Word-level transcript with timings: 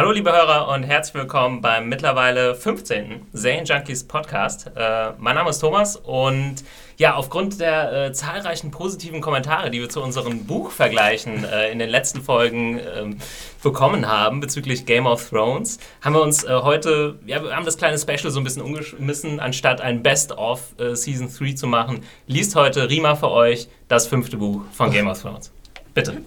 Hallo 0.00 0.12
liebe 0.12 0.32
Hörer 0.32 0.68
und 0.68 0.82
herzlich 0.82 1.14
willkommen 1.14 1.60
beim 1.60 1.90
mittlerweile 1.90 2.54
15. 2.54 3.26
Zane 3.34 3.64
Junkies 3.64 4.04
Podcast. 4.04 4.70
Äh, 4.74 5.12
mein 5.18 5.34
Name 5.34 5.50
ist 5.50 5.58
Thomas 5.58 5.96
und 5.96 6.64
ja, 6.96 7.16
aufgrund 7.16 7.60
der 7.60 8.06
äh, 8.06 8.12
zahlreichen 8.14 8.70
positiven 8.70 9.20
Kommentare, 9.20 9.70
die 9.70 9.78
wir 9.78 9.90
zu 9.90 10.02
unseren 10.02 10.46
Buchvergleichen 10.46 11.44
äh, 11.44 11.70
in 11.70 11.78
den 11.78 11.90
letzten 11.90 12.22
Folgen 12.22 12.80
ähm, 12.96 13.18
bekommen 13.62 14.08
haben 14.08 14.40
bezüglich 14.40 14.86
Game 14.86 15.04
of 15.04 15.28
Thrones, 15.28 15.78
haben 16.00 16.14
wir 16.14 16.22
uns 16.22 16.44
äh, 16.44 16.48
heute, 16.62 17.18
ja, 17.26 17.44
wir 17.44 17.54
haben 17.54 17.66
das 17.66 17.76
kleine 17.76 17.98
Special 17.98 18.30
so 18.30 18.40
ein 18.40 18.44
bisschen 18.44 18.62
umgeschmissen, 18.62 19.38
anstatt 19.38 19.82
ein 19.82 20.02
Best-of 20.02 20.62
äh, 20.78 20.94
Season 20.94 21.28
3 21.28 21.52
zu 21.52 21.66
machen, 21.66 22.04
liest 22.26 22.56
heute 22.56 22.88
Rima 22.88 23.16
für 23.16 23.30
euch 23.30 23.68
das 23.88 24.06
fünfte 24.06 24.38
Buch 24.38 24.62
von 24.72 24.90
Game 24.90 25.08
of 25.08 25.20
Thrones. 25.20 25.52
Bitte. 25.92 26.22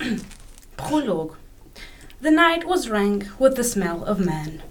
Prolog. 0.78 1.38
The 2.24 2.32
night 2.32 2.64
was 2.66 2.90
rank 2.90 3.28
with 3.38 3.58
the 3.58 3.66
smell 3.66 4.06
of 4.06 4.18
man. 4.18 4.64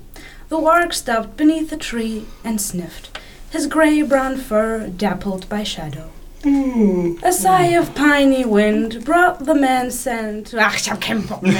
The 0.48 0.56
warg 0.56 0.95
stopped 0.95 1.37
beneath 1.37 1.70
a 1.70 1.77
tree 1.77 2.24
and 2.43 2.59
sniffed, 2.59 3.19
his 3.51 3.66
grey 3.66 4.01
brown 4.01 4.38
fur 4.38 4.88
dappled 4.88 5.47
by 5.51 5.62
shadow. 5.62 6.12
Mm. 6.41 7.23
A 7.23 7.30
sigh 7.30 7.77
of 7.77 7.95
piney 7.95 8.46
wind 8.46 9.05
brought 9.05 9.45
the 9.45 9.55
man 9.55 9.91
scent. 9.91 10.55
Ach, 10.55 10.74
ich 10.77 10.87
hab 10.87 11.02
keinen 11.02 11.27
Bock 11.29 11.43
mehr. 11.43 11.59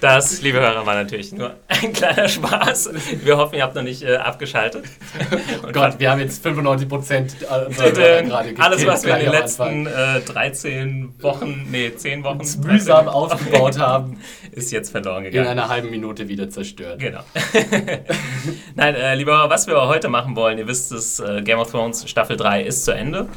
Das, 0.00 0.42
liebe 0.42 0.60
Hörer, 0.60 0.84
war 0.84 0.94
natürlich 0.94 1.32
nur 1.32 1.54
ein 1.68 1.92
kleiner 1.92 2.28
Spaß. 2.28 2.90
Wir 3.24 3.38
hoffen, 3.38 3.56
ihr 3.56 3.62
habt 3.62 3.74
noch 3.74 3.82
nicht 3.82 4.02
äh, 4.02 4.16
abgeschaltet. 4.16 4.84
Oh 5.66 5.68
Gott, 5.72 5.98
wir 5.98 6.10
haben 6.10 6.20
jetzt 6.20 6.42
95 6.42 6.88
Prozent 6.88 7.36
Alles, 7.48 8.86
was 8.86 9.04
wir 9.04 9.14
in 9.16 9.24
den 9.24 9.32
letzten 9.32 9.86
äh, 9.86 10.20
13 10.20 11.14
Wochen, 11.20 11.66
nee, 11.70 11.94
10 11.94 12.24
Wochen 12.24 12.44
mühsam 12.66 13.08
aufgebaut 13.08 13.78
haben, 13.78 14.20
ist 14.52 14.70
jetzt 14.70 14.90
verloren 14.90 15.24
gegangen. 15.24 15.46
In 15.46 15.50
einer 15.50 15.68
halben 15.68 15.90
Minute 15.90 16.28
wieder 16.28 16.50
zerstört. 16.50 16.98
Genau. 16.98 17.20
Nein, 18.74 18.94
äh, 18.94 19.14
lieber 19.14 19.32
Hörer, 19.32 19.50
was 19.50 19.66
wir 19.66 19.80
heute 19.88 20.08
machen 20.08 20.36
wollen, 20.36 20.58
ihr 20.58 20.66
wisst 20.66 20.92
es, 20.92 21.20
äh, 21.20 21.40
Game 21.42 21.58
of 21.58 21.70
Thrones 21.70 22.08
Staffel 22.08 22.36
3 22.36 22.62
ist 22.62 22.84
zu 22.84 22.92
Ende. 22.92 23.28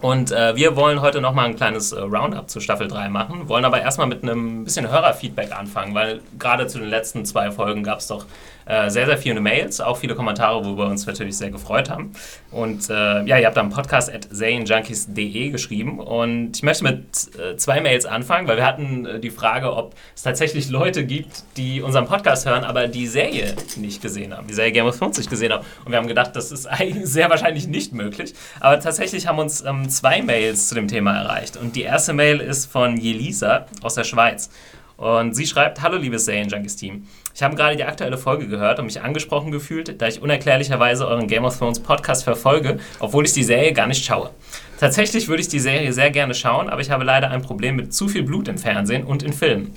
Und 0.00 0.32
äh, 0.32 0.54
wir 0.54 0.76
wollen 0.76 1.00
heute 1.00 1.20
nochmal 1.20 1.46
ein 1.46 1.56
kleines 1.56 1.92
äh, 1.92 2.00
Roundup 2.00 2.50
zu 2.50 2.60
Staffel 2.60 2.88
3 2.88 3.08
machen, 3.08 3.48
wollen 3.48 3.64
aber 3.64 3.80
erstmal 3.80 4.06
mit 4.06 4.22
einem 4.22 4.64
bisschen 4.64 4.90
Hörerfeedback 4.90 5.52
anfangen, 5.56 5.94
weil 5.94 6.20
gerade 6.38 6.66
zu 6.66 6.78
den 6.78 6.88
letzten 6.88 7.24
zwei 7.24 7.50
Folgen 7.50 7.82
gab 7.82 8.00
es 8.00 8.08
doch 8.08 8.26
äh, 8.66 8.90
sehr, 8.90 9.06
sehr 9.06 9.18
viele 9.18 9.40
Mails, 9.40 9.80
auch 9.80 9.96
viele 9.96 10.14
Kommentare, 10.14 10.64
wo 10.64 10.76
wir 10.76 10.86
uns 10.86 11.06
natürlich 11.06 11.36
sehr 11.36 11.50
gefreut 11.50 11.90
haben. 11.90 12.12
Und 12.50 12.88
äh, 12.88 13.22
ja, 13.24 13.38
ihr 13.38 13.46
habt 13.46 13.58
am 13.58 13.70
Podcast 13.70 14.12
at 14.12 14.28
zanejunkies.de 14.32 15.50
geschrieben 15.50 15.98
und 15.98 16.56
ich 16.56 16.62
möchte 16.62 16.84
mit 16.84 17.04
äh, 17.38 17.56
zwei 17.56 17.80
Mails 17.80 18.06
anfangen, 18.06 18.48
weil 18.48 18.56
wir 18.56 18.66
hatten 18.66 19.06
äh, 19.06 19.20
die 19.20 19.30
Frage, 19.30 19.74
ob 19.74 19.94
es 20.14 20.22
tatsächlich 20.22 20.70
Leute 20.70 21.04
gibt, 21.04 21.44
die 21.56 21.82
unseren 21.82 22.06
Podcast 22.06 22.46
hören, 22.46 22.64
aber 22.64 22.88
die 22.88 23.06
Serie 23.06 23.54
nicht 23.76 24.00
gesehen 24.00 24.36
haben, 24.36 24.46
die 24.46 24.54
Serie 24.54 24.72
Game 24.72 24.86
of 24.86 24.98
Thrones 24.98 25.18
nicht 25.18 25.30
gesehen 25.30 25.52
haben. 25.52 25.64
Und 25.84 25.92
wir 25.92 25.98
haben 25.98 26.08
gedacht, 26.08 26.34
das 26.34 26.52
ist 26.52 26.66
eigentlich 26.70 27.06
sehr 27.06 27.30
wahrscheinlich 27.30 27.66
nicht 27.66 27.92
möglich. 27.92 28.34
Aber 28.60 28.80
tatsächlich 28.80 29.26
haben 29.26 29.38
uns 29.38 29.62
ähm, 29.64 29.88
zwei 29.88 30.22
Mails 30.22 30.68
zu 30.68 30.74
dem 30.74 30.88
Thema 30.88 31.16
erreicht. 31.16 31.56
Und 31.56 31.76
die 31.76 31.82
erste 31.82 32.12
Mail 32.12 32.40
ist 32.40 32.66
von 32.66 32.96
Jelisa 32.96 33.66
aus 33.82 33.94
der 33.94 34.04
Schweiz. 34.04 34.50
Und 34.96 35.34
sie 35.34 35.46
schreibt: 35.46 35.82
Hallo, 35.82 35.96
liebes 35.96 36.24
Serien 36.24 36.48
Junkies 36.48 36.76
Team. 36.76 37.06
Ich 37.34 37.42
habe 37.42 37.56
gerade 37.56 37.74
die 37.76 37.82
aktuelle 37.82 38.16
Folge 38.16 38.46
gehört 38.46 38.78
und 38.78 38.84
mich 38.84 39.02
angesprochen 39.02 39.50
gefühlt, 39.50 40.00
da 40.00 40.06
ich 40.06 40.22
unerklärlicherweise 40.22 41.08
euren 41.08 41.26
Game 41.26 41.44
of 41.44 41.58
Thrones 41.58 41.80
Podcast 41.80 42.22
verfolge, 42.22 42.78
obwohl 43.00 43.24
ich 43.24 43.32
die 43.32 43.42
Serie 43.42 43.72
gar 43.72 43.88
nicht 43.88 44.04
schaue. 44.04 44.30
Tatsächlich 44.78 45.26
würde 45.26 45.40
ich 45.40 45.48
die 45.48 45.58
Serie 45.58 45.92
sehr 45.92 46.10
gerne 46.10 46.32
schauen, 46.34 46.70
aber 46.70 46.80
ich 46.80 46.90
habe 46.90 47.02
leider 47.02 47.30
ein 47.30 47.42
Problem 47.42 47.74
mit 47.74 47.92
zu 47.92 48.06
viel 48.06 48.22
Blut 48.22 48.46
im 48.46 48.56
Fernsehen 48.56 49.02
und 49.02 49.24
in 49.24 49.32
Filmen. 49.32 49.74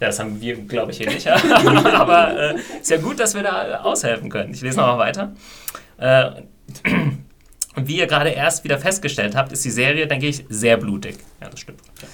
Ja, 0.00 0.08
das 0.08 0.18
haben 0.18 0.40
wir, 0.40 0.56
glaube 0.56 0.90
ich, 0.90 0.98
hier 0.98 1.08
nicht. 1.08 1.28
aber 1.94 2.54
äh, 2.54 2.56
ist 2.80 2.90
ja 2.90 2.96
gut, 2.96 3.20
dass 3.20 3.34
wir 3.36 3.44
da 3.44 3.82
aushelfen 3.82 4.28
können. 4.28 4.52
Ich 4.52 4.60
lese 4.60 4.78
nochmal 4.78 4.98
weiter. 4.98 5.32
Äh, 5.98 6.42
und 7.76 7.86
wie 7.88 7.98
ihr 7.98 8.08
gerade 8.08 8.30
erst 8.30 8.64
wieder 8.64 8.78
festgestellt 8.78 9.36
habt, 9.36 9.52
ist 9.52 9.64
die 9.64 9.70
Serie, 9.70 10.08
denke 10.08 10.26
ich, 10.26 10.44
sehr 10.48 10.76
blutig. 10.76 11.16
Ja, 11.40 11.48
das 11.48 11.60
stimmt. 11.60 11.80
Ja. 12.02 12.08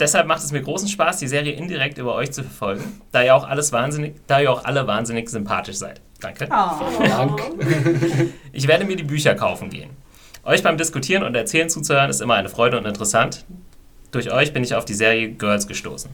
Deshalb 0.00 0.28
macht 0.28 0.44
es 0.44 0.52
mir 0.52 0.62
großen 0.62 0.88
Spaß, 0.88 1.18
die 1.18 1.26
Serie 1.26 1.52
indirekt 1.52 1.98
über 1.98 2.14
euch 2.14 2.30
zu 2.30 2.42
verfolgen, 2.42 3.00
da 3.10 3.22
ihr 3.22 3.34
auch 3.34 3.48
alles 3.48 3.72
wahnsinnig, 3.72 4.14
da 4.28 4.40
ihr 4.40 4.52
auch 4.52 4.64
alle 4.64 4.86
wahnsinnig 4.86 5.28
sympathisch 5.28 5.76
seid. 5.76 6.00
Danke. 6.20 6.48
Oh. 6.50 7.02
Dank. 7.02 7.40
Ich 8.52 8.66
werde 8.66 8.84
mir 8.84 8.96
die 8.96 9.04
Bücher 9.04 9.34
kaufen 9.34 9.70
gehen. 9.70 9.90
Euch 10.42 10.62
beim 10.62 10.76
Diskutieren 10.78 11.22
und 11.22 11.34
Erzählen 11.34 11.68
zuzuhören 11.68 12.10
ist 12.10 12.20
immer 12.20 12.34
eine 12.34 12.48
Freude 12.48 12.78
und 12.78 12.86
interessant. 12.86 13.44
Durch 14.10 14.32
euch 14.32 14.52
bin 14.52 14.64
ich 14.64 14.74
auf 14.74 14.84
die 14.84 14.94
Serie 14.94 15.30
Girls 15.30 15.66
gestoßen. 15.66 16.10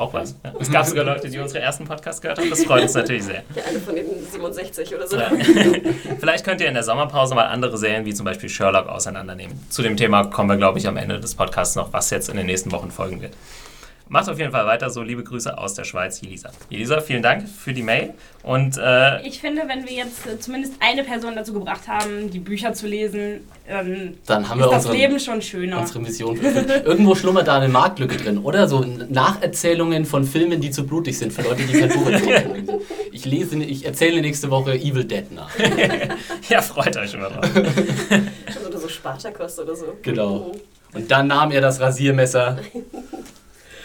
Auch 0.00 0.14
was. 0.14 0.34
Ja. 0.42 0.54
Es 0.58 0.70
gab 0.70 0.86
sogar 0.86 1.04
Leute, 1.04 1.28
die 1.28 1.38
unsere 1.38 1.62
ersten 1.62 1.84
Podcasts 1.84 2.22
gehört 2.22 2.38
haben. 2.38 2.48
Das 2.48 2.64
freut 2.64 2.84
uns 2.84 2.94
natürlich 2.94 3.22
sehr. 3.22 3.42
Ja, 3.54 3.64
eine 3.68 3.78
von 3.78 3.94
den 3.94 4.06
67 4.30 4.94
oder 4.94 5.06
so. 5.06 5.18
Ja. 5.18 5.30
Vielleicht 6.18 6.42
könnt 6.42 6.62
ihr 6.62 6.68
in 6.68 6.72
der 6.72 6.82
Sommerpause 6.82 7.34
mal 7.34 7.44
andere 7.44 7.76
Serien 7.76 8.06
wie 8.06 8.14
zum 8.14 8.24
Beispiel 8.24 8.48
Sherlock 8.48 8.88
auseinandernehmen. 8.88 9.62
Zu 9.68 9.82
dem 9.82 9.98
Thema 9.98 10.24
kommen 10.24 10.48
wir, 10.48 10.56
glaube 10.56 10.78
ich, 10.78 10.88
am 10.88 10.96
Ende 10.96 11.20
des 11.20 11.34
Podcasts 11.34 11.76
noch, 11.76 11.92
was 11.92 12.08
jetzt 12.08 12.30
in 12.30 12.38
den 12.38 12.46
nächsten 12.46 12.72
Wochen 12.72 12.90
folgen 12.90 13.20
wird. 13.20 13.34
Macht 14.10 14.28
auf 14.28 14.40
jeden 14.40 14.50
Fall 14.50 14.66
weiter 14.66 14.90
so. 14.90 15.02
Liebe 15.02 15.22
Grüße 15.22 15.56
aus 15.56 15.74
der 15.74 15.84
Schweiz, 15.84 16.20
Elisa. 16.20 16.50
Elisa, 16.68 17.00
vielen 17.00 17.22
Dank 17.22 17.48
für 17.48 17.72
die 17.72 17.84
Mail. 17.84 18.12
Und, 18.42 18.76
äh, 18.76 19.24
ich 19.24 19.38
finde, 19.40 19.62
wenn 19.68 19.86
wir 19.86 19.92
jetzt 19.92 20.26
äh, 20.26 20.36
zumindest 20.40 20.74
eine 20.80 21.04
Person 21.04 21.36
dazu 21.36 21.52
gebracht 21.52 21.86
haben, 21.86 22.28
die 22.28 22.40
Bücher 22.40 22.72
zu 22.72 22.88
lesen, 22.88 23.46
ähm, 23.68 24.14
dann 24.26 24.48
haben 24.48 24.58
ist 24.58 24.66
wir 24.66 24.70
das 24.72 24.86
unsere, 24.86 24.96
Leben 24.96 25.20
schon 25.20 25.40
schöner. 25.40 25.78
unsere 25.78 26.00
Mission. 26.00 26.36
Irgendwo 26.42 27.14
schlummert 27.14 27.46
da 27.46 27.58
eine 27.58 27.68
Marktlücke 27.68 28.16
drin, 28.16 28.38
oder? 28.38 28.66
So 28.66 28.80
Nacherzählungen 28.80 30.04
von 30.04 30.24
Filmen, 30.24 30.60
die 30.60 30.72
zu 30.72 30.84
blutig 30.84 31.16
sind 31.16 31.32
für 31.32 31.42
Leute, 31.42 31.62
die 31.62 31.78
kein 31.78 31.90
Buch 31.90 32.10
erzählen. 32.10 32.68
Ich 33.12 33.24
lese, 33.26 33.62
ich 33.62 33.86
erzähle 33.86 34.20
nächste 34.22 34.50
Woche 34.50 34.74
Evil 34.74 35.04
Dead 35.04 35.30
nach. 35.30 35.50
ja, 36.48 36.60
freut 36.62 36.96
euch 36.96 37.14
immer 37.14 37.30
drauf. 37.30 37.48
oder 38.68 38.78
so 38.78 38.88
Spartakost 38.88 39.60
oder 39.60 39.76
so. 39.76 39.96
Genau. 40.02 40.50
Und 40.92 41.08
dann 41.08 41.28
nahm 41.28 41.52
er 41.52 41.60
das 41.60 41.78
Rasiermesser. 41.78 42.58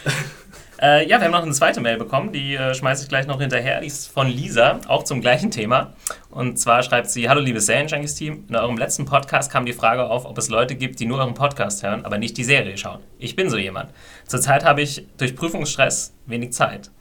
Äh, 0.81 1.07
ja, 1.07 1.19
wir 1.19 1.25
haben 1.25 1.31
noch 1.31 1.41
eine 1.41 1.53
zweite 1.53 1.79
Mail 1.79 1.97
bekommen, 1.97 2.33
die 2.33 2.55
äh, 2.55 2.73
schmeiße 2.73 3.03
ich 3.03 3.09
gleich 3.09 3.27
noch 3.27 3.39
hinterher. 3.39 3.79
Die 3.79 3.87
ist 3.87 4.11
von 4.11 4.27
Lisa, 4.27 4.81
auch 4.87 5.03
zum 5.03 5.21
gleichen 5.21 5.49
Thema. 5.49 5.93
Und 6.29 6.59
zwar 6.59 6.83
schreibt 6.83 7.09
sie: 7.09 7.29
Hallo, 7.29 7.39
liebes 7.39 7.67
Serienjunkies-Team. 7.67 8.45
In 8.49 8.55
eurem 8.55 8.77
letzten 8.77 9.05
Podcast 9.05 9.49
kam 9.49 9.65
die 9.65 9.73
Frage 9.73 10.03
auf, 10.03 10.25
ob 10.25 10.37
es 10.37 10.49
Leute 10.49 10.75
gibt, 10.75 10.99
die 10.99 11.05
nur 11.05 11.19
euren 11.19 11.33
Podcast 11.33 11.81
hören, 11.81 12.03
aber 12.03 12.17
nicht 12.17 12.37
die 12.37 12.43
Serie 12.43 12.77
schauen. 12.77 12.99
Ich 13.19 13.37
bin 13.37 13.49
so 13.49 13.57
jemand. 13.57 13.91
Zurzeit 14.27 14.65
habe 14.65 14.81
ich 14.81 15.07
durch 15.17 15.37
Prüfungsstress 15.37 16.13
wenig 16.25 16.51
Zeit, 16.51 16.91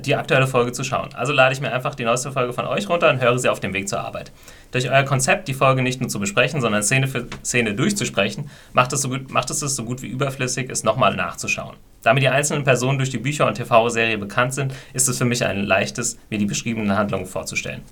die 0.00 0.14
aktuelle 0.14 0.46
Folge 0.46 0.72
zu 0.72 0.84
schauen. 0.84 1.10
Also 1.14 1.32
lade 1.32 1.52
ich 1.52 1.60
mir 1.60 1.72
einfach 1.72 1.94
die 1.94 2.04
neueste 2.04 2.32
Folge 2.32 2.52
von 2.52 2.66
euch 2.66 2.88
runter 2.88 3.10
und 3.10 3.20
höre 3.20 3.38
sie 3.38 3.48
auf 3.48 3.60
dem 3.60 3.72
Weg 3.72 3.88
zur 3.88 4.00
Arbeit. 4.00 4.32
Durch 4.72 4.90
euer 4.90 5.04
Konzept, 5.04 5.48
die 5.48 5.54
Folge 5.54 5.82
nicht 5.82 6.00
nur 6.00 6.10
zu 6.10 6.18
besprechen, 6.18 6.60
sondern 6.60 6.82
Szene 6.82 7.08
für 7.08 7.26
Szene 7.44 7.74
durchzusprechen, 7.74 8.50
macht 8.72 8.92
es, 8.92 9.02
so 9.02 9.08
gut, 9.08 9.30
macht 9.30 9.50
es 9.50 9.60
so 9.60 9.84
gut 9.84 10.02
wie 10.02 10.08
überflüssig, 10.08 10.70
es 10.70 10.84
nochmal 10.84 11.14
nachzuschauen. 11.14 11.76
Da 12.02 12.14
mir 12.14 12.20
die 12.20 12.28
einzelnen 12.28 12.64
Personen 12.64 12.98
durch 12.98 13.10
die 13.10 13.18
Bücher 13.18 13.46
und 13.46 13.54
TV-Serie 13.54 14.18
bekannt 14.18 14.54
sind, 14.54 14.72
ist 14.92 15.08
es 15.08 15.18
für 15.18 15.24
mich 15.24 15.44
ein 15.44 15.64
leichtes, 15.64 16.18
mir 16.30 16.38
die 16.38 16.46
beschriebenen 16.46 16.96
Handlungen 16.96 17.26
vorzustellen. 17.26 17.82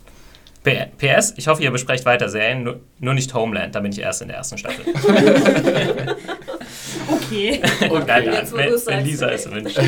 PS, 0.65 1.35
ich 1.37 1.47
hoffe, 1.47 1.63
ihr 1.63 1.71
besprecht 1.71 2.07
weiter 2.07 2.31
Serien, 2.31 2.63
nur, 2.63 2.81
nur, 2.99 3.13
nicht 3.13 3.35
Homeland, 3.35 3.75
da 3.75 3.81
bin 3.81 3.93
ich 3.93 4.01
erst 4.01 4.23
in 4.23 4.29
der 4.29 4.39
ersten 4.39 4.57
Staffel. 4.57 4.87
okay. 7.11 7.61
Und 7.91 8.07
nein, 8.07 8.25
nein, 8.25 8.49
wenn, 8.51 8.73
wenn 8.73 9.05
Lisa 9.05 9.29
es 9.29 9.51
wünscht. 9.51 9.79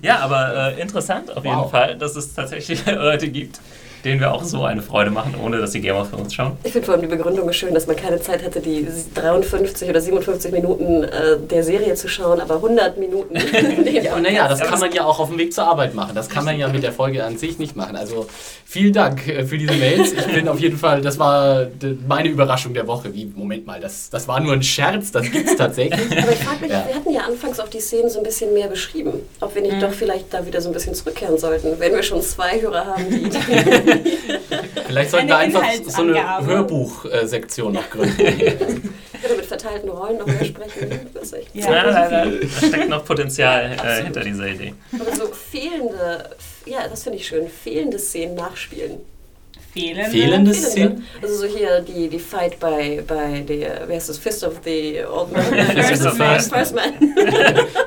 ja, 0.00 0.18
aber 0.20 0.74
äh, 0.76 0.80
interessant 0.80 1.36
auf 1.36 1.44
jeden 1.44 1.56
wow. 1.56 1.68
Fall, 1.68 1.98
dass 1.98 2.14
es 2.14 2.32
tatsächlich 2.32 2.86
Leute 2.86 3.28
gibt, 3.28 3.60
denen 4.04 4.20
wir 4.20 4.32
auch 4.32 4.44
so 4.44 4.64
eine 4.64 4.82
Freude 4.82 5.10
machen, 5.10 5.34
ohne 5.42 5.58
dass 5.58 5.72
die 5.72 5.80
Game 5.80 5.96
of 5.96 6.10
Thrones 6.10 6.34
schauen. 6.34 6.56
Ich 6.64 6.72
finde 6.72 6.86
vor 6.86 6.94
allem 6.94 7.02
die 7.02 7.08
Begründung 7.08 7.52
schön, 7.52 7.74
dass 7.74 7.86
man 7.86 7.96
keine 7.96 8.20
Zeit 8.20 8.44
hatte, 8.44 8.60
die 8.60 8.86
53 9.14 9.88
oder 9.88 10.00
57 10.00 10.52
Minuten 10.52 11.04
äh, 11.04 11.38
der 11.38 11.62
Serie 11.62 11.94
zu 11.94 12.08
schauen, 12.08 12.40
aber 12.40 12.56
100 12.56 12.98
Minuten. 12.98 13.36
ja, 14.02 14.18
naja, 14.18 14.48
das 14.48 14.60
kann 14.60 14.80
man 14.80 14.92
ja 14.92 15.04
auch 15.04 15.18
auf 15.18 15.28
dem 15.28 15.38
Weg 15.38 15.52
zur 15.52 15.64
Arbeit 15.64 15.94
machen. 15.94 16.14
Das 16.14 16.28
kann 16.28 16.44
man 16.44 16.58
ja 16.58 16.68
mit 16.68 16.82
der 16.82 16.92
Folge 16.92 17.24
an 17.24 17.38
sich 17.38 17.58
nicht 17.58 17.76
machen. 17.76 17.96
Also 17.96 18.26
vielen 18.64 18.92
Dank 18.92 19.26
äh, 19.28 19.44
für 19.44 19.58
diese 19.58 19.74
Mails. 19.74 20.12
Ich 20.12 20.26
bin 20.26 20.48
auf 20.48 20.58
jeden 20.58 20.76
Fall, 20.76 21.00
das 21.00 21.18
war 21.18 21.66
meine 22.06 22.28
Überraschung 22.28 22.74
der 22.74 22.86
Woche. 22.86 23.14
Wie, 23.14 23.26
Moment 23.26 23.66
mal, 23.66 23.80
das, 23.80 24.10
das 24.10 24.26
war 24.28 24.40
nur 24.40 24.52
ein 24.52 24.62
Scherz, 24.62 25.12
das 25.12 25.30
gibt 25.30 25.48
es 25.48 25.56
tatsächlich. 25.56 26.18
Aber 26.22 26.32
ich 26.32 26.38
frage 26.38 26.60
mich, 26.60 26.70
ja. 26.70 26.84
wir 26.86 26.94
hatten 26.94 27.10
ja 27.10 27.22
anfangs 27.22 27.60
auch 27.60 27.68
die 27.68 27.80
Szenen 27.80 28.10
so 28.10 28.18
ein 28.18 28.24
bisschen 28.24 28.52
mehr 28.54 28.68
beschrieben. 28.68 29.12
Ob 29.40 29.54
wir 29.54 29.62
nicht 29.62 29.76
mhm. 29.76 29.80
doch 29.80 29.92
vielleicht 29.92 30.32
da 30.32 30.46
wieder 30.46 30.60
so 30.60 30.68
ein 30.68 30.72
bisschen 30.72 30.94
zurückkehren 30.94 31.38
sollten, 31.38 31.78
wenn 31.78 31.92
wir 31.92 32.02
schon 32.02 32.22
zwei 32.22 32.60
Hörer 32.60 32.86
haben, 32.86 33.04
die 33.08 33.30
Vielleicht 34.86 35.10
sollten 35.10 35.28
wir 35.28 35.38
einfach 35.38 35.64
so 35.86 36.02
eine 36.02 36.46
Hörbuchsektion 36.46 37.72
noch 37.72 37.88
gründen. 37.90 38.20
Ich 38.20 39.22
würde 39.22 39.36
mit 39.36 39.46
verteilten 39.46 39.88
Rollen 39.88 40.18
noch 40.18 40.26
mehr 40.26 40.44
sprechen. 40.44 41.08
Das 41.14 41.32
echt 41.32 41.54
ja, 41.54 41.70
da, 41.70 42.08
da, 42.08 42.24
da 42.26 42.46
steckt 42.46 42.88
noch 42.88 43.04
Potenzial 43.04 43.76
äh, 43.84 44.02
hinter 44.02 44.20
dieser 44.20 44.48
Idee. 44.48 44.74
Aber 44.98 45.14
so 45.14 45.26
fehlende, 45.28 46.30
ja, 46.66 46.88
das 46.88 47.04
finde 47.04 47.18
ich 47.18 47.26
schön, 47.26 47.48
fehlende 47.48 47.98
Szenen 47.98 48.34
nachspielen. 48.34 49.00
Fehlende, 49.72 50.10
fehlende 50.10 50.54
Szenen? 50.54 51.06
Also 51.22 51.34
so 51.34 51.46
hier 51.46 51.80
die, 51.80 52.08
die 52.08 52.18
Fight 52.18 52.60
bei, 52.60 53.02
bei 53.06 53.40
der, 53.40 53.88
wie 53.88 53.94
heißt 53.94 54.08
das, 54.10 54.18
Fist 54.18 54.44
of 54.44 54.60
the 54.64 55.00
Old 55.10 55.32
Man? 55.32 55.42
Fist 55.84 56.04
of 56.04 56.12
the 56.12 56.18
First, 56.50 56.74
Man. 56.74 56.92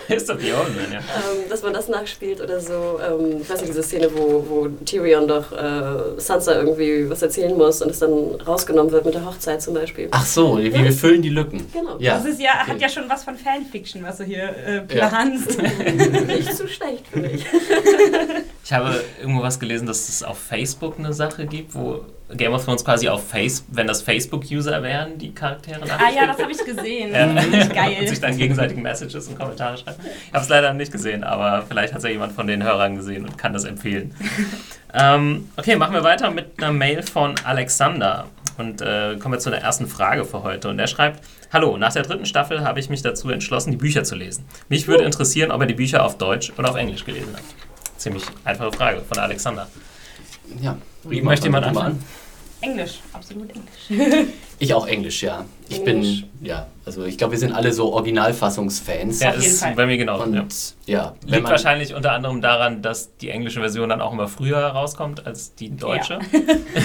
Ist 0.08 0.28
doch 0.30 0.38
die 0.38 0.52
Omen, 0.52 0.76
ja. 0.92 0.98
ähm, 1.00 1.50
dass 1.50 1.62
man 1.62 1.74
das 1.74 1.88
nachspielt 1.88 2.42
oder 2.42 2.60
so. 2.60 3.00
Ähm, 3.08 3.42
ich 3.42 3.50
weiß 3.50 3.60
nicht, 3.62 3.70
diese 3.70 3.84
Szene, 3.84 4.10
wo, 4.16 4.44
wo 4.48 4.68
Tyrion 4.84 5.28
doch 5.28 5.52
äh, 5.52 6.20
Sansa 6.20 6.56
irgendwie 6.56 7.08
was 7.10 7.22
erzählen 7.22 7.56
muss 7.56 7.82
und 7.82 7.92
es 7.92 8.00
dann 8.00 8.12
rausgenommen 8.48 8.92
wird 8.92 9.06
mit 9.06 9.14
der 9.14 9.26
Hochzeit 9.26 9.62
zum 9.62 9.76
Beispiel. 9.76 10.08
Ach 10.12 10.26
so, 10.26 10.58
wir, 10.58 10.74
wir 10.74 10.92
füllen 10.92 11.22
die 11.22 11.30
Lücken. 11.30 11.66
Genau. 11.72 11.98
Ja. 12.00 12.18
Das 12.18 12.26
ist 12.26 12.42
ja, 12.42 12.66
hat 12.66 12.80
ja 12.82 12.90
schon 12.90 13.04
was 13.10 13.24
von 13.24 13.36
Fanfiction, 13.36 14.04
was 14.04 14.18
du 14.18 14.24
hier 14.24 14.56
äh, 14.66 14.96
Ja. 14.98 15.08
planst. 15.10 15.58
Nicht 16.28 16.56
zu 16.56 16.68
schlecht 16.68 17.06
für 17.12 17.20
mich. 17.20 17.46
Ich 18.64 18.74
habe 18.74 19.04
irgendwo 19.20 19.44
was 19.44 19.60
gelesen, 19.60 19.86
dass 19.86 20.10
es 20.10 20.24
auf 20.24 20.40
Facebook 20.40 20.98
eine 20.98 21.14
Sache 21.14 21.46
gibt, 21.46 21.75
wo 21.76 22.06
Game 22.34 22.54
of 22.54 22.66
Thrones 22.66 22.84
quasi 22.84 23.08
auf 23.08 23.28
Face, 23.28 23.64
wenn 23.70 23.86
das 23.86 24.02
Facebook-User 24.02 24.82
wären, 24.82 25.18
die 25.20 25.32
Charaktere 25.34 25.82
ah 25.84 26.10
ja, 26.10 26.26
das 26.26 26.40
habe 26.40 26.52
ich 26.52 26.58
gesehen. 26.58 27.14
Ja. 27.14 27.28
Das 27.28 27.44
finde 27.44 27.58
ich 27.58 27.64
und 27.66 27.74
geil. 27.76 28.08
sich 28.08 28.20
dann 28.20 28.38
gegenseitig 28.38 28.78
Messages 28.78 29.28
und 29.28 29.38
Kommentare 29.38 29.78
schreiben. 29.78 30.00
Ich 30.04 30.34
habe 30.34 30.44
es 30.44 30.50
leider 30.50 30.74
nicht 30.74 30.92
gesehen, 30.92 31.24
aber 31.24 31.64
vielleicht 31.68 31.94
hat 31.94 32.00
es 32.00 32.04
ja 32.04 32.10
jemand 32.10 32.34
von 32.34 32.48
den 32.48 32.64
Hörern 32.64 32.96
gesehen 32.96 33.26
und 33.26 33.38
kann 33.38 33.54
das 33.54 33.64
empfehlen. 33.64 34.16
ähm, 34.94 35.50
okay, 35.56 35.76
machen 35.76 35.94
wir 35.94 36.04
weiter 36.04 36.32
mit 36.32 36.48
einer 36.58 36.72
Mail 36.72 37.04
von 37.04 37.36
Alexander. 37.44 38.26
Und 38.58 38.82
äh, 38.82 39.18
kommen 39.20 39.34
wir 39.34 39.40
zu 39.40 39.50
der 39.50 39.62
ersten 39.62 39.86
Frage 39.86 40.26
für 40.26 40.42
heute. 40.42 40.70
Und 40.70 40.80
er 40.80 40.88
schreibt: 40.88 41.24
Hallo, 41.54 41.78
nach 41.78 41.94
der 41.94 42.04
dritten 42.04 42.26
Staffel 42.26 42.64
habe 42.64 42.80
ich 42.80 42.90
mich 42.90 43.02
dazu 43.02 43.30
entschlossen, 43.30 43.72
die 43.72 43.78
Bücher 43.78 44.04
zu 44.04 44.16
lesen. 44.16 44.46
Mich 44.70 44.88
würde 44.88 45.04
interessieren, 45.04 45.52
ob 45.52 45.62
er 45.62 45.68
die 45.68 45.74
Bücher 45.74 46.04
auf 46.04 46.18
Deutsch 46.18 46.54
oder 46.58 46.70
auf 46.70 46.76
Englisch 46.76 47.06
gelesen 47.06 47.34
hat. 47.34 47.44
Ziemlich 47.98 48.24
einfache 48.46 48.72
Frage 48.72 49.02
von 49.02 49.20
Alexander. 49.20 49.68
Ja. 50.62 50.78
Möchte 51.06 51.48
jemand 51.48 51.66
anfangen? 51.66 52.04
Englisch, 52.62 53.00
absolut 53.14 53.50
Englisch. 53.52 54.28
Ich 54.58 54.74
auch 54.74 54.88
Englisch, 54.88 55.22
ja. 55.22 55.44
Ich 55.68 55.86
Englisch. 55.86 56.22
bin, 56.22 56.48
ja, 56.48 56.68
also 56.86 57.04
ich 57.04 57.18
glaube, 57.18 57.34
wir 57.34 57.40
sind 57.40 57.52
alle 57.52 57.74
so 57.74 57.92
Originalfassungsfans. 57.92 59.20
Ja, 59.20 59.32
ist 59.32 59.66
bei 59.76 59.86
mir 59.86 59.98
genau. 59.98 60.24
Und 60.24 60.34
ja. 60.34 60.46
ja, 60.86 61.16
wenn 61.24 61.30
Liegt 61.30 61.44
man, 61.44 61.52
wahrscheinlich 61.52 61.94
unter 61.94 62.14
anderem 62.14 62.42
daran, 62.42 62.82
dass 62.82 63.18
die 63.18 63.32
englische 63.32 63.60
Version 63.60 63.90
dann 63.90 64.00
auch 64.00 64.14
immer 64.14 64.30
früher 64.30 64.60
rauskommt 64.60 65.28
als 65.28 65.56
die 65.56 65.76
deutsche. 65.76 66.20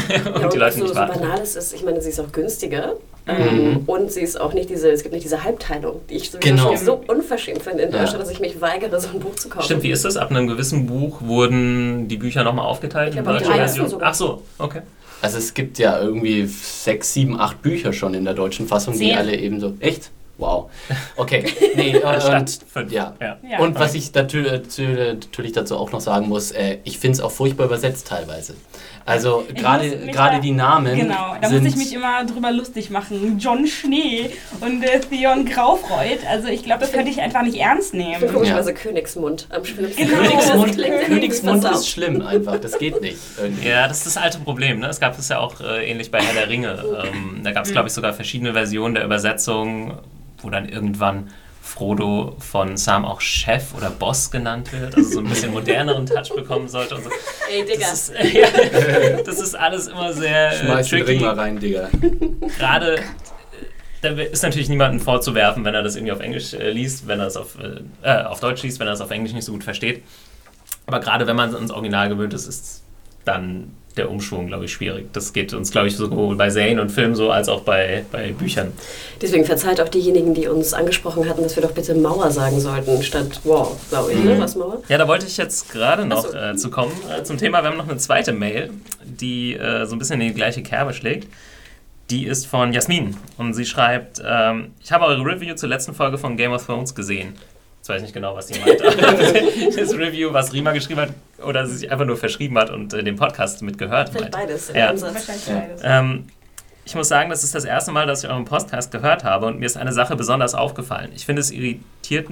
Ja, 0.09 0.33
und 0.33 0.45
und 0.45 0.53
die 0.53 0.59
Leute 0.59 0.79
so, 0.79 0.83
nicht 0.83 0.89
so 0.89 0.95
warten. 0.97 1.21
banal 1.21 1.41
es 1.41 1.55
ist, 1.55 1.73
ich 1.73 1.85
meine, 1.85 2.01
sie 2.01 2.09
ist 2.09 2.19
auch 2.19 2.33
günstiger. 2.33 2.95
Mhm. 3.27 3.33
Ähm, 3.37 3.83
und 3.87 4.11
sie 4.11 4.21
ist 4.23 4.41
auch 4.41 4.53
nicht 4.55 4.71
diese, 4.71 4.91
es 4.91 5.03
gibt 5.03 5.13
nicht 5.15 5.25
diese 5.25 5.45
Halbteilung, 5.45 6.01
die 6.09 6.15
ich 6.17 6.31
sowieso 6.31 6.41
Genau. 6.41 6.77
so 6.77 7.03
unverschämt 7.07 7.63
finde 7.63 7.83
in 7.85 7.93
Ja. 7.93 7.99
Deutschland, 8.01 8.23
dass 8.23 8.31
ich 8.31 8.41
mich 8.41 8.61
weigere, 8.61 8.99
so 9.01 9.09
ein 9.09 9.21
Buch 9.21 9.35
zu 9.37 9.49
kaufen. 9.49 9.65
Stimmt, 9.65 9.83
wie 9.83 9.91
ist 9.91 10.05
das? 10.05 10.17
Ab 10.17 10.31
einem 10.31 10.47
gewissen 10.47 10.87
Buch 10.87 11.21
wurden 11.23 12.09
die 12.09 12.17
Bücher 12.17 12.43
nochmal 12.45 12.67
aufgeteilt 12.67 13.13
Ich 13.13 13.19
in 13.19 13.25
deutscher 13.25 13.53
Version? 13.55 13.93
Ach 14.01 14.15
so, 14.15 14.43
okay. 14.59 14.81
also 15.23 15.39
es 15.39 15.55
gibt 15.55 15.79
ja 15.79 16.01
irgendwie 16.01 16.47
sechs, 16.47 17.13
sieben, 17.13 17.39
acht 17.39 17.63
Bücher 17.63 17.93
schon 17.93 18.15
in 18.15 18.25
der 18.25 18.35
deutschen 18.35 18.67
Fassung, 18.67 18.95
die 18.95 19.09
Zehn. 19.11 19.19
alle 19.19 19.37
eben 19.37 19.61
so. 19.61 19.75
Echt? 19.81 20.11
Wow. 20.39 20.71
Okay. 21.17 21.45
Nee, 21.77 21.97
äh, 21.99 22.37
und, 22.39 22.59
fünf. 22.73 22.91
ja. 22.91 23.15
Ja. 23.21 23.37
Ja. 23.49 23.59
Und 23.61 23.79
was 23.79 23.93
ich 23.95 24.07
natür- 24.13 24.51
natür- 24.51 25.13
natürlich 25.13 25.53
dazu 25.53 25.77
auch 25.77 25.93
noch 25.93 26.01
sagen 26.01 26.29
muss, 26.29 26.51
äh, 26.53 26.79
ich 26.85 26.99
finde 26.99 27.17
es 27.17 27.21
auch 27.21 27.31
furchtbar 27.31 27.67
übersetzt 27.67 28.07
teilweise. 28.09 28.55
Also 29.07 29.45
gerade 29.55 29.91
gerade 30.13 30.41
die 30.41 30.53
Namen 30.53 30.97
Genau, 30.97 31.35
da 31.41 31.49
sind 31.49 31.65
muss 31.65 31.73
ich 31.73 31.79
mich 31.79 31.95
immer 31.95 32.25
drüber 32.25 32.53
lustig 32.53 32.91
machen. 32.91 33.39
John 33.39 33.67
Schnee 33.67 34.31
und 34.61 34.83
äh, 34.83 35.01
Theon 35.01 35.45
Graufreud. 35.45 36.21
Also 36.29 36.49
ich 36.49 36.65
glaube, 36.65 36.81
das 36.81 36.93
könnte 36.93 37.11
ich 37.11 37.21
einfach 37.21 37.43
nicht 37.43 37.57
ernst 37.57 37.95
Ich 37.95 38.17
finde 38.19 38.39
nehmen. 38.45 38.75
Königsmund 38.75 39.49
am 39.51 39.65
schlimmsten. 39.65 40.07
Genau. 40.07 40.23
Königsmund, 40.23 40.77
Königsmund 41.07 41.65
ist 41.65 41.89
schlimm 41.89 42.23
einfach, 42.23 42.59
das 42.59 42.79
geht 42.79 43.01
nicht. 43.01 43.19
Irgendwie. 43.39 43.69
Ja, 43.69 43.89
das 43.89 43.99
ist 43.99 44.07
das 44.07 44.17
alte 44.17 44.39
Problem. 44.39 44.79
Ne? 44.81 44.89
Es 44.89 45.01
gab 45.01 45.19
es 45.19 45.29
ja 45.29 45.39
auch 45.39 45.61
äh, 45.61 45.91
ähnlich 45.91 46.11
bei 46.11 46.21
Herr 46.21 46.35
der 46.35 46.49
Ringe. 46.49 46.83
Ähm, 47.05 47.41
da 47.43 47.53
gab 47.53 47.65
es, 47.65 47.73
glaube 47.73 47.89
ich, 47.89 47.95
sogar 47.95 48.13
verschiedene 48.13 48.53
Versionen 48.53 48.95
der 48.95 49.05
Übersetzung, 49.05 49.99
wo 50.43 50.51
dann 50.51 50.69
irgendwann 50.69 51.31
Frodo 51.71 52.35
von 52.41 52.77
Sam 52.77 53.05
auch 53.05 53.21
Chef 53.21 53.75
oder 53.77 53.91
Boss 53.91 54.33
genannt 54.33 54.73
wird, 54.73 54.97
also 54.97 55.09
so 55.09 55.19
ein 55.21 55.27
bisschen 55.27 55.53
moderneren 55.53 56.05
Touch 56.05 56.35
bekommen 56.35 56.69
sollte. 56.69 56.97
Und 56.97 57.05
so. 57.05 57.11
Ey, 57.49 57.65
Digga. 57.65 57.87
Das 57.89 58.09
ist, 58.09 58.13
ja, 58.35 59.23
das 59.25 59.41
ist 59.41 59.55
alles 59.55 59.87
immer 59.87 60.13
sehr 60.13 60.51
äh, 60.51 60.57
Schmeiß 60.57 60.89
den 60.89 60.99
tricky. 60.99 61.13
Ring 61.13 61.21
mal 61.21 61.35
rein, 61.35 61.61
Digga. 61.61 61.89
gerade 62.59 62.97
äh, 62.97 63.03
da 64.03 64.09
ist 64.11 64.43
natürlich 64.43 64.69
niemandem 64.69 64.99
vorzuwerfen, 64.99 65.65
wenn 65.65 65.75
er 65.75 65.83
das 65.83 65.95
irgendwie 65.95 66.13
auf 66.13 66.21
Englisch 66.21 66.55
äh, 66.55 66.71
liest, 66.71 67.07
wenn 67.07 67.21
er 67.21 67.29
es 67.29 67.37
auf, 67.37 67.57
äh, 67.61 67.81
äh, 68.03 68.25
auf 68.25 68.41
Deutsch 68.41 68.63
liest, 68.65 68.81
wenn 68.81 68.89
er 68.89 68.95
es 68.95 69.01
auf 69.01 69.13
Englisch 69.13 69.33
nicht 69.33 69.45
so 69.45 69.53
gut 69.53 69.63
versteht. 69.63 70.03
Aber 70.87 70.99
gerade 70.99 71.29
wenn 71.29 71.37
man 71.37 71.55
ans 71.55 71.71
Original 71.71 72.09
gewöhnt 72.09 72.35
ist, 72.35 72.49
ist 72.49 72.83
dann 73.25 73.77
der 73.97 74.11
Umschwung, 74.11 74.47
glaube 74.47 74.67
ich, 74.67 74.73
schwierig. 74.73 75.13
Das 75.13 75.33
geht 75.33 75.53
uns, 75.53 75.71
glaube 75.71 75.89
ich, 75.89 75.97
sowohl 75.97 76.37
bei 76.37 76.49
Serien 76.51 76.79
und 76.79 76.91
Filmen 76.91 77.15
so, 77.15 77.31
als 77.31 77.49
auch 77.49 77.63
bei, 77.63 78.05
bei 78.13 78.33
Büchern. 78.33 78.73
Deswegen 79.21 79.45
verzeiht 79.45 79.81
auch 79.81 79.89
diejenigen, 79.89 80.33
die 80.35 80.47
uns 80.47 80.73
angesprochen 80.73 81.29
hatten, 81.29 81.43
dass 81.43 81.57
wir 81.57 81.63
doch 81.63 81.73
bitte 81.73 81.95
Mauer 81.95 82.31
sagen 82.31 82.61
sollten, 82.61 83.03
statt 83.03 83.41
Wow, 83.45 83.77
glaube 83.89 84.13
ich, 84.13 84.23
ne? 84.23 84.39
Was 84.39 84.55
Mauer? 84.55 84.83
Ja, 84.89 84.99
da 84.99 85.09
wollte 85.09 85.27
ich 85.27 85.37
jetzt 85.37 85.71
gerade 85.71 86.05
noch 86.07 86.27
so. 86.27 86.37
äh, 86.37 86.57
zu 86.57 86.71
kommen, 86.71 86.93
äh, 87.11 87.23
zum 87.25 87.37
Thema. 87.37 87.63
Wir 87.63 87.71
haben 87.71 87.79
noch 87.79 87.89
eine 87.89 87.99
zweite 87.99 88.33
Mail, 88.33 88.71
die 89.05 89.55
äh, 89.55 89.87
so 89.87 89.97
ein 89.97 89.99
bisschen 89.99 90.21
in 90.21 90.29
die 90.29 90.35
gleiche 90.35 90.63
Kerbe 90.63 90.95
schlägt. 90.95 91.29
Die 92.11 92.27
ist 92.27 92.47
von 92.47 92.73
Jasmin 92.73 93.17
und 93.39 93.55
sie 93.55 93.65
schreibt, 93.65 94.21
ähm, 94.25 94.73
ich 94.83 94.91
habe 94.91 95.05
eure 95.05 95.25
Review 95.25 95.55
zur 95.55 95.69
letzten 95.69 95.95
Folge 95.95 96.19
von 96.19 96.37
Game 96.37 96.53
of 96.53 96.67
Thrones 96.67 96.95
gesehen. 96.95 97.35
Jetzt 97.81 97.89
weiß 97.89 97.97
ich 97.97 98.03
nicht 98.03 98.15
genau, 98.15 98.37
was 98.37 98.49
sie 98.49 98.59
meint. 98.61 98.81
das 99.77 99.95
Review, 99.95 100.33
was 100.33 100.53
Rima 100.53 100.73
geschrieben 100.73 101.01
hat 101.01 101.11
oder 101.45 101.67
sie 101.67 101.77
sich 101.79 101.91
einfach 101.91 102.05
nur 102.05 102.17
verschrieben 102.17 102.59
hat 102.59 102.71
und 102.71 102.93
äh, 102.93 103.03
den 103.03 103.17
Podcast 103.17 103.63
mitgehört 103.63 104.11
Vielleicht 104.11 104.33
meint. 104.33 104.47
beides. 104.49 104.69
in 104.71 104.77
Ja. 104.77 104.89
Wahrscheinlich 105.01 105.47
Ja. 105.47 105.55
beides. 105.61 105.81
Ähm, 105.85 106.27
ich 106.85 106.95
muss 106.95 107.09
sagen, 107.09 107.31
das 107.31 107.45
ist 107.45 107.55
das 107.55 107.65
erste 107.65 107.93
Mal, 107.93 108.07
dass 108.07 108.25
ich 108.25 108.31
euren 108.31 108.45
Podcast 108.45 108.91
gehört 108.91 109.25
habe 109.25 109.47
und 109.47 109.59
mir 109.61 109.67
ist 109.67 109.77
eine 109.77 109.93
Sache 109.93 110.17
besonders 110.17 110.55
aufgefallen. 110.55 111.11
Ich 111.15 111.25
finde 111.25 111.41
es 111.41 111.51
irritiert, 111.51 112.29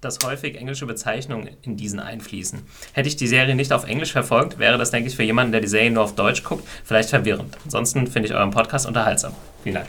dass 0.00 0.18
häufig 0.24 0.56
englische 0.58 0.86
Bezeichnungen 0.86 1.50
in 1.62 1.76
diesen 1.76 2.00
einfließen. 2.00 2.60
Hätte 2.92 3.08
ich 3.08 3.14
die 3.16 3.28
Serie 3.28 3.54
nicht 3.54 3.72
auf 3.72 3.84
Englisch 3.86 4.10
verfolgt, 4.12 4.58
wäre 4.58 4.78
das, 4.78 4.90
denke 4.90 5.08
ich, 5.08 5.14
für 5.16 5.22
jemanden, 5.22 5.52
der 5.52 5.60
die 5.60 5.68
Serie 5.68 5.92
nur 5.92 6.02
auf 6.02 6.16
Deutsch 6.16 6.42
guckt, 6.42 6.66
vielleicht 6.84 7.10
verwirrend. 7.10 7.56
Ansonsten 7.64 8.08
finde 8.08 8.28
ich 8.28 8.34
euren 8.34 8.50
Podcast 8.50 8.86
unterhaltsam. 8.86 9.32
Vielen 9.62 9.76
Dank. 9.76 9.86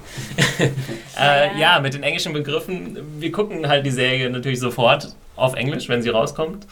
äh, 1.20 1.60
ja, 1.60 1.80
mit 1.80 1.94
den 1.94 2.04
englischen 2.04 2.34
Begriffen, 2.34 2.98
wir 3.20 3.32
gucken 3.32 3.68
halt 3.68 3.86
die 3.86 3.92
Serie 3.92 4.30
natürlich 4.30 4.60
sofort 4.60 5.16
auf 5.36 5.56
Englisch, 5.56 5.90
wenn 5.90 6.02
sie 6.02 6.10
rauskommt. 6.10 6.68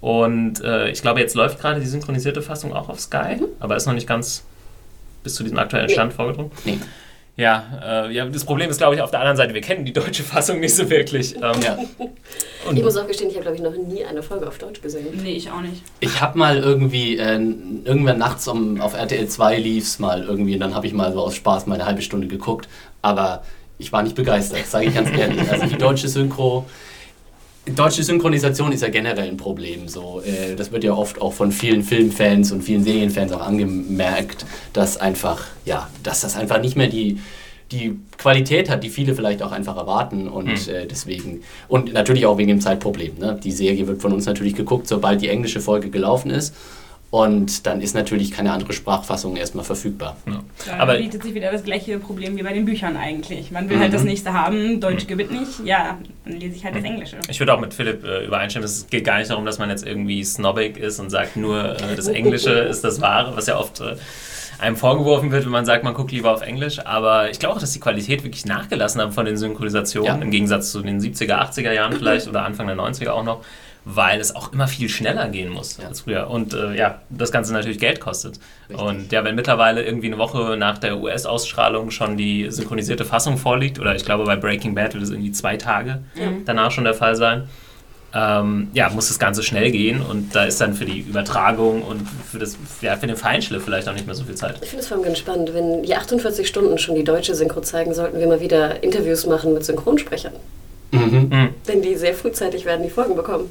Und 0.00 0.62
äh, 0.62 0.90
ich 0.90 1.02
glaube, 1.02 1.20
jetzt 1.20 1.34
läuft 1.34 1.60
gerade 1.60 1.80
die 1.80 1.86
synchronisierte 1.86 2.42
Fassung 2.42 2.72
auch 2.72 2.88
auf 2.88 3.00
Sky, 3.00 3.42
aber 3.58 3.76
ist 3.76 3.86
noch 3.86 3.94
nicht 3.94 4.06
ganz 4.06 4.44
bis 5.24 5.34
zu 5.34 5.42
diesem 5.42 5.58
aktuellen 5.58 5.86
Nee. 5.86 5.92
Stand 5.94 6.12
vorgedrungen. 6.12 6.52
Nee. 6.64 6.78
Ja, 7.36 7.64
äh, 8.06 8.12
ja, 8.14 8.24
das 8.24 8.44
Problem 8.46 8.70
ist, 8.70 8.78
glaube 8.78 8.94
ich, 8.94 9.02
auf 9.02 9.10
der 9.10 9.20
anderen 9.20 9.36
Seite, 9.36 9.52
wir 9.52 9.60
kennen 9.60 9.84
die 9.84 9.92
deutsche 9.92 10.22
Fassung 10.22 10.58
nicht 10.58 10.74
so 10.74 10.88
wirklich. 10.88 11.34
Ähm, 11.36 11.42
Ja. 11.62 11.78
und 12.66 12.76
Ich 12.78 12.82
muss 12.82 12.96
auch 12.96 13.06
gestehen, 13.06 13.28
ich 13.28 13.36
habe, 13.36 13.42
glaube 13.42 13.56
ich, 13.56 13.62
noch 13.62 13.76
nie 13.76 14.04
eine 14.04 14.22
Folge 14.22 14.48
auf 14.48 14.56
Deutsch 14.56 14.80
gesehen. 14.80 15.06
Nee, 15.22 15.32
ich 15.32 15.50
auch 15.50 15.60
nicht. 15.60 15.82
Ich 16.00 16.20
habe 16.22 16.38
mal 16.38 16.56
irgendwie, 16.56 17.18
äh, 17.18 17.34
irgendwann 17.84 18.18
nachts 18.18 18.48
um, 18.48 18.80
auf 18.80 18.94
RTL 18.94 19.28
2 19.28 19.58
lief's 19.58 19.98
mal 19.98 20.22
irgendwie 20.24 20.54
und 20.54 20.60
dann 20.60 20.74
habe 20.74 20.86
ich 20.86 20.94
mal 20.94 21.12
so 21.12 21.20
aus 21.20 21.34
Spaß 21.34 21.66
mal 21.66 21.74
eine 21.74 21.84
halbe 21.84 22.00
Stunde 22.00 22.26
geguckt, 22.26 22.68
aber 23.02 23.42
ich 23.78 23.92
war 23.92 24.02
nicht 24.02 24.16
begeistert, 24.16 24.64
sage 24.66 24.86
ich 24.86 24.94
ganz 24.94 25.10
ehrlich. 25.10 25.50
Also 25.50 25.66
die 25.66 25.76
deutsche 25.76 26.08
Synchro, 26.08 26.64
deutsche 27.74 28.02
Synchronisation 28.02 28.72
ist 28.72 28.82
ja 28.82 28.88
generell 28.88 29.28
ein 29.28 29.36
Problem. 29.36 29.88
So, 29.88 30.22
äh, 30.24 30.54
das 30.54 30.72
wird 30.72 30.84
ja 30.84 30.92
oft 30.92 31.20
auch 31.20 31.32
von 31.32 31.52
vielen 31.52 31.82
Filmfans 31.82 32.52
und 32.52 32.62
vielen 32.62 32.84
Serienfans 32.84 33.32
auch 33.32 33.40
angemerkt, 33.40 34.46
dass 34.72 34.96
einfach, 34.96 35.46
ja, 35.64 35.88
dass 36.02 36.20
das 36.20 36.36
einfach 36.36 36.60
nicht 36.60 36.76
mehr 36.76 36.88
die 36.88 37.18
die 37.72 37.98
Qualität 38.16 38.70
hat, 38.70 38.84
die 38.84 38.90
viele 38.90 39.16
vielleicht 39.16 39.42
auch 39.42 39.50
einfach 39.50 39.76
erwarten 39.76 40.28
und 40.28 40.48
Hm. 40.48 40.72
äh, 40.74 40.86
deswegen 40.86 41.42
und 41.66 41.92
natürlich 41.92 42.24
auch 42.24 42.38
wegen 42.38 42.48
dem 42.48 42.60
Zeitproblem. 42.60 43.18
Ne? 43.18 43.40
Die 43.42 43.50
Serie 43.50 43.88
wird 43.88 44.00
von 44.00 44.12
uns 44.12 44.24
natürlich 44.24 44.54
geguckt, 44.54 44.86
sobald 44.86 45.20
die 45.20 45.28
englische 45.28 45.60
Folge 45.60 45.90
gelaufen 45.90 46.30
ist 46.30 46.54
und 47.10 47.66
dann 47.66 47.80
ist 47.80 47.94
natürlich 47.94 48.30
keine 48.32 48.52
andere 48.52 48.72
Sprachfassung 48.72 49.36
erstmal 49.36 49.64
verfügbar. 49.64 50.16
ja. 50.26 50.42
Da 50.66 50.76
Aber 50.78 50.98
bietet 50.98 51.22
sich 51.22 51.34
wieder 51.34 51.52
das 51.52 51.62
gleiche 51.62 51.98
Problem 51.98 52.36
wie 52.36 52.42
bei 52.42 52.52
den 52.52 52.64
Büchern 52.64 52.96
eigentlich. 52.96 53.50
Man 53.52 53.68
will 53.68 53.76
Mhm. 53.76 53.80
halt 53.82 53.94
das 53.94 54.02
nächste 54.04 54.32
haben, 54.32 54.80
Deutsch 54.80 55.06
gewinnt 55.06 55.30
nicht, 55.30 55.64
ja, 55.64 55.98
dann 56.24 56.34
lese 56.40 56.56
ich 56.56 56.64
halt 56.64 56.74
das 56.76 56.84
Englische. 56.84 57.16
ich 57.28 57.38
würde 57.40 57.54
auch 57.54 57.60
mit 57.60 57.72
Philipp 57.74 58.04
äh, 58.04 58.24
übereinstimmen, 58.26 58.64
es 58.66 58.88
geht 58.88 59.04
gar 59.04 59.18
nicht 59.18 59.30
darum, 59.30 59.46
dass 59.46 59.58
man 59.58 59.70
jetzt 59.70 59.86
irgendwie 59.86 60.24
snobbig 60.24 60.76
ist 60.76 60.98
und 60.98 61.10
sagt, 61.10 61.36
nur 61.36 61.76
äh, 61.80 61.94
das 61.96 62.08
Englische 62.08 62.50
ist 62.70 62.82
das 62.84 63.00
Wahre, 63.00 63.36
was 63.36 63.46
ja 63.46 63.56
oft 63.58 63.80
äh, 63.80 63.96
einem 64.58 64.76
vorgeworfen 64.76 65.30
wird, 65.30 65.44
wenn 65.44 65.52
man 65.52 65.66
sagt, 65.66 65.84
man 65.84 65.92
guckt 65.92 66.12
lieber 66.12 66.32
auf 66.32 66.40
Englisch. 66.40 66.78
Aber 66.84 67.30
ich 67.30 67.38
glaube 67.38 67.54
auch, 67.56 67.60
dass 67.60 67.72
die 67.72 67.80
Qualität 67.80 68.24
wirklich 68.24 68.46
nachgelassen 68.46 69.00
hat 69.02 69.12
von 69.12 69.26
den 69.26 69.36
Synchronisationen, 69.36 70.06
Ja. 70.16 70.22
im 70.22 70.30
Gegensatz 70.30 70.72
zu 70.72 70.80
den 70.80 70.98
70er, 70.98 71.38
80er 71.42 71.72
Jahren 71.72 71.92
vielleicht 71.98 72.26
oder 72.26 72.42
Anfang 72.42 72.66
der 72.66 72.76
90er 72.76 73.10
auch 73.10 73.22
noch, 73.22 73.44
weil 73.88 74.20
es 74.20 74.34
auch 74.34 74.52
immer 74.52 74.66
viel 74.66 74.88
schneller 74.88 75.28
gehen 75.28 75.48
muss 75.48 75.76
Ja. 75.80 75.86
als 75.86 76.00
früher. 76.00 76.28
Und 76.28 76.52
äh, 76.54 76.74
ja, 76.74 77.02
das 77.08 77.30
Ganze 77.30 77.52
natürlich 77.52 77.78
Geld 77.78 78.00
kostet. 78.00 78.40
Richtig. 78.68 78.84
Und 78.84 79.12
ja, 79.12 79.22
wenn 79.22 79.36
mittlerweile 79.36 79.84
irgendwie 79.84 80.08
eine 80.08 80.18
Woche 80.18 80.56
nach 80.56 80.78
der 80.78 80.98
US-Ausstrahlung 80.98 81.92
schon 81.92 82.16
die 82.16 82.50
synchronisierte 82.50 83.04
Fassung 83.04 83.36
vorliegt, 83.38 83.78
oder 83.78 83.94
ich 83.94 84.04
glaube 84.04 84.24
bei 84.24 84.34
Breaking 84.34 84.74
Bad 84.74 84.94
wird 84.94 85.04
es 85.04 85.10
irgendwie 85.10 85.30
zwei 85.30 85.56
Tage 85.56 86.00
danach 86.46 86.72
schon 86.72 86.82
der 86.82 86.94
Fall 86.94 87.14
sein, 87.14 87.44
ähm, 88.12 88.68
ja, 88.72 88.88
muss 88.90 89.06
das 89.06 89.20
Ganze 89.20 89.44
schnell 89.44 89.70
gehen 89.70 90.00
und 90.02 90.34
da 90.34 90.44
ist 90.46 90.60
dann 90.60 90.74
für 90.74 90.84
die 90.84 91.00
Übertragung 91.00 91.82
und 91.82 92.08
für, 92.30 92.38
das, 92.40 92.56
ja, 92.80 92.96
für 92.96 93.06
den 93.06 93.16
Feinschliff 93.16 93.62
vielleicht 93.64 93.88
auch 93.88 93.92
nicht 93.92 94.06
mehr 94.06 94.14
so 94.16 94.24
viel 94.24 94.34
Zeit. 94.34 94.56
Ich 94.62 94.70
finde 94.70 94.82
es 94.82 94.88
vor 94.88 94.96
allem 94.96 95.04
ganz 95.06 95.18
spannend, 95.18 95.54
wenn 95.54 95.82
die 95.84 95.94
48 95.94 96.48
Stunden 96.48 96.78
schon 96.78 96.96
die 96.96 97.04
deutsche 97.04 97.34
Synchro 97.36 97.60
zeigen, 97.60 97.94
sollten 97.94 98.18
wir 98.18 98.26
mal 98.26 98.40
wieder 98.40 98.82
Interviews 98.82 99.26
machen 99.26 99.54
mit 99.54 99.64
Synchronsprechern. 99.64 100.32
Mhm. 100.92 101.28
Mhm. 101.30 101.48
Denn 101.68 101.82
die 101.82 101.94
sehr 101.94 102.14
frühzeitig 102.14 102.64
werden 102.64 102.82
die 102.82 102.90
Folgen 102.90 103.14
bekommen. 103.14 103.48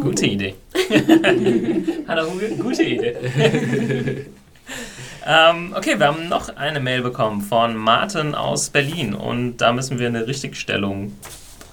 Gute 0.00 0.26
Idee. 0.26 0.54
Hat 2.08 2.18
auch 2.18 2.32
eine 2.32 2.48
gute 2.56 2.82
Idee. 2.82 3.14
ähm, 5.26 5.74
okay, 5.76 5.98
wir 5.98 6.06
haben 6.06 6.30
noch 6.30 6.56
eine 6.56 6.80
Mail 6.80 7.02
bekommen 7.02 7.42
von 7.42 7.76
Martin 7.76 8.34
aus 8.34 8.70
Berlin 8.70 9.14
und 9.14 9.58
da 9.58 9.74
müssen 9.74 9.98
wir 9.98 10.06
eine 10.06 10.26
Richtigstellung 10.26 11.12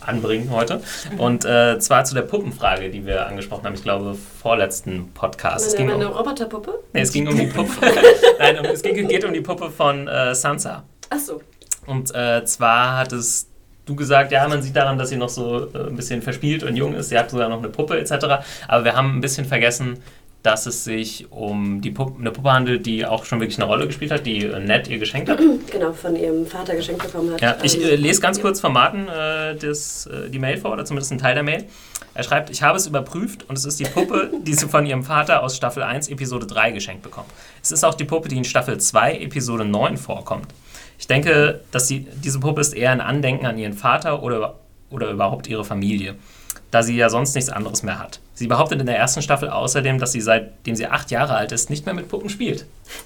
anbringen 0.01 0.49
heute. 0.51 0.81
Und 1.17 1.45
äh, 1.45 1.79
zwar 1.79 2.03
zu 2.03 2.13
der 2.13 2.23
Puppenfrage, 2.23 2.89
die 2.89 3.05
wir 3.05 3.25
angesprochen 3.25 3.65
haben, 3.65 3.75
ich 3.75 3.83
glaube, 3.83 4.15
vorletzten 4.15 5.11
Podcast. 5.13 5.65
Es 5.65 5.73
Meine, 5.73 5.85
ging 5.85 5.97
meine 5.97 6.11
um, 6.11 6.17
Roboterpuppe? 6.17 6.83
nee, 6.91 7.01
es 7.01 7.13
ging 7.13 7.25
um 7.25 7.37
die 7.37 7.47
Puppe. 7.47 7.71
Nein, 8.39 8.59
um, 8.59 8.65
es 8.65 8.81
ging, 8.81 9.07
geht 9.07 9.23
um 9.23 9.31
die 9.31 9.41
Puppe 9.41 9.71
von 9.71 10.09
äh, 10.09 10.35
Sansa. 10.35 10.83
Achso. 11.09 11.41
Und 11.85 12.13
äh, 12.13 12.43
zwar 12.43 12.97
hattest 12.97 13.54
du 13.85 13.95
gesagt, 13.95 14.31
ja, 14.31 14.47
man 14.47 14.61
sieht 14.61 14.75
daran, 14.75 14.97
dass 14.97 15.09
sie 15.09 15.17
noch 15.17 15.29
so 15.29 15.67
äh, 15.73 15.87
ein 15.87 15.95
bisschen 15.95 16.21
verspielt 16.21 16.63
und 16.63 16.75
jung 16.75 16.95
ist. 16.95 17.09
Sie 17.09 17.17
hat 17.17 17.29
sogar 17.29 17.49
noch 17.49 17.59
eine 17.59 17.69
Puppe 17.69 17.97
etc. 17.99 18.11
Aber 18.67 18.83
wir 18.83 18.95
haben 18.95 19.17
ein 19.17 19.21
bisschen 19.21 19.45
vergessen, 19.45 19.99
dass 20.43 20.67
es 20.67 20.83
sich 20.83 21.25
um 21.31 21.81
die 21.81 21.89
Puppe, 21.89 22.19
eine 22.19 22.29
Puppe 22.29 22.51
handelt, 22.53 22.85
die 22.85 23.03
auch 23.05 23.25
schon 23.25 23.39
wirklich 23.39 23.57
eine 23.57 23.65
Rolle 23.65 23.87
gespielt 23.87 24.11
hat, 24.11 24.25
die 24.27 24.45
äh, 24.45 24.59
Ned 24.59 24.87
ihr 24.87 24.99
geschenkt 24.99 25.29
hat. 25.29 25.39
Genau, 25.71 25.91
von 25.93 26.15
ihrem 26.15 26.45
Vater 26.45 26.75
geschenkt 26.75 27.03
bekommen 27.03 27.33
hat. 27.33 27.41
Ja, 27.41 27.57
ich 27.63 27.75
Ähm, 27.81 27.89
äh, 27.89 27.95
lese 27.95 28.21
ganz 28.21 28.39
kurz 28.39 28.59
von 28.61 28.71
Martin 28.71 29.07
äh, 29.07 29.55
das, 29.55 30.05
äh, 30.05 30.29
die 30.29 30.37
Mail 30.39 30.57
vor, 30.57 30.71
oder 30.71 30.85
zumindest 30.85 31.11
einen 31.11 31.19
Teil 31.19 31.33
der 31.33 31.43
Mail. 31.43 31.65
Er 32.13 32.23
schreibt, 32.23 32.49
ich 32.49 32.61
habe 32.61 32.77
es 32.77 32.87
überprüft 32.87 33.49
und 33.49 33.57
es 33.57 33.65
ist 33.65 33.79
die 33.79 33.83
Puppe, 33.85 34.31
die 34.43 34.53
sie 34.53 34.67
von 34.69 34.85
ihrem 34.85 35.03
Vater 35.03 35.43
aus 35.43 35.55
Staffel 35.57 35.83
1, 35.83 36.07
Episode 36.09 36.45
3 36.45 36.71
geschenkt 36.71 37.01
bekommt. 37.01 37.27
Es 37.61 37.71
ist 37.71 37.83
auch 37.83 37.95
die 37.95 38.05
Puppe, 38.05 38.29
die 38.29 38.37
in 38.37 38.45
Staffel 38.45 38.77
2, 38.77 39.17
Episode 39.17 39.65
9 39.65 39.97
vorkommt. 39.97 40.47
Ich 40.97 41.07
denke, 41.07 41.61
dass 41.71 41.87
sie, 41.87 42.07
diese 42.23 42.39
Puppe 42.39 42.61
ist 42.61 42.73
eher 42.73 42.91
ein 42.91 43.01
Andenken 43.01 43.45
an 43.45 43.57
ihren 43.57 43.73
Vater 43.73 44.23
oder, 44.23 44.55
oder 44.89 45.11
überhaupt 45.11 45.47
ihre 45.47 45.65
Familie, 45.65 46.15
da 46.71 46.83
sie 46.83 46.95
ja 46.95 47.09
sonst 47.09 47.35
nichts 47.35 47.49
anderes 47.49 47.83
mehr 47.83 47.99
hat. 47.99 48.19
Sie 48.37 48.47
behauptet 48.47 48.79
in 48.81 48.85
der 48.85 48.97
ersten 48.97 49.21
Staffel 49.21 49.49
außerdem, 49.49 49.97
dass 49.97 50.11
sie 50.11 50.19
seitdem 50.21 50.75
sie 50.75 50.85
acht 50.87 51.09
Jahre 51.09 51.35
alt 51.35 51.51
ist, 51.53 51.69
nicht 51.69 51.85
mehr 51.85 51.95
mit 51.95 52.09
Puppen 52.09 52.29
spielt. 52.29 52.65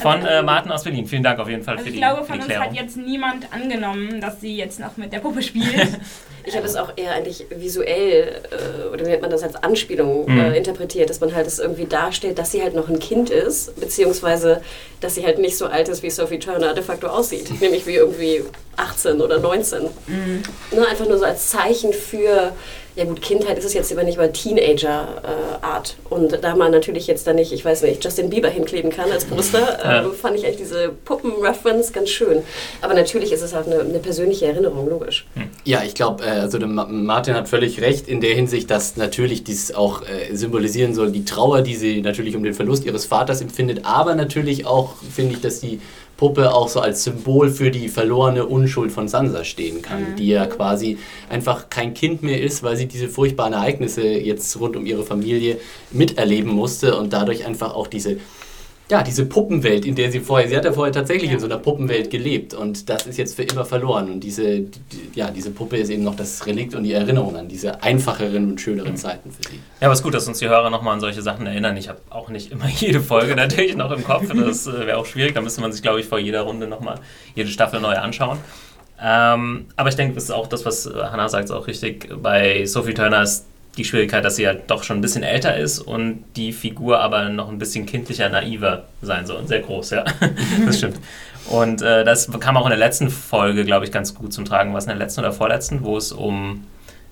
von 0.00 0.24
äh, 0.24 0.42
Martin 0.42 0.70
aus 0.70 0.84
Berlin. 0.84 1.06
Vielen 1.06 1.22
Dank 1.22 1.38
auf 1.40 1.48
jeden 1.48 1.62
Fall 1.62 1.74
Also 1.74 1.84
für 1.84 1.88
ich 1.88 1.94
die, 1.94 2.00
glaube, 2.00 2.20
für 2.20 2.26
von 2.26 2.34
die 2.36 2.40
uns 2.40 2.46
Klärung. 2.48 2.66
hat 2.68 2.74
jetzt 2.74 2.96
niemand 2.96 3.46
angenommen, 3.52 4.20
dass 4.20 4.40
sie 4.40 4.54
jetzt 4.56 4.78
noch 4.80 4.96
mit 4.96 5.12
der 5.12 5.18
Puppe 5.20 5.42
spielt. 5.42 5.88
Ich 6.46 6.54
habe 6.54 6.66
es 6.66 6.76
auch 6.76 6.92
eher 6.96 7.12
eigentlich 7.14 7.46
visuell, 7.56 8.42
äh, 8.50 8.88
oder 8.92 9.06
wie 9.06 9.08
nennt 9.08 9.22
man 9.22 9.30
das 9.30 9.42
als 9.42 9.54
Anspielung 9.56 10.26
Mhm. 10.30 10.38
äh, 10.40 10.58
interpretiert, 10.58 11.08
dass 11.08 11.18
man 11.20 11.34
halt 11.34 11.46
es 11.46 11.58
irgendwie 11.58 11.86
darstellt, 11.86 12.38
dass 12.38 12.52
sie 12.52 12.60
halt 12.62 12.74
noch 12.74 12.90
ein 12.90 12.98
Kind 12.98 13.30
ist, 13.30 13.74
beziehungsweise 13.80 14.60
dass 15.00 15.14
sie 15.14 15.24
halt 15.24 15.38
nicht 15.38 15.56
so 15.56 15.64
alt 15.68 15.88
ist, 15.88 16.02
wie 16.02 16.10
Sophie 16.10 16.38
Turner 16.38 16.74
de 16.74 16.82
facto 16.84 17.06
aussieht, 17.06 17.50
nämlich 17.62 17.86
wie 17.86 17.94
irgendwie 17.94 18.42
18 18.76 19.22
oder 19.22 19.38
19. 19.38 19.84
Ne, 20.72 20.86
einfach 20.86 21.08
nur 21.08 21.16
so 21.16 21.24
als 21.24 21.48
Zeichen 21.48 21.94
für, 21.94 22.52
ja 22.96 23.04
gut, 23.04 23.20
Kindheit 23.20 23.58
ist 23.58 23.64
es 23.64 23.74
jetzt 23.74 23.90
aber 23.92 24.04
nicht, 24.04 24.18
aber 24.18 24.32
Teenager-Art. 24.32 25.96
Und 26.10 26.38
da 26.42 26.54
man 26.54 26.70
natürlich 26.72 27.06
jetzt 27.06 27.26
da 27.26 27.32
nicht, 27.32 27.52
ich 27.52 27.64
weiß 27.64 27.82
nicht, 27.82 28.04
Justin 28.04 28.30
Bieber 28.30 28.48
hinkleben 28.48 28.90
kann 28.90 29.10
als 29.10 29.24
Poster, 29.24 29.78
Ja. 29.84 30.04
äh, 30.06 30.10
fand 30.10 30.36
ich 30.36 30.44
eigentlich 30.46 30.58
diese 30.58 30.90
Puppen-Reference 31.04 31.92
ganz 31.92 32.10
schön. 32.10 32.42
Aber 32.80 32.94
natürlich 32.94 33.32
ist 33.32 33.42
es 33.42 33.54
halt 33.54 33.66
eine, 33.66 33.80
eine 33.80 33.98
persönliche 33.98 34.46
Erinnerung, 34.46 34.88
logisch. 34.88 35.26
Ja, 35.64 35.82
ich 35.84 35.94
glaube, 35.94 36.24
äh, 36.24 36.28
also 36.30 36.58
Martin 36.58 37.34
hat 37.34 37.48
völlig 37.48 37.80
recht 37.80 38.08
in 38.08 38.20
der 38.20 38.34
Hinsicht, 38.34 38.70
dass 38.70 38.96
natürlich 38.96 39.44
dies 39.44 39.74
auch 39.74 40.02
äh, 40.02 40.34
symbolisieren 40.34 40.94
soll, 40.94 41.10
die 41.10 41.24
Trauer, 41.24 41.62
die 41.62 41.74
sie 41.76 42.00
natürlich 42.00 42.36
um 42.36 42.42
den 42.44 42.54
Verlust 42.54 42.84
ihres 42.84 43.04
Vaters 43.06 43.40
empfindet, 43.40 43.80
aber 43.84 44.14
natürlich 44.14 44.66
auch, 44.66 44.94
finde 45.14 45.34
ich, 45.34 45.40
dass 45.40 45.60
die 45.60 45.80
Puppe 46.16 46.54
auch 46.54 46.68
so 46.68 46.80
als 46.80 47.04
Symbol 47.04 47.50
für 47.50 47.70
die 47.70 47.88
verlorene 47.88 48.46
Unschuld 48.46 48.92
von 48.92 49.08
Sansa 49.08 49.44
stehen 49.44 49.82
kann, 49.82 50.14
die 50.16 50.28
ja 50.28 50.46
quasi 50.46 50.98
einfach 51.28 51.70
kein 51.70 51.94
Kind 51.94 52.22
mehr 52.22 52.40
ist, 52.40 52.62
weil 52.62 52.76
sie 52.76 52.86
diese 52.86 53.08
furchtbaren 53.08 53.52
Ereignisse 53.52 54.02
jetzt 54.02 54.58
rund 54.60 54.76
um 54.76 54.86
ihre 54.86 55.04
Familie 55.04 55.58
miterleben 55.90 56.52
musste 56.52 56.96
und 56.96 57.12
dadurch 57.12 57.46
einfach 57.46 57.74
auch 57.74 57.88
diese 57.88 58.18
ja, 58.94 59.02
diese 59.02 59.26
Puppenwelt, 59.26 59.84
in 59.84 59.96
der 59.96 60.12
sie 60.12 60.20
vorher, 60.20 60.48
sie 60.48 60.56
hat 60.56 60.64
ja 60.64 60.72
vorher 60.72 60.92
tatsächlich 60.92 61.32
in 61.32 61.40
so 61.40 61.46
einer 61.46 61.58
Puppenwelt 61.58 62.10
gelebt 62.10 62.54
und 62.54 62.88
das 62.88 63.08
ist 63.08 63.16
jetzt 63.16 63.34
für 63.34 63.42
immer 63.42 63.64
verloren. 63.64 64.08
Und 64.08 64.20
diese, 64.20 64.60
die, 64.60 64.78
ja, 65.16 65.32
diese 65.32 65.50
Puppe 65.50 65.78
ist 65.78 65.90
eben 65.90 66.04
noch 66.04 66.14
das 66.14 66.46
Relikt 66.46 66.76
und 66.76 66.84
die 66.84 66.92
Erinnerung 66.92 67.36
an 67.36 67.48
diese 67.48 67.82
einfacheren 67.82 68.52
und 68.52 68.60
schöneren 68.60 68.96
Zeiten 68.96 69.32
für 69.32 69.42
sie. 69.50 69.56
Ja, 69.80 69.88
aber 69.88 69.94
es 69.94 69.98
ist 69.98 70.04
gut, 70.04 70.14
dass 70.14 70.28
uns 70.28 70.38
die 70.38 70.48
Hörer 70.48 70.70
nochmal 70.70 70.94
an 70.94 71.00
solche 71.00 71.22
Sachen 71.22 71.44
erinnern. 71.44 71.76
Ich 71.76 71.88
habe 71.88 71.98
auch 72.08 72.28
nicht 72.28 72.52
immer 72.52 72.68
jede 72.76 73.00
Folge 73.00 73.34
natürlich 73.34 73.74
noch 73.74 73.90
im 73.90 74.04
Kopf. 74.04 74.28
Das 74.32 74.68
äh, 74.68 74.86
wäre 74.86 74.98
auch 74.98 75.06
schwierig. 75.06 75.34
Da 75.34 75.40
müsste 75.40 75.60
man 75.60 75.72
sich, 75.72 75.82
glaube 75.82 75.98
ich, 75.98 76.06
vor 76.06 76.20
jeder 76.20 76.42
Runde 76.42 76.68
nochmal 76.68 77.00
jede 77.34 77.50
Staffel 77.50 77.80
neu 77.80 77.96
anschauen. 77.96 78.38
Ähm, 79.02 79.66
aber 79.74 79.88
ich 79.88 79.96
denke, 79.96 80.14
das 80.14 80.24
ist 80.24 80.30
auch 80.30 80.46
das, 80.46 80.64
was 80.64 80.86
äh, 80.86 80.92
Hannah 81.10 81.28
sagt, 81.28 81.46
ist 81.46 81.50
auch 81.50 81.66
richtig. 81.66 82.08
Bei 82.22 82.64
Sophie 82.64 82.94
Turner 82.94 83.22
ist 83.22 83.46
die 83.76 83.84
Schwierigkeit, 83.84 84.24
dass 84.24 84.36
sie 84.36 84.46
halt 84.46 84.70
doch 84.70 84.82
schon 84.84 84.98
ein 84.98 85.00
bisschen 85.00 85.22
älter 85.22 85.56
ist 85.56 85.78
und 85.78 86.24
die 86.36 86.52
Figur 86.52 87.00
aber 87.00 87.28
noch 87.28 87.48
ein 87.48 87.58
bisschen 87.58 87.86
kindlicher, 87.86 88.28
naiver 88.28 88.84
sein 89.02 89.26
soll. 89.26 89.46
Sehr 89.46 89.60
groß, 89.60 89.90
ja. 89.90 90.04
das 90.66 90.78
stimmt. 90.78 90.98
Und 91.50 91.82
äh, 91.82 92.04
das 92.04 92.30
kam 92.40 92.56
auch 92.56 92.64
in 92.64 92.70
der 92.70 92.78
letzten 92.78 93.10
Folge, 93.10 93.64
glaube 93.64 93.84
ich, 93.84 93.92
ganz 93.92 94.14
gut 94.14 94.32
zum 94.32 94.44
Tragen. 94.44 94.72
Was 94.72 94.84
in 94.84 94.90
der 94.90 94.98
letzten 94.98 95.20
oder 95.20 95.32
vorletzten, 95.32 95.82
wo 95.82 95.96
es 95.96 96.12
um 96.12 96.66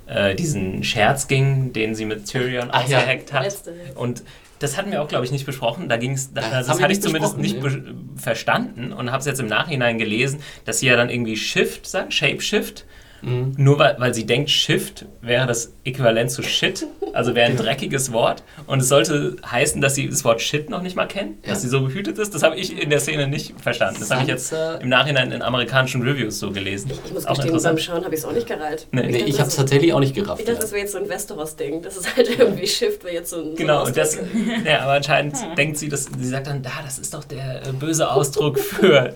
äh, 0.07 0.35
diesen 0.35 0.85
Scherz 0.85 1.28
ging, 1.28 1.73
den 1.73 1.95
sie 1.95 2.04
mit 2.04 2.26
Tyrion 2.26 2.69
Ach 2.71 2.88
ja. 2.88 2.99
ausgeheckt 2.99 3.33
hat. 3.33 3.45
Letzte. 3.45 3.75
Und 3.95 4.23
das 4.59 4.76
hatten 4.76 4.92
wir 4.92 5.02
auch, 5.02 5.09
glaube 5.09 5.25
ich, 5.25 5.33
nicht 5.33 5.45
besprochen. 5.45 5.88
Da 5.88 5.97
ging 5.97 6.12
es, 6.12 6.33
das, 6.33 6.49
Das 6.50 6.81
hatte 6.81 6.92
ich 6.92 7.02
zumindest 7.02 7.37
nicht 7.37 7.61
be 7.61 7.95
verstanden 8.16 8.92
und 8.92 9.11
habe 9.11 9.21
es 9.21 9.26
jetzt 9.26 9.40
im 9.40 9.49
Nachhinein 9.49 9.99
gelesen, 9.99 10.40
dass 10.64 10.78
sie 10.78 10.87
ja 10.87 10.97
dann 10.97 11.11
irgendwie 11.11 11.37
Shift 11.37 11.87
sagt, 11.87 12.14
Shapeshift. 12.14 12.85
Mhm. 13.23 13.55
Nur 13.57 13.79
weil, 13.79 13.97
weil 13.99 14.12
sie 14.14 14.26
denkt, 14.26 14.50
Shift 14.50 15.07
wäre 15.21 15.47
das 15.47 15.73
Äquivalent 15.85 16.31
zu 16.31 16.43
Shit, 16.43 16.87
also 17.12 17.35
wäre 17.35 17.47
ein 17.47 17.52
Genau. 17.57 17.64
dreckiges 17.64 18.12
Wort. 18.12 18.43
Und 18.67 18.81
es 18.81 18.88
sollte 18.88 19.37
heißen, 19.49 19.81
dass 19.81 19.95
sie 19.95 20.09
das 20.09 20.25
Wort 20.25 20.41
Shit 20.41 20.69
noch 20.71 20.83
nicht 20.83 20.97
mal 20.97 21.07
kennt, 21.07 21.45
Ja. 21.47 21.52
dass 21.52 21.62
sie 21.62 21.69
so 21.69 21.81
behütet 21.83 22.19
ist. 22.19 22.35
Das 22.35 22.43
habe 22.43 22.57
ich 22.57 22.81
in 22.83 22.91
der 22.91 23.00
Szene 23.00 23.29
nicht 23.29 23.55
verstanden. 23.61 23.97
Das 24.00 24.11
habe 24.11 24.23
ich 24.23 24.29
jetzt 24.29 24.52
im 24.81 24.88
Nachhinein 24.88 25.31
in 25.33 25.43
amerikanischen 25.43 26.02
Reviews 26.02 26.38
so 26.38 26.50
gelesen. 26.50 26.91
Ich 27.07 27.12
muss 27.12 27.26
Auch 27.26 27.35
gestehen, 27.37 27.62
beim. 27.62 27.79
Schauen 27.79 28.05
habe 28.05 28.14
ich 28.14 28.21
es 28.21 28.26
auch 28.26 28.33
nicht 28.33 28.47
gereilt. 28.47 28.87
Nee. 28.91 29.02
Nee, 29.07 29.17
ich 29.19 29.38
habe 29.38 29.49
es 29.49 29.55
das- 29.55 29.57
tatsächlich 29.57 29.93
auch 29.93 30.00
nicht 30.00 30.14
gerafft. 30.14 30.41
Ich 30.41 30.47
dachte, 30.47 30.61
das 30.61 30.73
wäre 30.73 30.81
jetzt 30.83 30.93
so 30.93 30.99
ein 30.99 31.09
Westeros-Ding. 31.09 31.83
Das 31.83 31.97
ist 31.97 32.17
halt 32.17 32.29
irgendwie 32.38 32.67
Shift, 32.67 33.05
wäre 33.05 33.14
jetzt 33.14 33.31
so 33.31 33.37
ein. 33.41 33.55
Genau, 33.55 33.81
so 33.81 33.83
und 33.83 33.88
ein 33.88 33.95
das, 33.95 34.19
Ausdruck. 34.19 34.29
ja, 34.67 34.81
aber 34.81 34.93
anscheinend 34.93 35.37
denkt 35.57 35.79
sie, 35.79 35.88
dass 35.88 36.07
sie 36.19 36.29
sagt 36.29 36.47
dann, 36.49 36.62
da, 36.62 36.71
das 36.85 36.99
ist 36.99 37.14
doch 37.14 37.25
der 37.25 37.62
äh, 37.67 37.73
böse 37.73 38.11
Ausdruck 38.11 38.59
für 38.59 39.14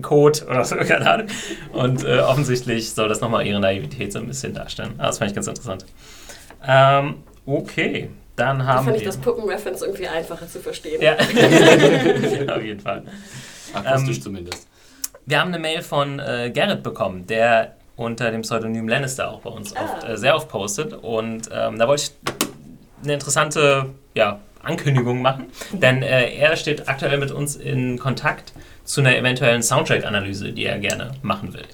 Code 0.00 0.44
oder 0.46 0.64
so, 0.64 0.76
keine 0.88 1.10
Ahnung. 1.10 1.26
Und 1.72 2.04
äh, 2.04 2.18
offensichtlich 2.20 2.92
soll 2.92 3.08
das 3.08 3.20
nochmal 3.20 3.46
ihre 3.46 3.60
Naivität 3.60 4.12
so 4.12 4.18
ein 4.20 4.26
bisschen 4.26 4.54
darstellen. 4.54 4.94
Ah, 4.98 5.06
das 5.06 5.18
fand 5.18 5.30
ich 5.30 5.34
ganz 5.34 5.46
interessant. 5.48 5.84
Ähm, 6.66 7.16
okay, 7.44 8.10
dann 8.36 8.60
Da 8.60 8.64
haben 8.66 8.84
fand 8.86 8.96
ich 8.96 9.02
wir. 9.02 9.06
das 9.08 9.18
Puppen-Reference 9.18 9.82
irgendwie 9.82 10.08
einfacher 10.08 10.48
zu 10.48 10.60
verstehen. 10.60 11.02
ja, 11.02 11.12
auf 12.56 12.62
jeden 12.62 12.80
Fall. 12.80 13.02
Akustisch 13.74 14.16
ähm, 14.16 14.22
zumindest. 14.22 14.68
Wir 15.26 15.40
haben 15.40 15.48
eine 15.48 15.58
Mail 15.58 15.82
von 15.82 16.18
äh, 16.18 16.50
Gerrit 16.52 16.82
bekommen, 16.82 17.26
der 17.26 17.76
unter 17.96 18.30
dem 18.30 18.40
Pseudonym 18.42 18.88
Lannister 18.88 19.30
auch 19.30 19.40
bei 19.40 19.50
uns 19.50 19.76
Ah. 19.76 19.84
oft, 19.84 20.08
äh, 20.08 20.16
sehr 20.16 20.34
oft 20.34 20.48
postet. 20.48 20.94
Und 20.94 21.48
ähm, 21.52 21.78
da 21.78 21.86
wollte 21.86 22.04
ich 22.04 22.12
eine 23.04 23.14
interessante 23.14 23.86
ja, 24.14 24.40
Ankündigung 24.62 25.22
machen, 25.22 25.46
denn 25.72 26.02
äh, 26.02 26.34
er 26.34 26.56
steht 26.56 26.88
aktuell 26.88 27.18
mit 27.18 27.30
uns 27.30 27.56
in 27.56 27.98
Kontakt 27.98 28.52
zu 28.84 29.00
einer 29.00 29.16
eventuellen 29.16 29.62
Soundtrack-Analyse, 29.62 30.52
die 30.52 30.64
er 30.64 30.78
gerne 30.78 31.12
machen 31.22 31.54
will. 31.54 31.64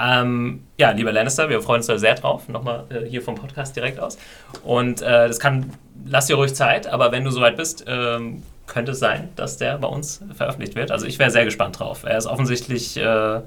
Ähm, 0.00 0.64
ja, 0.76 0.90
lieber 0.90 1.10
Lannister, 1.12 1.48
wir 1.48 1.60
freuen 1.60 1.78
uns 1.78 1.86
da 1.86 1.98
sehr 1.98 2.14
drauf, 2.14 2.48
nochmal 2.48 2.84
äh, 2.90 3.08
hier 3.08 3.20
vom 3.20 3.34
Podcast 3.34 3.74
direkt 3.74 3.98
aus. 3.98 4.16
Und 4.62 5.02
äh, 5.02 5.26
das 5.26 5.40
kann, 5.40 5.72
lass 6.06 6.26
dir 6.26 6.36
ruhig 6.36 6.54
Zeit, 6.54 6.86
aber 6.86 7.10
wenn 7.10 7.24
du 7.24 7.30
soweit 7.30 7.56
bist, 7.56 7.84
ähm, 7.88 8.42
könnte 8.68 8.92
es 8.92 9.00
sein, 9.00 9.30
dass 9.34 9.56
der 9.56 9.78
bei 9.78 9.88
uns 9.88 10.22
veröffentlicht 10.34 10.76
wird. 10.76 10.92
Also 10.92 11.06
ich 11.06 11.18
wäre 11.18 11.30
sehr 11.30 11.44
gespannt 11.44 11.80
drauf. 11.80 12.04
Er 12.04 12.18
ist 12.18 12.26
offensichtlich 12.26 12.96
äh, 12.96 13.40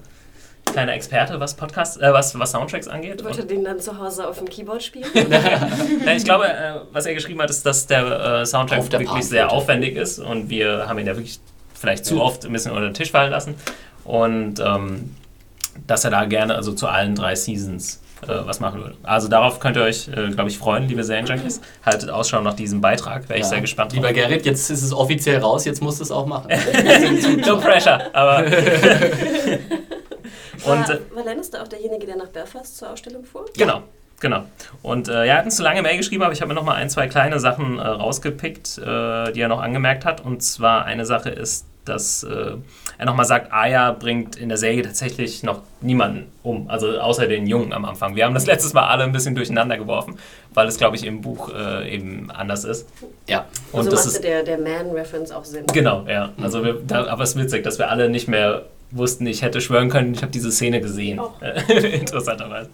kleiner 0.72 0.94
Experte, 0.94 1.40
was 1.40 1.54
Podcasts, 1.54 1.98
äh, 1.98 2.14
was, 2.14 2.38
was 2.38 2.52
Soundtracks 2.52 2.88
angeht. 2.88 3.24
Wollte 3.24 3.46
den 3.46 3.64
dann 3.64 3.80
zu 3.80 3.98
Hause 3.98 4.28
auf 4.28 4.38
dem 4.38 4.50
Keyboard 4.50 4.84
spielen? 4.84 5.08
Nein, 6.06 6.18
ich 6.18 6.24
glaube, 6.24 6.48
äh, 6.48 6.80
was 6.92 7.06
er 7.06 7.14
geschrieben 7.14 7.42
hat, 7.42 7.50
ist, 7.50 7.66
dass 7.66 7.88
der 7.88 8.42
äh, 8.42 8.46
Soundtrack 8.46 8.90
der 8.90 9.00
wirklich 9.00 9.26
sehr 9.26 9.52
aufwendig 9.52 9.96
ist 9.96 10.20
und 10.20 10.50
wir 10.50 10.88
haben 10.88 11.00
ihn 11.00 11.08
ja 11.08 11.16
wirklich 11.16 11.40
vielleicht 11.74 12.06
zu 12.06 12.22
oft 12.22 12.46
ein 12.46 12.54
bisschen 12.54 12.72
unter 12.72 12.84
den 12.84 12.94
Tisch 12.94 13.12
fallen 13.12 13.32
lassen 13.32 13.56
und 14.04 14.60
ähm, 14.60 15.16
dass 15.88 16.04
er 16.04 16.12
da 16.12 16.26
gerne 16.26 16.56
also 16.56 16.74
zu 16.74 16.88
allen 16.88 17.16
drei 17.16 17.36
Seasons 17.36 18.02
äh, 18.24 18.28
was 18.46 18.60
machen 18.60 18.82
würde. 18.82 18.96
Also 19.04 19.28
darauf 19.28 19.60
könnt 19.60 19.78
ihr 19.78 19.84
euch, 19.84 20.08
äh, 20.08 20.30
glaube 20.30 20.50
ich, 20.50 20.58
freuen, 20.58 20.88
liebe 20.88 21.04
Serienjunkies. 21.04 21.62
Haltet 21.86 22.10
Ausschau 22.10 22.42
nach 22.42 22.54
diesem 22.54 22.82
Beitrag, 22.82 23.28
wäre 23.30 23.40
ich 23.40 23.46
Ja. 23.46 23.50
sehr 23.50 23.62
gespannt 23.62 23.94
Lieber 23.94 24.08
drauf. 24.08 24.16
Gerrit, 24.16 24.46
jetzt 24.46 24.70
ist 24.70 24.84
es 24.84 24.94
offiziell 24.94 25.40
raus, 25.40 25.66
jetzt 25.66 25.82
musst 25.82 26.00
du 26.00 26.04
es 26.04 26.12
auch 26.12 26.26
machen. 26.26 26.52
no 27.46 27.58
pressure, 27.58 28.14
aber... 28.14 28.46
War, 30.66 30.78
und, 30.78 30.90
äh, 30.90 31.00
war 31.14 31.24
Lannister 31.24 31.62
auch 31.62 31.68
derjenige, 31.68 32.06
der 32.06 32.18
nach 32.18 32.30
Belfast 32.30 32.78
zur 32.78 32.92
Ausstellung 32.92 33.24
fuhr? 33.24 33.46
Genau, 33.58 33.84
genau. 34.20 34.44
Und 34.82 35.08
äh, 35.08 35.26
er 35.26 35.38
hat 35.38 35.46
uns 35.46 35.60
eine 35.60 35.70
lange 35.70 35.82
Mail 35.82 35.98
geschrieben, 35.98 36.24
aber 36.24 36.34
ich 36.34 36.42
habe 36.42 36.50
mir 36.50 36.56
noch 36.56 36.64
mal 36.64 36.76
ein, 36.76 36.90
zwei 36.90 37.08
kleine 37.08 37.40
Sachen 37.40 37.80
äh, 37.80 37.82
rausgepickt, 37.82 38.78
äh, 38.78 39.32
die 39.32 39.42
er 39.42 39.48
noch 39.48 39.62
angemerkt 39.62 40.06
hat. 40.06 40.22
Und 40.24 40.42
zwar 40.42 40.86
eine 40.86 41.06
Sache 41.06 41.30
ist 41.30 41.66
dass 41.86 42.24
äh, 42.24 42.54
er 42.98 43.06
nochmal 43.06 43.26
sagt, 43.26 43.52
Aya 43.52 43.92
bringt 43.92 44.36
in 44.36 44.50
der 44.50 44.58
Serie 44.58 44.84
tatsächlich 44.84 45.44
noch 45.44 45.62
niemanden 45.82 46.32
um, 46.44 46.70
also 46.70 47.00
außer 47.00 47.28
den 47.28 47.48
Jungen 47.48 47.74
am 47.74 47.86
Anfang. 47.86 48.16
Wir 48.16 48.26
haben 48.26 48.34
das 48.34 48.46
letztes 48.46 48.74
Mal 48.74 48.88
alle 48.88 49.04
ein 49.04 49.12
bisschen 49.12 49.36
durcheinander 49.36 49.78
geworfen, 49.78 50.18
weil 50.54 50.68
es, 50.68 50.78
glaube 50.78 50.96
ich, 50.96 51.06
im 51.06 51.22
Buch 51.22 51.52
äh, 51.54 51.94
eben 51.94 52.30
anders 52.32 52.64
ist. 52.64 52.88
Ja. 53.28 53.46
Und 53.72 53.80
also 53.80 53.92
das 53.92 54.06
machte 54.06 54.18
ist, 54.18 54.24
der, 54.24 54.44
der 54.44 54.58
Man-Reference 54.60 55.32
auch 55.32 55.46
Sinn. 55.46 55.66
genau, 55.68 56.06
ja. 56.08 56.32
Also 56.42 56.64
wir, 56.64 56.74
da, 56.86 57.08
aber 57.08 57.24
es 57.24 57.32
ist 57.32 57.38
witzig, 57.38 57.64
dass 57.64 57.80
wir 57.80 57.90
alle 57.90 58.10
nicht 58.10 58.28
mehr 58.28 58.66
wussten, 58.92 59.26
ich 59.28 59.42
hätte 59.42 59.62
schwören 59.62 59.90
können, 59.90 60.14
ich 60.14 60.22
habe 60.22 60.32
diese 60.32 60.52
Szene 60.52 60.82
gesehen. 60.82 61.20
Oh. 61.20 61.34
Interessanterweise. 61.72 62.70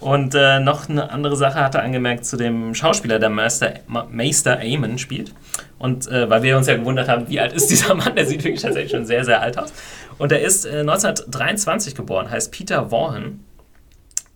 Und 0.00 0.34
äh, 0.34 0.60
noch 0.60 0.88
eine 0.88 1.10
andere 1.10 1.36
Sache 1.36 1.60
hat 1.60 1.74
er 1.74 1.82
angemerkt 1.82 2.24
zu 2.24 2.36
dem 2.36 2.74
Schauspieler, 2.74 3.18
der 3.18 3.30
Meister, 3.30 3.74
Meister 3.86 4.60
Eamon 4.60 4.98
spielt. 4.98 5.34
Und 5.78 6.06
äh, 6.08 6.30
weil 6.30 6.42
wir 6.42 6.56
uns 6.56 6.68
ja 6.68 6.76
gewundert 6.76 7.08
haben, 7.08 7.28
wie 7.28 7.40
alt 7.40 7.52
ist 7.52 7.68
dieser 7.68 7.94
Mann, 7.94 8.14
der 8.14 8.26
sieht 8.26 8.44
wirklich 8.44 8.62
tatsächlich 8.62 8.92
schon 8.92 9.06
sehr, 9.06 9.24
sehr 9.24 9.40
alt 9.40 9.58
aus. 9.58 9.72
Und 10.18 10.30
er 10.30 10.40
ist 10.40 10.66
äh, 10.66 10.80
1923 10.80 11.94
geboren, 11.94 12.30
heißt 12.30 12.52
Peter 12.52 12.90
Vaughan. 12.90 13.44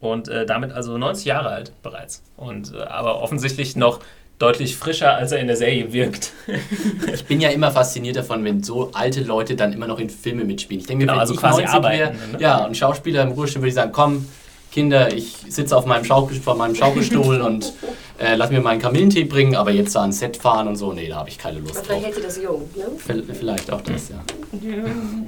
Und 0.00 0.28
äh, 0.28 0.46
damit 0.46 0.72
also 0.72 0.98
90 0.98 1.26
Jahre 1.26 1.50
alt 1.50 1.72
bereits. 1.82 2.24
Und 2.36 2.74
äh, 2.74 2.82
aber 2.82 3.22
offensichtlich 3.22 3.76
noch 3.76 4.00
deutlich 4.42 4.76
frischer, 4.76 5.14
als 5.14 5.32
er 5.32 5.38
in 5.38 5.46
der 5.46 5.56
Serie 5.56 5.92
wirkt. 5.92 6.32
Ich 7.14 7.24
bin 7.24 7.40
ja 7.40 7.50
immer 7.50 7.70
fasziniert 7.70 8.16
davon, 8.16 8.44
wenn 8.44 8.62
so 8.62 8.90
alte 8.92 9.22
Leute 9.22 9.54
dann 9.54 9.72
immer 9.72 9.86
noch 9.86 9.98
in 9.98 10.10
Filme 10.10 10.44
mitspielen. 10.44 10.80
Ich 10.80 10.86
denke, 10.86 11.02
Genau, 11.02 11.14
wenn 11.14 11.20
also 11.20 11.34
ich 11.34 11.40
quasi 11.40 11.62
90 11.62 11.82
wäre, 11.82 12.06
arbeiten, 12.08 12.32
ne? 12.32 12.38
ja, 12.40 12.64
und 12.64 12.76
Schauspieler 12.76 13.22
im 13.22 13.30
Ruhestand 13.32 13.62
würde 13.62 13.68
ich 13.68 13.74
sagen, 13.74 13.92
komm, 13.92 14.26
Kinder, 14.72 15.12
ich 15.12 15.36
sitze 15.48 15.76
auf 15.76 15.84
meinem, 15.86 16.04
Schaukel, 16.04 16.40
auf 16.44 16.56
meinem 16.56 16.74
Schaukelstuhl 16.74 17.40
und 17.42 17.72
äh, 18.18 18.34
lass 18.36 18.50
mir 18.50 18.60
meinen 18.60 18.80
Kamillentee 18.80 19.24
bringen, 19.24 19.54
aber 19.56 19.70
jetzt 19.70 19.94
da 19.94 20.00
ans 20.02 20.18
Set 20.18 20.36
fahren 20.36 20.66
und 20.68 20.76
so, 20.76 20.92
nee, 20.92 21.08
da 21.08 21.16
habe 21.16 21.28
ich 21.28 21.38
keine 21.38 21.58
Aber 21.58 21.68
Lust 21.68 21.84
vielleicht 21.84 22.02
drauf. 22.02 22.04
hält 22.06 22.16
ihr 22.18 22.22
das 22.22 22.42
jung, 22.42 22.70
ne? 22.76 22.84
V- 22.96 23.34
Vielleicht 23.34 23.70
auch 23.70 23.80
das, 23.82 24.08
ja. 24.10 24.16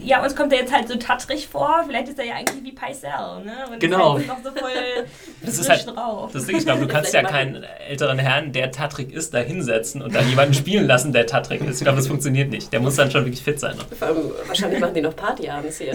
Ja, 0.03 0.23
uns 0.23 0.37
kommt 0.37 0.53
er 0.53 0.61
jetzt 0.61 0.73
halt 0.73 0.87
so 0.89 0.97
tattrig 0.97 1.49
vor. 1.49 1.83
Vielleicht 1.87 2.09
ist 2.09 2.19
er 2.19 2.27
ja 2.27 2.35
eigentlich 2.35 2.63
wie 2.63 2.73
Paisel, 2.73 3.09
ne? 3.45 3.53
Und 3.73 3.81
Genau. 3.81 4.17
Ist 4.19 4.29
halt 4.29 4.45
noch 4.45 4.53
so 4.53 4.59
voll 4.59 4.71
Das 5.43 5.59
ist 5.59 5.69
halt- 5.69 5.87
drauf. 5.87 6.31
Das 6.33 6.47
Ding, 6.47 6.57
ich 6.59 6.65
glaube, 6.65 6.81
du 6.83 6.89
kannst 6.89 7.13
ja 7.15 7.23
keinen 7.23 7.65
älteren 7.89 8.19
Herrn, 8.19 8.53
der 8.53 8.71
Tatrik 8.71 9.13
ist, 9.13 9.33
da 9.35 9.39
hinsetzen 9.39 10.03
und 10.03 10.15
dann 10.15 10.29
jemanden 10.29 10.55
spielen 10.55 10.87
lassen, 10.87 11.13
der 11.13 11.27
Tatrik 11.27 11.63
ist. 11.63 11.79
Ich 11.79 11.85
glaube, 11.85 11.97
das 11.97 12.07
funktioniert 12.07 12.51
nicht. 12.51 12.73
Der 12.73 12.81
muss 12.81 12.97
dann 12.97 13.11
schon 13.11 13.25
wirklich 13.25 13.43
fit 13.43 13.59
sein. 13.61 13.77
Vor 13.99 14.09
allem, 14.09 14.31
wahrscheinlich 14.47 14.81
machen 14.81 14.95
die 14.95 15.01
noch 15.03 15.17
Party 15.17 15.49
abends 15.49 15.79
hier. 15.79 15.93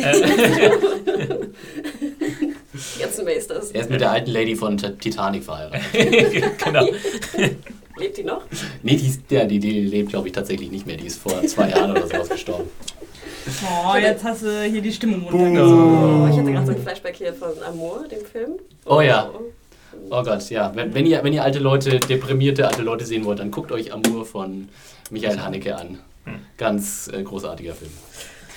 Die 2.95 2.99
ganzen 3.01 3.25
Maesters. 3.25 3.71
Er 3.71 3.81
ist 3.81 3.89
mit 3.89 4.01
der 4.01 4.11
alten 4.11 4.31
Lady 4.31 4.55
von 4.55 4.77
Titanic 4.77 5.43
verheiratet. 5.43 5.81
genau. 6.63 6.87
Lebt 7.97 8.17
die 8.17 8.23
noch? 8.23 8.43
Nee, 8.81 8.95
die, 8.95 9.07
ist, 9.07 9.21
ja, 9.29 9.43
die, 9.43 9.59
die 9.59 9.81
lebt, 9.81 10.09
glaube 10.09 10.27
ich, 10.29 10.33
tatsächlich 10.33 10.71
nicht 10.71 10.87
mehr. 10.87 10.95
Die 10.95 11.07
ist 11.07 11.21
vor 11.21 11.41
zwei 11.45 11.69
Jahren 11.69 11.91
oder 11.91 12.07
sowas 12.07 12.29
gestorben. 12.29 12.69
Oh, 13.63 13.95
jetzt 13.97 14.23
hast 14.23 14.43
du 14.43 14.63
hier 14.63 14.81
die 14.81 14.93
Stimmung 14.93 15.25
Oh, 15.27 15.31
runtergezogen. 15.31 16.31
ich 16.31 16.37
hatte 16.39 16.51
gerade 16.51 16.65
so 16.67 16.71
ein 16.71 16.81
Flashback 16.81 17.15
hier 17.17 17.33
von 17.33 17.49
Amour, 17.67 18.07
dem 18.07 18.25
Film. 18.25 18.53
Oh 18.85 19.01
ja. 19.01 19.29
Oh 20.11 20.23
Gott, 20.23 20.49
ja. 20.49 20.71
Wenn, 20.75 20.93
wenn, 20.93 21.05
ihr, 21.05 21.21
wenn 21.23 21.33
ihr 21.33 21.43
alte 21.43 21.59
Leute, 21.59 21.99
deprimierte 21.99 22.67
alte 22.67 22.83
Leute 22.83 23.05
sehen 23.05 23.25
wollt, 23.25 23.39
dann 23.39 23.51
guckt 23.51 23.71
euch 23.73 23.91
Amour 23.91 24.25
von 24.25 24.69
Michael 25.09 25.39
Haneke 25.39 25.75
an. 25.75 25.99
Ganz 26.57 27.09
äh, 27.11 27.21
großartiger 27.23 27.73
Film. 27.73 27.91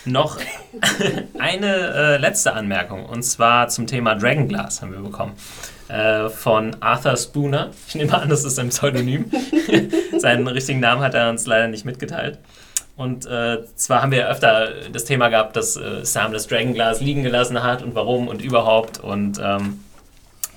Noch 0.05 0.39
eine 1.39 1.77
äh, 1.77 2.17
letzte 2.17 2.53
Anmerkung 2.55 3.07
und 3.07 3.23
zwar 3.23 3.69
zum 3.69 3.87
Thema 3.87 4.15
Dragonglass 4.15 4.83
haben 4.83 4.93
wir 4.93 5.01
bekommen. 5.01 5.35
Äh, 5.89 6.31
von 6.31 6.75
Arthur 6.81 7.17
Spooner. 7.17 7.71
Ich 7.87 7.95
nehme 7.95 8.15
an, 8.15 8.29
das 8.29 8.45
ist 8.45 8.59
ein 8.59 8.71
Pseudonym. 8.71 9.31
Seinen 10.19 10.49
richtigen 10.49 10.81
Namen 10.81 11.03
hat 11.03 11.15
er 11.15 11.29
uns 11.29 11.47
leider 11.47 11.69
nicht 11.69 11.85
mitgeteilt. 11.85 12.39
Und 12.97 13.27
äh, 13.27 13.59
zwar 13.77 14.03
haben 14.03 14.11
wir 14.11 14.19
ja 14.19 14.29
öfter 14.29 14.71
das 14.93 15.05
Thema 15.05 15.29
gehabt, 15.29 15.57
dass 15.57 15.77
äh, 15.77 16.05
Sam 16.05 16.33
das 16.33 16.47
Dragonglass 16.47 17.01
liegen 17.01 17.23
gelassen 17.23 17.63
hat 17.63 17.83
und 17.83 17.95
warum 17.95 18.29
und 18.29 18.43
überhaupt. 18.43 19.01
Und 19.01 19.39
ähm, 19.43 19.85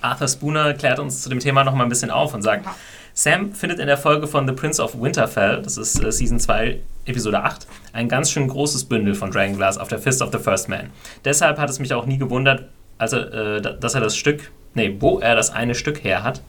Arthur 0.00 0.28
Spooner 0.28 0.74
klärt 0.74 0.98
uns 0.98 1.22
zu 1.22 1.28
dem 1.28 1.40
Thema 1.40 1.64
noch 1.64 1.74
mal 1.74 1.84
ein 1.84 1.88
bisschen 1.88 2.10
auf 2.10 2.34
und 2.34 2.42
sagt, 2.42 2.66
Sam 3.14 3.52
findet 3.54 3.78
in 3.78 3.86
der 3.86 3.96
Folge 3.98 4.26
von 4.26 4.46
The 4.46 4.54
Prince 4.54 4.82
of 4.82 5.00
Winterfell, 5.00 5.62
das 5.62 5.76
ist 5.76 6.02
äh, 6.02 6.12
Season 6.12 6.38
2, 6.38 6.78
Episode 7.06 7.42
8, 7.42 7.66
ein 7.92 8.08
ganz 8.08 8.30
schön 8.30 8.48
großes 8.48 8.84
Bündel 8.84 9.14
von 9.14 9.30
Dragonglass 9.30 9.78
auf 9.78 9.88
der 9.88 9.98
Fist 9.98 10.22
of 10.22 10.30
the 10.32 10.38
First 10.38 10.68
Man. 10.68 10.90
Deshalb 11.24 11.58
hat 11.58 11.70
es 11.70 11.78
mich 11.78 11.94
auch 11.94 12.06
nie 12.06 12.18
gewundert, 12.18 12.64
also, 12.98 13.16
äh, 13.18 13.60
da- 13.60 13.72
dass 13.72 13.94
er 13.94 14.00
das 14.00 14.16
Stück, 14.16 14.50
nee, 14.74 14.96
wo 15.00 15.18
er 15.20 15.34
das 15.34 15.50
eine 15.50 15.74
Stück 15.74 16.02
her 16.04 16.22
hat, 16.22 16.42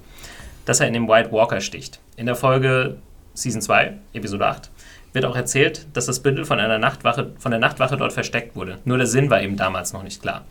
dass 0.65 0.79
er 0.79 0.87
in 0.87 0.93
dem 0.93 1.07
White 1.07 1.31
Walker 1.31 1.61
sticht. 1.61 1.99
In 2.17 2.25
der 2.25 2.35
Folge 2.35 2.97
Season 3.33 3.61
2, 3.61 3.93
Episode 4.13 4.45
8, 4.47 4.69
wird 5.13 5.25
auch 5.25 5.35
erzählt, 5.35 5.85
dass 5.93 6.07
das 6.07 6.19
Bündel 6.21 6.43
von 6.45 6.59
einer 6.59 6.79
Nachtwache, 6.79 7.31
von 7.39 7.51
der 7.51 7.59
Nachtwache 7.59 7.95
dort 7.97 8.13
versteckt 8.13 8.55
wurde. 8.55 8.79
Nur 8.83 8.97
der 8.97 9.07
Sinn 9.07 9.29
war 9.29 9.41
eben 9.41 9.55
damals 9.57 9.93
noch 9.93 10.03
nicht 10.03 10.21
klar. 10.21 10.43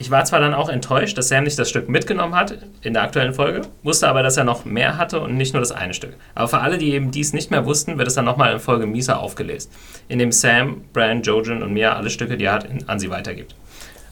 Ich 0.00 0.10
war 0.10 0.24
zwar 0.24 0.40
dann 0.40 0.54
auch 0.54 0.70
enttäuscht, 0.70 1.18
dass 1.18 1.28
Sam 1.28 1.44
nicht 1.44 1.58
das 1.58 1.68
Stück 1.68 1.90
mitgenommen 1.90 2.34
hat 2.34 2.56
in 2.80 2.94
der 2.94 3.02
aktuellen 3.02 3.34
Folge, 3.34 3.60
wusste 3.82 4.08
aber, 4.08 4.22
dass 4.22 4.38
er 4.38 4.44
noch 4.44 4.64
mehr 4.64 4.96
hatte 4.96 5.20
und 5.20 5.36
nicht 5.36 5.52
nur 5.52 5.60
das 5.60 5.72
eine 5.72 5.92
Stück. 5.92 6.14
Aber 6.34 6.48
für 6.48 6.60
alle, 6.60 6.78
die 6.78 6.94
eben 6.94 7.10
dies 7.10 7.34
nicht 7.34 7.50
mehr 7.50 7.66
wussten, 7.66 7.98
wird 7.98 8.08
es 8.08 8.14
dann 8.14 8.24
nochmal 8.24 8.50
in 8.54 8.60
Folge 8.60 8.86
Misa 8.86 9.16
aufgelesen, 9.16 9.70
in 10.08 10.18
dem 10.18 10.32
Sam, 10.32 10.84
Bran, 10.94 11.20
Jojen 11.20 11.62
und 11.62 11.74
Mia 11.74 11.94
alle 11.94 12.08
Stücke, 12.08 12.38
die 12.38 12.44
er 12.44 12.54
hat, 12.54 12.66
an 12.86 12.98
sie 12.98 13.10
weitergibt. 13.10 13.54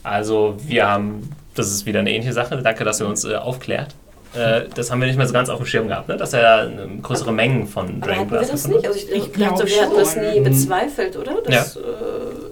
Also 0.02 0.58
wir 0.66 0.86
haben, 0.86 1.30
das 1.54 1.68
ist 1.68 1.86
wieder 1.86 2.00
eine 2.00 2.12
ähnliche 2.12 2.34
Sache, 2.34 2.60
danke, 2.60 2.84
dass 2.84 3.00
ihr 3.00 3.08
uns 3.08 3.24
äh, 3.24 3.36
aufklärt. 3.36 3.94
Äh, 4.38 4.68
das 4.74 4.90
haben 4.90 5.00
wir 5.00 5.06
nicht 5.06 5.16
mehr 5.16 5.26
so 5.26 5.32
ganz 5.32 5.48
auf 5.48 5.58
dem 5.58 5.66
Schirm 5.66 5.88
gehabt, 5.88 6.08
ne? 6.08 6.16
dass 6.16 6.32
er 6.32 6.66
äh, 6.66 6.70
größere 7.02 7.32
Mengen 7.32 7.66
von 7.66 7.88
wir 7.88 8.06
Dragonglass 8.06 8.50
das 8.50 8.62
gefunden 8.64 8.76
nicht? 8.76 8.86
hat. 8.86 8.94
Also 8.94 9.06
ich, 9.06 9.10
Ich 9.10 9.16
ich 9.16 9.32
dachte, 9.32 9.64
glaub 9.64 9.66
wir 9.66 9.82
hatten 9.82 9.96
das 9.96 10.16
nie 10.16 10.40
bezweifelt, 10.40 11.16
oder? 11.16 11.32
Das, 11.44 11.76
äh, 11.76 11.80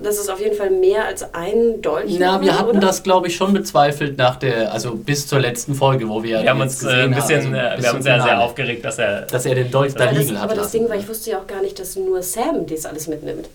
das 0.03 0.18
ist 0.18 0.29
auf 0.31 0.40
jeden 0.40 0.57
Fall 0.57 0.70
mehr 0.70 1.05
als 1.07 1.22
ein 1.35 1.81
Dolch. 1.83 2.16
Na, 2.18 2.40
wir 2.40 2.59
hatten 2.59 2.70
oder? 2.70 2.81
das, 2.81 3.03
glaube 3.03 3.29
ich, 3.29 3.37
schon 3.37 3.53
bezweifelt 3.53 4.18
nach 4.18 4.37
der, 4.37 4.72
also 4.72 4.94
bis 4.94 5.27
zur 5.27 5.40
letzten 5.40 5.75
Folge, 5.75 6.09
wo 6.09 6.22
wir 6.22 6.42
Wir 6.42 6.51
haben 6.51 6.61
uns 6.61 6.83
äh, 6.85 6.88
ein 6.88 7.14
bisschen, 7.14 7.46
haben, 7.46 7.55
also 7.55 7.83
wir 7.83 7.88
haben 7.88 7.96
uns 7.96 8.07
ja 8.07 8.14
sehr 8.14 8.22
Finale, 8.22 8.40
aufgeregt, 8.44 8.85
dass 8.85 8.99
er 8.99 9.22
dass 9.22 9.46
er 9.46 9.55
den 9.55 9.70
Dolch 9.70 9.94
da 9.94 10.05
Aber, 10.05 10.12
das, 10.14 10.22
liegen 10.25 10.37
hat 10.40 10.44
aber 10.51 10.55
das. 10.55 10.70
Ding 10.70 10.88
war, 10.88 10.96
ich 10.96 11.09
wusste 11.09 11.31
ja 11.31 11.38
auch 11.38 11.46
gar 11.46 11.62
nicht, 11.62 11.79
dass 11.79 11.96
nur 11.96 12.22
Sam 12.22 12.66
das 12.66 12.87
alles 12.87 13.09
mitnimmt. 13.09 13.49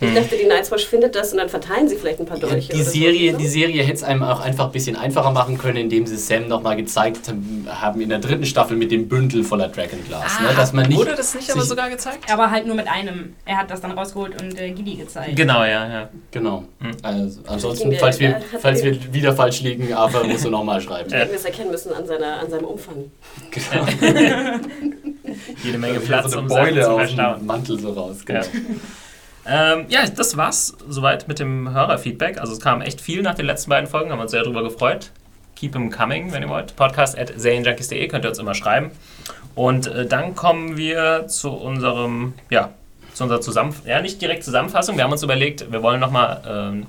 Hm. 0.00 0.08
Ich 0.08 0.14
dachte, 0.14 0.36
die 0.36 0.46
Night's 0.46 0.70
Watch 0.72 0.86
findet 0.86 1.14
das 1.14 1.30
und 1.32 1.38
dann 1.38 1.48
verteilen 1.48 1.88
sie 1.88 1.96
vielleicht 1.96 2.18
ein 2.20 2.26
paar 2.26 2.36
Ja, 2.38 2.48
Dolche. 2.48 2.72
die 2.72 2.82
Serie, 2.82 3.32
so, 3.32 3.38
die 3.38 3.46
Serie 3.46 3.82
hätte 3.82 3.94
es 3.94 4.02
einem 4.02 4.22
auch 4.24 4.40
einfach 4.40 4.66
ein 4.66 4.72
bisschen 4.72 4.96
einfacher 4.96 5.30
machen 5.30 5.56
können, 5.56 5.76
indem 5.76 6.06
sie 6.06 6.16
Sam 6.16 6.48
nochmal 6.48 6.76
gezeigt 6.76 7.32
haben 7.68 8.00
in 8.00 8.08
der 8.08 8.18
dritten 8.18 8.44
Staffel 8.44 8.76
mit 8.76 8.90
dem 8.90 9.08
Bündel 9.08 9.44
voller 9.44 9.68
Dragonglass. 9.68 10.40
ne? 10.40 10.48
Dass 10.56 10.72
man 10.72 10.88
nicht, 10.88 10.98
Wurde 10.98 11.14
das 11.16 11.34
nicht 11.34 11.50
aber 11.50 11.62
sogar 11.62 11.90
gezeigt? 11.90 12.30
Aber 12.32 12.50
halt 12.50 12.66
nur 12.66 12.74
mit 12.76 12.88
einem. 12.88 13.34
Er 13.44 13.58
hat 13.58 13.70
das 13.70 13.80
dann 13.80 13.92
rausgeholt 13.92 14.42
und 14.42 14.58
äh, 14.60 14.70
Gidi 14.72 14.96
gezeigt. 14.96 15.36
Genau, 15.36 15.60
ja, 15.64 15.88
ja. 15.88 16.08
Genau. 16.32 16.64
Hm. 16.80 16.90
Also, 17.02 17.40
ansonsten, 17.46 17.90
der- 17.90 18.00
falls 18.00 18.18
wir, 18.18 18.34
hat 18.34 18.42
falls 18.60 18.82
wir 18.82 19.12
wieder 19.14 19.34
falsch 19.34 19.60
liegen, 19.60 19.92
aber 19.92 20.24
musst 20.24 20.44
du 20.44 20.50
nochmal 20.50 20.80
schreiben. 20.80 21.10
Wir 21.14 21.20
hätten 21.20 21.34
es 21.34 21.44
erkennen 21.44 21.70
müssen 21.70 21.92
an, 21.92 22.04
seiner, 22.06 22.40
an 22.40 22.50
seinem 22.50 22.64
Umfang. 22.64 22.96
Genau. 23.50 23.86
Jede 25.62 25.78
Menge 25.78 26.00
Platz, 26.00 26.30
so 26.32 26.38
eine 26.38 26.42
um 26.42 26.48
Beule 26.48 26.82
verstauen. 26.84 27.38
dem 27.40 27.46
Mantel 27.46 27.78
so 27.78 27.90
raus. 27.92 28.18
Genau. 28.24 28.40
Ja. 28.40 28.46
Ähm, 29.46 29.86
ja, 29.88 30.06
das 30.06 30.36
war's 30.36 30.74
soweit 30.88 31.28
mit 31.28 31.38
dem 31.38 31.72
Hörerfeedback. 31.72 32.38
Also 32.38 32.52
es 32.52 32.60
kam 32.60 32.80
echt 32.80 33.00
viel 33.00 33.22
nach 33.22 33.34
den 33.34 33.46
letzten 33.46 33.70
beiden 33.70 33.88
Folgen, 33.88 34.10
haben 34.10 34.20
uns 34.20 34.30
sehr 34.30 34.42
darüber 34.42 34.62
gefreut. 34.62 35.10
Keep 35.56 35.72
them 35.72 35.90
coming, 35.90 36.32
wenn 36.32 36.42
ihr 36.42 36.48
wollt. 36.48 36.74
Podcast 36.76 37.18
at 37.18 37.32
serienjunkies.de 37.36 38.08
könnt 38.08 38.24
ihr 38.24 38.30
uns 38.30 38.38
immer 38.38 38.54
schreiben. 38.54 38.90
Und 39.54 39.86
äh, 39.86 40.06
dann 40.06 40.34
kommen 40.34 40.76
wir 40.76 41.26
zu 41.28 41.50
unserem, 41.50 42.34
ja, 42.50 42.70
zu 43.12 43.24
unserer 43.24 43.40
Zusammenfassung, 43.40 43.88
ja, 43.88 44.00
nicht 44.00 44.20
direkt 44.20 44.44
Zusammenfassung. 44.44 44.96
Wir 44.96 45.04
haben 45.04 45.12
uns 45.12 45.22
überlegt, 45.22 45.70
wir 45.70 45.82
wollen 45.82 46.00
nochmal 46.00 46.42
ähm, 46.46 46.86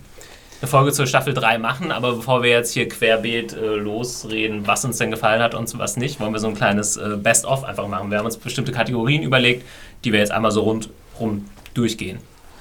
eine 0.62 0.68
Folge 0.70 0.92
zur 0.94 1.06
Staffel 1.06 1.34
3 1.34 1.60
machen, 1.60 1.92
aber 1.92 2.14
bevor 2.14 2.42
wir 2.42 2.50
jetzt 2.50 2.74
hier 2.74 2.88
querbeet 2.88 3.54
äh, 3.54 3.76
losreden, 3.76 4.66
was 4.66 4.84
uns 4.86 4.98
denn 4.98 5.12
gefallen 5.12 5.42
hat 5.42 5.54
und 5.54 5.78
was 5.78 5.98
nicht, 5.98 6.20
wollen 6.20 6.34
wir 6.34 6.40
so 6.40 6.48
ein 6.48 6.56
kleines 6.56 6.98
äh, 6.98 7.18
Best-of 7.18 7.64
einfach 7.64 7.88
machen. 7.88 8.10
Wir 8.10 8.18
haben 8.18 8.26
uns 8.26 8.38
bestimmte 8.38 8.72
Kategorien 8.72 9.22
überlegt, 9.22 9.64
die 10.04 10.12
wir 10.12 10.20
jetzt 10.20 10.32
einmal 10.32 10.52
so 10.52 10.62
rundrum 10.62 11.46
durchgehen. 11.76 12.20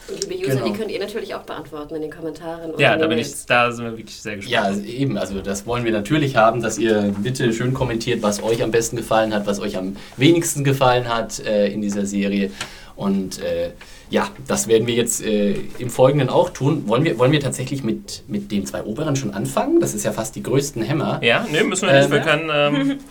Und 0.08 0.20
liebe 0.28 0.34
User, 0.46 0.56
Genau. 0.56 0.66
die 0.66 0.72
könnt 0.78 0.90
ihr 0.90 0.98
natürlich 1.00 1.34
auch 1.34 1.42
beantworten 1.42 1.94
in 1.94 2.02
den 2.02 2.10
Kommentaren. 2.10 2.72
und 2.72 2.80
Ja, 2.80 2.96
da 2.96 3.06
bin 3.06 3.18
ich, 3.18 3.32
da 3.46 3.72
sind 3.72 3.84
wir 3.86 3.96
wirklich 3.96 4.16
sehr 4.20 4.36
gespannt. 4.36 4.52
Ja, 4.52 4.62
also 4.62 4.82
eben, 4.82 5.16
also 5.16 5.40
das 5.40 5.66
wollen 5.66 5.84
wir 5.84 5.92
natürlich 5.92 6.36
haben, 6.36 6.60
dass 6.62 6.78
ihr 6.78 7.14
bitte 7.22 7.52
schön 7.52 7.72
kommentiert, 7.74 8.22
was 8.22 8.42
euch 8.42 8.62
am 8.62 8.70
besten 8.70 8.96
gefallen 8.96 9.34
hat, 9.34 9.46
was 9.46 9.60
euch 9.60 9.76
am 9.78 9.96
wenigsten 10.16 10.62
gefallen 10.64 11.08
hat 11.08 11.40
äh, 11.40 11.68
in 11.68 11.80
dieser 11.80 12.04
Serie. 12.06 12.50
Und 12.96 13.40
äh, 13.42 13.70
ja, 14.10 14.28
das 14.46 14.68
werden 14.68 14.86
wir 14.86 14.94
jetzt 14.94 15.24
äh, 15.24 15.56
im 15.78 15.90
Folgenden 15.90 16.28
auch 16.28 16.50
tun. 16.50 16.84
Wollen 16.86 17.04
wir, 17.04 17.18
wollen 17.18 17.32
wir 17.32 17.40
tatsächlich 17.40 17.82
mit, 17.82 18.22
mit 18.28 18.52
den 18.52 18.66
zwei 18.66 18.82
Oberen 18.84 19.16
schon 19.16 19.32
anfangen? 19.34 19.80
Das 19.80 19.94
ist 19.94 20.04
ja 20.04 20.12
fast 20.12 20.36
die 20.36 20.42
größten 20.42 20.82
Hämmer. 20.82 21.18
Ja, 21.22 21.44
nee, 21.50 21.62
müssen 21.64 21.88
wir 21.88 21.94
nicht. 21.94 22.04
Ähm, 22.06 22.12
wir 22.12 22.20
können. 22.20 22.50
Ähm, 22.52 22.98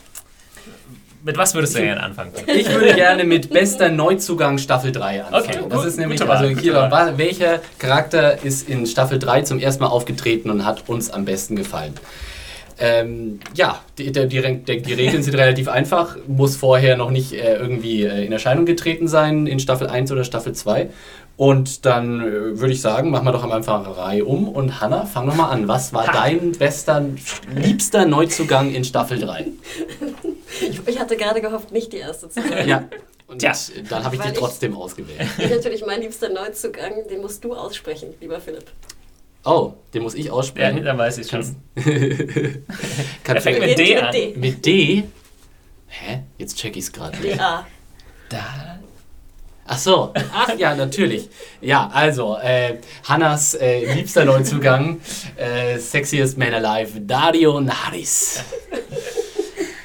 mit 1.24 1.38
was 1.38 1.54
würdest 1.56 1.74
du 1.74 1.80
denn 1.80 1.88
gerne 1.88 2.04
anfangen? 2.04 2.32
Ich 2.48 2.70
würde 2.70 2.94
gerne 2.94 3.24
mit 3.24 3.50
bester 3.50 3.90
Neuzugang 3.90 4.58
Staffel 4.58 4.92
3 4.92 5.24
anfangen. 5.24 5.44
Okay, 5.44 5.60
das 5.70 5.80
gut, 5.80 5.88
ist 5.88 5.98
nämlich, 5.98 6.22
also 6.22 6.48
hier, 6.60 6.74
Wahl. 6.74 6.92
wa- 6.92 7.14
welcher 7.16 7.62
Charakter 7.80 8.44
ist 8.44 8.68
in 8.68 8.86
Staffel 8.86 9.20
3 9.20 9.44
zum 9.44 9.60
ersten 9.60 9.84
Mal 9.84 9.90
aufgetreten 9.90 10.50
und 10.50 10.66
hat 10.66 10.90
uns 10.90 11.10
am 11.10 11.26
besten 11.26 11.56
gefallen? 11.56 11.94
Ähm, 12.80 13.40
ja, 13.54 13.80
die, 13.98 14.12
die, 14.12 14.28
die, 14.28 14.82
die, 14.82 14.94
Regeln 14.94 15.24
sind 15.24 15.36
relativ 15.36 15.70
einfach. 15.70 16.18
Muss 16.28 16.58
vorher 16.58 16.98
noch 16.98 17.12
nicht 17.12 17.32
äh, 17.34 17.56
irgendwie 17.56 18.04
äh, 18.04 18.26
in 18.26 18.32
Erscheinung 18.32 18.66
getreten 18.66 19.08
sein 19.08 19.48
in 19.48 19.60
Staffel 19.60 19.88
1 19.88 20.12
oder 20.12 20.24
Staffel 20.24 20.54
2. 20.54 20.90
Und 21.38 21.86
dann 21.86 22.20
äh, 22.20 22.60
würde 22.60 22.74
ich 22.74 22.82
sagen, 22.82 23.12
machen 23.12 23.26
wir 23.26 23.32
doch 23.32 23.44
am 23.44 23.52
Anfang 23.52 23.86
eine 23.86 23.96
Reihe 23.96 24.26
um. 24.26 24.50
Und 24.50 24.82
Hanna, 24.82 25.06
fang 25.06 25.28
doch 25.28 25.36
mal 25.36 25.50
an. 25.50 25.68
Was 25.68 25.94
war 25.94 26.08
ha. 26.08 26.12
dein 26.12 26.52
bester, 26.54 27.06
liebster 27.56 28.06
Neuzugang 28.06 28.74
in 28.74 28.84
Staffel 28.84 29.20
3? 29.20 29.46
Ich, 30.62 30.88
ich 30.88 31.00
hatte 31.00 31.18
gerade 31.18 31.42
gehofft, 31.42 31.72
nicht 31.72 31.94
die 31.94 31.98
erste 31.98 32.30
zu 32.30 32.42
sein. 32.42 32.68
Ja. 32.68 32.88
Und 33.28 33.42
ja. 33.42 33.54
dann 33.90 34.04
habe 34.04 34.16
ich 34.16 34.22
Weil 34.22 34.32
die 34.32 34.40
trotzdem 34.40 34.74
ich, 34.74 34.78
ausgewählt. 34.78 35.30
Ich 35.38 35.50
natürlich 35.50 35.86
mein 35.86 36.02
liebster 36.02 36.30
Neuzugang, 36.30 37.08
den 37.10 37.22
musst 37.22 37.44
du 37.44 37.54
aussprechen, 37.56 38.14
lieber 38.20 38.40
Philipp. 38.40 38.66
Oh, 39.46 39.74
den 39.94 40.04
muss 40.04 40.14
ich 40.14 40.32
aussprechen. 40.32 40.78
Ja, 40.78 40.84
dann 40.84 40.98
weiß 40.98 41.18
ich 41.18 41.28
schon. 41.30 41.56
er 41.76 43.42
fängt 43.42 43.60
mit 43.60 43.78
D 43.78 43.98
an. 43.98 44.16
Mit 44.36 44.66
D? 44.66 45.04
Hä? 45.88 46.24
Jetzt 46.38 46.58
check 46.58 46.76
ich's 46.76 46.92
gerade. 46.92 47.18
D-A. 47.18 47.68
Da. 48.30 48.80
Ach 49.66 49.78
so, 49.78 50.14
ach 50.34 50.58
ja, 50.58 50.76
natürlich. 50.76 51.30
Ja, 51.62 51.90
also, 51.94 52.38
äh, 52.38 52.80
Hannas 53.06 53.54
äh, 53.54 53.94
liebster 53.94 54.26
Neuzugang, 54.26 55.00
äh, 55.38 55.78
Sexiest 55.78 56.38
Man 56.38 56.54
Alive, 56.54 57.00
Dario 57.00 57.62
Naris. 57.62 58.44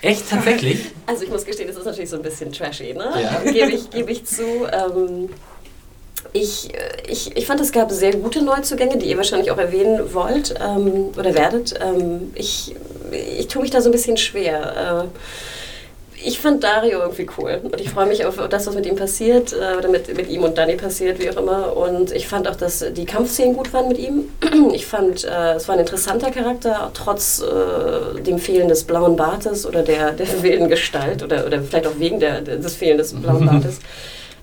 Echt, 0.09 0.31
tatsächlich? 0.31 0.87
Also 1.07 1.25
ich 1.25 1.31
muss 1.31 1.47
gestehen, 1.47 1.69
das 1.69 1.77
ist 1.79 1.87
natürlich 1.87 2.11
so 2.11 2.17
ein 2.17 2.23
bisschen 2.23 2.53
trashy, 2.53 2.93
ne? 2.93 3.11
Ja. 3.23 3.41
Gebe 3.51 3.73
ich, 3.73 3.89
geb 3.89 4.11
ich 4.11 4.27
zu. 4.27 4.43
Ähm, 4.71 5.31
ich, 6.35 6.75
äh, 6.75 6.79
ich, 7.09 7.35
ich 7.35 7.47
fand, 7.47 7.61
es 7.61 7.73
gab 7.73 7.91
sehr 7.91 8.15
gute 8.15 8.43
Neuzugänge, 8.43 8.99
die 8.99 9.07
ihr 9.07 9.17
wahrscheinlich 9.17 9.51
auch 9.51 9.59
erwähnen 9.59 10.13
wollt 10.13 10.55
ähm, 10.61 11.11
oder 11.17 11.35
werdet. 11.35 11.75
Ähm, 11.81 12.33
ich, 12.35 12.75
ich 13.11 13.49
tue 13.49 13.63
mich 13.63 13.71
da 13.71 13.81
so 13.81 13.89
ein 13.89 13.93
bisschen 13.93 14.19
schwer. 14.19 15.09
Äh, 15.15 15.19
ich 16.25 16.41
fand 16.41 16.65
Dario 16.65 17.01
irgendwie 17.01 17.27
cool 17.39 17.61
und 17.63 17.81
ich 17.81 17.91
freue 17.91 18.07
mich 18.07 18.25
auf 18.25 18.37
das, 18.49 18.67
was 18.67 18.75
mit 18.75 18.87
ihm 18.87 18.97
passiert 18.97 19.53
äh, 19.53 19.77
oder 19.77 19.89
mit, 19.89 20.15
mit 20.17 20.29
ihm 20.29 20.43
und 20.43 20.59
Dani 20.59 20.77
passiert, 20.77 21.19
wie 21.19 21.31
auch 21.31 21.37
immer. 21.37 21.77
Und 21.77 22.13
ich 22.13 22.27
fand 22.27 22.49
auch, 22.49 22.57
dass 22.57 22.85
die 22.93 23.05
Kampfszenen 23.05 23.55
gut 23.55 23.73
waren 23.73 23.89
mit 23.89 23.99
ihm. 23.99 24.31
Ich 24.73 24.87
fand, 24.87 25.25
äh, 25.25 25.55
es 25.55 25.67
war 25.67 25.75
ein 25.75 25.81
interessanter 25.81 26.31
Charakter, 26.31 26.91
trotz 26.93 27.43
äh, 27.43 28.21
dem 28.21 28.39
Fehlen 28.39 28.69
des 28.69 28.85
blauen 28.85 29.17
Bartes 29.17 29.67
oder 29.67 29.83
der, 29.83 30.13
der 30.13 30.27
wilden 30.43 30.69
Gestalt 30.69 31.23
oder, 31.23 31.47
oder 31.47 31.63
vielleicht 31.63 31.87
auch 31.87 31.99
wegen 31.99 32.21
der, 32.21 32.41
des 32.43 32.75
Fehlen 32.75 32.99
des 32.99 33.15
blauen 33.15 33.47
Bartes. 33.51 33.79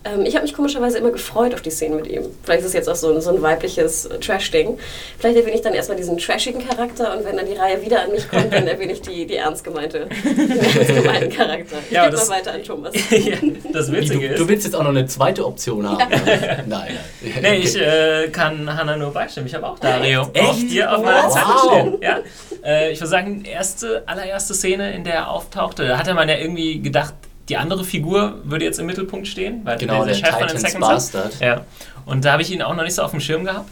Ähm, 0.06 0.22
ich 0.26 0.36
habe 0.36 0.44
mich 0.44 0.54
komischerweise 0.54 1.00
immer 1.00 1.10
gefreut 1.10 1.54
auf 1.56 1.62
die 1.62 1.72
Szene 1.72 1.96
mit 1.96 2.08
ihm. 2.08 2.24
Vielleicht 2.44 2.62
ist 2.62 2.68
es 2.68 2.74
jetzt 2.74 2.88
auch 2.88 2.96
so 2.96 3.12
ein, 3.12 3.22
so 3.22 3.32
ein 3.32 3.42
weibliches 3.42 4.06
äh, 4.06 4.20
Trash-Ding. 4.20 4.78
Vielleicht 5.18 5.38
erwähne 5.38 5.56
ich 5.56 5.62
dann 5.62 5.74
erstmal 5.74 5.98
diesen 5.98 6.18
trashigen 6.18 6.66
Charakter 6.68 7.18
und 7.18 7.26
wenn 7.26 7.38
dann 7.38 7.48
die 7.48 7.56
Reihe 7.56 7.84
wieder 7.84 8.04
an 8.04 8.12
mich 8.12 8.30
kommt, 8.30 8.54
dann 8.54 8.68
erwähne 8.68 8.94
ich 8.94 9.02
die, 9.02 9.26
die 9.26 9.36
ernst 9.36 9.64
gemeinte, 9.64 10.08
den 10.24 10.60
ernst 10.60 10.96
gemeinten 10.96 11.30
Charakter. 11.32 11.78
Ich 11.88 11.92
ja, 11.92 12.06
gebe 12.06 12.18
mal 12.18 12.30
weiter 12.30 12.54
an 12.54 12.64
Thomas. 12.64 12.94
ja, 13.10 13.36
das 13.74 13.92
Witzige 13.92 14.28
du, 14.28 14.34
ist... 14.34 14.40
Du 14.40 14.48
willst 14.48 14.66
jetzt 14.66 14.76
auch 14.76 14.84
noch 14.84 14.90
eine 14.90 15.08
zweite 15.08 15.46
Option 15.46 15.90
haben. 15.90 16.12
Ja. 16.12 16.20
Nein, 16.26 16.66
nein. 16.68 16.98
Nee, 17.42 17.58
ich 17.58 17.76
äh, 17.76 18.30
kann 18.32 18.76
Hannah 18.76 18.98
nur 18.98 19.12
beistimmen. 19.12 19.48
Ich 19.48 19.56
habe 19.56 19.68
auch 19.68 19.80
Dario 19.80 20.30
Echt? 20.34 20.48
auf 20.48 20.58
dir 20.58 20.96
auf 20.96 21.04
meiner 21.04 21.24
wow. 21.24 21.34
Zettel 21.34 21.56
stehen. 21.70 22.02
Ja? 22.02 22.20
Äh, 22.64 22.92
ich 22.92 23.00
würde 23.00 23.10
sagen, 23.10 23.44
erste, 23.44 24.04
allererste 24.06 24.54
Szene, 24.54 24.94
in 24.94 25.04
der 25.04 25.16
er 25.16 25.32
auftauchte, 25.32 25.88
da 25.88 25.98
hatte 25.98 26.14
man 26.14 26.30
ja 26.30 26.38
irgendwie 26.38 26.80
gedacht, 26.80 27.14
die 27.50 27.58
andere 27.58 27.84
Figur 27.84 28.40
würde 28.44 28.66
jetzt 28.66 28.80
im 28.80 28.86
Mittelpunkt 28.86 29.28
stehen, 29.28 29.62
weil 29.64 29.78
genau, 29.78 30.04
der, 30.06 30.16
der, 30.16 30.26
Chef 30.26 30.36
von 30.36 30.48
den 30.48 30.58
Second 30.58 30.82
Bastard. 30.82 31.40
Ja. 31.40 31.62
Und 32.06 32.26
da 32.26 32.34
habe 32.34 32.42
ich 32.42 32.52
ihn 32.52 32.62
auch 32.62 32.76
noch 32.76 32.84
nicht 32.84 32.96
so 32.96 33.04
auf 33.04 33.12
dem 33.12 33.20
Schirm 33.20 33.46
gehabt. 33.46 33.70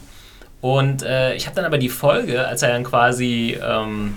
Und 0.61 1.03
äh, 1.03 1.35
ich 1.35 1.45
habe 1.45 1.55
dann 1.55 1.65
aber 1.65 1.77
die 1.77 1.89
Folge, 1.89 2.47
als 2.47 2.61
er 2.61 2.69
dann 2.69 2.83
quasi 2.83 3.57
ähm, 3.61 4.15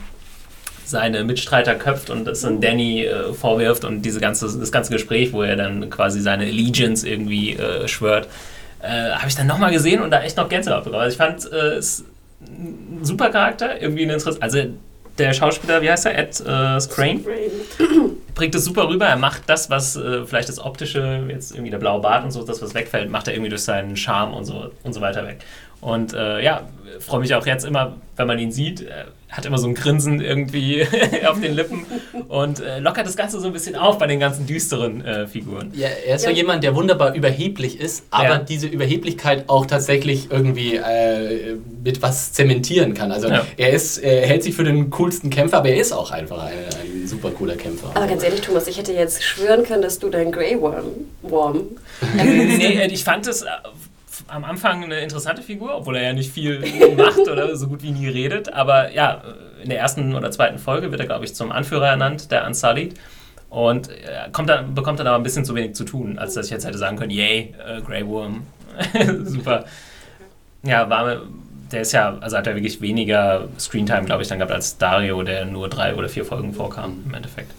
seine 0.85 1.25
Mitstreiter 1.25 1.75
köpft 1.75 2.11
und 2.11 2.25
das 2.25 2.43
dann 2.43 2.61
Danny 2.61 3.05
äh, 3.05 3.33
vorwirft 3.33 3.85
und 3.85 4.03
diese 4.03 4.21
ganze, 4.21 4.47
das 4.59 4.71
ganze 4.71 4.93
Gespräch, 4.93 5.33
wo 5.33 5.43
er 5.43 5.57
dann 5.57 5.91
quasi 5.91 6.21
seine 6.21 6.45
Allegiance 6.45 7.07
irgendwie 7.07 7.55
äh, 7.55 7.89
schwört, 7.89 8.29
äh, 8.81 9.11
habe 9.11 9.27
ich 9.29 9.35
dann 9.35 9.49
nochmal 9.49 9.73
gesehen 9.73 10.01
und 10.01 10.11
da 10.11 10.23
echt 10.23 10.37
noch 10.37 10.49
Gänsehaut 10.49 10.85
bekommen. 10.85 11.03
Also 11.03 11.15
ich 11.15 11.19
fand 11.19 11.53
äh, 11.53 11.79
es 11.79 12.05
ein 12.41 13.01
super 13.03 13.31
Charakter, 13.31 13.81
irgendwie 13.81 14.05
ein 14.05 14.11
Interesse. 14.11 14.41
Also 14.41 14.59
der 15.19 15.33
Schauspieler, 15.33 15.83
wie 15.83 15.91
heißt 15.91 16.07
er? 16.07 16.17
Ed 16.17 16.41
äh, 16.47 16.81
Scrane. 16.81 17.21
Bringt 18.37 18.55
es 18.55 18.65
super 18.65 18.89
rüber. 18.89 19.07
Er 19.07 19.17
macht 19.17 19.49
das, 19.49 19.71
was 19.71 19.97
äh, 19.97 20.25
vielleicht 20.25 20.49
das 20.49 20.59
Optische, 20.59 21.25
jetzt 21.29 21.53
irgendwie 21.53 21.71
der 21.71 21.79
blaue 21.79 22.01
Bart 22.01 22.23
und 22.23 22.31
so, 22.31 22.45
das, 22.45 22.63
was 22.63 22.75
wegfällt, 22.75 23.11
macht 23.11 23.27
er 23.27 23.35
irgendwie 23.35 23.49
durch 23.49 23.63
seinen 23.63 23.97
Charme 23.97 24.35
und 24.35 24.45
so, 24.45 24.71
und 24.85 24.93
so 24.93 25.01
weiter 25.01 25.27
weg. 25.27 25.39
Und 25.81 26.15
äh, 26.15 26.43
ja, 26.43 26.63
freue 27.01 27.21
mich 27.21 27.35
auch 27.35 27.47
jetzt 27.47 27.65
immer, 27.65 27.97
wenn 28.17 28.27
man 28.27 28.39
ihn 28.39 28.53
sieht. 28.53 28.83
Er 28.83 29.07
hat 29.29 29.45
immer 29.45 29.59
so 29.59 29.67
ein 29.67 29.75
Grinsen 29.75 30.21
irgendwie 30.21 30.87
auf 31.29 31.41
den 31.41 31.55
Lippen 31.55 31.85
und 32.29 32.61
äh, 32.61 32.79
lockert 32.79 33.07
das 33.07 33.17
Ganze 33.17 33.41
so 33.41 33.49
ein 33.49 33.53
bisschen 33.53 33.75
auf 33.75 33.99
bei 33.99 34.07
den 34.07 34.21
ganzen 34.21 34.47
düsteren 34.47 35.05
äh, 35.05 35.27
Figuren. 35.27 35.73
Ja, 35.75 35.89
er 35.89 36.17
ist 36.17 36.25
ja. 36.25 36.31
jemand, 36.31 36.63
der 36.65 36.75
wunderbar 36.75 37.15
überheblich 37.15 37.81
ist, 37.81 38.05
aber 38.11 38.29
ja. 38.29 38.39
diese 38.39 38.69
Überheblichkeit 38.69 39.49
auch 39.49 39.67
tatsächlich 39.67 40.31
irgendwie 40.31 40.77
äh, 40.77 41.57
mit 41.83 42.03
was 42.03 42.33
zementieren 42.33 42.95
kann. 42.95 43.13
Also 43.13 43.29
ja. 43.29 43.45
er 43.57 43.71
ist, 43.71 43.99
er 43.99 44.27
hält 44.27 44.43
sich 44.45 44.55
für 44.55 44.65
den 44.65 44.91
coolsten 44.91 45.29
Kämpfer, 45.29 45.59
aber 45.59 45.71
er 45.71 45.81
ist 45.81 45.93
auch 45.93 46.13
einfach 46.13 46.45
ein, 46.45 46.53
ein 46.53 47.07
super 47.07 47.31
cooler 47.31 47.57
Kämpfer. 47.57 47.91
Aber 47.95 48.07
ganz 48.07 48.23
ehrlich, 48.23 48.41
Thomas, 48.41 48.69
ich 48.69 48.79
hätte 48.79 48.93
jetzt 48.93 49.23
schwören 49.23 49.65
können, 49.65 49.83
dass 49.83 49.99
du 49.99 50.09
dein 50.09 50.31
Grey 50.31 50.61
Worm, 50.61 50.85
Worm 51.23 51.63
nee, 52.15 52.87
ich 52.87 53.05
fand 53.05 53.27
es 53.27 53.45
am 54.29 54.45
Anfang 54.45 54.85
eine 54.85 55.01
interessante 55.01 55.43
Figur, 55.43 55.77
obwohl 55.77 55.97
er 55.97 56.03
ja 56.03 56.13
nicht 56.13 56.33
viel 56.33 56.61
macht 56.97 57.29
oder 57.29 57.57
so 57.57 57.69
gut 57.69 57.83
wie 57.83 57.91
nie 57.91 58.09
redet. 58.09 58.53
Aber 58.53 58.93
ja, 58.93 59.23
in 59.63 59.71
der 59.71 59.79
ersten 59.79 60.15
oder 60.15 60.31
zweiten 60.31 60.59
Folge 60.59 60.91
wird 60.91 61.01
er, 61.01 61.07
glaube 61.07 61.25
ich, 61.25 61.35
zum 61.35 61.53
Anführer 61.53 61.89
ernannt, 61.89 62.31
der 62.31 62.47
Unsullied. 62.47 62.95
Und 63.49 63.89
äh, 63.89 64.29
kommt 64.33 64.49
dann, 64.49 64.75
bekommt 64.75 64.99
dann 64.99 65.07
aber 65.07 65.17
ein 65.17 65.23
bisschen 65.23 65.45
zu 65.45 65.55
wenig 65.55 65.75
zu 65.75 65.85
tun, 65.85 66.19
als 66.19 66.35
dass 66.35 66.47
ich 66.47 66.53
jetzt 66.53 66.67
hätte 66.67 66.79
sagen 66.79 66.97
können, 66.97 67.11
yay, 67.11 67.55
äh, 67.65 67.81
Grey 67.81 68.07
Worm. 68.07 68.47
Super. 69.25 69.65
Ja, 70.63 70.91
war, 70.91 71.23
der 71.71 71.81
ist 71.81 71.93
ja, 71.93 72.19
also 72.21 72.37
hat 72.37 72.47
er 72.47 72.55
wirklich 72.55 72.81
weniger 72.81 73.49
Screentime, 73.59 74.05
glaube 74.05 74.23
ich, 74.23 74.29
dann 74.29 74.39
gehabt 74.39 74.53
als 74.53 74.79
Dario, 74.79 75.23
der 75.23 75.45
nur 75.45 75.69
drei 75.69 75.95
oder 75.95 76.09
vier 76.09 76.25
Folgen 76.25 76.53
vorkam, 76.53 77.03
im 77.07 77.15
Endeffekt. 77.15 77.53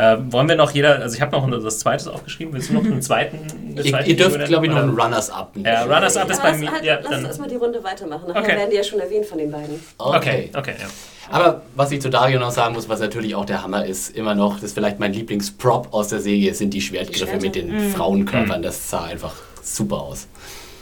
Äh, 0.00 0.32
wollen 0.32 0.48
wir 0.48 0.56
noch 0.56 0.70
jeder, 0.70 0.98
also 1.00 1.14
ich 1.14 1.20
habe 1.20 1.36
noch 1.36 1.62
das 1.62 1.78
zweite 1.80 2.10
aufgeschrieben, 2.10 2.54
willst 2.54 2.70
du 2.70 2.74
noch 2.74 2.84
einen 2.84 3.02
zweiten? 3.02 3.38
Eine 3.72 3.84
zweite 3.90 4.08
ihr, 4.08 4.16
dürft, 4.16 4.42
glaube 4.46 4.64
ich, 4.64 4.72
noch 4.72 4.78
einen 4.78 4.98
Runners-Up. 4.98 5.52
Ja, 5.62 5.82
Runners-Up 5.82 6.26
ja, 6.26 6.32
ist 6.32 6.42
bei 6.42 6.56
mir. 6.56 6.72
Halt, 6.72 6.84
ja, 6.84 7.00
lass 7.02 7.18
uns 7.18 7.26
erstmal 7.26 7.48
die 7.50 7.56
Runde 7.56 7.84
weitermachen. 7.84 8.28
Nachher 8.28 8.40
okay. 8.40 8.56
werden 8.56 8.70
die 8.70 8.76
ja 8.76 8.84
schon 8.84 8.98
erwähnt 8.98 9.26
von 9.26 9.36
den 9.36 9.50
beiden. 9.50 9.78
Okay, 9.98 10.16
okay, 10.16 10.50
okay 10.56 10.74
ja. 10.80 10.86
Aber 11.28 11.60
was 11.74 11.92
ich 11.92 12.00
zu 12.00 12.08
Dario 12.08 12.40
noch 12.40 12.50
sagen 12.50 12.74
muss, 12.74 12.88
was 12.88 13.00
natürlich 13.00 13.34
auch 13.34 13.44
der 13.44 13.62
Hammer 13.62 13.84
ist, 13.84 14.16
immer 14.16 14.34
noch, 14.34 14.54
das 14.54 14.64
ist 14.64 14.72
vielleicht 14.72 15.00
mein 15.00 15.12
Lieblingsprop 15.12 15.92
aus 15.92 16.08
der 16.08 16.20
Serie, 16.20 16.54
sind 16.54 16.72
die 16.72 16.80
Schwertgriffe 16.80 17.36
die 17.36 17.46
mit 17.46 17.54
den 17.54 17.70
mhm. 17.70 17.90
Frauenkörpern. 17.90 18.62
Das 18.62 18.88
sah 18.88 19.04
einfach 19.04 19.34
super 19.62 20.00
aus. 20.00 20.28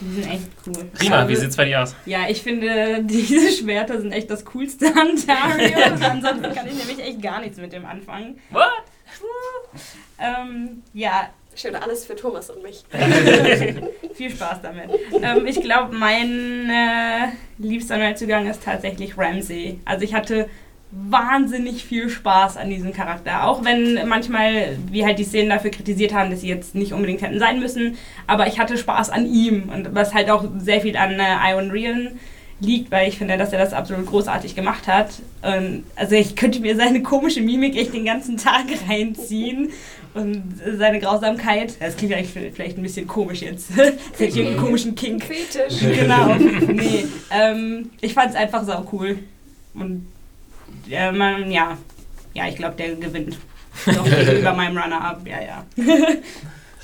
Die 0.00 0.22
sind 0.22 0.32
echt 0.32 0.42
cool. 0.64 0.84
Prima, 0.94 1.16
also, 1.16 1.28
wie 1.28 1.36
sieht's 1.36 1.56
bei 1.56 1.64
dir 1.64 1.82
aus? 1.82 1.96
Ja, 2.06 2.20
ich 2.28 2.40
finde, 2.40 3.02
diese 3.02 3.50
Schwerter 3.50 4.00
sind 4.00 4.12
echt 4.12 4.30
das 4.30 4.44
Coolste 4.44 4.86
an 4.86 5.18
Dario. 5.26 5.76
Ansonsten 6.08 6.54
kann 6.54 6.68
ich 6.68 6.74
nämlich 6.74 7.04
echt 7.04 7.20
gar 7.20 7.40
nichts 7.40 7.58
mit 7.58 7.72
dem 7.72 7.84
anfangen. 7.84 8.38
What? 8.50 8.84
Ähm, 10.18 10.82
ja. 10.92 11.30
Schön, 11.54 11.74
alles 11.74 12.06
für 12.06 12.14
Thomas 12.14 12.50
und 12.50 12.62
mich. 12.62 12.84
Viel 14.14 14.30
Spaß 14.30 14.62
damit. 14.62 14.90
Ähm, 15.20 15.44
ich 15.44 15.60
glaube, 15.60 15.92
mein 15.92 16.70
äh, 16.70 17.28
liebster 17.58 17.96
Neuzugang 17.96 18.48
ist 18.48 18.62
tatsächlich 18.62 19.18
Ramsey. 19.18 19.80
Also 19.84 20.04
ich 20.04 20.14
hatte 20.14 20.48
wahnsinnig 20.90 21.84
viel 21.84 22.08
Spaß 22.08 22.56
an 22.56 22.70
diesem 22.70 22.92
Charakter. 22.92 23.46
Auch 23.46 23.64
wenn 23.64 24.08
manchmal 24.08 24.78
wir 24.90 25.04
halt 25.04 25.18
die 25.18 25.24
Szenen 25.24 25.50
dafür 25.50 25.70
kritisiert 25.70 26.14
haben, 26.14 26.30
dass 26.30 26.40
sie 26.40 26.48
jetzt 26.48 26.74
nicht 26.74 26.92
unbedingt 26.92 27.22
hätten 27.22 27.38
sein 27.38 27.60
müssen. 27.60 27.98
Aber 28.26 28.46
ich 28.46 28.58
hatte 28.58 28.78
Spaß 28.78 29.10
an 29.10 29.26
ihm 29.26 29.68
und 29.68 29.94
was 29.94 30.14
halt 30.14 30.30
auch 30.30 30.44
sehr 30.58 30.80
viel 30.80 30.96
an 30.96 31.18
äh, 31.18 31.50
Iron 31.50 31.70
Rian 31.70 32.18
liegt, 32.60 32.90
weil 32.90 33.08
ich 33.08 33.18
finde, 33.18 33.38
dass 33.38 33.52
er 33.52 33.58
das 33.58 33.72
absolut 33.72 34.06
großartig 34.06 34.54
gemacht 34.54 34.86
hat. 34.86 35.10
Und 35.42 35.84
also 35.96 36.14
ich 36.14 36.34
könnte 36.34 36.60
mir 36.60 36.76
seine 36.76 37.02
komische 37.02 37.40
Mimik 37.40 37.76
echt 37.76 37.94
den 37.94 38.04
ganzen 38.04 38.36
Tag 38.36 38.64
reinziehen 38.88 39.70
und 40.14 40.54
seine 40.76 40.98
Grausamkeit. 40.98 41.80
Das 41.80 41.96
klingt 41.96 42.14
eigentlich 42.14 42.52
vielleicht 42.54 42.76
ein 42.76 42.82
bisschen 42.82 43.06
komisch 43.06 43.42
jetzt. 43.42 43.70
Hätte 43.76 43.98
ich 44.24 44.46
einen 44.46 44.56
komischen 44.56 44.94
Kink. 44.94 45.24
Fetisch. 45.24 45.80
Genau. 45.98 46.34
Nee. 46.34 47.06
Ähm, 47.30 47.90
ich 48.00 48.14
fand 48.14 48.30
es 48.30 48.36
einfach 48.36 48.64
sau 48.64 48.86
cool. 48.92 49.18
Und 49.74 50.06
äh, 50.90 51.12
man, 51.12 51.50
ja, 51.50 51.76
ja, 52.34 52.48
ich 52.48 52.56
glaube, 52.56 52.76
der 52.76 52.94
gewinnt. 52.96 53.36
Doch 53.86 54.06
über 54.06 54.52
meinem 54.54 54.76
Runner-Up, 54.76 55.20
ja, 55.26 55.40
ja. 55.40 55.64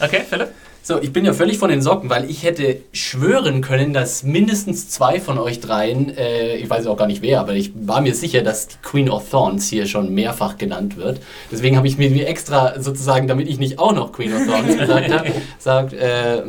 okay, 0.00 0.22
Philipp? 0.28 0.50
So, 0.86 1.00
ich 1.00 1.14
bin 1.14 1.24
ja 1.24 1.32
völlig 1.32 1.56
von 1.56 1.70
den 1.70 1.80
Socken, 1.80 2.10
weil 2.10 2.28
ich 2.28 2.42
hätte 2.42 2.76
schwören 2.92 3.62
können, 3.62 3.94
dass 3.94 4.22
mindestens 4.22 4.90
zwei 4.90 5.18
von 5.18 5.38
euch 5.38 5.60
dreien, 5.60 6.14
äh, 6.14 6.56
ich 6.56 6.68
weiß 6.68 6.86
auch 6.88 6.98
gar 6.98 7.06
nicht 7.06 7.22
wer, 7.22 7.40
aber 7.40 7.54
ich 7.54 7.72
war 7.74 8.02
mir 8.02 8.14
sicher, 8.14 8.42
dass 8.42 8.68
die 8.68 8.76
Queen 8.82 9.08
of 9.08 9.30
Thorns 9.30 9.66
hier 9.70 9.86
schon 9.86 10.12
mehrfach 10.12 10.58
genannt 10.58 10.98
wird. 10.98 11.20
Deswegen 11.50 11.78
habe 11.78 11.88
ich 11.88 11.96
mir 11.96 12.26
extra 12.26 12.78
sozusagen, 12.82 13.28
damit 13.28 13.48
ich 13.48 13.58
nicht 13.58 13.78
auch 13.78 13.94
noch 13.94 14.12
Queen 14.12 14.34
of 14.34 14.46
Thorns 14.46 14.76
gesagt 14.78 15.10
habe, 15.10 15.32
sagt, 15.58 15.94
äh, 15.94 16.42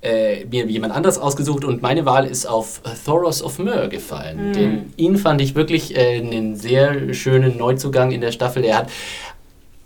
äh, 0.00 0.44
mir 0.44 0.66
jemand 0.66 0.92
anderes 0.92 1.18
ausgesucht 1.18 1.64
und 1.64 1.80
meine 1.80 2.06
Wahl 2.06 2.26
ist 2.26 2.46
auf 2.46 2.80
Thoros 3.04 3.40
of 3.42 3.60
Myr 3.60 3.86
gefallen. 3.86 4.52
Den, 4.52 4.92
ihn 4.96 5.16
fand 5.16 5.40
ich 5.40 5.54
wirklich 5.54 5.96
äh, 5.96 6.18
einen 6.18 6.56
sehr 6.56 7.14
schönen 7.14 7.56
Neuzugang 7.56 8.10
in 8.10 8.20
der 8.20 8.32
Staffel. 8.32 8.64
Er 8.64 8.78
hat 8.78 8.90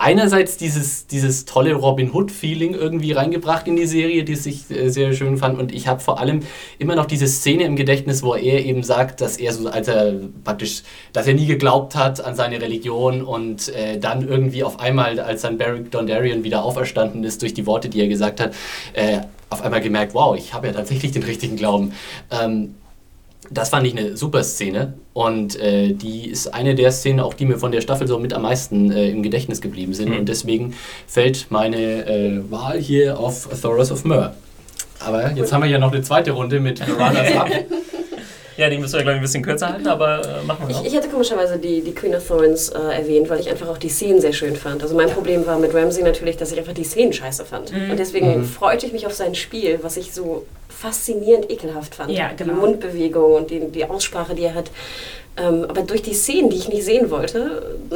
einerseits 0.03 0.57
dieses, 0.57 1.07
dieses 1.07 1.45
tolle 1.45 1.75
Robin 1.75 2.13
Hood-Feeling 2.13 2.75
irgendwie 2.75 3.13
reingebracht 3.13 3.69
in 3.69 3.77
die 3.77 3.87
Serie, 3.87 4.25
die 4.25 4.33
ich 4.33 4.69
äh, 4.71 4.89
sehr 4.89 5.13
schön 5.13 5.39
fand. 5.39 5.59
Und 5.59 5.73
ich 5.73 5.87
habe 5.87 6.01
vor 6.01 6.19
allem 6.19 6.41
immer 6.79 6.97
noch 6.97 7.07
diese 7.07 7.29
Szene 7.29 7.65
im 7.65 7.77
Gedächtnis, 7.77 8.23
wo 8.23 8.35
er 8.35 8.65
eben 8.65 8.83
sagt, 8.83 9.21
dass 9.21 9.37
er 9.37 9.53
so, 9.53 9.69
als 9.69 9.87
er 9.87 10.15
praktisch, 10.43 10.83
dass 11.13 11.29
er 11.29 11.35
nie 11.35 11.47
geglaubt 11.47 11.95
hat 11.95 12.23
an 12.25 12.35
seine 12.35 12.61
Religion 12.61 13.23
und 13.23 13.69
äh, 13.69 13.99
dann 13.99 14.27
irgendwie 14.27 14.65
auf 14.65 14.81
einmal, 14.81 15.21
als 15.21 15.43
dann 15.43 15.57
Beric 15.57 15.93
Dondarrion 15.93 16.43
wieder 16.43 16.65
auferstanden 16.65 17.23
ist 17.23 17.41
durch 17.41 17.55
die 17.55 17.67
Worte, 17.67 17.89
die 17.89 18.01
er 18.01 18.09
gesagt 18.09 18.41
hat, 18.41 18.55
äh, 18.95 19.21
auf 19.51 19.63
einmal 19.63 19.81
gemerkt, 19.81 20.15
wow, 20.15 20.37
ich 20.37 20.53
habe 20.53 20.67
ja 20.67 20.73
tatsächlich 20.73 21.13
den 21.13 21.23
richtigen 21.23 21.57
Glauben. 21.57 21.93
Ähm, 22.31 22.75
das 23.55 23.69
fand 23.71 23.87
ich 23.87 23.97
eine 23.97 24.17
super 24.17 24.43
Szene 24.45 24.95
und 25.13 25.59
äh, 25.61 25.93
die 25.93 26.29
ist 26.31 26.53
eine 26.55 26.75
der 26.75 26.91
Szenen, 26.93 27.21
auch 27.21 27.35
die 27.35 27.45
mir 27.45 27.59
von 27.59 27.73
der 27.73 27.81
Staffel 27.81 28.07
so 28.07 28.19
mit 28.19 28.33
am 28.33 28.43
meisten 28.43 28.91
äh, 28.91 29.09
im 29.11 29.23
Gedächtnis 29.23 29.61
geblieben 29.61 29.95
sind 29.95 30.11
Mhm. 30.11 30.19
und 30.21 30.29
deswegen 30.29 30.75
fällt 31.07 31.47
meine 31.51 32.07
äh, 32.07 32.41
Wahl 32.51 32.79
hier 32.79 33.19
auf 33.19 33.49
Thoros 33.61 33.91
of 33.93 34.05
Myr. 34.05 34.35
Aber 35.01 35.33
jetzt 35.33 35.53
haben 35.53 35.63
wir 35.63 35.69
ja 35.71 35.79
noch 35.79 35.93
eine 35.93 36.03
zweite 36.03 36.31
Runde 36.31 36.61
mit 36.61 36.81
Runners 36.81 37.33
Up. 37.37 37.49
Ja, 38.57 38.69
die 38.69 38.79
müssen 38.79 38.95
wir, 38.95 39.03
glaube 39.03 39.13
ich, 39.15 39.19
ein 39.19 39.23
bisschen 39.23 39.43
kürzer 39.43 39.73
halten, 39.73 39.87
aber 39.89 40.21
äh, 40.23 40.45
machen 40.47 40.67
wir 40.69 40.71
Ich, 40.71 40.77
noch. 40.77 40.85
ich 40.85 40.95
hätte 40.95 41.09
komischerweise 41.09 41.59
die, 41.59 41.81
die 41.81 41.93
Queen 41.95 42.15
of 42.15 42.27
Thorns 42.27 42.69
äh, 42.69 42.79
erwähnt, 42.79 43.29
weil 43.31 43.41
ich 43.41 43.49
einfach 43.51 43.69
auch 43.69 43.79
die 43.79 43.89
Szenen 43.89 44.21
sehr 44.21 44.33
schön 44.33 44.57
fand. 44.57 44.83
Also 44.83 44.95
mein 44.95 45.11
Problem 45.11 45.47
war 45.47 45.59
mit 45.59 45.75
Ramsey 45.75 46.03
natürlich, 46.03 46.37
dass 46.37 46.53
ich 46.53 46.59
einfach 46.59 46.75
die 46.75 46.85
Szenen 46.85 47.13
scheiße 47.13 47.45
fand. 47.45 47.73
Und 47.73 47.97
deswegen 47.99 48.39
Mhm. 48.41 48.45
freute 48.45 48.87
ich 48.87 48.93
mich 48.93 49.07
auf 49.07 49.15
sein 49.15 49.35
Spiel, 49.35 49.79
was 49.83 49.97
ich 49.97 50.13
so 50.13 50.45
faszinierend 50.69 51.51
ekelhaft 51.51 51.95
fand. 51.95 52.11
Ja, 52.11 52.31
genau. 52.37 52.55
Die 52.55 52.59
Mundbewegung 52.61 53.35
und 53.35 53.51
die, 53.51 53.61
die 53.71 53.85
Aussprache, 53.85 54.35
die 54.35 54.43
er 54.45 54.55
hat. 54.55 54.71
Ähm, 55.37 55.65
aber 55.69 55.83
durch 55.83 56.03
die 56.03 56.13
Szenen, 56.15 56.51
die 56.51 56.57
ich 56.57 56.69
nicht 56.69 56.85
sehen 56.85 57.11
wollte, 57.11 57.77
äh, 57.91 57.95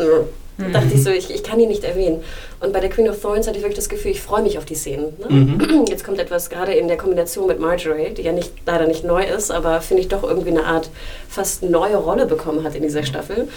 dachte 0.73 0.89
ich 0.95 1.03
so, 1.03 1.11
ich, 1.11 1.31
ich 1.31 1.43
kann 1.43 1.59
die 1.59 1.67
nicht 1.67 1.85
erwähnen. 1.85 2.23
Und 2.61 2.73
bei 2.73 2.81
der 2.81 2.89
Queen 2.89 3.09
of 3.09 3.21
Thorns 3.21 3.47
hatte 3.47 3.59
ich 3.59 3.63
wirklich 3.63 3.77
das 3.77 3.89
Gefühl, 3.89 4.11
ich 4.11 4.23
freue 4.23 4.43
mich 4.43 4.57
auf 4.57 4.65
die 4.65 4.75
Szenen. 4.75 5.13
Ne? 5.19 5.85
Jetzt 5.89 6.05
kommt 6.05 6.19
etwas 6.19 6.49
gerade 6.49 6.73
in 6.73 6.89
der 6.89 6.97
Kombination 6.97 7.47
mit 7.47 7.61
Marjorie, 7.61 8.15
die 8.15 8.23
ja 8.23 8.33
nicht, 8.33 8.53
leider 8.65 8.87
nicht 8.87 9.05
neu 9.05 9.25
ist, 9.25 9.51
aber 9.51 9.81
finde 9.81 10.03
ich 10.03 10.09
doch 10.09 10.23
irgendwie 10.23 10.51
eine 10.51 10.65
Art 10.65 10.89
fast 11.29 11.63
neue 11.63 11.97
Rolle 11.97 12.27
bekommen 12.27 12.65
hat 12.65 12.75
in 12.75 12.83
dieser 12.83 13.05
Staffel. 13.05 13.49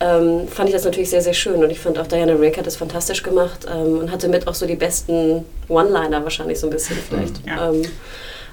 Ähm, 0.00 0.48
fand 0.48 0.68
ich 0.68 0.74
das 0.74 0.84
natürlich 0.84 1.10
sehr, 1.10 1.22
sehr 1.22 1.34
schön. 1.34 1.62
Und 1.62 1.70
ich 1.70 1.80
fand 1.80 1.98
auch 1.98 2.06
Diana 2.06 2.34
Rick 2.34 2.58
hat 2.58 2.66
das 2.66 2.76
fantastisch 2.76 3.22
gemacht 3.22 3.66
ähm, 3.68 3.98
und 3.98 4.12
hatte 4.12 4.28
mit 4.28 4.46
auch 4.46 4.54
so 4.54 4.66
die 4.66 4.76
besten 4.76 5.44
One-Liner 5.68 6.22
wahrscheinlich 6.22 6.60
so 6.60 6.68
ein 6.68 6.70
bisschen 6.70 6.96
vielleicht. 7.08 7.46
Ja. 7.46 7.70
Ähm, 7.70 7.82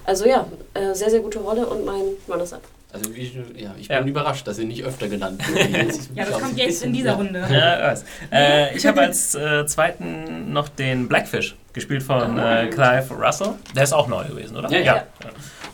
also 0.05 0.25
ja, 0.25 0.47
äh, 0.73 0.93
sehr, 0.93 1.09
sehr 1.09 1.19
gute 1.19 1.39
Rolle 1.39 1.65
und 1.65 1.85
mein 1.85 2.01
Runners-Up. 2.27 2.61
Also 2.93 3.09
ich, 3.15 3.33
ja, 3.55 3.73
ich 3.79 3.87
Ja. 3.87 3.99
bin 3.99 4.09
überrascht, 4.09 4.45
dass 4.47 4.57
sie 4.57 4.65
nicht 4.65 4.83
öfter 4.83 5.07
genannt 5.07 5.41
wird. 5.47 5.69
Ja, 6.15 6.25
das 6.25 6.39
kommt 6.39 6.57
jetzt 6.57 6.83
in 6.83 6.93
dieser 6.93 7.13
Runde. 7.13 7.45
Ja. 7.51 7.93
Äh, 8.31 8.75
ich 8.75 8.85
habe 8.85 9.01
als 9.01 9.35
äh, 9.35 9.65
zweiten 9.65 10.51
noch 10.51 10.67
den 10.69 11.07
Blackfish, 11.07 11.55
gespielt 11.73 12.03
von 12.03 12.37
äh, 12.37 12.67
Clive 12.67 13.13
Russell. 13.13 13.53
Der 13.75 13.83
ist 13.83 13.93
auch 13.93 14.07
neu 14.07 14.25
gewesen, 14.25 14.57
oder? 14.57 14.69
Ja, 14.71 14.79
ja. 14.79 15.03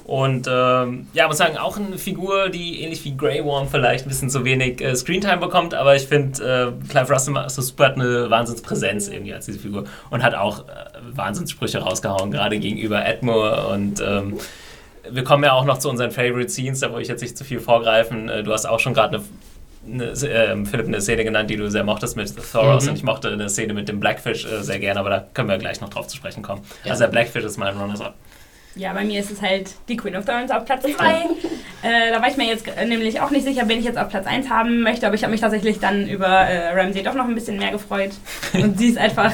Und 0.05 0.47
ähm, 0.49 1.07
ja, 1.13 1.27
muss 1.27 1.37
sagen, 1.37 1.57
auch 1.57 1.75
eine 1.75 1.97
Figur, 1.97 2.47
die 2.49 2.81
ähnlich 2.81 3.03
wie 3.03 3.17
Grey 3.17 3.43
Worm 3.43 3.67
vielleicht 3.67 4.05
ein 4.05 4.09
bisschen 4.09 4.29
zu 4.29 4.45
wenig 4.45 4.79
äh, 4.79 4.95
Screentime 4.95 5.35
bekommt, 5.37 5.73
aber 5.73 5.97
ich 5.97 6.07
finde, 6.07 6.71
äh, 6.79 6.87
Clive 6.89 7.11
Russell 7.11 7.35
so 7.49 7.61
super, 7.61 7.87
hat 7.87 7.95
eine 7.95 8.29
Wahnsinnspräsenz 8.29 9.09
irgendwie 9.09 9.33
als 9.33 9.47
diese 9.47 9.59
Figur 9.59 9.83
und 10.09 10.23
hat 10.23 10.33
auch 10.33 10.59
äh, 10.69 10.71
Wahnsinnssprüche 11.11 11.79
rausgehauen, 11.79 12.31
gerade 12.31 12.57
gegenüber 12.57 13.05
Edmure 13.05 13.67
und 13.67 13.99
ähm, 13.99 14.37
wir 15.11 15.23
kommen 15.23 15.43
ja 15.43 15.53
auch 15.53 15.65
noch 15.65 15.77
zu 15.79 15.89
unseren 15.89 16.11
Favorite 16.11 16.49
Scenes, 16.49 16.79
da 16.81 16.89
wollte 16.89 17.03
ich 17.03 17.07
jetzt 17.07 17.21
nicht 17.21 17.37
zu 17.37 17.43
viel 17.43 17.59
vorgreifen. 17.59 18.29
Äh, 18.29 18.43
Du 18.43 18.51
hast 18.53 18.65
auch 18.65 18.79
schon 18.79 18.93
gerade 18.93 19.21
eine, 19.85 20.03
eine, 20.03 20.11
äh, 20.11 20.65
Philipp 20.65 20.87
eine 20.87 21.01
Szene 21.01 21.23
genannt, 21.23 21.49
die 21.49 21.55
du 21.57 21.69
sehr 21.69 21.83
mochtest 21.83 22.15
mit 22.17 22.33
Thoros 22.51 22.83
Mhm. 22.85 22.89
und 22.89 22.95
ich 22.97 23.03
mochte 23.03 23.29
eine 23.31 23.49
Szene 23.49 23.73
mit 23.73 23.87
dem 23.89 23.99
Blackfish 23.99 24.45
äh, 24.45 24.61
sehr 24.63 24.79
gerne, 24.79 24.99
aber 24.99 25.09
da 25.09 25.25
können 25.33 25.49
wir 25.49 25.57
gleich 25.57 25.79
noch 25.81 25.89
drauf 25.89 26.07
zu 26.07 26.17
sprechen 26.17 26.43
kommen. 26.43 26.61
Ja. 26.83 26.91
Also 26.91 27.03
der 27.05 27.11
Blackfish 27.11 27.43
ist 27.43 27.57
mein 27.57 27.77
Runners-Up. 27.77 28.13
Ja, 28.75 28.93
bei 28.93 29.03
mir 29.05 29.19
ist 29.19 29.31
es 29.31 29.41
halt 29.41 29.71
die 29.87 29.97
Queen 29.97 30.15
of 30.15 30.25
Thorns 30.25 30.51
auf 30.51 30.63
Platz 30.65 30.83
2. 30.83 30.91
äh, 31.81 32.11
da 32.13 32.21
war 32.21 32.29
ich 32.29 32.37
mir 32.37 32.45
jetzt 32.45 32.67
nämlich 32.87 33.19
auch 33.21 33.31
nicht 33.31 33.43
sicher, 33.43 33.63
wen 33.67 33.79
ich 33.79 33.85
jetzt 33.85 33.97
auf 33.97 34.09
Platz 34.09 34.27
1 34.27 34.49
haben 34.51 34.81
möchte, 34.81 35.07
aber 35.07 35.15
ich 35.15 35.23
habe 35.23 35.31
mich 35.31 35.41
tatsächlich 35.41 35.79
dann 35.79 36.07
über 36.07 36.27
äh, 36.27 36.79
Ramsey 36.79 37.01
doch 37.01 37.15
noch 37.15 37.25
ein 37.25 37.33
bisschen 37.33 37.57
mehr 37.57 37.71
gefreut. 37.71 38.11
Und 38.53 38.77
sie 38.77 38.89
ist 38.89 38.97
einfach. 38.99 39.31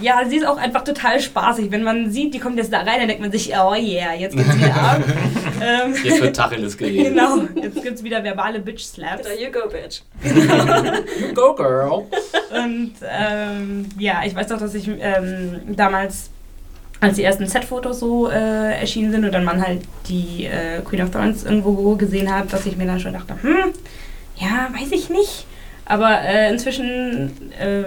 Ja, 0.00 0.22
sie 0.28 0.36
ist 0.36 0.46
auch 0.46 0.58
einfach 0.58 0.84
total 0.84 1.20
spaßig. 1.20 1.72
Wenn 1.72 1.82
man 1.82 2.10
sieht, 2.10 2.32
die 2.32 2.38
kommt 2.38 2.56
jetzt 2.56 2.72
da 2.72 2.78
rein, 2.78 2.98
dann 3.00 3.08
denkt 3.08 3.20
man 3.20 3.32
sich, 3.32 3.52
oh 3.52 3.74
yeah, 3.74 4.14
jetzt 4.14 4.36
geht's 4.36 4.56
wieder 4.56 4.74
ab. 4.74 5.02
ähm, 5.60 5.94
Jetzt 6.04 6.22
wird 6.22 6.36
Tacheles 6.36 6.76
geredet. 6.78 7.14
genau, 7.14 7.38
jetzt 7.60 7.82
gibt's 7.82 8.04
wieder 8.04 8.22
verbale 8.22 8.60
Bitch-Slaps. 8.60 9.22
There 9.22 9.40
you 9.40 9.50
go, 9.50 9.68
bitch. 9.68 10.02
You 11.20 11.34
go, 11.34 11.52
girl. 11.54 12.06
Und 12.50 12.92
ähm, 13.02 13.86
ja, 13.98 14.22
ich 14.24 14.36
weiß 14.36 14.46
doch, 14.46 14.58
dass 14.58 14.74
ich 14.74 14.88
ähm, 14.88 15.60
damals, 15.74 16.30
als 17.00 17.16
die 17.16 17.24
ersten 17.24 17.46
Set-Fotos 17.48 17.98
so 17.98 18.30
äh, 18.30 18.78
erschienen 18.78 19.10
sind 19.10 19.24
und 19.24 19.32
dann 19.32 19.44
man 19.44 19.60
halt 19.60 19.82
die 20.08 20.44
äh, 20.44 20.80
Queen 20.84 21.02
of 21.02 21.10
Thorns 21.10 21.42
irgendwo 21.42 21.96
gesehen 21.96 22.32
hat, 22.32 22.52
dass 22.52 22.66
ich 22.66 22.76
mir 22.76 22.86
dann 22.86 23.00
schon 23.00 23.14
dachte, 23.14 23.34
hm, 23.42 23.72
ja, 24.36 24.68
weiß 24.72 24.92
ich 24.92 25.10
nicht. 25.10 25.44
Aber 25.86 26.20
äh, 26.20 26.50
inzwischen 26.50 27.50
äh, 27.58 27.84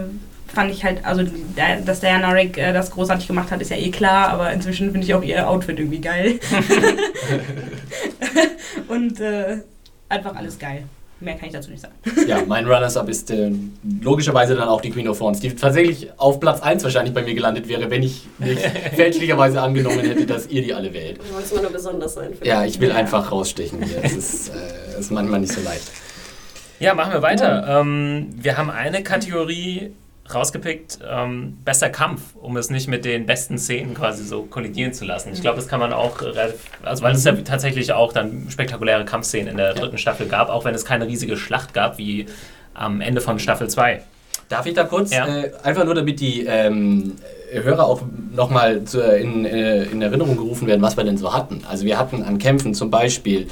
fand 0.54 0.72
ich 0.72 0.84
halt, 0.84 1.06
also 1.06 1.24
dass 1.86 2.00
Diana 2.00 2.32
Rick 2.32 2.58
äh, 2.58 2.74
das 2.74 2.92
großartig 2.92 3.28
gemacht 3.28 3.52
hat, 3.52 3.62
ist 3.62 3.72
ja 3.72 3.78
eh 3.78 3.92
klar, 3.92 4.30
aber 4.30 4.52
inzwischen 4.52 4.92
finde 4.92 5.06
ich 5.06 5.14
auch 5.14 5.24
ihr 5.24 5.48
Outfit 5.48 5.80
irgendwie 5.80 6.02
geil. 6.02 6.40
und 8.88 9.20
äh, 9.20 9.58
einfach 10.10 10.36
alles 10.36 10.60
geil. 10.60 10.84
Mehr 11.22 11.36
kann 11.36 11.50
ich 11.50 11.54
dazu 11.54 11.70
nicht 11.70 11.82
sagen. 11.82 11.94
Ja, 12.28 12.42
mein 12.48 12.66
Runners-Up 12.66 13.08
ist 13.08 13.30
äh, 13.30 13.52
logischerweise 14.02 14.56
dann 14.56 14.68
auch 14.68 14.82
die 14.82 14.90
Queen 14.90 15.08
of 15.08 15.20
Thorns, 15.20 15.40
die 15.40 15.56
tatsächlich 15.56 16.10
auf 16.18 16.40
Platz 16.40 16.62
1 16.62 16.84
wahrscheinlich 16.84 17.14
bei 17.14 17.22
mir 17.22 17.36
gelandet 17.36 17.68
wäre, 17.68 17.92
wenn 17.92 18.02
ich 18.02 18.28
nicht 18.40 18.60
fälschlicherweise 18.96 19.62
angenommen 19.62 20.00
hätte, 20.00 20.26
dass 20.26 20.48
ihr 20.48 20.64
die 20.64 20.74
alle 20.74 20.92
wählt. 20.94 21.20
Du 21.20 21.36
wolltest 21.36 21.54
mal 21.54 21.62
nur 21.62 21.72
besonders 21.72 22.16
sein. 22.16 22.32
Ja, 22.44 22.66
ich 22.66 22.80
will 22.80 22.92
einfach 22.92 23.32
rausstechen 23.32 23.84
hier. 23.84 24.00
Es 24.02 24.14
ist, 24.14 24.50
äh, 24.50 25.00
ist 25.00 25.12
manchmal 25.12 25.42
nicht 25.42 25.54
so 25.54 25.62
leicht. 25.62 25.92
Ja, 26.80 26.96
machen 26.96 27.14
wir 27.14 27.22
weiter. 27.22 27.82
Ähm, 27.82 28.30
wir 28.36 28.58
haben 28.58 28.72
eine 28.72 29.04
Kategorie 29.04 29.92
rausgepickt, 30.36 31.00
ähm, 31.10 31.58
bester 31.66 31.90
Kampf, 31.90 32.36
um 32.36 32.58
es 32.58 32.70
nicht 32.70 32.88
mit 32.88 33.06
den 33.06 33.26
besten 33.26 33.58
Szenen 33.58 33.94
quasi 33.94 34.24
so 34.24 34.44
kollidieren 34.44 34.94
zu 34.94 35.06
lassen. 35.06 35.32
Ich 35.34 35.42
glaube, 35.42 35.58
das 35.58 35.68
kann 35.68 35.80
man 35.80 35.94
auch, 35.94 36.22
relativ- 36.22 36.60
also 36.84 37.04
weil 37.04 37.14
es 37.16 37.24
ja 37.24 37.34
tatsächlich 37.34 37.94
auch 37.94 38.14
dann 38.14 38.48
spektakuläre 38.50 39.06
Kampfszenen 39.06 39.48
in 39.50 39.58
der 39.58 39.74
dritten 39.74 39.98
Staffel 39.98 40.28
gab, 40.28 40.50
auch 40.50 40.66
wenn 40.66 40.76
es 40.76 40.86
keine 40.86 41.08
riesige 41.08 41.38
Schlacht 41.38 41.74
gab 41.74 41.98
wie 41.98 42.26
am 42.74 43.02
Ende 43.02 43.22
von 43.22 43.40
Staffel 43.40 43.70
2. 43.70 44.02
Darf 44.50 44.66
ich 44.66 44.74
da 44.74 44.84
kurz, 44.84 45.12
Ja. 45.14 45.28
äh, 45.28 45.52
einfach 45.64 45.86
nur 45.86 45.96
damit 45.96 46.20
die 46.20 46.46
ähm, 46.46 47.16
Hörer 47.52 47.86
auch 47.86 48.02
nochmal 48.34 48.82
in, 49.20 49.46
äh, 49.46 49.84
in 49.84 50.02
Erinnerung 50.02 50.38
gerufen 50.38 50.68
werden, 50.68 50.82
was 50.82 50.98
wir 50.98 51.04
denn 51.04 51.18
so 51.18 51.34
hatten. 51.34 51.62
Also 51.70 51.86
wir 51.86 51.98
hatten 51.98 52.24
an 52.24 52.38
Kämpfen 52.38 52.74
zum 52.74 52.90
Beispiel 52.90 53.48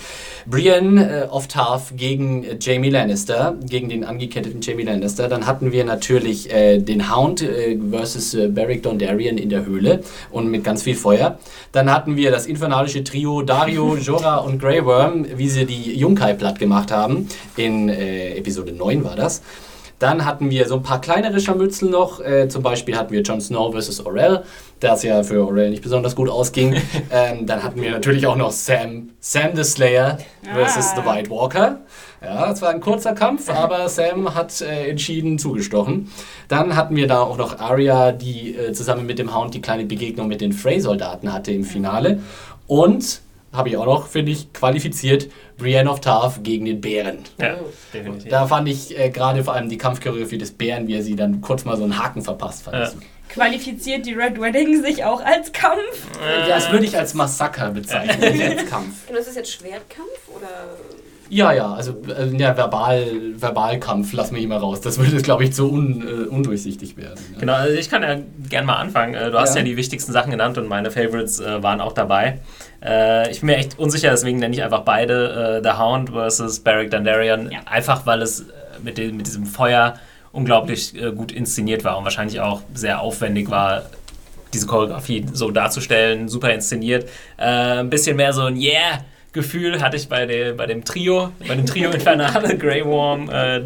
Brienne 0.45 1.25
äh, 1.25 1.27
of 1.27 1.47
Tarth 1.47 1.95
gegen 1.95 2.43
äh, 2.43 2.57
Jamie 2.59 2.89
Lannister, 2.89 3.55
gegen 3.67 3.89
den 3.89 4.03
angeketteten 4.03 4.61
Jamie 4.61 4.83
Lannister. 4.83 5.27
Dann 5.27 5.45
hatten 5.45 5.71
wir 5.71 5.83
natürlich 5.83 6.51
äh, 6.51 6.79
den 6.79 7.13
Hound 7.13 7.41
äh, 7.41 7.77
versus 7.91 8.33
äh, 8.33 8.47
Beric 8.47 8.83
Dondarrion 8.83 9.37
in 9.37 9.49
der 9.49 9.65
Höhle 9.65 10.01
und 10.31 10.49
mit 10.49 10.63
ganz 10.63 10.83
viel 10.83 10.95
Feuer. 10.95 11.37
Dann 11.71 11.91
hatten 11.91 12.15
wir 12.15 12.31
das 12.31 12.45
infernalische 12.45 13.03
Trio 13.03 13.41
Dario, 13.41 13.95
Jorah 14.01 14.37
und 14.37 14.59
Grey 14.59 14.83
Worm, 14.85 15.25
wie 15.35 15.49
sie 15.49 15.65
die 15.65 15.97
Junkai 15.97 16.33
platt 16.33 16.57
gemacht 16.57 16.91
haben. 16.91 17.27
In 17.57 17.89
äh, 17.89 18.35
Episode 18.35 18.71
9 18.71 19.03
war 19.03 19.15
das. 19.15 19.41
Dann 19.99 20.25
hatten 20.25 20.49
wir 20.49 20.65
so 20.67 20.75
ein 20.75 20.83
paar 20.83 21.01
kleinere 21.01 21.39
Scharmützel 21.39 21.89
noch. 21.89 22.21
Äh, 22.21 22.47
zum 22.47 22.63
Beispiel 22.63 22.97
hatten 22.97 23.11
wir 23.13 23.21
Jon 23.21 23.41
Snow 23.41 23.73
vs. 23.75 24.05
Orell, 24.05 24.43
das 24.79 25.03
ja 25.03 25.23
für 25.23 25.45
Orell 25.45 25.69
nicht 25.69 25.83
besonders 25.83 26.15
gut 26.15 26.29
ausging. 26.29 26.75
ähm, 27.11 27.45
dann 27.45 27.61
hatten 27.63 27.81
wir 27.81 27.91
natürlich 27.91 28.25
auch 28.25 28.37
noch 28.37 28.51
Sam, 28.51 29.09
Sam 29.19 29.55
the 29.55 29.63
Slayer 29.63 30.17
vs. 30.43 30.95
The 30.95 31.01
Ah. 31.01 31.15
White 31.15 31.29
Walker. 31.29 31.79
Ja, 32.21 32.47
das 32.49 32.61
war 32.61 32.69
ein 32.69 32.81
kurzer 32.81 33.13
Kampf, 33.13 33.49
aber 33.53 33.87
Sam 33.89 34.33
hat 34.35 34.61
äh, 34.61 34.89
entschieden 34.89 35.37
zugestochen. 35.39 36.11
Dann 36.47 36.75
hatten 36.75 36.95
wir 36.95 37.07
da 37.07 37.21
auch 37.21 37.37
noch 37.37 37.59
Arya, 37.59 38.11
die 38.11 38.55
äh, 38.55 38.71
zusammen 38.73 39.05
mit 39.05 39.19
dem 39.19 39.35
Hound 39.35 39.53
die 39.53 39.61
kleine 39.61 39.85
Begegnung 39.85 40.27
mit 40.27 40.41
den 40.41 40.51
Frey-Soldaten 40.53 41.31
hatte 41.33 41.51
im 41.51 41.63
Finale. 41.63 42.19
Und, 42.67 43.21
habe 43.53 43.69
ich 43.69 43.77
auch 43.77 43.85
noch, 43.85 44.07
finde 44.07 44.31
ich, 44.31 44.51
qualifiziert, 44.53 45.27
Brienne 45.57 45.89
of 45.89 46.01
Tarth 46.01 46.43
gegen 46.43 46.65
den 46.65 46.81
Bären. 46.81 47.19
Ja, 47.39 47.55
definitiv. 47.93 48.29
Da 48.29 48.45
fand 48.47 48.67
ich 48.69 48.97
äh, 48.97 49.09
gerade 49.09 49.43
vor 49.43 49.53
allem 49.53 49.69
die 49.69 49.77
Kampfchoreografie 49.77 50.37
des 50.37 50.51
Bären, 50.51 50.87
wie 50.87 50.95
er 50.95 51.03
sie 51.03 51.15
dann 51.15 51.41
kurz 51.41 51.65
mal 51.65 51.75
so 51.77 51.83
einen 51.83 51.97
Haken 51.97 52.21
verpasst. 52.21 52.63
Fand 52.63 52.77
Ja. 52.77 52.85
super. 52.87 53.03
Qualifiziert 53.29 54.07
die 54.07 54.13
Red 54.13 54.41
Wedding 54.41 54.81
sich 54.83 55.03
auch 55.03 55.23
als 55.23 55.51
Kampf? 55.51 56.07
Das 56.47 56.71
würde 56.71 56.85
ich 56.85 56.97
als 56.97 57.13
Massaker 57.13 57.69
bezeichnen, 57.71 58.31
nicht 58.35 58.43
als 58.59 58.65
Kampf. 58.69 59.07
Und 59.07 59.15
das 59.15 59.27
ist 59.27 59.35
jetzt 59.35 59.51
Schwertkampf 59.51 60.09
oder 60.35 60.47
Ja, 61.29 61.51
ja, 61.53 61.71
also 61.73 61.95
äh, 62.07 62.35
ja, 62.35 62.57
Verbal, 62.57 63.05
Verbalkampf 63.35 64.13
wir 64.13 64.23
hier 64.39 64.47
mal 64.47 64.57
raus. 64.57 64.81
Das 64.81 64.97
würde, 64.97 65.21
glaube 65.21 65.43
ich, 65.43 65.53
zu 65.53 65.71
un, 65.71 66.01
äh, 66.01 66.27
undurchsichtig 66.27 66.97
werden. 66.97 67.19
Ja. 67.33 67.39
Genau, 67.39 67.53
also 67.53 67.77
ich 67.77 67.87
kann 67.89 68.01
ja 68.01 68.17
gerne 68.49 68.65
mal 68.65 68.77
anfangen. 68.77 69.13
Äh, 69.13 69.29
Du 69.29 69.37
hast 69.39 69.53
Ja. 69.53 69.59
ja 69.61 69.65
die 69.65 69.77
wichtigsten 69.77 70.11
Sachen 70.11 70.31
genannt 70.31 70.57
und 70.57 70.67
meine 70.67 70.89
Favorites 70.89 71.39
äh, 71.39 71.61
waren 71.61 71.81
auch 71.81 71.93
dabei. 71.93 72.39
Äh, 72.83 73.31
ich 73.31 73.41
bin 73.41 73.47
mir 73.47 73.57
echt 73.57 73.77
unsicher, 73.77 74.09
deswegen 74.11 74.39
nenne 74.39 74.53
ich 74.53 74.63
einfach 74.63 74.81
beide 74.81 75.61
äh, 75.61 75.63
The 75.63 75.77
Hound 75.77 76.11
versus 76.11 76.59
Beric 76.59 76.91
Dondarrion. 76.91 77.51
Ja. 77.51 77.59
Einfach, 77.65 78.05
weil 78.05 78.21
es 78.21 78.41
äh, 78.41 78.43
mit, 78.83 78.97
dem, 78.97 79.17
mit 79.17 79.27
diesem 79.27 79.45
Feuer 79.45 79.95
unglaublich 80.31 80.95
äh, 80.95 81.11
gut 81.11 81.31
inszeniert 81.31 81.83
war 81.83 81.97
und 81.97 82.03
wahrscheinlich 82.03 82.39
auch 82.39 82.61
sehr 82.73 83.01
aufwendig 83.01 83.49
war, 83.49 83.83
diese 84.53 84.65
Choreografie 84.65 85.25
so 85.31 85.51
darzustellen, 85.51 86.29
super 86.29 86.53
inszeniert. 86.53 87.09
Äh, 87.37 87.79
ein 87.79 87.89
bisschen 87.89 88.15
mehr 88.15 88.33
so 88.33 88.43
ein 88.43 88.55
Yeah-Gefühl 88.55 89.81
hatte 89.81 89.97
ich 89.97 90.07
bei, 90.07 90.25
dem 90.25 90.57
bei 90.57 90.65
dem 90.65 90.83
Trio, 90.83 91.31
bei 91.47 91.55
dem 91.55 91.65
Trio 91.65 91.91
Infernale, 91.91 92.57
Grey 92.57 92.85
Worm, 92.85 93.29
äh, 93.29 93.61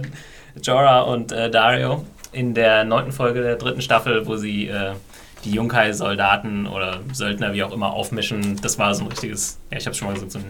Jorah 0.61 1.01
und 1.01 1.31
Dario 1.31 2.05
in 2.31 2.53
der 2.53 2.83
neunten 2.83 3.11
Folge 3.11 3.41
der 3.41 3.55
dritten 3.55 3.81
Staffel, 3.81 4.27
wo 4.27 4.35
sie 4.35 4.67
äh, 4.67 4.93
die 5.45 5.51
Junkai-Soldaten 5.51 6.67
oder 6.67 6.99
Söldner, 7.13 7.53
wie 7.53 7.63
auch 7.63 7.71
immer, 7.71 7.93
aufmischen. 7.93 8.57
Das 8.61 8.77
war 8.79 8.93
so 8.95 9.03
ein 9.03 9.07
richtiges, 9.09 9.57
ja, 9.71 9.77
ich 9.77 9.85
habe 9.85 9.95
schon 9.95 10.07
mal 10.07 10.13
gesagt, 10.13 10.31
so 10.31 10.39
ein 10.39 10.45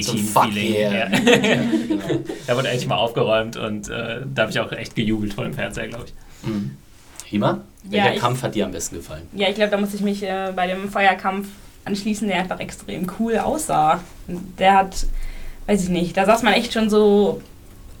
So 0.00 0.12
A-Team-Feeling. 0.12 0.72
yeah. 0.74 0.92
Ja. 0.92 1.08
genau. 1.08 2.02
da 2.46 2.56
wurde 2.56 2.68
endlich 2.68 2.88
mal 2.88 2.96
aufgeräumt 2.96 3.56
und 3.56 3.88
äh, 3.88 4.20
da 4.34 4.42
habe 4.42 4.50
ich 4.52 4.60
auch 4.60 4.72
echt 4.72 4.94
gejubelt 4.96 5.34
vor 5.34 5.44
dem 5.44 5.54
Fernseher, 5.54 5.88
glaube 5.88 6.04
ich. 6.06 6.48
Mhm. 6.48 6.76
Hima, 7.24 7.60
welcher 7.84 8.14
ich- 8.14 8.20
Kampf 8.20 8.42
hat 8.42 8.54
dir 8.54 8.64
am 8.66 8.72
besten 8.72 8.96
gefallen? 8.96 9.22
Ja, 9.32 9.48
ich 9.48 9.54
glaube, 9.56 9.70
da 9.70 9.76
muss 9.78 9.94
ich 9.94 10.00
mich 10.00 10.22
äh, 10.22 10.52
bei 10.54 10.66
dem 10.66 10.88
Feuerkampf 10.90 11.48
anschließen, 11.84 12.26
der 12.28 12.38
einfach 12.38 12.58
extrem 12.60 13.06
cool 13.18 13.38
aussah. 13.38 14.00
Der 14.58 14.74
hat, 14.74 15.06
weiß 15.66 15.84
ich 15.84 15.88
nicht, 15.88 16.16
da 16.16 16.24
saß 16.24 16.42
man 16.42 16.54
echt 16.54 16.72
schon 16.72 16.90
so 16.90 17.40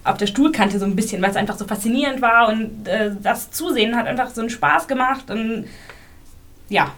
auf 0.04 0.16
der 0.18 0.26
Stuhlkante 0.28 0.78
so 0.78 0.84
ein 0.84 0.94
bisschen, 0.94 1.20
weil 1.22 1.30
es 1.30 1.36
einfach 1.36 1.56
so 1.58 1.64
faszinierend 1.66 2.22
war 2.22 2.48
und 2.48 2.86
äh, 2.86 3.10
das 3.22 3.50
Zusehen 3.50 3.96
hat 3.96 4.06
einfach 4.06 4.30
so 4.30 4.40
einen 4.40 4.50
Spaß 4.50 4.86
gemacht 4.86 5.28
und 5.30 5.66
ja, 6.68 6.90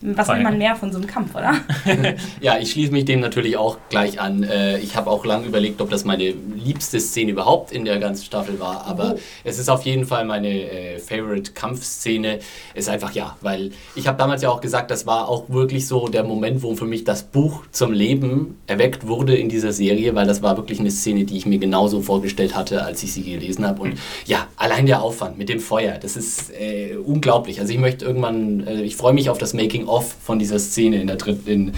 was 0.00 0.28
will 0.28 0.40
man 0.42 0.58
mehr 0.58 0.76
von 0.76 0.92
so 0.92 0.98
einem 0.98 1.06
Kampf, 1.06 1.34
oder? 1.34 1.54
Ja, 2.40 2.58
ich 2.58 2.70
schließe 2.70 2.92
mich 2.92 3.04
dem 3.04 3.20
natürlich 3.20 3.56
auch 3.56 3.78
gleich 3.88 4.20
an. 4.20 4.42
Äh, 4.42 4.78
Ich 4.78 4.96
habe 4.96 5.10
auch 5.10 5.24
lange 5.24 5.46
überlegt, 5.46 5.80
ob 5.80 5.90
das 5.90 6.04
meine 6.04 6.34
liebste 6.56 7.00
Szene 7.00 7.32
überhaupt 7.32 7.72
in 7.72 7.84
der 7.84 7.98
ganzen 7.98 8.24
Staffel 8.24 8.60
war, 8.60 8.86
aber 8.86 9.14
Oh. 9.16 9.18
es 9.44 9.58
ist 9.58 9.68
auf 9.68 9.84
jeden 9.84 10.04
Fall 10.06 10.24
meine 10.24 10.48
äh, 10.48 10.98
Favorite 10.98 11.52
Kampfszene. 11.52 12.38
Ist 12.74 12.88
einfach 12.88 13.12
ja, 13.12 13.36
weil 13.40 13.70
ich 13.94 14.06
habe 14.06 14.18
damals 14.18 14.42
ja 14.42 14.50
auch 14.50 14.60
gesagt, 14.60 14.90
das 14.90 15.06
war 15.06 15.28
auch 15.28 15.48
wirklich 15.48 15.86
so 15.86 16.08
der 16.08 16.24
Moment, 16.24 16.62
wo 16.62 16.74
für 16.74 16.84
mich 16.84 17.04
das 17.04 17.22
Buch 17.24 17.64
zum 17.72 17.92
Leben 17.92 18.58
erweckt 18.66 19.06
wurde 19.06 19.34
in 19.36 19.48
dieser 19.48 19.72
Serie, 19.72 20.14
weil 20.14 20.26
das 20.26 20.42
war 20.42 20.56
wirklich 20.56 20.80
eine 20.80 20.90
Szene, 20.90 21.24
die 21.24 21.36
ich 21.36 21.46
mir 21.46 21.58
genauso 21.58 22.00
vorgestellt 22.02 22.54
hatte, 22.56 22.84
als 22.84 23.02
ich 23.02 23.12
sie 23.12 23.22
gelesen 23.22 23.66
habe. 23.66 23.82
Und 23.82 23.94
ja, 24.26 24.46
allein 24.56 24.86
der 24.86 25.02
Aufwand 25.02 25.38
mit 25.38 25.48
dem 25.48 25.60
Feuer, 25.60 25.98
das 26.00 26.16
ist 26.16 26.50
äh, 26.52 26.96
unglaublich. 26.96 27.60
Also 27.60 27.72
ich 27.72 27.78
möchte 27.78 28.04
irgendwann, 28.04 28.66
äh, 28.66 28.82
ich 28.82 28.96
freue 28.96 29.12
mich 29.12 29.30
auf 29.30 29.38
das 29.38 29.54
Making-of 29.88 30.14
von 30.22 30.38
dieser 30.38 30.58
Szene 30.58 31.00
in 31.00 31.06
der 31.06 31.16
dritten, 31.16 31.48
in, 31.48 31.72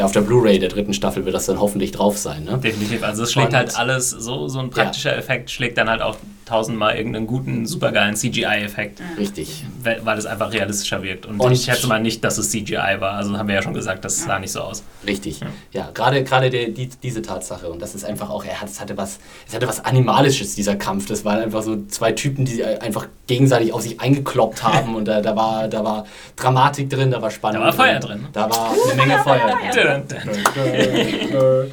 auf 0.00 0.12
der 0.12 0.20
Blu-ray 0.20 0.58
der 0.58 0.68
dritten 0.68 0.94
Staffel 0.94 1.24
wird 1.24 1.34
das 1.34 1.46
dann 1.46 1.60
hoffentlich 1.60 1.92
drauf 1.92 2.16
sein. 2.18 2.44
Ne? 2.44 2.58
Definitiv. 2.58 3.02
Also 3.02 3.22
es 3.24 3.32
schlägt 3.32 3.48
Und- 3.50 3.56
halt 3.56 3.76
alles, 3.78 4.10
so, 4.10 4.48
so 4.48 4.58
ein 4.60 4.70
praktischer 4.70 5.16
Effekt 5.16 5.50
schlägt 5.50 5.78
dann 5.78 5.88
halt 5.90 6.02
auch 6.02 6.16
tausendmal 6.46 6.96
irgendeinen 6.96 7.28
guten, 7.28 7.64
supergeilen 7.64 8.16
CGI-Effekt, 8.16 9.00
Richtig. 9.16 9.64
weil 9.84 10.18
es 10.18 10.26
einfach 10.26 10.52
realistischer 10.52 11.00
wirkt. 11.00 11.24
Und, 11.26 11.38
Und- 11.38 11.52
ich 11.52 11.62
schätze 11.64 11.86
mal 11.86 12.00
nicht, 12.00 12.24
dass 12.24 12.38
es 12.38 12.50
CGI 12.50 12.96
war. 12.98 13.12
Also 13.12 13.38
haben 13.38 13.46
wir 13.46 13.54
ja 13.54 13.62
schon 13.62 13.72
gesagt, 13.74 14.04
das 14.04 14.24
sah 14.24 14.40
nicht 14.40 14.50
so 14.50 14.60
aus. 14.60 14.82
Richtig. 15.06 15.38
Ja, 15.72 15.90
gerade 15.94 16.24
gerade 16.24 16.50
der- 16.50 16.70
die, 16.70 16.88
diese 16.88 17.22
Tatsache 17.22 17.68
und 17.70 17.80
das 17.80 17.94
ist 17.94 18.04
einfach 18.04 18.30
auch, 18.30 18.44
er 18.44 18.60
hat, 18.60 18.68
es 18.68 18.80
hatte 18.80 18.96
was, 18.96 19.20
es 19.46 19.54
hatte 19.54 19.68
was 19.68 19.84
animalisches 19.84 20.56
dieser 20.56 20.74
Kampf. 20.74 21.06
Das 21.06 21.24
waren 21.24 21.40
einfach 21.40 21.62
so 21.62 21.84
zwei 21.86 22.10
Typen, 22.12 22.44
die 22.46 22.64
einfach 22.64 23.06
gegenseitig 23.28 23.72
auf 23.72 23.82
sich 23.82 24.00
eingekloppt 24.00 24.64
haben 24.64 24.96
und 24.96 25.04
da, 25.06 25.20
da 25.20 25.36
war 25.36 25.68
da 25.68 25.84
war 25.84 26.04
Dramatik 26.34 26.90
drin, 26.90 27.12
da 27.12 27.22
war 27.22 27.30
Spannung. 27.30 27.60
Da 27.62 27.66
war 27.68 27.72
Feuer 27.74 28.00
drin. 28.00 28.26
Da 28.32 28.50
war 28.50 28.72
eine 28.90 28.94
Menge 29.00 29.18
Feuer 29.22 29.38
drin. 29.38 29.70
Dun, 29.84 31.30
dun. 31.32 31.72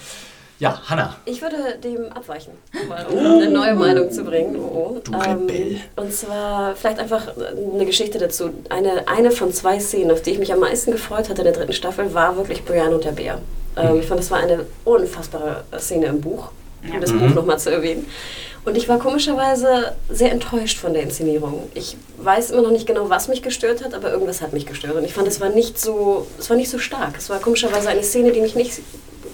Ja, 0.60 0.82
Hanna. 0.88 1.16
Ich 1.26 1.40
würde 1.44 1.56
dem 1.84 2.12
abweichen, 2.12 2.52
um 3.12 3.20
eine 3.20 3.48
neue 3.52 3.76
Meinung 3.76 4.10
zu 4.12 4.24
bringen. 4.24 4.56
Oh, 4.56 4.98
Du 5.04 5.12
Rebell. 5.16 5.78
und 5.96 6.12
zwar 6.12 6.76
vielleicht 6.76 6.98
einfach 7.00 7.28
eine 7.38 7.86
Geschichte 7.86 8.18
dazu. 8.18 8.50
Eine, 8.70 9.08
eine 9.08 9.30
von 9.30 9.54
zwei 9.54 9.80
Szenen, 9.80 10.10
auf 10.10 10.24
die 10.24 10.32
ich 10.32 10.40
mich 10.40 10.52
am 10.52 10.60
meisten 10.60 10.92
gefreut 10.92 11.30
hatte 11.30 11.42
in 11.42 11.46
der 11.46 11.54
dritten 11.54 11.74
Staffel, 11.74 12.12
war 12.16 12.38
wirklich 12.38 12.66
Brian 12.66 12.92
und 12.92 13.04
der 13.04 13.12
Bär. 13.12 13.38
Ähm, 13.78 14.00
ich 14.00 14.08
fand, 14.08 14.20
das 14.20 14.32
war 14.32 14.40
eine 14.40 14.66
unfassbare 14.84 15.64
Szene 15.78 16.08
im 16.08 16.22
Buch, 16.22 16.50
um 16.92 17.02
das 17.02 17.12
Mhm. 17.12 17.20
Buch 17.20 17.36
nochmal 17.36 17.60
zu 17.60 17.70
erwähnen. 17.72 18.08
Und 18.68 18.76
ich 18.76 18.90
war 18.90 19.00
komischerweise 19.00 19.94
sehr 20.10 20.30
enttäuscht 20.30 20.78
von 20.78 20.92
der 20.92 21.02
Inszenierung. 21.02 21.70
Ich 21.74 21.96
weiß 22.18 22.52
immer 22.52 22.64
noch 22.64 22.72
nicht 22.72 22.86
genau, 22.86 23.10
was 23.10 23.30
mich 23.30 23.42
gestört 23.42 23.82
hat, 23.82 23.94
aber 23.94 24.12
irgendwas 24.12 24.42
hat 24.42 24.52
mich 24.52 24.66
gestört. 24.66 24.98
Und 24.98 25.06
ich 25.06 25.14
fand, 25.14 25.26
es 25.26 25.40
war 25.40 25.48
nicht 25.48 25.80
so, 25.80 26.28
es 26.38 26.50
war 26.50 26.58
nicht 26.58 26.70
so 26.70 26.78
stark. 26.78 27.16
Es 27.18 27.30
war 27.30 27.40
komischerweise 27.40 27.88
eine 27.88 28.04
Szene, 28.04 28.34
die 28.34 28.42
mich 28.42 28.56
nicht 28.56 28.82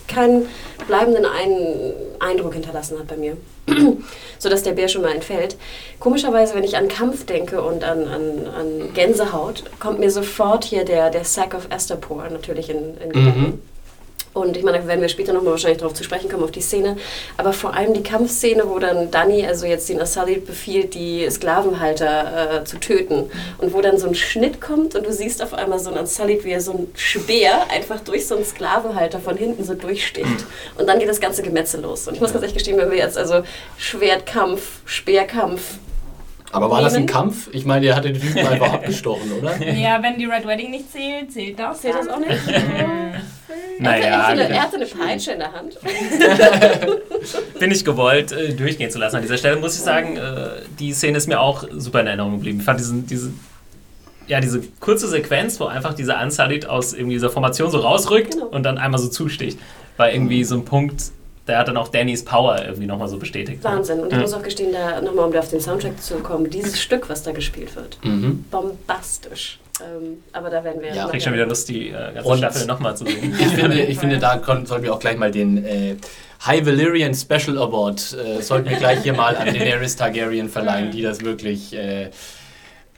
keinen 0.08 0.48
bleibenden 0.86 1.26
Ein 1.26 1.94
Eindruck 2.20 2.54
hinterlassen 2.54 3.00
hat 3.00 3.08
bei 3.08 3.18
mir. 3.18 3.36
Sodass 4.38 4.62
der 4.62 4.74
Bär 4.74 4.88
schon 4.88 5.02
mal 5.02 5.16
entfällt. 5.16 5.56
Komischerweise, 6.00 6.54
wenn 6.54 6.64
ich 6.64 6.78
an 6.78 6.88
Kampf 6.88 7.26
denke 7.26 7.64
und 7.64 7.84
an, 7.84 8.08
an, 8.08 8.48
an 8.56 8.94
Gänsehaut, 8.94 9.64
kommt 9.80 9.98
mir 9.98 10.12
sofort 10.12 10.64
hier 10.64 10.86
der, 10.86 11.10
der 11.10 11.24
Sack 11.24 11.56
of 11.56 11.72
Astapor 11.72 12.30
natürlich 12.30 12.70
in, 12.70 12.98
in 12.98 13.12
Gedanken. 13.12 13.62
Und 14.34 14.58
ich 14.58 14.64
meine, 14.64 14.80
da 14.80 14.88
werden 14.88 15.02
wir 15.02 15.10
später 15.10 15.32
nochmal 15.32 15.52
wahrscheinlich 15.52 15.78
darauf 15.78 15.94
zu 15.94 16.04
sprechen 16.04 16.30
kommen, 16.30 16.44
auf 16.44 16.52
die 16.52 16.62
Szene. 16.62 16.98
Aber 17.38 17.54
vor 17.54 17.76
allem 17.76 17.94
die 17.94 18.02
Kampfszene, 18.02 18.64
wo 18.68 18.80
dann 18.80 19.12
Dani, 19.12 19.46
also 19.46 19.68
jetzt 19.68 19.88
den 19.90 20.02
Asalit, 20.02 20.48
befiehlt, 20.48 20.96
die 20.96 21.30
Sklavenhalter 21.30 22.62
äh, 22.62 22.64
zu 22.64 22.80
töten. 22.80 23.30
Und 23.60 23.74
wo 23.74 23.82
dann 23.82 24.00
so 24.00 24.08
ein 24.08 24.16
Schnitt 24.16 24.60
kommt 24.60 24.96
und 24.96 25.06
du 25.06 25.14
siehst 25.14 25.44
auf 25.44 25.54
einmal 25.54 25.78
so 25.78 25.90
einen 25.92 26.00
Asalit, 26.00 26.44
wie 26.46 26.52
er 26.52 26.62
so 26.62 26.72
ein 26.72 26.88
Speer 26.96 27.70
einfach 27.70 28.00
durch 28.00 28.26
so 28.28 28.36
einen 28.36 28.46
Sklavenhalter 28.46 29.20
von 29.20 29.38
hinten 29.38 29.64
so 29.64 29.76
durchsticht. 29.76 30.46
Und 30.78 30.88
dann 30.90 30.98
geht 30.98 31.10
das 31.10 31.20
ganze 31.20 31.44
Gemetzel 31.44 31.82
los. 31.82 32.08
Und 32.08 32.16
ich 32.16 32.22
muss 32.22 32.32
ganz 32.32 32.42
ehrlich 32.42 32.56
gestehen, 32.56 32.78
wenn 32.78 32.90
wir 32.90 32.98
jetzt 32.98 33.18
also 33.18 33.44
Schwertkampf, 33.78 34.82
Speerkampf, 34.86 35.62
Aber 36.52 36.72
war 36.72 36.82
das 36.82 36.96
ein. 36.96 37.06
Kampf? 37.06 37.50
Ich 37.52 37.66
meine, 37.66 37.86
der 37.86 37.96
hatte 37.96 38.12
den 38.12 38.22
Typen 38.22 38.48
einfach 38.48 38.74
abgestochen, 38.74 39.32
oder? 39.34 39.58
ja, 39.64 40.02
wenn 40.02 40.18
die 40.18 40.26
Red 40.26 40.48
Wedding 40.48 40.72
nicht 40.72 40.92
zählt, 40.92 41.32
zählt 41.32 41.60
das. 41.60 41.82
zählt 41.82 41.96
das 41.96 42.08
auch 42.08 42.20
nicht? 42.20 42.32
Naja, 43.80 44.04
er, 44.06 44.18
hatte 44.28 44.32
eine, 44.32 44.48
die- 44.48 44.54
er 44.54 44.62
hatte 44.62 44.76
eine 44.76 44.86
Peitsche 44.86 45.32
in 45.32 45.40
der 45.40 45.52
Hand. 45.52 45.78
bin 47.60 47.72
ich 47.72 47.84
gewollt, 47.86 48.32
äh, 48.32 48.54
durchgehen 48.54 48.92
zu 48.92 49.00
lassen. 49.00 49.18
An 49.18 49.22
dieser 49.22 49.38
Stelle 49.38 49.58
muss 49.58 49.76
ich 49.76 49.82
sagen, 49.82 50.18
äh, 50.18 50.48
die 50.80 50.94
Szene 50.94 51.18
ist 51.18 51.28
mir 51.28 51.40
auch 51.40 51.66
super 51.76 52.02
in 52.02 52.08
Erinnerung 52.08 52.34
geblieben. 52.34 52.60
Ich 52.60 52.66
fand 52.66 52.80
diesen, 52.80 53.06
diese, 53.08 53.32
ja, 54.28 54.40
diese 54.40 54.62
kurze 54.80 55.08
Sequenz, 55.08 55.60
wo 55.60 55.66
einfach 55.66 55.94
dieser 55.94 56.18
Ansalit 56.18 56.66
aus 56.68 56.94
irgendwie 56.94 57.16
dieser 57.16 57.30
Formation 57.30 57.72
so 57.72 57.80
rausrückt 57.80 58.34
Genau. 58.34 58.48
und 58.48 58.64
dann 58.64 58.78
einmal 58.78 59.00
so 59.00 59.08
zusticht, 59.08 59.60
war 59.98 60.12
irgendwie 60.12 60.44
so 60.44 60.56
ein 60.56 60.66
Punkt, 60.66 61.04
der 61.48 61.58
hat 61.58 61.68
dann 61.68 61.76
auch 61.78 61.90
Dannys 61.90 62.24
Power 62.24 62.64
irgendwie 62.64 62.86
nochmal 62.88 63.10
so 63.10 63.18
bestätigt. 63.18 63.64
Wahnsinn. 63.64 64.00
Und 64.00 64.08
ich 64.08 64.14
Ja. 64.14 64.20
muss 64.20 64.34
auch 64.34 64.44
gestehen, 64.44 64.72
da 64.72 65.02
nochmal, 65.02 65.26
um 65.26 65.34
da 65.34 65.40
auf 65.40 65.50
den 65.50 65.60
Soundtrack 65.60 66.02
zu 66.02 66.16
kommen, 66.16 66.50
dieses 66.50 66.80
Stück, 66.82 67.10
was 67.10 67.24
da 67.24 67.32
gespielt 67.32 67.76
wird, 67.76 67.98
Mhm. 68.04 68.46
bombastisch. 68.50 69.60
Ähm, 69.82 70.18
aber 70.34 70.50
da 70.52 70.64
werden 70.64 70.82
wir 70.82 70.94
Ja. 70.94 71.06
Ich 71.06 71.12
krieg 71.12 71.22
schon 71.24 71.34
wieder 71.34 71.48
Lust, 71.48 71.68
die 71.68 71.90
äh, 71.90 72.14
ganze 72.14 72.30
Und- 72.30 72.38
Staffel 72.38 72.68
nochmal 72.68 72.96
zu 72.96 73.06
sehen. 73.06 73.36
Ich 73.40 73.48
finde, 73.60 73.82
ich 73.82 73.98
finde 73.98 74.20
da 74.20 74.38
kon- 74.38 74.66
sollten 74.66 74.84
wir 74.84 74.94
auch 74.94 75.00
gleich 75.00 75.18
mal 75.18 75.32
den 75.32 75.66
äh, 75.66 75.96
High 76.46 76.66
Valyrian 76.66 77.16
Special 77.16 77.58
Award, 77.58 78.16
äh, 78.24 78.42
sollten 78.42 78.70
wir 78.70 78.78
gleich 78.78 79.00
hier 79.02 79.14
mal 79.14 79.36
an 79.36 79.48
Daenerys 79.54 79.96
Targaryen 79.96 80.50
verleihen, 80.50 80.92
die 80.92 81.02
das 81.02 81.22
wirklich 81.22 81.74
äh, 81.74 82.10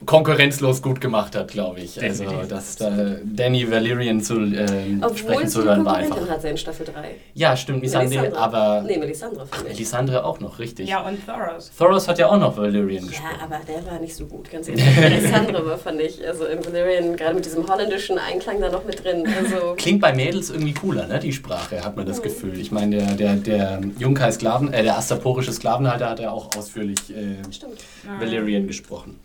konkurrenzlos 0.05 0.81
gut 0.81 0.99
gemacht 0.99 1.35
hat, 1.35 1.49
glaube 1.51 1.79
ich. 1.79 2.01
Also, 2.01 2.23
Definitiv. 2.23 2.49
dass 2.49 2.75
da 2.75 2.91
Danny 3.23 3.69
Valyrian 3.71 4.21
zu 4.21 4.35
Obwohl 4.35 5.17
sprechen 5.17 5.47
zu 5.47 5.63
hören 5.63 5.85
war 5.85 5.95
einfach. 5.97 6.29
hatte 6.29 6.49
in 6.49 6.57
Staffel 6.57 6.85
3. 6.85 7.15
Ja, 7.33 7.55
stimmt, 7.55 7.79
Melisandre. 7.79 8.37
aber 8.37 8.83
Nee, 8.85 8.97
Melisandre 8.97 9.45
für 9.45 9.63
mich. 9.63 9.73
Melisandre 9.73 10.25
auch 10.25 10.39
noch, 10.39 10.59
richtig. 10.59 10.89
Ja, 10.89 11.01
und 11.07 11.19
Thoros. 11.25 11.71
Thoros 11.77 12.07
hat 12.07 12.19
ja 12.19 12.27
auch 12.29 12.37
noch 12.37 12.57
Valyrian 12.57 13.07
gesprochen. 13.07 13.29
Ja, 13.39 13.45
aber 13.45 13.59
der 13.65 13.85
war 13.89 13.99
nicht 13.99 14.15
so 14.15 14.25
gut, 14.25 14.51
ganz 14.51 14.67
ehrlich. 14.67 14.83
Melisandre 14.99 15.65
war, 15.65 15.77
fand 15.77 16.01
ich, 16.01 16.27
also 16.27 16.45
in 16.45 16.63
Valyrian, 16.65 17.15
gerade 17.15 17.35
mit 17.35 17.45
diesem 17.45 17.67
holländischen 17.67 18.17
Einklang 18.19 18.59
da 18.59 18.69
noch 18.69 18.83
mit 18.85 19.03
drin. 19.03 19.23
Also, 19.25 19.73
Klingt 19.77 20.01
bei 20.01 20.13
Mädels 20.13 20.49
irgendwie 20.49 20.73
cooler, 20.73 21.07
ne? 21.07 21.19
Die 21.19 21.31
Sprache, 21.33 21.83
hat 21.83 21.95
man 21.95 22.05
das 22.05 22.21
Gefühl. 22.21 22.59
Ich 22.59 22.71
meine, 22.71 22.97
der, 22.97 23.13
der, 23.15 23.35
der 23.35 23.81
Junkai 23.97 24.31
Sklaven, 24.31 24.73
äh, 24.73 24.83
der 24.83 24.97
astaporische 24.97 25.53
Sklavenhalter 25.53 26.09
hat 26.09 26.19
ja 26.19 26.31
auch 26.31 26.49
ausführlich 26.55 26.99
äh, 27.15 27.37
stimmt. 27.51 27.79
Valyrian 28.19 28.67
gesprochen. 28.67 29.19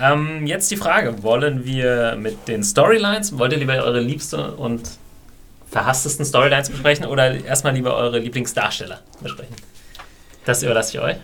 Ähm, 0.00 0.46
jetzt 0.46 0.70
die 0.70 0.76
Frage: 0.76 1.22
Wollen 1.22 1.64
wir 1.64 2.16
mit 2.16 2.48
den 2.48 2.62
Storylines, 2.62 3.38
wollt 3.38 3.52
ihr 3.52 3.58
lieber 3.58 3.74
eure 3.74 4.00
liebste 4.00 4.52
und 4.52 4.88
verhasstesten 5.70 6.24
Storylines 6.24 6.70
besprechen 6.70 7.06
oder 7.06 7.34
erstmal 7.44 7.74
lieber 7.74 7.96
eure 7.96 8.18
Lieblingsdarsteller 8.18 9.00
besprechen? 9.22 9.54
Das 10.44 10.62
überlasse 10.62 10.96
ich 10.96 11.02
euch. 11.02 11.16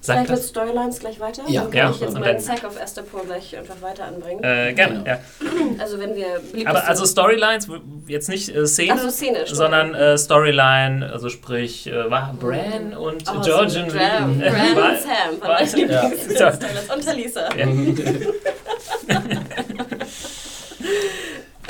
Sagt 0.00 0.18
Vielleicht 0.18 0.30
mit 0.30 0.38
das? 0.38 0.48
Storylines 0.48 1.00
gleich 1.00 1.18
weiter. 1.18 1.42
Ja. 1.48 1.62
Dann 1.62 1.70
kann 1.72 1.78
Ja, 1.80 1.90
ich 1.90 2.00
jetzt 2.00 2.14
und 2.14 2.20
meinen 2.20 2.38
Sack 2.38 2.62
of 2.64 2.80
Astapor 2.80 3.24
gleich 3.24 3.56
einfach 3.56 3.80
weiter 3.82 4.04
anbringen. 4.04 4.42
Äh, 4.44 4.72
gerne, 4.72 4.98
Genau. 4.98 5.06
ja. 5.06 5.18
Also 5.80 5.98
wenn 5.98 6.14
wir 6.14 6.40
Aber 6.66 6.86
also 6.86 7.04
Storylines, 7.04 7.66
jetzt 8.06 8.28
nicht 8.28 8.48
äh, 8.54 8.64
Szene, 8.66 8.92
Ach 8.96 9.02
so, 9.02 9.10
Szene, 9.10 9.44
sondern 9.46 9.94
äh, 9.94 10.16
Storyline, 10.16 11.10
also 11.12 11.28
sprich, 11.28 11.88
äh, 11.88 12.08
war 12.10 12.32
Bran 12.38 12.94
und 12.96 13.24
Oh, 13.28 13.40
Georgian. 13.40 13.90
so 13.90 13.96
Bran, 13.96 14.38
Bran 14.38 14.40
und 14.40 14.40
Sam 15.00 15.40
war- 15.40 15.48
waren 15.48 15.68
meine 15.72 15.92
ja. 15.92 16.08
Lieblings-Storylines. 16.08 16.94
Und 16.94 17.04
Talisa. 17.04 17.48
Ja. 17.56 17.66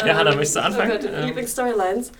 Ja, 0.07 0.15
Hannah, 0.17 0.31
möchtest 0.31 0.57
du 0.57 0.61
anfangen? 0.63 0.93
Oh 0.93 0.95
Gott, 1.03 1.11
Ähm. 1.13 1.27
Lieblingsstorylines. 1.27 2.13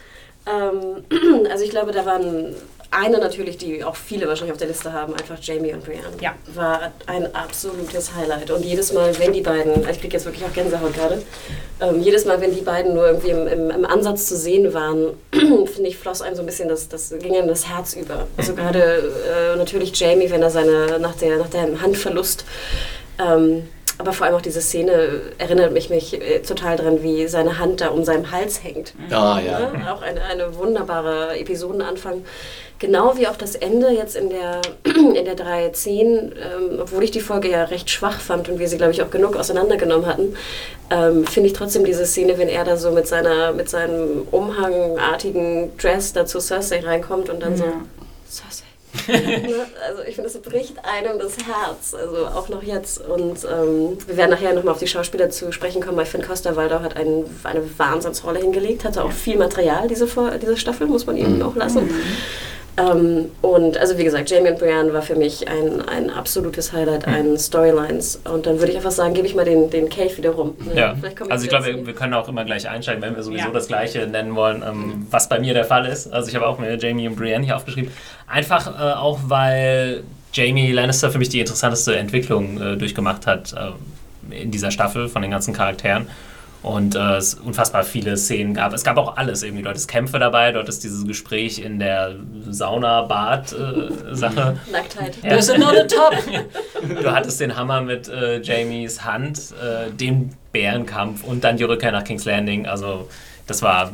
Ähm, 0.47 1.47
also 1.51 1.65
ich 1.65 1.71
glaube, 1.71 1.93
da 1.93 2.05
waren 2.05 2.55
eine 2.91 3.19
natürlich, 3.19 3.59
die 3.59 3.85
auch 3.85 3.97
viele 3.97 4.27
wahrscheinlich 4.29 4.53
auf 4.53 4.59
der 4.59 4.69
Liste 4.69 4.93
haben, 4.93 5.15
einfach 5.15 5.37
Jamie 5.41 5.73
und 5.75 5.85
Brienne. 5.85 6.09
Ja. 6.21 6.35
War 6.55 6.93
ein 7.07 7.35
absolutes 7.35 8.15
Highlight. 8.15 8.51
Und 8.51 8.65
jedes 8.65 8.93
Mal, 8.93 9.19
wenn 9.19 9.33
die 9.33 9.43
beiden, 9.43 9.89
ich 9.89 10.01
kriege 10.01 10.15
jetzt 10.15 10.25
wirklich 10.25 10.45
auch 10.45 10.53
Gänsehaut 10.53 10.95
gerade, 10.95 11.23
ähm, 11.81 12.01
jedes 12.01 12.25
Mal, 12.25 12.41
wenn 12.41 12.55
die 12.55 12.63
beiden 12.63 12.95
nur 12.95 13.07
irgendwie 13.07 13.31
im, 13.31 13.47
im, 13.47 13.71
im 13.71 13.85
Ansatz 13.85 14.27
zu 14.27 14.37
sehen 14.37 14.73
waren, 14.73 15.19
finde 15.33 15.89
ich, 15.89 15.99
floss 15.99 16.23
einem 16.23 16.37
so 16.37 16.43
ein 16.43 16.47
bisschen 16.47 16.69
das, 16.69 16.89
das 16.89 17.11
ging 17.19 17.37
einem 17.37 17.49
das 17.49 17.69
Herz 17.69 17.95
über. 17.95 18.27
Also 18.37 18.55
gerade 18.55 19.13
äh, 19.53 19.57
natürlich 19.57 19.99
Jamie, 19.99 20.31
wenn 20.31 20.43
er 20.43 20.51
seine, 20.51 20.99
nach, 20.99 21.15
der, 21.17 21.37
nach 21.37 21.51
dem 21.51 21.81
Handverlust 21.83 22.47
ähm, 23.19 23.69
aber 23.99 24.13
vor 24.13 24.27
allem 24.27 24.37
auch 24.37 24.41
diese 24.41 24.61
Szene 24.61 25.21
erinnert 25.39 25.73
mich, 25.73 25.91
mich 25.91 26.15
äh, 26.15 26.41
total 26.41 26.77
dran, 26.77 27.03
wie 27.03 27.27
seine 27.27 27.59
Hand 27.59 27.81
da 27.81 27.89
um 27.89 28.05
seinem 28.05 28.31
Hals 28.31 28.63
hängt. 28.63 28.95
Ah, 29.11 29.41
ja. 29.45 29.59
Ne? 29.59 29.93
Auch 29.93 30.03
eine, 30.03 30.23
eine 30.23 30.57
wunderbare 30.57 31.37
Episodenanfang. 31.37 32.25
Genau 32.79 33.17
wie 33.17 33.27
auch 33.27 33.37
das 33.37 33.57
Ende 33.57 33.91
jetzt 33.91 34.15
in 34.15 34.31
der, 34.31 34.61
in 34.85 35.25
der 35.25 35.37
3.10, 35.37 35.91
ähm, 35.99 36.33
obwohl 36.81 37.03
ich 37.03 37.11
die 37.11 37.21
Folge 37.21 37.51
ja 37.51 37.65
recht 37.65 37.91
schwach 37.91 38.21
fand 38.21 38.49
und 38.49 38.61
wir 38.61 38.69
sie, 38.69 38.77
glaube 38.77 38.93
ich, 38.93 39.03
auch 39.03 39.11
genug 39.11 39.35
auseinandergenommen 39.35 40.07
hatten, 40.07 40.37
ähm, 40.91 41.27
finde 41.27 41.49
ich 41.49 41.55
trotzdem 41.55 41.85
diese 41.85 42.07
Szene, 42.07 42.39
wenn 42.39 42.49
er 42.49 42.65
da 42.65 42.77
so 42.77 42.93
mit, 42.93 43.09
seiner, 43.09 43.53
mit 43.53 43.69
seinem 43.69 44.29
umhangartigen 44.31 45.77
Dress 45.77 46.13
da 46.13 46.25
zu 46.25 46.39
Cersei 46.39 46.81
reinkommt 46.81 47.31
und 47.31 47.43
dann 47.43 47.57
so, 47.57 47.65
Cersei. 48.31 48.68
Ne? 49.49 49.67
also 49.87 50.03
ich 50.03 50.15
finde, 50.15 50.31
es 50.31 50.39
bricht 50.39 50.75
einem 50.85 51.19
das 51.19 51.37
Herz, 51.39 51.95
also 51.95 52.27
auch 52.27 52.49
noch 52.49 52.63
jetzt. 52.63 53.01
Und 53.01 53.45
ähm, 53.45 53.99
wir 54.07 54.17
werden 54.17 54.31
nachher 54.31 54.53
nochmal 54.53 54.75
auf 54.75 54.81
die 54.81 54.87
Schauspieler 54.87 55.31
zu 55.31 55.53
sprechen 55.53 55.83
kommen, 55.83 55.97
weil 55.97 56.07
Finn 56.07 56.23
Costa-Waldau 56.23 56.81
hat 56.81 56.97
einen, 56.97 57.25
eine 57.45 57.63
Wahnsinnsrolle 57.79 58.41
hingelegt, 58.41 58.85
hatte 58.85 59.05
auch 59.05 59.13
viel 59.13 59.37
Material, 59.37 59.89
diese, 59.89 60.07
diese 60.41 60.57
Staffel, 60.57 60.87
muss 60.87 61.07
man 61.07 61.17
ihm 61.17 61.43
auch 61.43 61.55
lassen. 61.57 61.91
Ähm, 62.79 63.31
und 63.43 63.77
also 63.77 63.99
wie 63.99 64.05
gesagt, 64.05 64.31
Jamie 64.31 64.51
und 64.51 64.59
Brienne 64.59 64.93
war 64.93 65.03
für 65.03 65.17
mich 65.17 65.49
ein, 65.49 65.83
ein 65.89 66.11
absolutes 66.11 66.73
Highlight 66.73 67.07
an 67.07 67.37
Storylines. 67.37 68.21
Und 68.25 68.47
dann 68.47 68.59
würde 68.59 68.71
ich 68.71 68.77
einfach 68.77 68.91
sagen, 68.91 69.15
gebe 69.15 69.27
ich 69.27 69.35
mal 69.35 69.45
den, 69.45 69.69
den 69.71 69.89
Cave 69.89 70.17
wieder 70.17 70.31
rum. 70.31 70.55
Ne? 70.65 70.79
Ja, 70.81 70.97
also 71.29 71.45
ich 71.45 71.51
glaube, 71.51 71.67
wir, 71.67 71.87
wir 71.87 71.95
können 71.95 72.15
auch 72.15 72.29
immer 72.29 72.45
gleich 72.45 72.69
einsteigen, 72.69 73.03
wenn 73.03 73.17
wir 73.17 73.23
sowieso 73.23 73.47
Ja. 73.47 73.53
das 73.53 73.67
Gleiche 73.67 74.07
nennen 74.07 74.35
wollen, 74.37 74.63
ähm, 74.67 75.07
was 75.11 75.29
bei 75.29 75.41
mir 75.41 75.55
der 75.55 75.65
Fall 75.65 75.87
ist. 75.87 76.13
Also 76.13 76.29
ich 76.29 76.37
habe 76.37 76.47
auch 76.47 76.59
mir 76.59 76.77
Jamie 76.77 77.09
und 77.09 77.17
Brienne 77.17 77.45
hier 77.45 77.57
aufgeschrieben. 77.57 77.91
Einfach 78.27 78.67
äh, 78.69 78.95
auch, 78.95 79.19
weil 79.27 80.03
Jamie 80.33 80.71
Lannister 80.73 81.11
für 81.11 81.19
mich 81.19 81.31
die 81.31 81.41
interessanteste 81.41 81.97
Entwicklung 81.97 82.61
äh, 82.61 82.77
durchgemacht 82.77 83.27
hat 83.27 83.55
äh, 83.55 84.43
in 84.43 84.51
dieser 84.51 84.71
Staffel 84.71 85.09
von 85.09 85.23
den 85.23 85.31
ganzen 85.31 85.55
Charakteren. 85.55 86.07
Und 86.69 86.95
äh, 86.97 87.17
es 87.17 87.33
unfassbar 87.33 87.83
viele 87.83 88.19
Szenen 88.19 88.53
gab. 88.53 88.75
Es 88.75 88.85
gab 88.85 88.99
auch 88.99 89.17
alles 89.17 89.43
irgendwie. 89.43 89.63
Dort 89.63 89.77
ist 89.77 89.89
Kämpfe 89.89 90.19
dabei, 90.19 90.53
dort 90.53 90.69
ist 90.69 90.85
dieses 90.85 91.07
Gespräch 91.07 91.61
in 91.61 91.79
der 91.79 92.17
Sauna-Bad-Sache. 92.47 94.59
Nacktheit. 94.71 95.17
Ja. 95.23 95.31
There's 95.31 95.49
another 95.49 95.89
top! 95.89 96.15
Du 97.03 97.11
hattest 97.11 97.41
den 97.41 97.57
Hammer 97.57 97.81
mit 97.81 98.09
äh, 98.09 98.43
Jamies 98.43 99.03
Hand, 99.03 99.55
äh, 99.63 99.91
den 99.91 100.35
Bärenkampf 100.53 101.25
und 101.25 101.43
dann 101.43 101.57
die 101.57 101.65
Rückkehr 101.65 101.91
nach 101.91 102.05
King's 102.05 102.27
Landing. 102.27 102.67
Also 102.67 103.09
das 103.47 103.63
war 103.63 103.93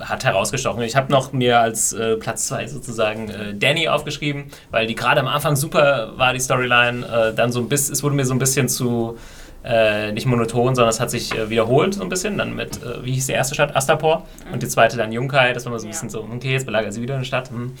hat 0.00 0.24
herausgestochen. 0.24 0.82
Ich 0.82 0.96
habe 0.96 1.12
noch 1.12 1.32
mir 1.32 1.60
als 1.60 1.92
äh, 1.92 2.16
Platz 2.16 2.46
zwei 2.46 2.66
sozusagen 2.66 3.28
äh, 3.28 3.54
Danny 3.54 3.88
aufgeschrieben, 3.88 4.44
weil 4.70 4.86
die 4.86 4.94
gerade 4.94 5.20
am 5.20 5.28
Anfang 5.28 5.56
super 5.56 6.12
war, 6.16 6.32
die 6.32 6.40
Storyline. 6.40 7.06
Äh, 7.06 7.34
dann 7.34 7.52
so 7.52 7.60
ein 7.60 7.68
bisschen, 7.68 7.92
es 7.92 8.02
wurde 8.02 8.14
mir 8.14 8.24
so 8.24 8.34
ein 8.34 8.38
bisschen 8.38 8.68
zu 8.68 9.18
äh, 9.66 10.12
nicht 10.12 10.26
monoton, 10.26 10.76
sondern 10.76 10.90
es 10.90 11.00
hat 11.00 11.10
sich 11.10 11.34
äh, 11.34 11.50
wiederholt 11.50 11.94
so 11.94 12.02
ein 12.02 12.08
bisschen. 12.08 12.38
Dann 12.38 12.54
mit, 12.54 12.82
äh, 12.82 13.04
wie 13.04 13.12
hieß 13.12 13.26
die 13.26 13.32
erste 13.32 13.54
Stadt? 13.54 13.74
Astapor. 13.74 14.26
Und 14.52 14.62
die 14.62 14.68
zweite 14.68 14.96
dann 14.96 15.10
Junkai. 15.10 15.52
Das 15.52 15.64
war 15.64 15.72
mal 15.72 15.80
so 15.80 15.86
ein 15.86 15.90
bisschen 15.90 16.08
so, 16.08 16.20
okay, 16.20 16.52
jetzt 16.52 16.66
belagert 16.66 16.92
sie 16.92 17.02
wieder 17.02 17.16
eine 17.16 17.24
Stadt. 17.24 17.50
Hm. 17.50 17.72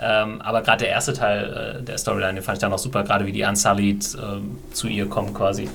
Ähm, 0.00 0.40
aber 0.40 0.62
gerade 0.62 0.84
der 0.84 0.88
erste 0.88 1.12
Teil 1.12 1.78
äh, 1.80 1.82
der 1.82 1.98
Storyline, 1.98 2.34
den 2.34 2.42
fand 2.42 2.56
ich 2.56 2.60
dann 2.62 2.70
noch 2.70 2.78
super, 2.78 3.04
gerade 3.04 3.26
wie 3.26 3.32
die 3.32 3.42
Unsullied 3.42 4.02
äh, 4.14 4.74
zu 4.74 4.88
ihr 4.88 5.06
kommen 5.06 5.34
quasi. 5.34 5.68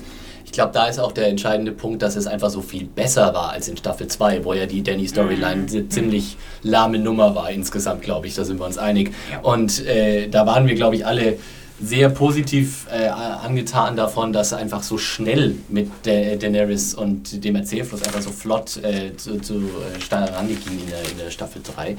Ich 0.44 0.50
glaube, 0.56 0.72
da 0.74 0.86
ist 0.86 0.98
auch 0.98 1.12
der 1.12 1.28
entscheidende 1.28 1.72
Punkt, 1.72 2.02
dass 2.02 2.16
es 2.16 2.26
einfach 2.26 2.50
so 2.50 2.60
viel 2.60 2.84
besser 2.84 3.32
war 3.32 3.52
als 3.52 3.68
in 3.68 3.76
Staffel 3.76 4.08
2, 4.08 4.44
wo 4.44 4.52
ja 4.52 4.66
die 4.66 4.82
Danny-Storyline 4.82 5.66
eine 5.70 5.88
ziemlich 5.88 6.36
lahme 6.62 6.98
Nummer 6.98 7.34
war 7.34 7.50
insgesamt, 7.50 8.02
glaube 8.02 8.26
ich. 8.26 8.34
Da 8.34 8.44
sind 8.44 8.58
wir 8.58 8.66
uns 8.66 8.78
einig. 8.78 9.14
Und 9.42 9.86
äh, 9.86 10.28
da 10.28 10.44
waren 10.44 10.66
wir, 10.66 10.74
glaube 10.74 10.96
ich, 10.96 11.06
alle 11.06 11.38
sehr 11.80 12.08
positiv 12.10 12.86
äh, 12.90 13.06
angetan 13.08 13.96
davon, 13.96 14.32
dass 14.32 14.52
einfach 14.52 14.82
so 14.82 14.98
schnell 14.98 15.56
mit 15.68 15.90
der 16.04 16.36
Daenerys 16.36 16.94
und 16.94 17.44
dem 17.44 17.56
Erzählfluss 17.56 18.02
einfach 18.02 18.22
so 18.22 18.30
flott 18.30 18.76
äh, 18.82 19.16
zu, 19.16 19.40
zu 19.40 19.54
äh, 19.54 19.98
ging 19.98 20.78
in 20.78 20.90
der, 20.90 21.10
in 21.10 21.18
der 21.18 21.30
Staffel 21.30 21.62
3. 21.62 21.96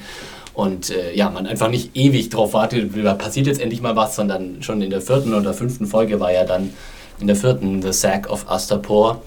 Und 0.54 0.90
äh, 0.90 1.14
ja, 1.14 1.30
man 1.30 1.46
einfach 1.46 1.68
nicht 1.68 1.96
ewig 1.96 2.30
drauf 2.30 2.52
wartet, 2.52 2.92
da 2.94 3.14
passiert 3.14 3.46
jetzt 3.46 3.60
endlich 3.60 3.82
mal 3.82 3.96
was, 3.96 4.16
sondern 4.16 4.62
schon 4.62 4.80
in 4.80 4.90
der 4.90 5.00
vierten 5.00 5.34
oder 5.34 5.52
fünften 5.52 5.86
Folge 5.86 6.20
war 6.20 6.32
ja 6.32 6.44
dann 6.44 6.72
in 7.20 7.26
der 7.26 7.36
vierten 7.36 7.82
The 7.82 7.92
Sack 7.92 8.30
of 8.30 8.48
Astapor. 8.48 9.22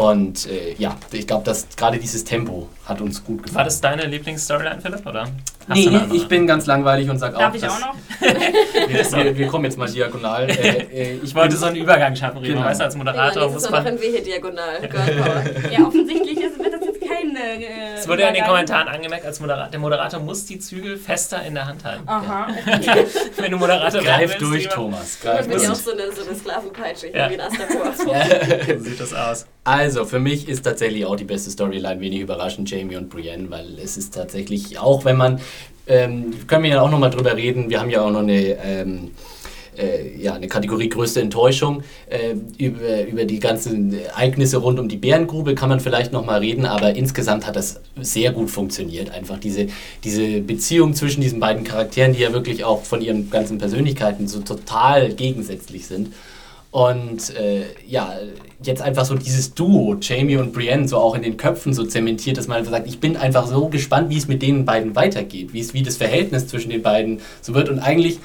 Und 0.00 0.46
äh, 0.46 0.74
ja, 0.78 0.96
ich 1.12 1.26
glaube, 1.26 1.44
dass 1.44 1.66
gerade 1.76 1.98
dieses 1.98 2.24
Tempo 2.24 2.68
hat 2.86 3.00
uns 3.02 3.22
gut 3.22 3.42
gefallen. 3.42 3.56
War 3.56 3.64
das 3.64 3.80
deine 3.80 4.06
Lieblingsstoryline, 4.06 4.80
Philipp? 4.80 5.04
Oder? 5.06 5.24
Hast 5.24 5.30
Nee, 5.68 5.84
du 5.84 5.90
eine 5.90 6.00
andere? 6.02 6.16
ich 6.16 6.26
bin 6.26 6.46
ganz 6.46 6.64
langweilig 6.66 7.10
und 7.10 7.18
sage 7.18 7.36
auch, 7.36 7.40
Darf 7.40 7.54
ich 7.54 7.68
auch 7.68 7.78
noch? 7.80 7.94
Wir, 8.88 9.12
wir, 9.24 9.36
wir 9.38 9.46
kommen 9.48 9.64
jetzt 9.66 9.76
mal 9.78 9.88
diagonal. 9.90 10.48
Äh, 10.50 10.86
äh, 10.92 11.20
Ich 11.22 11.34
wollte 11.34 11.56
so 11.56 11.66
einen 11.66 11.76
Übergang 11.76 12.16
schaffen, 12.16 12.38
Rima. 12.38 12.54
Genau. 12.54 12.66
Weißt 12.66 12.80
du, 12.80 12.84
als 12.84 12.94
Ja, 12.94 12.98
Moderator 12.98 13.42
nächstes 13.42 13.62
muss 13.62 13.70
man. 13.70 13.84
machen 13.84 14.00
wir 14.00 14.10
hier 14.10 14.22
diagonal. 14.22 14.88
Ja, 15.70 15.86
offensichtlich 15.86 16.38
ist, 16.40 16.58
kein. 16.58 16.69
Äh, 17.40 17.94
Es 17.98 18.08
wurde 18.08 18.22
ja 18.22 18.28
in 18.28 18.34
den. 18.34 18.44
Kommentaren 18.44 18.88
angemerkt, 18.88 19.24
als 19.26 19.38
Moderator, 19.40 19.70
der 19.70 19.80
Moderator 19.80 20.20
muss 20.20 20.44
die 20.46 20.58
Zügel 20.58 20.96
fester 20.96 21.42
in 21.44 21.54
der 21.54 21.66
Hand 21.66 21.84
halten. 21.84 22.02
Aha. 22.06 22.48
Wenn 23.36 23.50
du 23.50 23.56
Moderator 23.58 24.00
Greif 24.02 24.30
willst, 24.30 24.40
durch, 24.40 24.68
Thomas. 24.68 25.00
Das 25.00 25.20
Greif 25.20 25.48
wird 25.48 25.62
ja 25.62 25.68
auch 25.70 25.72
durch. 25.74 25.84
so 25.84 25.92
eine, 25.92 26.12
so 26.12 26.22
eine 26.28 26.36
Sklavenpeitsche 26.38 27.06
hier 27.08 27.16
Ja. 27.16 27.30
wie 27.30 27.34
in 27.34 27.40
Astapor. 27.40 27.92
So 27.96 28.84
sieht 28.84 29.00
das 29.00 29.14
aus. 29.14 29.46
Also, 29.64 30.04
für 30.04 30.18
mich 30.18 30.48
ist 30.48 30.62
tatsächlich 30.62 31.04
auch 31.06 31.16
die 31.16 31.24
beste 31.24 31.50
Storyline 31.50 32.00
wenig 32.00 32.20
überraschend 32.20 32.70
Jamie 32.70 32.96
und 32.96 33.08
Brienne, 33.10 33.50
weil 33.50 33.78
es 33.78 33.96
ist 33.96 34.14
tatsächlich, 34.14 34.78
auch 34.78 35.04
wenn 35.04 35.16
man, 35.16 35.40
ähm, 35.86 36.32
können 36.46 36.64
wir 36.64 36.70
ja 36.70 36.80
auch 36.82 36.90
nochmal 36.90 37.10
drüber 37.10 37.36
reden, 37.36 37.68
wir 37.70 37.80
haben 37.80 37.90
ja 37.90 38.00
auch 38.02 38.10
noch 38.10 38.20
eine, 38.20 38.56
ähm, 38.64 39.10
äh, 39.80 40.16
ja, 40.20 40.34
eine 40.34 40.48
Kategorie 40.48 40.88
größte 40.88 41.20
Enttäuschung. 41.20 41.82
Äh, 42.08 42.34
über, 42.58 43.06
über 43.06 43.24
die 43.24 43.40
ganzen 43.40 43.94
Ereignisse 43.94 44.58
rund 44.58 44.78
um 44.78 44.88
die 44.88 44.96
Bärengrube 44.96 45.54
kann 45.54 45.68
man 45.68 45.80
vielleicht 45.80 46.12
nochmal 46.12 46.40
reden, 46.40 46.66
aber 46.66 46.94
insgesamt 46.94 47.46
hat 47.46 47.56
das 47.56 47.80
sehr 48.00 48.32
gut 48.32 48.50
funktioniert. 48.50 49.10
Einfach 49.10 49.38
diese, 49.38 49.68
diese 50.04 50.40
Beziehung 50.40 50.94
zwischen 50.94 51.20
diesen 51.20 51.40
beiden 51.40 51.64
Charakteren, 51.64 52.12
die 52.12 52.20
ja 52.20 52.32
wirklich 52.32 52.64
auch 52.64 52.84
von 52.84 53.00
ihren 53.00 53.30
ganzen 53.30 53.58
Persönlichkeiten 53.58 54.28
so 54.28 54.40
total 54.40 55.14
gegensätzlich 55.14 55.86
sind. 55.86 56.12
Und 56.70 57.34
äh, 57.36 57.64
ja, 57.86 58.14
jetzt 58.62 58.80
einfach 58.80 59.04
so 59.04 59.16
dieses 59.16 59.54
Duo, 59.54 59.96
Jamie 60.00 60.36
und 60.36 60.52
Brienne, 60.52 60.86
so 60.86 60.98
auch 60.98 61.16
in 61.16 61.22
den 61.22 61.36
Köpfen 61.36 61.74
so 61.74 61.84
zementiert, 61.84 62.38
dass 62.38 62.46
man 62.46 62.58
einfach 62.58 62.70
sagt, 62.70 62.86
ich 62.86 63.00
bin 63.00 63.16
einfach 63.16 63.46
so 63.48 63.68
gespannt, 63.68 64.08
wie 64.10 64.18
es 64.18 64.28
mit 64.28 64.40
den 64.40 64.64
beiden 64.64 64.94
weitergeht, 64.94 65.52
wie 65.52 65.60
es 65.60 65.74
wie 65.74 65.82
das 65.82 65.96
Verhältnis 65.96 66.46
zwischen 66.46 66.70
den 66.70 66.82
beiden 66.82 67.20
so 67.40 67.54
wird. 67.54 67.68
Und 67.68 67.80
eigentlich 67.80 68.20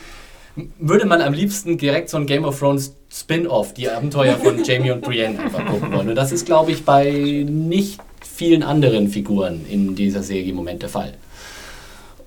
würde 0.80 1.06
man 1.06 1.22
am 1.22 1.34
liebsten 1.34 1.78
direkt 1.78 2.10
so 2.10 2.18
ein 2.18 2.26
Game 2.26 2.46
of 2.46 2.60
Thrones 2.60 2.96
Spin-off, 3.12 3.74
die 3.74 3.90
Abenteuer 3.90 4.36
von 4.38 4.64
Jamie 4.64 4.92
und 4.92 5.02
Brienne 5.02 5.40
einfach 5.40 5.66
gucken 5.66 5.92
wollen. 5.94 6.10
Und 6.10 6.16
das 6.16 6.32
ist, 6.32 6.46
glaube 6.46 6.72
ich, 6.72 6.86
bei 6.86 7.46
nicht 7.48 8.00
vielen 8.22 8.64
anderen 8.64 9.10
Figuren 9.10 9.66
in 9.70 9.96
dieser 9.96 10.24
Serie 10.24 10.50
im 10.50 10.56
Moment 10.56 10.82
der 10.82 10.90
Fall. 10.90 11.14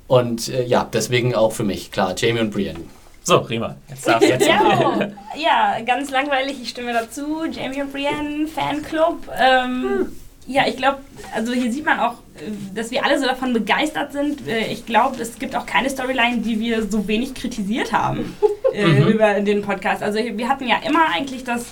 Und 0.06 0.48
äh, 0.48 0.64
ja, 0.64 0.88
deswegen 0.90 1.34
auch 1.34 1.52
für 1.52 1.64
mich, 1.64 1.90
klar, 1.90 2.14
Jamie 2.16 2.40
und 2.40 2.50
Brienne. 2.50 2.80
So, 3.22 3.36
Rima, 3.38 3.76
jetzt 3.90 4.08
darfst 4.08 4.26
du 4.26 4.32
jetzt. 4.32 4.46
Ja, 4.46 5.10
ja, 5.36 5.80
ganz 5.84 6.10
langweilig, 6.10 6.56
ich 6.62 6.70
stimme 6.70 6.94
dazu. 6.94 7.44
Jamie 7.44 7.82
und 7.82 7.92
Brienne, 7.92 8.46
Fanclub. 8.46 9.28
Ähm, 9.38 10.06
Ja, 10.48 10.66
ich 10.66 10.78
glaube, 10.78 10.98
also 11.34 11.52
hier 11.52 11.70
sieht 11.70 11.84
man 11.84 12.00
auch, 12.00 12.14
äh, 12.36 12.74
dass 12.74 12.90
wir 12.90 13.04
alle 13.04 13.18
so 13.18 13.26
davon 13.26 13.52
begeistert 13.52 14.12
sind. 14.12 14.48
Äh, 14.48 14.72
Ich 14.72 14.86
glaube, 14.86 15.20
es 15.20 15.38
gibt 15.38 15.54
auch 15.54 15.66
keine 15.66 15.90
Storyline, 15.90 16.38
die 16.38 16.58
wir 16.58 16.88
so 16.88 17.06
wenig 17.06 17.34
kritisiert 17.34 17.92
haben 17.92 18.34
äh, 18.74 19.02
über 19.10 19.40
den 19.40 19.60
Podcast. 19.60 20.02
Also 20.02 20.18
wir 20.18 20.48
hatten 20.48 20.66
ja 20.66 20.76
immer 20.86 21.10
eigentlich 21.14 21.44
das 21.44 21.66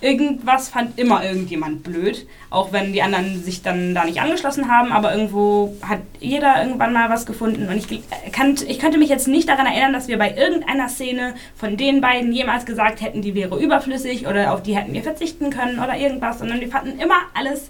irgendwas 0.00 0.68
fand 0.68 0.98
immer 0.98 1.24
irgendjemand 1.24 1.84
blöd, 1.84 2.26
auch 2.50 2.72
wenn 2.72 2.92
die 2.92 3.02
anderen 3.02 3.42
sich 3.42 3.62
dann 3.62 3.94
da 3.94 4.04
nicht 4.04 4.20
angeschlossen 4.20 4.68
haben, 4.68 4.90
aber 4.90 5.14
irgendwo 5.14 5.76
hat 5.80 6.00
jeder 6.18 6.60
irgendwann 6.60 6.92
mal 6.92 7.08
was 7.08 7.24
gefunden 7.24 7.68
und 7.68 7.76
ich, 7.76 8.02
kann, 8.32 8.56
ich 8.66 8.80
könnte 8.80 8.98
mich 8.98 9.08
jetzt 9.08 9.28
nicht 9.28 9.48
daran 9.48 9.66
erinnern, 9.66 9.92
dass 9.92 10.08
wir 10.08 10.18
bei 10.18 10.34
irgendeiner 10.34 10.88
Szene 10.88 11.34
von 11.54 11.76
den 11.76 12.00
beiden 12.00 12.32
jemals 12.32 12.66
gesagt 12.66 13.00
hätten, 13.00 13.22
die 13.22 13.36
wäre 13.36 13.56
überflüssig 13.56 14.26
oder 14.26 14.52
auf 14.52 14.64
die 14.64 14.76
hätten 14.76 14.92
wir 14.92 15.04
verzichten 15.04 15.50
können 15.50 15.78
oder 15.78 15.96
irgendwas, 15.96 16.40
sondern 16.40 16.60
wir 16.60 16.68
fanden 16.68 16.98
immer 16.98 17.18
alles 17.34 17.68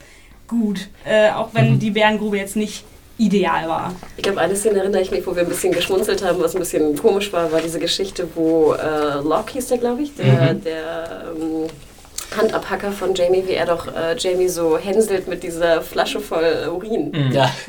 gut, 0.52 0.88
äh, 1.04 1.30
auch 1.30 1.48
wenn 1.52 1.72
mhm. 1.72 1.78
die 1.78 1.90
Bärengrube 1.90 2.36
jetzt 2.36 2.56
nicht 2.56 2.84
ideal 3.18 3.68
war. 3.68 3.94
Ich 4.16 4.22
glaube, 4.22 4.40
eine 4.40 4.56
Szene 4.56 4.78
erinnere 4.78 5.02
ich 5.02 5.10
mich, 5.10 5.26
wo 5.26 5.34
wir 5.34 5.42
ein 5.42 5.48
bisschen 5.48 5.72
geschmunzelt 5.72 6.24
haben, 6.24 6.40
was 6.42 6.54
ein 6.54 6.58
bisschen 6.58 6.96
komisch 6.96 7.32
war, 7.32 7.52
war 7.52 7.60
diese 7.60 7.78
Geschichte, 7.78 8.26
wo 8.34 8.74
äh, 8.74 9.20
Locke 9.22 9.52
hieß 9.52 9.68
der, 9.68 9.78
glaube 9.78 10.02
ich, 10.02 10.14
der, 10.14 10.54
mhm. 10.54 10.64
der 10.64 11.24
ähm, 11.36 11.68
Handabhacker 12.36 12.92
von 12.92 13.14
Jamie, 13.14 13.44
wie 13.46 13.52
er 13.52 13.66
doch 13.66 13.86
äh, 13.88 14.16
Jamie 14.16 14.48
so 14.48 14.78
hänselt 14.78 15.28
mit 15.28 15.42
dieser 15.42 15.82
Flasche 15.82 16.20
voll 16.20 16.68
Urin. 16.74 17.10
Mhm. 17.10 17.32
Ja. 17.32 17.50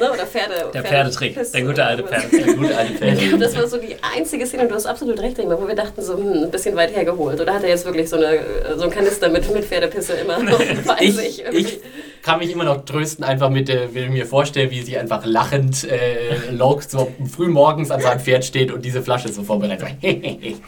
Ne? 0.00 0.10
Oder 0.10 0.26
Pferde. 0.26 0.70
Der 0.72 0.82
Pferdetrick. 0.82 1.38
Der 1.52 1.62
gute 1.62 1.84
alte 1.84 2.02
Pferdetrick. 2.02 2.46
Der 2.46 2.54
gute 2.56 2.76
alte 2.78 2.94
Pferdetrick. 2.94 3.38
das 3.38 3.54
war 3.54 3.66
so 3.68 3.76
die 3.76 3.94
einzige 4.16 4.46
Szene, 4.46 4.62
und 4.62 4.70
du 4.70 4.74
hast 4.74 4.86
absolut 4.86 5.20
recht, 5.20 5.38
Ingmar, 5.38 5.60
wo 5.60 5.68
wir 5.68 5.74
dachten, 5.74 6.00
so 6.00 6.16
hm, 6.16 6.44
ein 6.44 6.50
bisschen 6.50 6.74
weit 6.76 6.96
hergeholt. 6.96 7.38
Oder 7.38 7.52
hat 7.52 7.62
er 7.62 7.68
jetzt 7.68 7.84
wirklich 7.84 8.08
so, 8.08 8.16
eine, 8.16 8.40
so 8.74 8.84
einen 8.84 8.90
Kanister 8.90 9.28
mit, 9.28 9.52
mit 9.52 9.66
Pferdepisse 9.66 10.14
immer 10.14 10.42
noch 10.42 10.58
bei 10.86 10.96
ich, 11.00 11.14
sich? 11.14 11.44
Ich 11.52 11.80
kann 12.22 12.38
mich 12.38 12.50
immer 12.52 12.64
noch 12.64 12.84
trösten, 12.84 13.24
einfach 13.24 13.50
mit, 13.50 13.68
äh, 13.68 13.88
wenn 13.92 14.04
ich 14.04 14.10
mir 14.10 14.26
vorstelle, 14.26 14.70
wie 14.70 14.82
sie 14.82 14.96
einfach 14.96 15.26
lachend 15.26 15.84
äh, 15.84 16.50
Locke 16.50 16.84
so 16.88 17.12
früh 17.30 17.48
morgens 17.48 17.90
an 17.90 18.00
seinem 18.00 18.20
Pferd 18.20 18.44
steht 18.44 18.70
und 18.70 18.84
diese 18.84 19.02
Flasche 19.02 19.28
so 19.28 19.42
vorbereitet. 19.42 19.88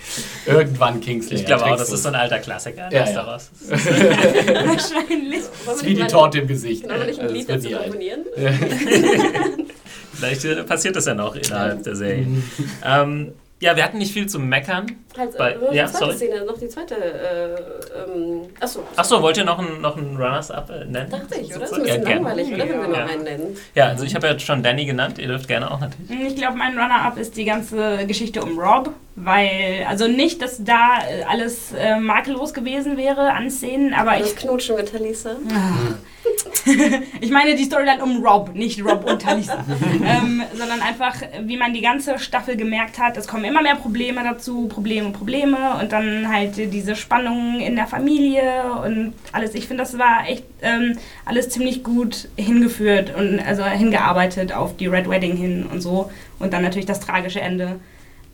Irgendwann 0.47 1.01
Kingsley. 1.01 1.37
Ich 1.37 1.47
glaube 1.47 1.65
auch, 1.67 1.77
das 1.77 1.93
ist 1.93 2.03
so 2.03 2.09
ein 2.09 2.17
alter 2.17 2.41
Klassiker. 2.41 2.93
Ja, 2.93 3.07
ja. 3.07 3.13
Daraus. 3.13 3.51
Wahrscheinlich. 3.69 5.43
Das 5.65 5.77
ist 5.77 5.85
wie 5.85 5.95
die 5.95 6.07
Torte 6.07 6.41
im 6.41 6.49
Gesicht. 6.49 6.83
Genau, 6.83 7.01
will 7.01 7.09
ich 7.09 7.21
ein 7.21 7.29
Lied 7.29 7.49
dazu 7.49 7.71
komponieren. 7.71 8.25
Vielleicht 10.13 10.45
äh, 10.45 10.65
passiert 10.65 10.97
das 10.97 11.07
ja 11.07 11.15
noch 11.15 11.37
innerhalb 11.37 11.85
der 11.85 11.95
Serie. 11.95 12.27
Ähm, 12.85 13.33
ja, 13.61 13.77
wir 13.77 13.85
hatten 13.85 13.99
nicht 13.99 14.13
viel 14.13 14.27
zu 14.27 14.39
meckern. 14.39 14.87
Halt, 15.17 15.39
bei, 15.39 15.53
äh, 15.53 15.77
ja, 15.77 15.87
sorry. 15.87 16.15
Szene, 16.15 16.45
noch 16.45 16.59
die 16.59 16.69
zweite. 16.69 16.97
Äh, 16.97 18.11
ähm, 18.11 18.43
achso. 18.61 18.83
Achso, 18.97 19.23
wollt 19.23 19.37
ihr 19.37 19.45
noch 19.45 19.59
einen, 19.59 19.81
noch 19.81 19.97
einen 19.97 20.17
Runners-Up 20.17 20.71
äh, 20.71 20.85
nennen? 20.85 21.11
Dachte 21.11 21.39
ich, 21.41 21.51
oder? 21.51 21.61
Das 21.61 21.71
ist 21.71 21.77
ein 21.77 21.83
bisschen 21.85 22.03
ja, 22.03 22.15
langweilig, 22.15 22.49
oder? 22.49 22.69
Wenn 22.69 22.81
wir 22.81 22.89
noch 22.89 23.11
einen 23.11 23.23
nennen. 23.23 23.57
Ja, 23.75 23.89
also 23.89 24.05
ich 24.05 24.15
habe 24.15 24.27
ja 24.27 24.39
schon 24.39 24.63
Danny 24.63 24.85
genannt. 24.85 25.19
Ihr 25.19 25.29
dürft 25.29 25.47
gerne 25.47 25.71
auch 25.71 25.81
natürlich. 25.81 26.33
Ich 26.33 26.37
glaube, 26.37 26.57
mein 26.57 26.77
Runner-Up 26.77 27.17
ist 27.17 27.37
die 27.37 27.45
ganze 27.45 28.07
Geschichte 28.07 28.43
um 28.43 28.59
Rob. 28.59 28.91
Weil, 29.17 29.87
also 29.89 30.09
nicht, 30.09 30.43
dass 30.43 30.65
da 30.65 30.99
äh, 31.09 31.23
alles 31.23 31.73
äh, 31.73 32.01
makellos 32.01 32.53
gewesen 32.53 32.97
wäre 32.97 33.33
an 33.33 33.49
Szenen, 33.49 33.95
aber 33.95 34.19
das 34.19 34.33
ich. 34.33 34.37
Knutschen 34.37 34.77
mit 34.77 34.91
Talisa. 34.91 35.37
Ich 37.21 37.31
meine 37.31 37.55
die 37.55 37.65
Storyline 37.65 38.03
um 38.03 38.25
Rob, 38.25 38.55
nicht 38.55 38.83
Rob 38.83 39.05
und 39.05 39.21
Talisa. 39.21 39.63
ähm, 40.05 40.43
sondern 40.55 40.81
einfach, 40.81 41.17
wie 41.43 41.59
man 41.59 41.75
die 41.75 41.83
ganze 41.83 42.19
Staffel 42.19 42.57
gemerkt 42.57 42.99
hat, 42.99 43.19
es 43.19 43.29
kommen 43.29 43.45
immer 43.45 43.61
mehr 43.61 43.77
Probleme 43.77 44.23
dazu, 44.25 44.67
Probleme, 44.67 45.04
Probleme 45.13 45.79
und 45.81 45.93
dann 45.93 46.33
halt 46.33 46.57
diese 46.57 46.97
Spannungen 46.97 47.61
in 47.61 47.77
der 47.77 47.87
Familie 47.87 48.65
und 48.85 49.13
alles. 49.33 49.55
Ich 49.55 49.67
finde, 49.67 49.83
das 49.83 49.99
war 49.99 50.29
echt 50.29 50.45
ähm, 50.63 50.99
alles 51.25 51.51
ziemlich 51.51 51.83
gut 51.83 52.29
hingeführt 52.37 53.15
und 53.17 53.41
also 53.41 53.65
hingearbeitet 53.65 54.53
auf 54.53 54.77
die 54.77 54.87
Red 54.87 55.09
Wedding 55.09 55.37
hin 55.37 55.67
und 55.71 55.81
so. 55.81 56.11
Und 56.39 56.53
dann 56.53 56.63
natürlich 56.63 56.87
das 56.87 57.01
tragische 57.01 57.41
Ende 57.41 57.81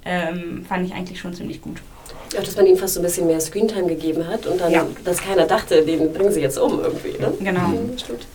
ähm, 0.05 0.65
fand 0.69 0.87
ich 0.87 0.95
eigentlich 0.95 1.21
schon 1.21 1.35
ziemlich 1.35 1.61
gut. 1.61 1.79
Ja, 2.33 2.41
dass 2.41 2.57
man 2.57 2.67
ihm 2.67 2.77
fast 2.77 2.95
so 2.95 3.01
ein 3.01 3.03
bisschen 3.03 3.27
mehr 3.27 3.41
Screentime 3.41 3.89
gegeben 3.89 4.27
hat 4.27 4.47
und 4.47 4.61
dann, 4.61 4.71
ja. 4.71 4.87
dass 5.05 5.21
keiner 5.21 5.47
dachte, 5.47 5.83
den 5.83 6.13
bringen 6.13 6.33
sie 6.33 6.41
jetzt 6.41 6.59
um 6.59 6.81
irgendwie. 6.81 7.19
Ne? 7.19 7.33
Genau. 7.41 7.69
Mhm, 7.69 7.99
stimmt. 7.99 8.27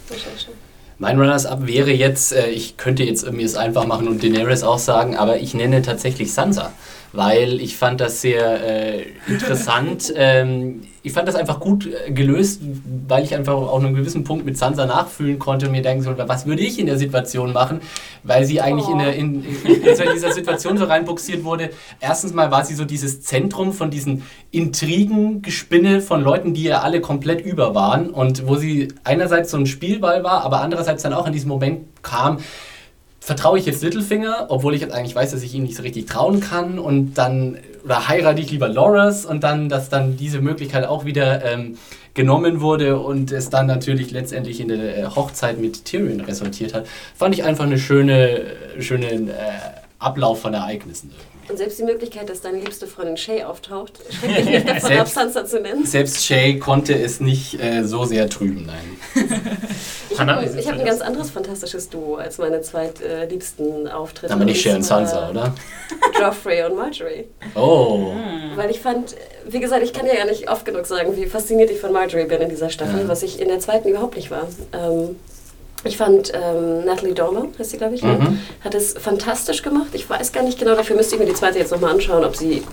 Mein 0.98 1.20
Runners-Up 1.20 1.68
wäre 1.68 1.92
jetzt, 1.92 2.34
äh, 2.34 2.48
ich 2.48 2.78
könnte 2.78 3.04
jetzt 3.04 3.30
mir 3.30 3.46
es 3.46 3.56
einfach 3.56 3.86
machen 3.86 4.08
und 4.08 4.24
Daenerys 4.24 4.64
auch 4.64 4.80
sagen, 4.80 5.16
aber 5.18 5.38
ich 5.38 5.54
nenne 5.54 5.82
tatsächlich 5.82 6.34
Sansa 6.34 6.72
weil 7.16 7.61
ich 7.61 7.78
fand 7.78 8.01
das 8.01 8.22
sehr 8.22 8.63
äh, 8.63 9.05
interessant. 9.28 10.13
ähm, 10.16 10.82
ich 11.03 11.13
fand 11.13 11.28
das 11.28 11.36
einfach 11.36 11.59
gut 11.59 11.88
äh, 11.88 12.11
gelöst, 12.11 12.61
weil 13.07 13.24
ich 13.24 13.36
einfach 13.36 13.53
auch 13.53 13.80
einen 13.80 13.93
gewissen 13.93 14.24
Punkt 14.24 14.45
mit 14.45 14.57
Sansa 14.57 14.86
nachfühlen 14.86 15.38
konnte 15.38 15.68
und 15.68 15.72
mir 15.72 15.84
denken 15.84 16.03
sollte, 16.03 16.28
was 16.28 16.45
würde 16.45 16.63
ich 16.63 16.80
in 16.80 16.88
der 16.88 16.97
Situation 16.97 17.53
machen, 17.53 17.80
weil 18.24 18.45
sie 18.45 18.59
eigentlich 18.59 18.88
oh. 18.88 18.93
in, 18.93 18.99
der, 18.99 19.16
in, 19.16 19.43
in, 19.43 19.84
in, 19.84 20.13
dieser 20.13 20.32
Situation 20.32 20.78
so 20.78 20.86
reinbuxiert 20.86 21.43
wurde. 21.43 21.70
Erstens 21.99 22.34
mal 22.34 22.49
war 22.49 22.66
sie 22.66 22.74
so 22.74 22.86
dieses 22.86 23.22
Zentrum 23.22 23.72
von 23.72 23.91
diesen 23.91 24.24
Intrigen, 24.51 25.43
Gespinne 25.43 26.01
von 26.01 26.22
Leuten, 26.22 26.53
die 26.53 26.63
ja 26.63 26.82
alle 26.82 27.01
komplett 27.01 27.45
über 27.45 27.76
waren 27.76 28.09
und 28.09 28.47
wo 28.47 28.55
sie 28.55 28.88
einerseits 29.03 29.51
so 29.51 29.57
ein 29.57 29.68
Spielball 29.68 30.24
war, 30.24 30.43
aber 30.43 30.61
andererseits 30.61 31.03
dann 31.03 31.13
auch 31.13 31.28
in 31.28 31.34
diesem 31.34 31.49
Moment 31.49 31.86
kam, 32.01 32.39
vertraue 33.26 33.57
ich 33.57 33.65
jetzt 33.65 33.82
Littlefinger, 33.82 34.45
obwohl 34.49 34.76
ich 34.76 34.82
jetzt 34.82 34.93
eigentlich 34.93 35.15
weiß, 35.15 35.32
dass 35.32 35.41
ich 35.41 35.55
ihm 35.55 35.63
nicht 35.63 35.76
so 35.76 35.82
richtig 35.82 36.05
trauen 36.05 36.41
kann 36.41 36.78
und 36.78 37.15
dann, 37.15 37.57
oder 37.84 38.07
heirate 38.07 38.39
ich 38.39 38.51
lieber 38.51 38.67
Loras 38.67 39.26
und 39.26 39.43
dann, 39.43 39.67
dass 39.67 39.89
dann 39.89 40.15
diese 40.15 40.41
Möglichkeit 40.41 40.86
auch 40.86 41.05
wieder 41.05 41.43
ähm, 41.43 41.76
genommen 42.13 42.61
wurde 42.61 42.99
und 42.99 43.32
es 43.32 43.49
dann 43.49 43.65
natürlich 43.65 44.11
letztendlich 44.11 44.59
in 44.59 44.67
der 44.67 44.97
äh, 44.97 45.05
Hochzeit 45.05 45.59
mit 45.59 45.86
Tyrion 45.86 46.19
resultiert 46.19 46.76
hat, 46.76 46.86
fand 47.15 47.34
ich 47.34 47.43
einfach 47.43 47.63
eine 47.63 47.80
schöne, 47.80 48.41
schöne 48.78 49.07
äh, 49.07 49.32
Ablauf 49.97 50.41
von 50.41 50.53
Ereignissen. 50.53 51.09
Und 51.48 51.58
selbst 51.58 51.78
die 51.80 51.84
Möglichkeit, 51.84 52.30
dass 52.30 52.41
deine 52.41 52.60
liebste 52.60 52.88
Freundin 52.88 53.18
Shay 53.18 53.43
auftaucht, 53.43 54.00
schreckt 54.10 54.46
mich 54.46 54.46
nicht 54.46 54.70
davon 54.70 54.98
ab, 54.98 55.08
Sansa 55.08 55.46
zu 55.46 55.60
nennen. 55.60 55.86
Selbst 55.86 56.26
Shay 56.26 56.58
konnte 56.58 56.93
es 56.93 57.20
nicht 57.20 57.62
äh, 57.62 57.84
so 57.84 58.06
sehr 58.06 58.30
trüben, 58.30 58.66
nein. 58.66 58.98
ich 60.10 60.20
habe 60.20 60.32
hab 60.32 60.80
ein 60.80 60.86
ganz 60.86 61.02
anderes 61.02 61.30
fantastisches 61.30 61.89
Duo 61.89 62.16
als 62.16 62.39
meine 62.39 62.62
zweitliebsten 62.62 63.86
äh, 63.86 63.89
Auftritte. 63.89 64.34
Aber 64.34 64.46
nicht 64.46 64.62
Shay 64.62 64.74
und 64.74 64.84
Sansa, 64.84 65.30
oder? 65.30 65.54
Joffrey 66.20 66.64
und 66.64 66.78
Marjorie. 66.78 67.26
Oh. 67.54 68.14
Weil 68.56 68.72
ich 68.72 68.80
fand, 68.80 69.16
wie 69.48 69.60
gesagt, 69.60 69.84
ich 69.84 69.93
kann 69.93 70.08
ja 70.08 70.16
gar 70.16 70.26
nicht 70.26 70.50
oft 70.50 70.66
genug 70.66 70.86
sagen, 70.88 71.16
wie 71.16 71.28
fasziniert 71.28 71.70
ich 71.70 71.80
von 71.80 71.91
Marjorie 71.91 72.26
bin 72.26 72.41
in 72.41 72.50
dieser 72.50 72.70
Staffel, 72.70 73.02
ja. 73.02 73.08
was 73.08 73.22
ich 73.22 73.39
in 73.39 73.50
der 73.50 73.60
zweiten 73.60 73.88
überhaupt 73.88 74.16
nicht 74.16 74.32
war. 74.32 74.48
Ähm, 74.74 75.16
ich 75.86 75.98
fand 75.98 76.32
ähm, 76.34 76.86
Natalie 76.86 77.14
Dormer, 77.14 77.48
heißt 77.58 77.72
sie, 77.72 77.78
glaube 77.78 77.96
ich, 77.96 78.04
ne? 78.04 78.14
mhm. 78.14 78.40
hat 78.64 78.76
es 78.76 78.94
fantastisch 78.94 79.62
gemacht. 79.62 79.90
Ich 79.94 80.10
weiß 80.10 80.32
gar 80.32 80.44
nicht 80.44 80.60
genau, 80.60 80.76
dafür 80.76 80.96
müsste 80.96 81.16
ich 81.16 81.22
mir 81.22 81.28
die 81.28 81.34
zweite 81.34 81.60
jetzt 81.60 81.72
nochmal 81.72 81.92
anschauen, 81.92 82.24
ob 82.24 82.36
sie 82.36 82.64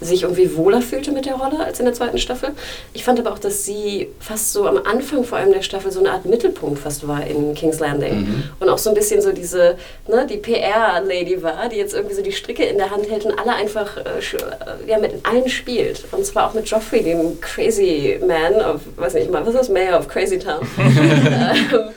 sich 0.00 0.22
irgendwie 0.22 0.56
wohler 0.56 0.80
fühlte 0.80 1.12
mit 1.12 1.26
der 1.26 1.34
Rolle 1.34 1.64
als 1.64 1.78
in 1.78 1.84
der 1.84 1.94
zweiten 1.94 2.18
Staffel. 2.18 2.50
Ich 2.92 3.04
fand 3.04 3.20
aber 3.20 3.32
auch, 3.32 3.38
dass 3.38 3.64
sie 3.64 4.08
fast 4.18 4.52
so 4.52 4.66
am 4.66 4.78
Anfang 4.78 5.24
vor 5.24 5.38
allem 5.38 5.52
der 5.52 5.62
Staffel 5.62 5.92
so 5.92 6.00
eine 6.00 6.10
Art 6.10 6.24
Mittelpunkt 6.24 6.78
fast 6.78 7.06
war 7.06 7.26
in 7.26 7.54
King's 7.54 7.80
Landing. 7.80 8.20
Mhm. 8.20 8.44
Und 8.58 8.68
auch 8.68 8.78
so 8.78 8.90
ein 8.90 8.94
bisschen 8.94 9.20
so 9.20 9.32
diese, 9.32 9.76
ne, 10.08 10.26
die 10.28 10.38
PR-Lady 10.38 11.42
war, 11.42 11.68
die 11.68 11.76
jetzt 11.76 11.94
irgendwie 11.94 12.14
so 12.14 12.22
die 12.22 12.32
Stricke 12.32 12.64
in 12.64 12.78
der 12.78 12.90
Hand 12.90 13.10
hält 13.10 13.26
und 13.26 13.38
alle 13.38 13.54
einfach, 13.54 13.98
äh, 13.98 14.88
ja, 14.88 14.98
mit 14.98 15.12
allen 15.24 15.48
spielt. 15.48 16.04
Und 16.12 16.24
zwar 16.24 16.48
auch 16.48 16.54
mit 16.54 16.66
Joffrey, 16.66 17.02
dem 17.02 17.40
Crazy 17.40 18.18
Man 18.26 18.54
of, 18.54 18.80
weiß 18.96 19.14
nicht 19.14 19.30
mal, 19.30 19.42
was 19.42 19.54
ist 19.54 19.60
das, 19.60 19.68
Mayor 19.68 19.98
of 19.98 20.08
Crazy 20.08 20.38
Town. 20.38 20.66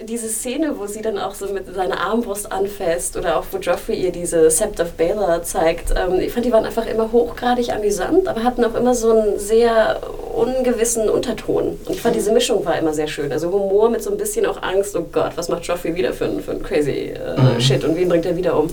diese 0.00 0.28
Szene, 0.28 0.78
wo 0.78 0.86
sie 0.86 1.00
dann 1.00 1.18
auch 1.18 1.34
so 1.34 1.46
mit 1.46 1.74
seiner 1.74 2.00
Armbrust 2.00 2.52
anfasst 2.52 3.16
oder 3.16 3.38
auch 3.38 3.44
wo 3.50 3.56
Joffrey 3.56 3.96
ihr 3.96 4.12
diese 4.12 4.50
Sept 4.50 4.78
of 4.80 4.92
Baylor 4.92 5.42
zeigt, 5.42 5.94
ähm, 5.96 6.20
ich 6.20 6.32
fand, 6.32 6.44
die 6.44 6.52
waren 6.52 6.66
einfach 6.66 6.86
immer 6.86 7.12
hochgradig 7.12 7.72
amüsant, 7.72 8.28
aber 8.28 8.44
hatten 8.44 8.64
auch 8.64 8.74
immer 8.74 8.94
so 8.94 9.12
einen 9.12 9.38
sehr 9.38 10.00
ungewissen 10.34 11.08
Unterton. 11.08 11.78
Und 11.86 11.94
ich 11.94 12.02
fand, 12.02 12.14
diese 12.14 12.32
Mischung 12.32 12.64
war 12.66 12.78
immer 12.78 12.92
sehr 12.92 13.08
schön. 13.08 13.32
Also 13.32 13.50
Humor 13.50 13.88
mit 13.88 14.02
so 14.02 14.10
ein 14.10 14.18
bisschen 14.18 14.44
auch 14.44 14.62
Angst, 14.62 14.94
oh 14.96 15.06
Gott, 15.10 15.32
was 15.36 15.48
macht 15.48 15.64
Joffrey 15.64 15.94
wieder 15.94 16.12
für 16.12 16.26
ein, 16.26 16.40
für 16.40 16.52
ein 16.52 16.62
crazy 16.62 17.14
äh, 17.14 17.40
mhm. 17.40 17.60
Shit 17.60 17.82
und 17.82 17.96
wen 17.96 18.08
bringt 18.08 18.26
er 18.26 18.36
wieder 18.36 18.58
um? 18.58 18.68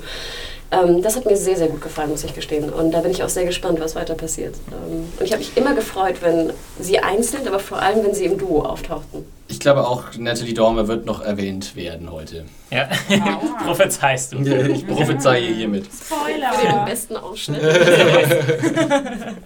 Ähm, 0.73 1.01
das 1.01 1.15
hat 1.15 1.25
mir 1.25 1.37
sehr, 1.37 1.55
sehr 1.55 1.67
gut 1.67 1.81
gefallen, 1.81 2.09
muss 2.09 2.23
ich 2.23 2.33
gestehen. 2.33 2.69
Und 2.69 2.91
da 2.91 3.01
bin 3.01 3.11
ich 3.11 3.23
auch 3.23 3.29
sehr 3.29 3.45
gespannt, 3.45 3.79
was 3.79 3.95
weiter 3.95 4.15
passiert. 4.15 4.55
Ähm, 4.71 5.07
und 5.19 5.25
ich 5.25 5.31
habe 5.31 5.39
mich 5.39 5.55
immer 5.55 5.75
gefreut, 5.75 6.15
wenn 6.21 6.51
sie 6.79 6.99
einzeln, 6.99 7.47
aber 7.47 7.59
vor 7.59 7.79
allem, 7.79 8.03
wenn 8.03 8.13
sie 8.13 8.25
im 8.25 8.37
Duo 8.37 8.63
auftauchten. 8.63 9.25
Ich 9.47 9.59
glaube 9.59 9.85
auch, 9.85 10.05
Natalie 10.17 10.53
Dormer 10.53 10.87
wird 10.87 11.05
noch 11.05 11.21
erwähnt 11.21 11.75
werden 11.75 12.11
heute. 12.11 12.45
Ja, 12.71 12.89
prophezeist 13.63 14.33
du. 14.33 14.37
Ich 14.37 14.87
prophezeie 14.87 15.45
hiermit. 15.45 15.85
Spoiler! 15.85 16.53
Für 16.53 16.67
den 16.67 16.85
besten 16.85 17.17
Ausschnitt. 17.17 17.61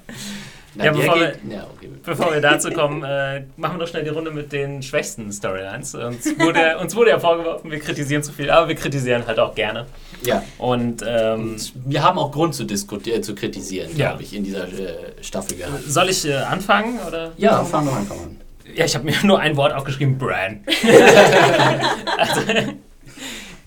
ja, 0.86 0.92
bevor, 0.92 1.16
wir, 1.16 1.36
ja, 1.50 1.68
okay. 1.76 1.90
bevor 2.04 2.34
wir 2.34 2.42
dazu 2.42 2.72
kommen, 2.72 3.04
äh, 3.04 3.44
machen 3.58 3.76
wir 3.76 3.80
noch 3.80 3.88
schnell 3.88 4.04
die 4.04 4.10
Runde 4.10 4.32
mit 4.32 4.52
den 4.52 4.82
schwächsten 4.84 5.32
Storylines. 5.32 5.96
Uns 5.96 6.26
wurde, 6.40 6.78
uns 6.80 6.96
wurde 6.96 7.12
ja 7.12 7.20
vorgeworfen, 7.20 7.72
wir 7.72 7.80
kritisieren 7.80 8.24
zu 8.24 8.32
viel, 8.32 8.50
aber 8.50 8.68
wir 8.68 8.76
kritisieren 8.76 9.26
halt 9.26 9.40
auch 9.40 9.56
gerne. 9.56 9.86
Ja. 10.24 10.44
Und, 10.58 11.04
ähm, 11.08 11.54
Und 11.54 11.74
wir 11.86 12.04
haben 12.04 12.18
auch 12.18 12.32
Grund 12.32 12.56
zu, 12.56 12.64
diskutieren, 12.64 13.24
zu 13.24 13.36
kritisieren, 13.36 13.90
ja. 13.96 14.10
glaube 14.10 14.24
ich, 14.24 14.36
in 14.36 14.44
dieser 14.44 14.68
äh, 14.68 15.22
Staffel 15.22 15.58
gehabt. 15.58 15.84
Soll 15.88 16.10
ich 16.10 16.28
äh, 16.28 16.36
anfangen? 16.36 17.00
Oder? 17.08 17.32
Ja, 17.38 17.64
fang 17.64 17.86
doch 17.86 17.96
einfach 17.96 18.16
an. 18.16 18.38
Ja, 18.76 18.86
ich 18.86 18.96
habe 18.96 19.06
mir 19.06 19.16
nur 19.24 19.40
ein 19.40 19.56
Wort 19.56 19.74
aufgeschrieben, 19.74 20.18
Bran. 20.18 20.60
also, 22.18 22.42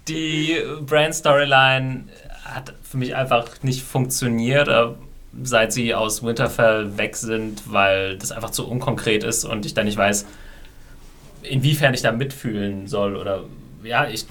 die 0.09 0.57
Bran-Storyline 0.83 2.05
hat 2.45 2.75
für 2.83 2.99
mich 2.99 3.15
einfach 3.15 3.47
nicht 3.63 3.83
funktioniert. 3.83 4.69
Seit 5.43 5.73
sie 5.73 5.95
aus 5.95 6.23
Winterfell 6.23 6.97
weg 6.99 7.17
sind, 7.17 7.63
weil 7.73 8.19
das 8.19 8.33
einfach 8.33 8.51
zu 8.51 8.69
unkonkret 8.69 9.25
ist 9.25 9.45
und 9.45 9.65
ich 9.67 9.75
dann 9.75 9.87
nicht 9.87 9.97
weiß, 9.97 10.27
inwiefern 11.43 11.95
ich 11.95 12.03
da 12.03 12.13
mitfühlen 12.13 12.87
soll 12.87 13.17
oder 13.17 13.45
ja, 13.83 14.07
ich 14.09 14.27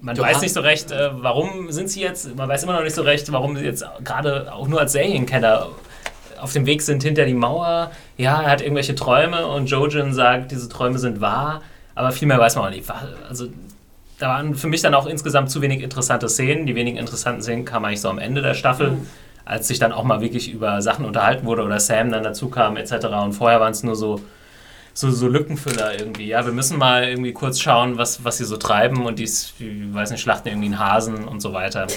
man 0.00 0.16
Du 0.16 0.22
weiß 0.22 0.40
nicht 0.40 0.52
so 0.52 0.60
recht, 0.60 0.90
äh, 0.90 1.10
warum 1.12 1.70
sind 1.70 1.88
sie 1.88 2.00
jetzt, 2.00 2.34
man 2.36 2.48
weiß 2.48 2.64
immer 2.64 2.72
noch 2.72 2.82
nicht 2.82 2.94
so 2.94 3.02
recht, 3.02 3.30
warum 3.30 3.56
sie 3.56 3.64
jetzt 3.64 3.84
gerade 4.02 4.52
auch 4.52 4.66
nur 4.66 4.80
als 4.80 4.92
Serienkenner 4.92 5.68
auf 6.40 6.52
dem 6.52 6.66
Weg 6.66 6.82
sind 6.82 7.04
hinter 7.04 7.24
die 7.24 7.34
Mauer. 7.34 7.92
Ja, 8.16 8.42
er 8.42 8.50
hat 8.50 8.62
irgendwelche 8.62 8.96
Träume 8.96 9.46
und 9.46 9.70
Jojen 9.70 10.12
sagt, 10.12 10.50
diese 10.50 10.68
Träume 10.68 10.98
sind 10.98 11.20
wahr, 11.20 11.62
aber 11.94 12.10
viel 12.10 12.26
mehr 12.26 12.38
weiß 12.38 12.56
man 12.56 12.64
auch 12.64 12.70
nicht. 12.70 12.90
Also 13.28 13.46
da 14.18 14.28
waren 14.28 14.56
für 14.56 14.66
mich 14.66 14.82
dann 14.82 14.94
auch 14.94 15.06
insgesamt 15.06 15.50
zu 15.50 15.62
wenig 15.62 15.82
interessante 15.82 16.28
Szenen. 16.28 16.66
Die 16.66 16.74
wenigen 16.74 16.96
interessanten 16.96 17.42
Szenen 17.42 17.64
kamen 17.64 17.86
eigentlich 17.86 18.00
so 18.00 18.08
am 18.08 18.18
Ende 18.18 18.42
der 18.42 18.54
Staffel, 18.54 18.98
als 19.44 19.68
sich 19.68 19.78
dann 19.78 19.92
auch 19.92 20.04
mal 20.04 20.20
wirklich 20.20 20.52
über 20.52 20.82
Sachen 20.82 21.04
unterhalten 21.04 21.46
wurde 21.46 21.62
oder 21.62 21.80
Sam 21.80 22.10
dann 22.10 22.22
dazu 22.22 22.48
kam 22.48 22.76
etc. 22.76 23.06
Und 23.22 23.32
vorher 23.32 23.60
waren 23.60 23.72
es 23.72 23.82
nur 23.82 23.96
so 23.96 24.20
so, 24.94 25.10
so 25.10 25.28
Lückenfüller 25.28 25.98
irgendwie. 25.98 26.26
Ja, 26.26 26.44
wir 26.44 26.52
müssen 26.52 26.78
mal 26.78 27.04
irgendwie 27.04 27.32
kurz 27.32 27.60
schauen, 27.60 27.96
was, 27.96 28.24
was 28.24 28.38
sie 28.38 28.44
so 28.44 28.56
treiben 28.56 29.06
und 29.06 29.18
die, 29.18 29.24
ich 29.24 29.54
weiß 29.58 30.10
nicht, 30.10 30.20
schlachten 30.20 30.48
irgendwie 30.48 30.66
einen 30.66 30.78
Hasen 30.78 31.24
und 31.24 31.40
so 31.40 31.52
weiter. 31.52 31.86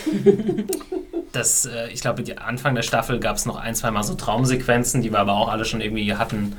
Das, 1.32 1.66
äh, 1.66 1.89
ich 1.89 2.00
glaube, 2.00 2.24
Anfang 2.38 2.76
der 2.76 2.82
Staffel 2.82 3.20
gab 3.20 3.36
es 3.36 3.46
noch 3.46 3.58
ein, 3.58 3.76
zwei 3.76 3.91
Mal 3.91 4.04
so 4.04 4.14
Traumsequenzen, 4.14 5.02
die 5.02 5.12
wir 5.12 5.20
aber 5.20 5.34
auch 5.34 5.50
alle 5.50 5.66
schon 5.66 5.82
irgendwie 5.82 6.16
hatten. 6.16 6.56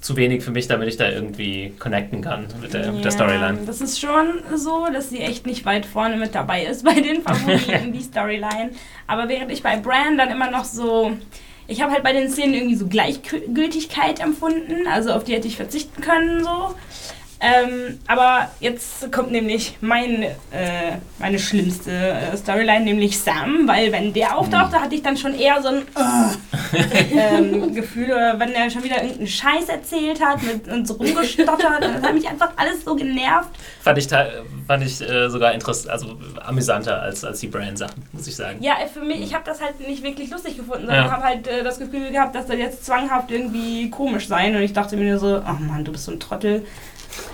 Zu 0.00 0.16
wenig 0.16 0.42
für 0.42 0.50
mich, 0.50 0.66
damit 0.66 0.88
ich 0.88 0.96
da 0.96 1.08
irgendwie 1.08 1.72
connecten 1.78 2.20
kann 2.20 2.48
mit 2.60 2.74
der, 2.74 2.90
mit 2.90 3.04
der 3.04 3.12
Storyline. 3.12 3.58
Das 3.66 3.80
ist 3.80 4.00
schon 4.00 4.42
so, 4.54 4.86
dass 4.92 5.10
sie 5.10 5.20
echt 5.20 5.46
nicht 5.46 5.64
weit 5.64 5.86
vorne 5.86 6.16
mit 6.16 6.34
dabei 6.34 6.64
ist 6.64 6.84
bei 6.84 7.00
den 7.00 7.22
Favoriten, 7.22 7.92
die 7.92 8.02
Storyline. 8.02 8.70
Aber 9.06 9.28
während 9.28 9.52
ich 9.52 9.62
bei 9.62 9.76
Bran 9.76 10.18
dann 10.18 10.30
immer 10.30 10.50
noch 10.50 10.64
so. 10.64 11.12
Ich 11.68 11.82
habe 11.82 11.92
halt 11.92 12.04
bei 12.04 12.12
den 12.12 12.30
Szenen 12.30 12.54
irgendwie 12.54 12.76
so 12.76 12.86
Gleichgültigkeit 12.86 14.20
empfunden, 14.20 14.86
also 14.86 15.12
auf 15.12 15.24
die 15.24 15.34
hätte 15.34 15.48
ich 15.48 15.56
verzichten 15.56 16.00
können 16.00 16.44
so. 16.44 16.74
Ähm, 17.46 17.98
aber 18.06 18.50
jetzt 18.60 19.10
kommt 19.12 19.30
nämlich 19.30 19.76
mein, 19.80 20.22
äh, 20.22 20.96
meine 21.18 21.38
schlimmste 21.38 21.90
äh, 21.90 22.36
Storyline, 22.36 22.84
nämlich 22.84 23.18
Sam, 23.18 23.66
weil 23.68 23.92
wenn 23.92 24.12
der 24.12 24.36
auftauchte, 24.36 24.80
hatte 24.80 24.94
ich 24.94 25.02
dann 25.02 25.16
schon 25.16 25.34
eher 25.38 25.62
so 25.62 25.68
ein 25.68 25.82
äh, 26.72 27.14
ähm, 27.38 27.74
Gefühl, 27.74 28.06
oder 28.06 28.38
wenn 28.40 28.52
er 28.52 28.68
schon 28.70 28.82
wieder 28.82 28.96
irgendeinen 28.96 29.26
Scheiß 29.28 29.68
erzählt 29.68 30.20
hat 30.24 30.42
mit, 30.42 30.66
und 30.68 30.88
so 30.88 30.94
rumgestottert, 30.94 31.82
das 31.82 32.02
hat 32.02 32.14
mich 32.14 32.28
einfach 32.28 32.50
alles 32.56 32.84
so 32.84 32.94
genervt. 32.96 33.50
Fand 33.82 33.98
ich, 33.98 34.08
fand 34.08 34.84
ich 34.84 35.00
äh, 35.00 35.28
sogar 35.28 35.52
interess 35.52 35.86
also 35.86 36.16
amüsanter 36.44 37.00
als, 37.02 37.24
als 37.24 37.40
die 37.40 37.46
Brand-Sachen, 37.48 38.02
muss 38.12 38.26
ich 38.26 38.34
sagen. 38.34 38.58
Ja, 38.62 38.74
für 38.92 39.00
mich, 39.00 39.20
ich 39.20 39.34
habe 39.34 39.44
das 39.44 39.60
halt 39.60 39.78
nicht 39.86 40.02
wirklich 40.02 40.30
lustig 40.30 40.56
gefunden, 40.56 40.86
sondern 40.86 41.04
Ja. 41.06 41.12
habe 41.12 41.22
halt 41.22 41.46
äh, 41.46 41.62
das 41.62 41.78
Gefühl 41.78 42.10
gehabt, 42.10 42.34
dass 42.34 42.46
das 42.46 42.56
jetzt 42.56 42.84
zwanghaft 42.84 43.30
irgendwie 43.30 43.90
komisch 43.90 44.26
sein 44.26 44.56
und 44.56 44.62
ich 44.62 44.72
dachte 44.72 44.96
mir 44.96 45.10
nur 45.10 45.18
so, 45.18 45.42
ach 45.44 45.58
Mann, 45.60 45.84
du 45.84 45.92
bist 45.92 46.04
so 46.04 46.12
ein 46.12 46.20
Trottel. 46.20 46.66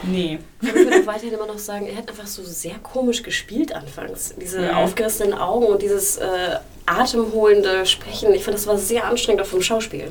Nee. 0.05 0.39
Ich 0.61 0.75
würde 0.75 1.01
auch 1.03 1.07
weiterhin 1.07 1.35
immer 1.35 1.47
noch 1.47 1.59
sagen, 1.59 1.87
er 1.87 1.97
hat 1.97 2.09
einfach 2.09 2.27
so 2.27 2.43
sehr 2.43 2.75
komisch 2.83 3.23
gespielt 3.23 3.75
anfangs. 3.75 4.35
Diese 4.41 4.61
Mhm. 4.63 4.71
aufgerissenen 4.77 5.35
Augen 5.35 5.67
und 5.67 5.83
dieses 5.83 6.17
äh, 6.19 6.57
atemholende 6.87 7.87
Sprechen. 7.87 8.33
Ich 8.35 8.45
fand, 8.45 8.57
das 8.57 8.67
war 8.67 8.77
sehr 8.79 9.05
anstrengend 9.07 9.43
auch 9.43 9.47
vom 9.47 9.63
Schauspiel. 9.63 10.11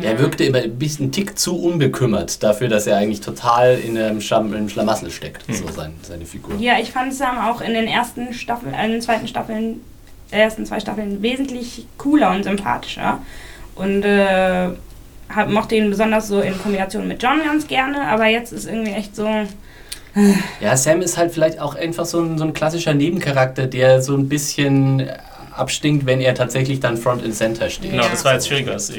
Er 0.00 0.18
wirkte 0.18 0.42
immer 0.44 0.58
ein 0.58 0.76
bisschen 0.76 1.12
Tick 1.12 1.38
zu 1.38 1.56
unbekümmert 1.56 2.42
dafür, 2.42 2.66
dass 2.66 2.88
er 2.88 2.96
eigentlich 2.96 3.20
total 3.20 3.78
in 3.78 3.96
einem, 3.96 4.20
Schlam 4.20 4.52
im 4.52 4.68
Schlamassel 4.68 5.08
steckt, 5.10 5.44
so 5.54 5.68
sein, 5.70 5.94
seine 6.02 6.26
Figur. 6.26 6.56
Ja, 6.58 6.80
ich 6.80 6.90
fand 6.90 7.14
Sam 7.14 7.38
auch 7.38 7.60
in 7.60 7.74
den 7.74 7.86
ersten 7.86 8.34
Staffeln, 8.34 8.74
äh, 8.74 8.86
in 8.86 8.92
den 8.92 9.00
zweiten 9.02 9.28
Staffeln, 9.28 9.82
äh, 10.32 10.40
ersten 10.40 10.66
zwei 10.66 10.80
Staffeln 10.80 11.22
wesentlich 11.22 11.86
cooler 11.96 12.30
und 12.32 12.42
sympathischer. 12.42 13.20
Und 13.76 14.02
äh, 14.02 14.70
hab, 15.28 15.48
mochte 15.50 15.74
ihn 15.76 15.90
besonders 15.90 16.28
so 16.28 16.40
in 16.40 16.56
Kombination 16.58 17.06
mit 17.08 17.22
John 17.22 17.40
ganz 17.44 17.66
gerne, 17.66 18.02
aber 18.08 18.26
jetzt 18.26 18.52
ist 18.52 18.66
irgendwie 18.66 18.92
echt 18.92 19.14
so. 19.14 19.28
Ja, 20.60 20.76
Sam 20.76 21.02
ist 21.02 21.16
halt 21.18 21.32
vielleicht 21.32 21.58
auch 21.58 21.74
einfach 21.74 22.04
so 22.04 22.20
ein, 22.20 22.38
so 22.38 22.44
ein 22.44 22.52
klassischer 22.52 22.94
Nebencharakter, 22.94 23.66
der 23.66 24.00
so 24.00 24.14
ein 24.16 24.28
bisschen 24.28 25.08
abstinkt, 25.56 26.06
wenn 26.06 26.20
er 26.20 26.34
tatsächlich 26.34 26.80
dann 26.80 26.96
Front 26.96 27.24
and 27.24 27.34
Center 27.34 27.68
steht. 27.68 27.90
Genau, 27.92 28.08
das 28.08 28.24
war 28.24 28.34
jetzt 28.34 28.46
schwieriger. 28.48 28.74
Es 28.74 28.92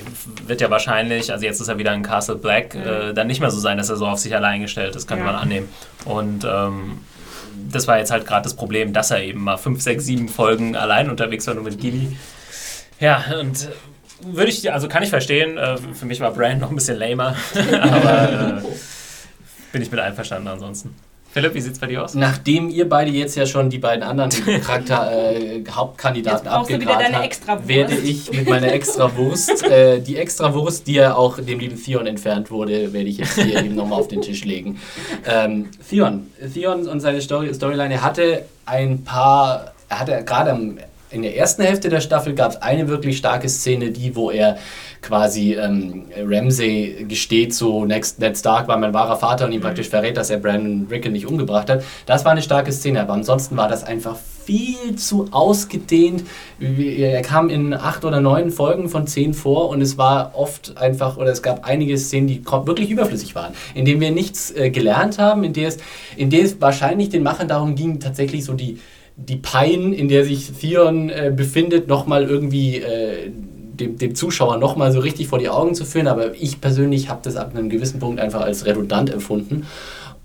wird 0.45 0.61
ja 0.61 0.69
wahrscheinlich, 0.69 1.32
also 1.32 1.45
jetzt 1.45 1.59
ist 1.61 1.67
er 1.69 1.78
wieder 1.78 1.93
in 1.93 2.01
Castle 2.03 2.36
Black, 2.36 2.76
äh, 2.76 3.13
dann 3.13 3.28
nicht 3.28 3.39
mehr 3.41 3.51
so 3.51 3.59
sein, 3.59 3.78
dass 3.78 3.89
er 3.89 3.95
so 3.97 4.05
auf 4.07 4.19
sich 4.19 4.36
allein 4.36 4.61
gestellt 4.61 4.95
ist, 4.95 5.07
könnte 5.07 5.23
Ja. 5.26 5.32
man 5.32 5.41
annehmen. 5.41 5.69
Und 6.05 6.45
ähm, 6.45 6.99
das 7.71 7.88
war 7.88 7.97
jetzt 7.97 8.11
halt 8.11 8.26
gerade 8.26 8.43
das 8.43 8.53
Problem, 8.53 8.91
dass 8.93 9.11
er 9.11 9.21
eben 9.23 9.41
mal 9.41 9.57
fünf, 9.57 9.82
sechs, 9.82 10.05
sieben 10.05 10.28
Folgen 10.30 10.76
allein 10.76 11.09
unterwegs 11.09 11.47
war, 11.47 11.55
nur 11.55 11.63
mit 11.63 11.80
Gilly. 11.80 12.15
Ja, 12.99 13.23
und 13.39 13.63
äh, 13.63 13.67
würde 14.22 14.49
ich, 14.49 14.72
also 14.72 14.88
kann 14.88 15.03
ich 15.03 15.09
verstehen, 15.09 15.57
äh, 15.57 15.78
für 15.78 16.05
mich 16.05 16.20
war 16.20 16.32
Brand 16.32 16.61
noch 16.61 16.70
ein 16.70 16.76
bisschen 16.76 16.97
lamer, 16.97 17.36
aber 17.82 18.59
äh, 18.59 18.61
bin 19.72 19.82
ich 19.82 19.91
mit 19.91 19.99
einverstanden 19.99 20.47
ansonsten. 20.47 20.95
Philipp, 21.36 21.53
wie 21.53 21.59
sieht's 21.59 21.80
bei 21.80 21.88
dir 21.88 22.01
aus? 22.01 22.13
Nachdem 22.13 22.70
ihr 22.70 22.88
beide 22.88 23.11
jetzt 23.11 23.36
ja 23.36 23.45
schon 23.45 23.70
die 23.70 23.78
beiden 23.78 24.03
anderen 24.03 24.32
Charakter, 24.61 25.11
äh, 25.11 25.66
Hauptkandidaten 25.70 26.47
abgegrast 26.47 27.41
habt, 27.45 27.68
werde 27.68 27.93
ich 27.93 28.32
mit 28.32 28.47
meiner 28.47 28.72
Extrawurst, 28.72 29.66
äh, 29.66 29.99
die 29.99 30.16
Extrawurst, 30.16 30.88
die 30.88 30.93
ja 30.93 31.13
auch 31.13 31.38
dem 31.38 31.59
lieben 31.59 31.76
Theon 31.76 32.07
entfernt 32.07 32.51
wurde, 32.51 32.93
werde 32.93 33.09
ich 33.09 33.18
jetzt 33.18 33.38
hier 33.38 33.61
eben 33.61 33.76
nochmal 33.76 33.99
auf 33.99 34.07
den 34.07 34.22
Tisch 34.22 34.45
legen. 34.45 34.80
Ähm, 35.28 35.72
Theon. 35.89 36.32
Theon 36.53 36.88
und 36.88 37.01
seine 37.01 37.20
Story, 37.20 37.53
Storyline, 37.53 37.95
er 37.95 38.03
hatte 38.03 38.45
ein 38.66 39.03
paar, 39.03 39.74
er 39.89 39.99
hatte 39.99 40.24
gerade 40.24 40.51
am 40.51 40.78
in 41.16 41.22
der 41.22 41.38
ersten 41.38 41.63
Hälfte 41.63 41.89
der 41.89 42.01
Staffel 42.01 42.36
gab 42.36 42.51
es 42.51 42.61
eine 42.61 42.89
wirklich 42.89 43.18
starke 43.18 43.47
Szene, 43.47 43.91
die, 43.91 44.16
wo 44.16 44.30
er 44.30 44.57
quasi 45.01 45.53
ähm, 45.53 46.05
Ramsay 46.24 47.05
gesteht, 47.07 47.53
so 47.53 47.86
Next, 47.86 48.20
Ned 48.20 48.38
Stark 48.38 48.68
war 48.68 48.78
mein 48.78 48.93
wahrer 48.93 49.16
Vater 49.16 49.45
und 49.45 49.53
ihm 49.53 49.61
praktisch 49.61 49.89
verrät, 49.89 50.18
dass 50.18 50.30
er 50.30 50.38
Brandon 50.38 50.88
Rickon 50.89 51.13
nicht 51.13 51.26
umgebracht 51.26 51.70
hat. 51.70 51.84
Das 52.05 52.26
war 52.26 52.34
eine 52.34 52.41
starke 52.41 52.72
Szene, 52.72 53.01
aber 53.01 53.13
ansonsten 53.13 53.55
war 53.55 53.70
das 53.70 53.84
einfach 53.84 54.18
viel 54.45 54.95
zu 54.95 55.30
ausgedehnt. 55.32 56.24
Er 56.59 57.22
kam 57.22 57.49
in 57.49 57.74
acht 57.74 58.05
oder 58.05 58.20
neun 58.20 58.51
Folgen 58.51 58.89
von 58.89 59.07
zehn 59.07 59.34
vor 59.34 59.70
und 59.70 59.82
es 59.82 59.97
war 59.97 60.34
oft 60.36 60.78
einfach, 60.78 61.18
oder 61.18 61.32
es 61.32 61.41
gab 61.41 61.66
einige 61.66 61.97
Szenen, 61.97 62.28
die 62.28 62.43
wirklich 62.45 62.89
überflüssig 62.91 63.36
waren, 63.36 63.53
in 63.74 63.86
denen 63.86 64.01
wir 64.01 64.11
nichts 64.11 64.51
äh, 64.51 64.70
gelernt 64.70 65.18
haben, 65.18 65.43
in 65.43 65.53
der, 65.53 65.70
es, 65.70 65.78
in 66.16 66.30
der 66.30 66.43
es 66.43 66.59
wahrscheinlich 66.61 67.09
den 67.09 67.24
Machern 67.24 67.47
darum 67.47 67.76
ging, 67.76 67.99
tatsächlich 67.99 68.45
so 68.45 68.53
die, 68.53 68.80
die 69.18 69.38
Pein, 69.38 69.93
in 69.93 70.07
der 70.07 70.26
sich 70.26 70.51
Theon 70.51 71.09
äh, 71.09 71.32
befindet, 71.36 71.88
nochmal 71.88 72.24
irgendwie 72.24 72.78
äh, 72.78 73.32
dem, 73.76 73.97
dem 73.97 74.16
Zuschauer 74.16 74.57
nochmal 74.57 74.91
so 74.91 74.99
richtig 74.99 75.28
vor 75.28 75.39
die 75.39 75.49
Augen 75.49 75.76
zu 75.76 75.86
führen. 75.86 76.07
Aber 76.07 76.36
ich 76.36 76.61
persönlich 76.61 77.09
habe 77.09 77.22
das 77.24 77.36
ab 77.36 77.51
einem 77.55 77.70
gewissen 77.70 77.99
Punkt 77.99 78.20
einfach 78.20 78.41
als 78.41 78.66
redundant 78.66 79.09
empfunden. 79.09 79.66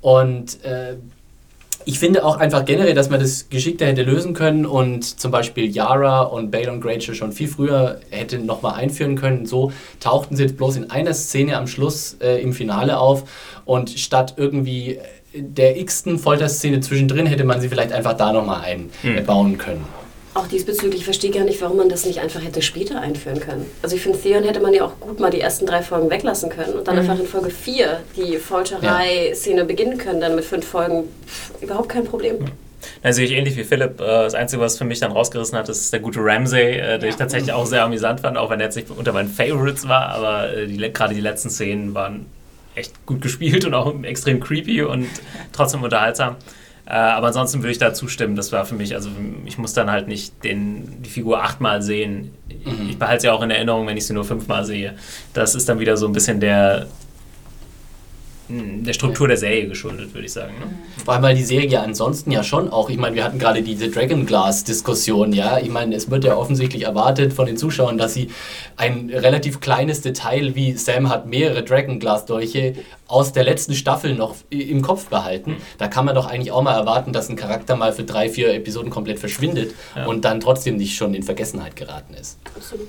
Und 0.00 0.64
äh, 0.64 0.96
ich 1.86 1.98
finde 1.98 2.24
auch 2.24 2.36
einfach 2.36 2.66
generell, 2.66 2.94
dass 2.94 3.08
man 3.08 3.20
das 3.20 3.48
geschickter 3.48 3.86
hätte 3.86 4.02
lösen 4.02 4.34
können 4.34 4.66
und 4.66 5.02
zum 5.18 5.30
Beispiel 5.30 5.64
Yara 5.70 6.22
und 6.22 6.50
Balon 6.50 6.80
Greyjoy 6.80 7.14
schon 7.14 7.32
viel 7.32 7.48
früher 7.48 8.00
hätte 8.10 8.38
nochmal 8.38 8.74
einführen 8.74 9.16
können. 9.16 9.46
So 9.46 9.72
tauchten 9.98 10.36
sie 10.36 10.42
jetzt 10.42 10.58
bloß 10.58 10.76
in 10.76 10.90
einer 10.90 11.14
Szene 11.14 11.56
am 11.56 11.66
Schluss 11.66 12.16
äh, 12.20 12.42
im 12.42 12.52
Finale 12.52 12.98
auf 12.98 13.24
und 13.64 13.90
statt 13.90 14.34
irgendwie 14.36 14.98
der 15.34 15.76
x-ten 15.78 16.18
Folterszene 16.18 16.80
zwischendrin 16.80 17.26
hätte 17.26 17.44
man 17.44 17.60
sie 17.60 17.68
vielleicht 17.68 17.92
einfach 17.92 18.14
da 18.14 18.32
nochmal 18.32 18.62
einbauen 18.64 19.58
können. 19.58 19.84
Auch 20.32 20.46
diesbezüglich 20.46 21.04
verstehe 21.04 21.30
ich 21.30 21.36
gar 21.36 21.44
nicht, 21.44 21.60
warum 21.60 21.76
man 21.78 21.88
das 21.88 22.06
nicht 22.06 22.20
einfach 22.20 22.42
hätte 22.42 22.62
später 22.62 23.00
einführen 23.00 23.40
können. 23.40 23.66
Also 23.82 23.96
ich 23.96 24.02
finde, 24.02 24.18
Theon 24.20 24.44
hätte 24.44 24.60
man 24.60 24.72
ja 24.72 24.84
auch 24.84 24.92
gut 25.00 25.18
mal 25.18 25.30
die 25.30 25.40
ersten 25.40 25.66
drei 25.66 25.82
Folgen 25.82 26.08
weglassen 26.08 26.50
können 26.50 26.74
und 26.74 26.86
dann 26.86 26.98
einfach 26.98 27.18
in 27.18 27.26
Folge 27.26 27.50
4 27.50 28.00
die 28.16 28.36
Folterei-Szene 28.36 29.64
beginnen 29.64 29.98
können, 29.98 30.20
dann 30.20 30.36
mit 30.36 30.44
fünf 30.44 30.66
Folgen. 30.66 31.04
Pff, 31.26 31.50
überhaupt 31.62 31.88
kein 31.88 32.04
Problem. 32.04 32.36
Da 33.02 33.12
sehe 33.12 33.24
ich 33.26 33.32
ähnlich 33.32 33.56
wie 33.56 33.64
Philipp. 33.64 34.00
Äh, 34.00 34.04
Das 34.04 34.34
Einzige, 34.34 34.62
was 34.62 34.78
für 34.78 34.84
mich 34.84 35.00
dann 35.00 35.12
rausgerissen 35.12 35.58
hat, 35.58 35.68
ist 35.68 35.92
der 35.92 36.00
gute 36.00 36.20
Ramsey, 36.22 36.78
äh, 36.78 36.98
den 36.98 37.10
ich 37.10 37.16
tatsächlich 37.16 37.52
auch 37.52 37.66
sehr 37.66 37.82
amüsant 37.84 38.20
fand, 38.20 38.36
auch 38.38 38.50
wenn 38.50 38.60
er 38.60 38.66
jetzt 38.66 38.76
nicht 38.76 38.88
unter 38.90 39.12
meinen 39.12 39.28
Favorites 39.28 39.88
war, 39.88 40.10
aber 40.10 40.54
äh, 40.56 40.66
die, 40.66 40.76
gerade 40.92 41.14
die 41.14 41.20
letzten 41.20 41.50
Szenen 41.50 41.92
waren 41.94 42.26
echt 42.74 43.06
gut 43.06 43.20
gespielt 43.20 43.64
und 43.64 43.74
auch 43.74 43.92
extrem 44.02 44.40
creepy 44.40 44.82
und 44.82 45.08
trotzdem 45.52 45.82
unterhaltsam. 45.82 46.36
Äh, 46.86 46.92
Aber 46.92 47.28
ansonsten 47.28 47.60
würde 47.60 47.72
ich 47.72 47.78
da 47.78 47.94
zustimmen. 47.94 48.36
Das 48.36 48.52
war 48.52 48.64
für 48.64 48.74
mich, 48.74 48.94
also 48.94 49.10
ich 49.44 49.58
muss 49.58 49.74
dann 49.74 49.90
halt 49.90 50.08
nicht 50.08 50.42
den, 50.44 51.02
die 51.02 51.10
Figur 51.10 51.42
achtmal 51.42 51.82
sehen. 51.82 52.32
Ich 52.88 52.98
behalte 52.98 53.22
sie 53.22 53.28
auch 53.28 53.42
in 53.42 53.50
Erinnerung, 53.50 53.86
wenn 53.86 53.96
ich 53.96 54.06
sie 54.06 54.12
nur 54.12 54.24
fünfmal 54.24 54.64
sehe. 54.64 54.94
Das 55.32 55.54
ist 55.54 55.68
dann 55.68 55.78
wieder 55.78 55.96
so 55.96 56.06
ein 56.06 56.12
bisschen 56.12 56.40
der, 56.40 56.86
der 58.50 58.92
Struktur 58.92 59.28
der 59.28 59.36
Serie 59.36 59.68
geschuldet, 59.68 60.12
würde 60.12 60.26
ich 60.26 60.32
sagen. 60.32 60.54
Ne? 60.58 60.66
Vor 61.04 61.14
allem, 61.14 61.22
weil 61.22 61.34
die 61.34 61.44
Serie 61.44 61.80
ansonsten 61.80 62.30
ja 62.30 62.42
schon 62.42 62.68
auch, 62.68 62.90
ich 62.90 62.98
meine, 62.98 63.14
wir 63.16 63.24
hatten 63.24 63.38
gerade 63.38 63.62
diese 63.62 63.88
Dragon 63.88 64.26
Glass-Diskussion, 64.26 65.32
ja. 65.32 65.58
Ich 65.58 65.70
meine, 65.70 65.94
es 65.94 66.10
wird 66.10 66.24
ja 66.24 66.36
offensichtlich 66.36 66.84
erwartet 66.84 67.32
von 67.32 67.46
den 67.46 67.56
Zuschauern, 67.56 67.98
dass 67.98 68.14
sie 68.14 68.30
ein 68.76 69.10
relativ 69.12 69.60
kleines 69.60 70.00
Detail 70.00 70.54
wie 70.54 70.72
Sam 70.72 71.08
hat 71.08 71.26
mehrere 71.26 71.62
Dragon 71.62 71.98
Glass-Dolche 71.98 72.74
aus 73.06 73.32
der 73.32 73.44
letzten 73.44 73.74
Staffel 73.74 74.14
noch 74.14 74.36
im 74.50 74.82
Kopf 74.82 75.06
behalten. 75.06 75.56
Da 75.78 75.88
kann 75.88 76.04
man 76.04 76.14
doch 76.14 76.26
eigentlich 76.26 76.52
auch 76.52 76.62
mal 76.62 76.74
erwarten, 76.74 77.12
dass 77.12 77.28
ein 77.28 77.36
Charakter 77.36 77.76
mal 77.76 77.92
für 77.92 78.04
drei, 78.04 78.28
vier 78.28 78.54
Episoden 78.54 78.90
komplett 78.90 79.18
verschwindet 79.18 79.74
ja. 79.96 80.06
und 80.06 80.24
dann 80.24 80.40
trotzdem 80.40 80.76
nicht 80.76 80.96
schon 80.96 81.14
in 81.14 81.22
Vergessenheit 81.22 81.76
geraten 81.76 82.14
ist. 82.14 82.38
Absolut. 82.56 82.88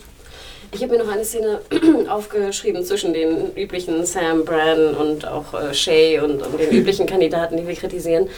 Ich 0.74 0.82
habe 0.82 0.98
mir 0.98 1.04
noch 1.04 1.12
eine 1.12 1.26
Szene 1.26 1.60
aufgeschrieben 2.10 2.84
zwischen 2.86 3.14
den 3.14 3.54
üblichen 3.56 4.06
Sam, 4.06 4.46
Bran 4.46 4.96
und 4.96 5.28
auch 5.28 5.54
äh, 5.54 5.74
Shay 5.74 6.20
und, 6.20 6.42
und, 6.42 6.60
den 6.60 6.72
üblichen 6.72 7.06
Kandidaten, 7.06 7.58
die 7.58 7.68
wir 7.68 7.76
kritisieren. 7.76 8.30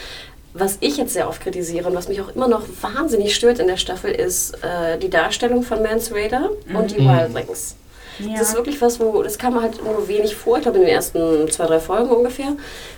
Was 0.56 0.78
ich 0.82 0.98
jetzt 0.98 1.14
sehr 1.14 1.28
oft 1.30 1.42
kritisiere 1.42 1.88
und 1.88 1.96
was 1.96 2.08
mich 2.08 2.22
auch 2.22 2.36
immer 2.36 2.48
noch 2.48 2.64
wahnsinnig 2.82 3.36
stört 3.36 3.60
in 3.60 3.68
der 3.68 3.78
Staffel, 3.78 4.12
ist 4.12 4.54
äh, 4.64 4.98
die 5.00 5.10
Darstellung 5.10 5.64
von 5.64 5.82
Mance 5.82 6.14
Raider 6.14 6.52
mhm. 6.68 6.76
und 6.76 6.92
die 6.92 7.02
mhm. 7.02 7.10
Wildlings. 7.10 7.76
Ja. 8.20 8.38
Das 8.38 8.50
ist 8.50 8.56
wirklich 8.56 8.80
was, 8.82 9.00
wo 9.00 9.24
das 9.24 9.38
kam 9.38 9.60
halt 9.60 9.84
nur 9.84 10.08
wenig 10.08 10.36
vor, 10.36 10.58
ich 10.58 10.64
glaube 10.64 10.78
in 10.78 10.86
den 10.86 10.94
ersten 10.94 11.50
zwei, 11.50 11.66
drei 11.66 11.80
Folgen 11.80 12.10
ungefähr. 12.10 12.56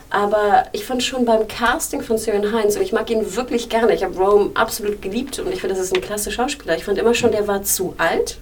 Aber 0.09 0.65
ich 0.71 0.85
fand 0.85 1.03
schon 1.03 1.25
beim 1.25 1.47
Casting 1.47 2.01
von 2.01 2.17
Søren 2.17 2.53
Heinz, 2.53 2.75
und 2.75 2.81
ich 2.81 2.91
mag 2.91 3.09
ihn 3.09 3.35
wirklich 3.35 3.69
gerne, 3.69 3.93
ich 3.93 4.03
habe 4.03 4.17
Rome 4.17 4.51
absolut 4.53 5.01
geliebt 5.01 5.39
und 5.39 5.51
ich 5.51 5.61
finde, 5.61 5.75
das 5.75 5.83
ist 5.83 5.95
ein 5.95 6.01
klasse 6.01 6.31
Schauspieler. 6.31 6.75
Ich 6.75 6.85
fand 6.85 6.97
immer 6.97 7.13
schon, 7.13 7.31
der 7.31 7.47
war 7.47 7.63
zu 7.63 7.95
alt. 7.97 8.37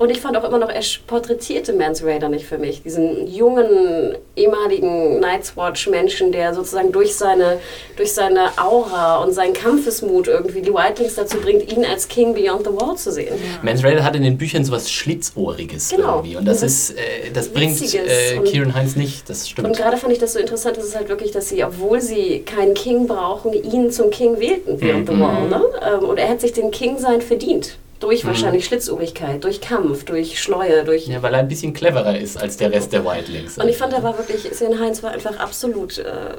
Und 0.00 0.08
ich 0.08 0.18
fand 0.18 0.34
auch 0.38 0.44
immer 0.44 0.56
noch, 0.56 0.70
er 0.70 0.80
porträtierte 1.06 1.74
Mans 1.74 2.02
Raider 2.02 2.30
nicht 2.30 2.46
für 2.46 2.56
mich. 2.56 2.82
Diesen 2.82 3.26
jungen, 3.26 4.16
ehemaligen 4.34 5.20
Night's 5.20 5.58
Watch-Menschen, 5.58 6.32
der 6.32 6.54
sozusagen 6.54 6.90
durch 6.90 7.14
seine, 7.14 7.58
durch 7.98 8.14
seine 8.14 8.48
Aura 8.56 9.22
und 9.22 9.34
seinen 9.34 9.52
Kampfesmut 9.52 10.26
irgendwie 10.26 10.62
die 10.62 10.72
Whitelings 10.72 11.16
dazu 11.16 11.36
bringt, 11.36 11.70
ihn 11.70 11.84
als 11.84 12.08
King 12.08 12.32
Beyond 12.32 12.64
the 12.64 12.72
Wall 12.72 12.96
zu 12.96 13.12
sehen. 13.12 13.34
Ja. 13.34 13.58
Mans 13.62 13.84
Raider 13.84 14.02
hat 14.02 14.16
in 14.16 14.22
den 14.22 14.38
Büchern 14.38 14.64
so 14.64 14.72
was 14.72 14.90
Schlitzohriges 14.90 15.90
genau. 15.90 16.14
irgendwie. 16.16 16.36
Und 16.36 16.46
das, 16.46 16.62
ist, 16.62 16.92
äh, 16.92 17.30
das 17.34 17.50
bringt 17.50 17.78
äh, 17.94 18.38
Kieran 18.38 18.74
Heinz 18.74 18.96
nicht, 18.96 19.28
das 19.28 19.50
stimmt. 19.50 19.68
Und 19.68 19.76
gerade 19.76 19.98
fand 19.98 20.14
ich 20.14 20.18
das 20.18 20.32
so 20.32 20.38
interessant, 20.38 20.78
dass 20.78 20.84
es 20.84 20.96
halt 20.96 21.10
wirklich, 21.10 21.30
dass 21.32 21.50
sie, 21.50 21.62
obwohl 21.62 22.00
sie 22.00 22.40
keinen 22.40 22.72
King 22.72 23.06
brauchen, 23.06 23.52
ihn 23.52 23.90
zum 23.90 24.08
King 24.10 24.40
wählten, 24.40 24.78
Beyond 24.78 25.10
mhm. 25.10 25.12
the 25.12 25.20
Wall. 25.20 25.48
Ne? 25.50 25.62
Ähm, 25.92 26.08
und 26.08 26.18
er 26.18 26.30
hat 26.30 26.40
sich 26.40 26.54
den 26.54 26.70
King-Sein 26.70 27.20
verdient. 27.20 27.76
Durch 28.00 28.24
mhm. 28.24 28.28
wahrscheinlich 28.28 28.64
Schlitzohrigkeit, 28.64 29.44
durch 29.44 29.60
Kampf, 29.60 30.04
durch 30.04 30.40
Schleue, 30.40 30.84
durch. 30.84 31.06
Ja, 31.06 31.22
weil 31.22 31.34
er 31.34 31.40
ein 31.40 31.48
bisschen 31.48 31.72
cleverer 31.72 32.18
ist 32.18 32.36
als 32.36 32.56
der 32.56 32.72
Rest 32.72 32.92
der 32.92 33.04
Wildlings. 33.04 33.58
Und 33.58 33.68
ich 33.68 33.76
fand, 33.76 33.92
er 33.92 34.02
war 34.02 34.16
wirklich, 34.18 34.52
Sven 34.52 34.80
Heinz 34.80 35.02
war 35.02 35.12
einfach 35.12 35.38
absolut 35.38 35.98
äh, 35.98 36.34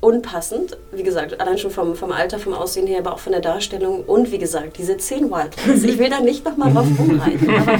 unpassend. 0.00 0.78
Wie 0.92 1.02
gesagt, 1.02 1.38
allein 1.40 1.58
schon 1.58 1.70
vom, 1.70 1.94
vom 1.94 2.10
Alter, 2.10 2.38
vom 2.38 2.54
Aussehen 2.54 2.86
her, 2.86 3.00
aber 3.00 3.12
auch 3.12 3.18
von 3.18 3.32
der 3.32 3.42
Darstellung. 3.42 4.02
Und 4.04 4.32
wie 4.32 4.38
gesagt, 4.38 4.78
diese 4.78 4.96
zehn 4.96 5.30
Wildlings. 5.30 5.84
Ich 5.84 5.98
will 5.98 6.08
da 6.08 6.20
nicht 6.20 6.44
nochmal 6.44 6.72
drauf 6.72 6.86
rumreiten, 6.98 7.50
aber 7.50 7.78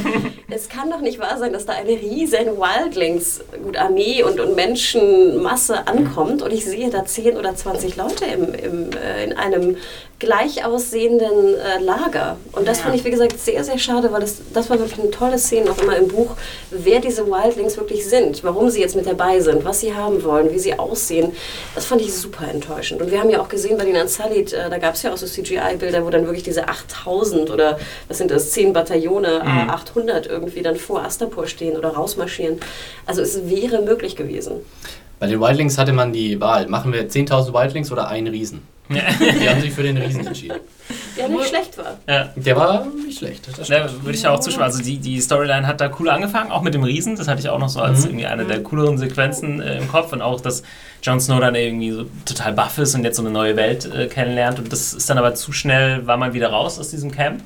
es 0.51 0.69
kann 0.69 0.91
doch 0.91 1.01
nicht 1.01 1.19
wahr 1.19 1.39
sein, 1.39 1.55
dass 1.55 1.65
da 1.65 1.73
eine 1.73 1.91
riesen 1.91 2.59
Wildlings, 2.59 3.41
gut, 3.63 3.79
Armee 3.79 4.23
und, 4.23 4.39
und 4.39 4.55
Menschenmasse 4.55 5.87
ankommt 5.87 6.43
und 6.43 6.53
ich 6.53 6.67
sehe 6.67 6.91
da 6.91 7.07
10 7.07 7.39
oder 7.39 7.55
20 7.55 7.97
Leute 7.97 8.27
im, 8.27 8.55
im, 8.55 8.91
äh, 8.93 9.25
in 9.25 9.33
einem 9.33 9.77
gleich 10.21 10.65
aussehenden 10.65 11.57
äh, 11.57 11.83
Lager. 11.83 12.37
Und 12.53 12.69
das 12.69 12.79
ja. 12.79 12.85
fand 12.85 12.95
ich, 12.95 13.05
wie 13.05 13.11
gesagt, 13.11 13.41
sehr, 13.41 13.65
sehr 13.65 13.79
schade, 13.79 14.13
weil 14.13 14.21
das, 14.21 14.37
das 14.53 14.71
war 14.71 14.79
wirklich 14.79 15.01
eine 15.01 15.11
tolle 15.11 15.39
Szene 15.39 15.71
auch 15.71 15.79
immer 15.79 15.97
im 15.97 16.09
Buch, 16.09 16.37
wer 16.71 17.01
diese 17.01 17.27
Wildlings 17.27 17.77
wirklich 17.77 18.07
sind, 18.07 18.45
warum 18.45 18.71
sie 18.71 18.81
jetzt 18.81 18.95
mit 18.95 19.07
dabei 19.07 19.41
sind, 19.41 19.65
was 19.65 19.81
sie 19.81 19.95
haben 19.95 20.23
wollen, 20.23 20.53
wie 20.53 20.59
sie 20.59 20.79
aussehen. 20.79 21.33
Das 21.75 21.87
fand 21.87 22.03
ich 22.03 22.15
super 22.15 22.47
enttäuschend. 22.47 23.01
Und 23.01 23.11
wir 23.11 23.19
haben 23.19 23.31
ja 23.31 23.41
auch 23.41 23.49
gesehen 23.49 23.79
bei 23.79 23.85
den 23.85 23.97
Unsullied, 23.97 24.53
äh, 24.53 24.69
da 24.69 24.79
gab 24.79 24.95
es 24.95 25.03
ja 25.03 25.13
auch 25.13 25.17
so 25.17 25.27
CGI-Bilder, 25.27 26.05
wo 26.05 26.11
dann 26.11 26.27
wirklich 26.27 26.45
diese 26.45 26.69
8000 26.69 27.51
oder 27.51 27.79
was 28.07 28.19
sind 28.19 28.31
das, 28.31 28.51
10 28.51 28.75
Bataillone, 28.75 29.41
mhm. 29.43 29.71
800 29.71 30.27
irgendwie 30.27 30.63
dann 30.63 30.77
vor 30.77 31.03
Astapor 31.03 31.47
stehen 31.47 31.77
oder 31.79 31.89
rausmarschieren. 31.91 32.61
Also 33.07 33.23
es 33.23 33.49
wäre 33.49 33.81
möglich 33.81 34.17
gewesen. 34.17 34.61
Bei 35.21 35.27
den 35.27 35.41
Wildlings 35.41 35.79
hatte 35.79 35.93
man 35.93 36.13
die 36.13 36.41
Wahl, 36.41 36.67
machen 36.67 36.93
wir 36.93 37.09
10.000 37.09 37.53
Wildlings 37.53 37.93
oder 37.93 38.09
einen 38.09 38.27
Riesen? 38.27 38.63
Die 38.91 39.49
haben 39.49 39.61
sich 39.61 39.73
für 39.73 39.85
den 39.85 39.97
Riesen 39.97 40.27
entschieden. 40.27 40.59
Der 41.17 41.29
nicht 41.29 41.49
schlecht 41.49 41.79
war. 41.79 41.99
Ja. 42.09 42.31
Der 42.35 42.57
war 42.57 42.87
nicht 42.87 43.19
schlecht. 43.19 43.47
Ja, 43.69 43.89
würde 44.03 44.19
ich 44.19 44.27
auch 44.27 44.41
zustimmen. 44.41 44.65
Also 44.65 44.83
die, 44.83 44.99
die 44.99 45.21
Storyline 45.21 45.67
hat 45.67 45.81
da 45.81 45.91
cool 46.01 46.09
angefangen, 46.09 46.51
auch 46.51 46.63
mit 46.63 46.75
dem 46.75 46.83
Riesen. 46.83 47.15
Das 47.15 47.29
hatte 47.29 47.41
ich 47.41 47.49
auch 47.49 47.59
noch 47.59 47.69
so 47.69 47.81
als 47.81 48.01
mhm. 48.01 48.07
irgendwie 48.07 48.27
eine 48.27 48.45
der 48.47 48.63
cooleren 48.63 48.99
Sequenzen 48.99 49.61
äh, 49.61 49.79
im 49.79 49.87
Kopf. 49.87 50.13
Und 50.13 50.23
auch, 50.23 50.41
dass 50.41 50.65
Jon 51.03 51.21
Snow 51.21 51.39
dann 51.39 51.55
irgendwie 51.55 51.93
so 51.93 52.07
total 52.25 52.55
buff 52.55 52.79
ist 52.79 52.95
und 52.97 53.05
jetzt 53.05 53.17
so 53.17 53.23
eine 53.23 53.31
neue 53.31 53.55
Welt 53.55 53.89
äh, 53.95 54.09
kennenlernt. 54.09 54.59
Und 54.59 54.73
das 54.73 54.93
ist 54.93 55.09
dann 55.09 55.19
aber 55.19 55.35
zu 55.35 55.53
schnell, 55.53 56.07
war 56.07 56.17
man 56.17 56.33
wieder 56.33 56.49
raus 56.49 56.81
aus 56.81 56.89
diesem 56.91 57.13
Camp. 57.13 57.43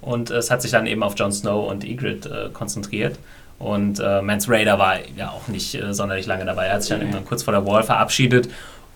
Und 0.00 0.30
äh, 0.30 0.36
es 0.36 0.50
hat 0.50 0.62
sich 0.62 0.72
dann 0.72 0.86
eben 0.86 1.04
auf 1.04 1.14
Jon 1.16 1.30
Snow 1.30 1.70
und 1.70 1.84
Ygritte 1.84 2.48
äh, 2.48 2.52
konzentriert. 2.52 3.18
Und 3.58 3.98
äh, 3.98 4.22
Mance 4.22 4.50
Raider 4.50 4.78
war 4.78 4.96
ja 5.16 5.30
auch 5.30 5.48
nicht 5.48 5.74
äh, 5.74 5.92
sonderlich 5.92 6.26
lange 6.26 6.44
dabei. 6.44 6.66
Er 6.66 6.74
hat 6.74 6.82
sich 6.82 6.90
dann 6.90 7.00
irgendwann 7.00 7.24
kurz 7.24 7.42
vor 7.42 7.52
der 7.52 7.66
Wall 7.66 7.82
verabschiedet 7.82 8.48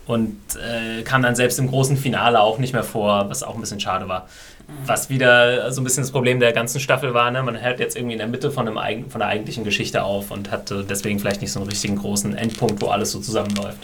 und 0.06 0.36
äh, 0.56 1.02
kam 1.02 1.22
dann 1.22 1.34
selbst 1.34 1.58
im 1.58 1.68
großen 1.68 1.96
Finale 1.96 2.40
auch 2.40 2.58
nicht 2.58 2.72
mehr 2.72 2.84
vor, 2.84 3.28
was 3.28 3.42
auch 3.42 3.54
ein 3.54 3.60
bisschen 3.60 3.80
schade 3.80 4.08
war. 4.08 4.28
Was 4.86 5.10
wieder 5.10 5.70
so 5.72 5.80
ein 5.80 5.84
bisschen 5.84 6.04
das 6.04 6.12
Problem 6.12 6.38
der 6.38 6.52
ganzen 6.52 6.80
Staffel 6.80 7.12
war, 7.12 7.30
ne? 7.30 7.42
man 7.42 7.60
hört 7.60 7.80
jetzt 7.80 7.96
irgendwie 7.96 8.14
in 8.14 8.18
der 8.18 8.28
Mitte 8.28 8.50
von, 8.50 8.68
einem, 8.68 9.10
von 9.10 9.18
der 9.18 9.28
eigentlichen 9.28 9.64
Geschichte 9.64 10.04
auf 10.04 10.30
und 10.30 10.50
hatte 10.50 10.84
deswegen 10.88 11.18
vielleicht 11.18 11.40
nicht 11.40 11.52
so 11.52 11.60
einen 11.60 11.68
richtigen 11.68 11.96
großen 11.96 12.36
Endpunkt, 12.36 12.80
wo 12.80 12.86
alles 12.86 13.10
so 13.10 13.20
zusammenläuft. 13.20 13.78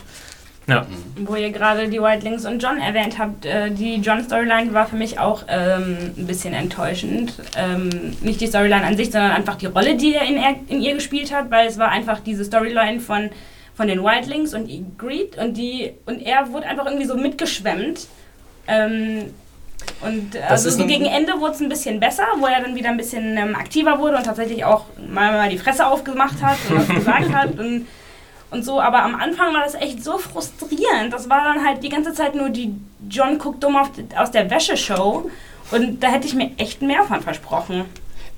Ja. 0.69 0.87
Wo 1.17 1.35
ihr 1.35 1.51
gerade 1.51 1.89
die 1.89 2.01
Wildlings 2.01 2.45
und 2.45 2.63
John 2.63 2.79
erwähnt 2.79 3.19
habt, 3.19 3.47
äh, 3.47 3.71
die 3.71 3.97
John-Storyline 3.97 4.75
war 4.75 4.87
für 4.87 4.97
mich 4.97 5.19
auch 5.19 5.45
ähm, 5.49 5.97
ein 6.17 6.27
bisschen 6.27 6.53
enttäuschend. 6.53 7.33
Ähm, 7.57 7.89
nicht 8.21 8.41
die 8.41 8.47
Storyline 8.47 8.85
an 8.85 8.97
sich, 8.97 9.11
sondern 9.11 9.33
einfach 9.33 9.57
die 9.57 9.67
Rolle, 9.67 9.97
die 9.97 10.15
er 10.15 10.27
in, 10.27 10.37
er 10.37 10.55
in 10.69 10.83
ihr 10.83 10.95
gespielt 10.95 11.35
hat, 11.35 11.51
weil 11.51 11.67
es 11.67 11.79
war 11.79 11.89
einfach 11.89 12.21
diese 12.21 12.45
Storyline 12.45 13.01
von 13.01 13.31
von 13.75 13.87
den 13.87 14.03
Wildlings 14.03 14.55
und 14.55 14.69
Greed 14.99 15.39
und 15.39 15.57
die 15.57 15.93
und 16.05 16.21
er 16.21 16.53
wurde 16.53 16.67
einfach 16.67 16.87
irgendwie 16.87 17.07
so 17.07 17.17
mitgeschwemmt. 17.17 18.09
Ähm, 18.67 19.27
und 20.01 20.37
also 20.49 20.85
gegen 20.85 21.07
Ende 21.07 21.35
wurde 21.39 21.53
es 21.53 21.61
ein 21.61 21.69
bisschen 21.69 22.01
besser, 22.01 22.25
wo 22.39 22.47
er 22.47 22.61
dann 22.61 22.75
wieder 22.75 22.89
ein 22.89 22.97
bisschen 22.97 23.37
ähm, 23.37 23.55
aktiver 23.55 24.01
wurde 24.01 24.17
und 24.17 24.25
tatsächlich 24.25 24.65
auch 24.65 24.87
mal, 25.09 25.31
mal 25.33 25.49
die 25.49 25.59
Fresse 25.59 25.87
aufgemacht 25.87 26.43
hat 26.43 26.57
und 26.69 26.77
was 26.89 26.89
gesagt 26.89 27.33
hat 27.33 27.59
und, 27.59 27.87
und 28.51 28.65
so. 28.65 28.81
Aber 28.81 29.03
am 29.03 29.15
Anfang 29.15 29.55
war 29.55 29.63
das 29.65 29.75
echt 29.75 30.03
so 30.03 30.19
frustrierend. 30.19 31.13
Das 31.13 31.29
war 31.29 31.45
dann 31.45 31.65
halt 31.65 31.83
die 31.83 31.89
ganze 31.89 32.13
Zeit 32.13 32.35
nur 32.35 32.51
die 32.51 32.75
John 33.09 33.39
guckt 33.39 33.63
dumm 33.63 33.77
aus 33.77 34.31
der 34.31 34.51
Wäscheshow. 34.51 35.31
Und 35.71 36.03
da 36.03 36.09
hätte 36.09 36.27
ich 36.27 36.35
mir 36.35 36.51
echt 36.57 36.83
mehr 36.83 37.05
von 37.05 37.21
versprochen. 37.21 37.85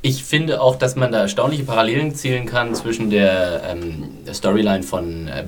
Ich 0.02 0.24
finde 0.24 0.60
auch, 0.60 0.76
dass 0.76 0.96
man 0.96 1.12
da 1.12 1.20
erstaunliche 1.20 1.64
Parallelen 1.64 2.14
zählen 2.14 2.46
kann 2.46 2.74
zwischen 2.74 3.10
der, 3.10 3.62
ähm, 3.68 4.18
Storyline 4.32 4.82
von 4.82 5.28
äh, 5.28 5.44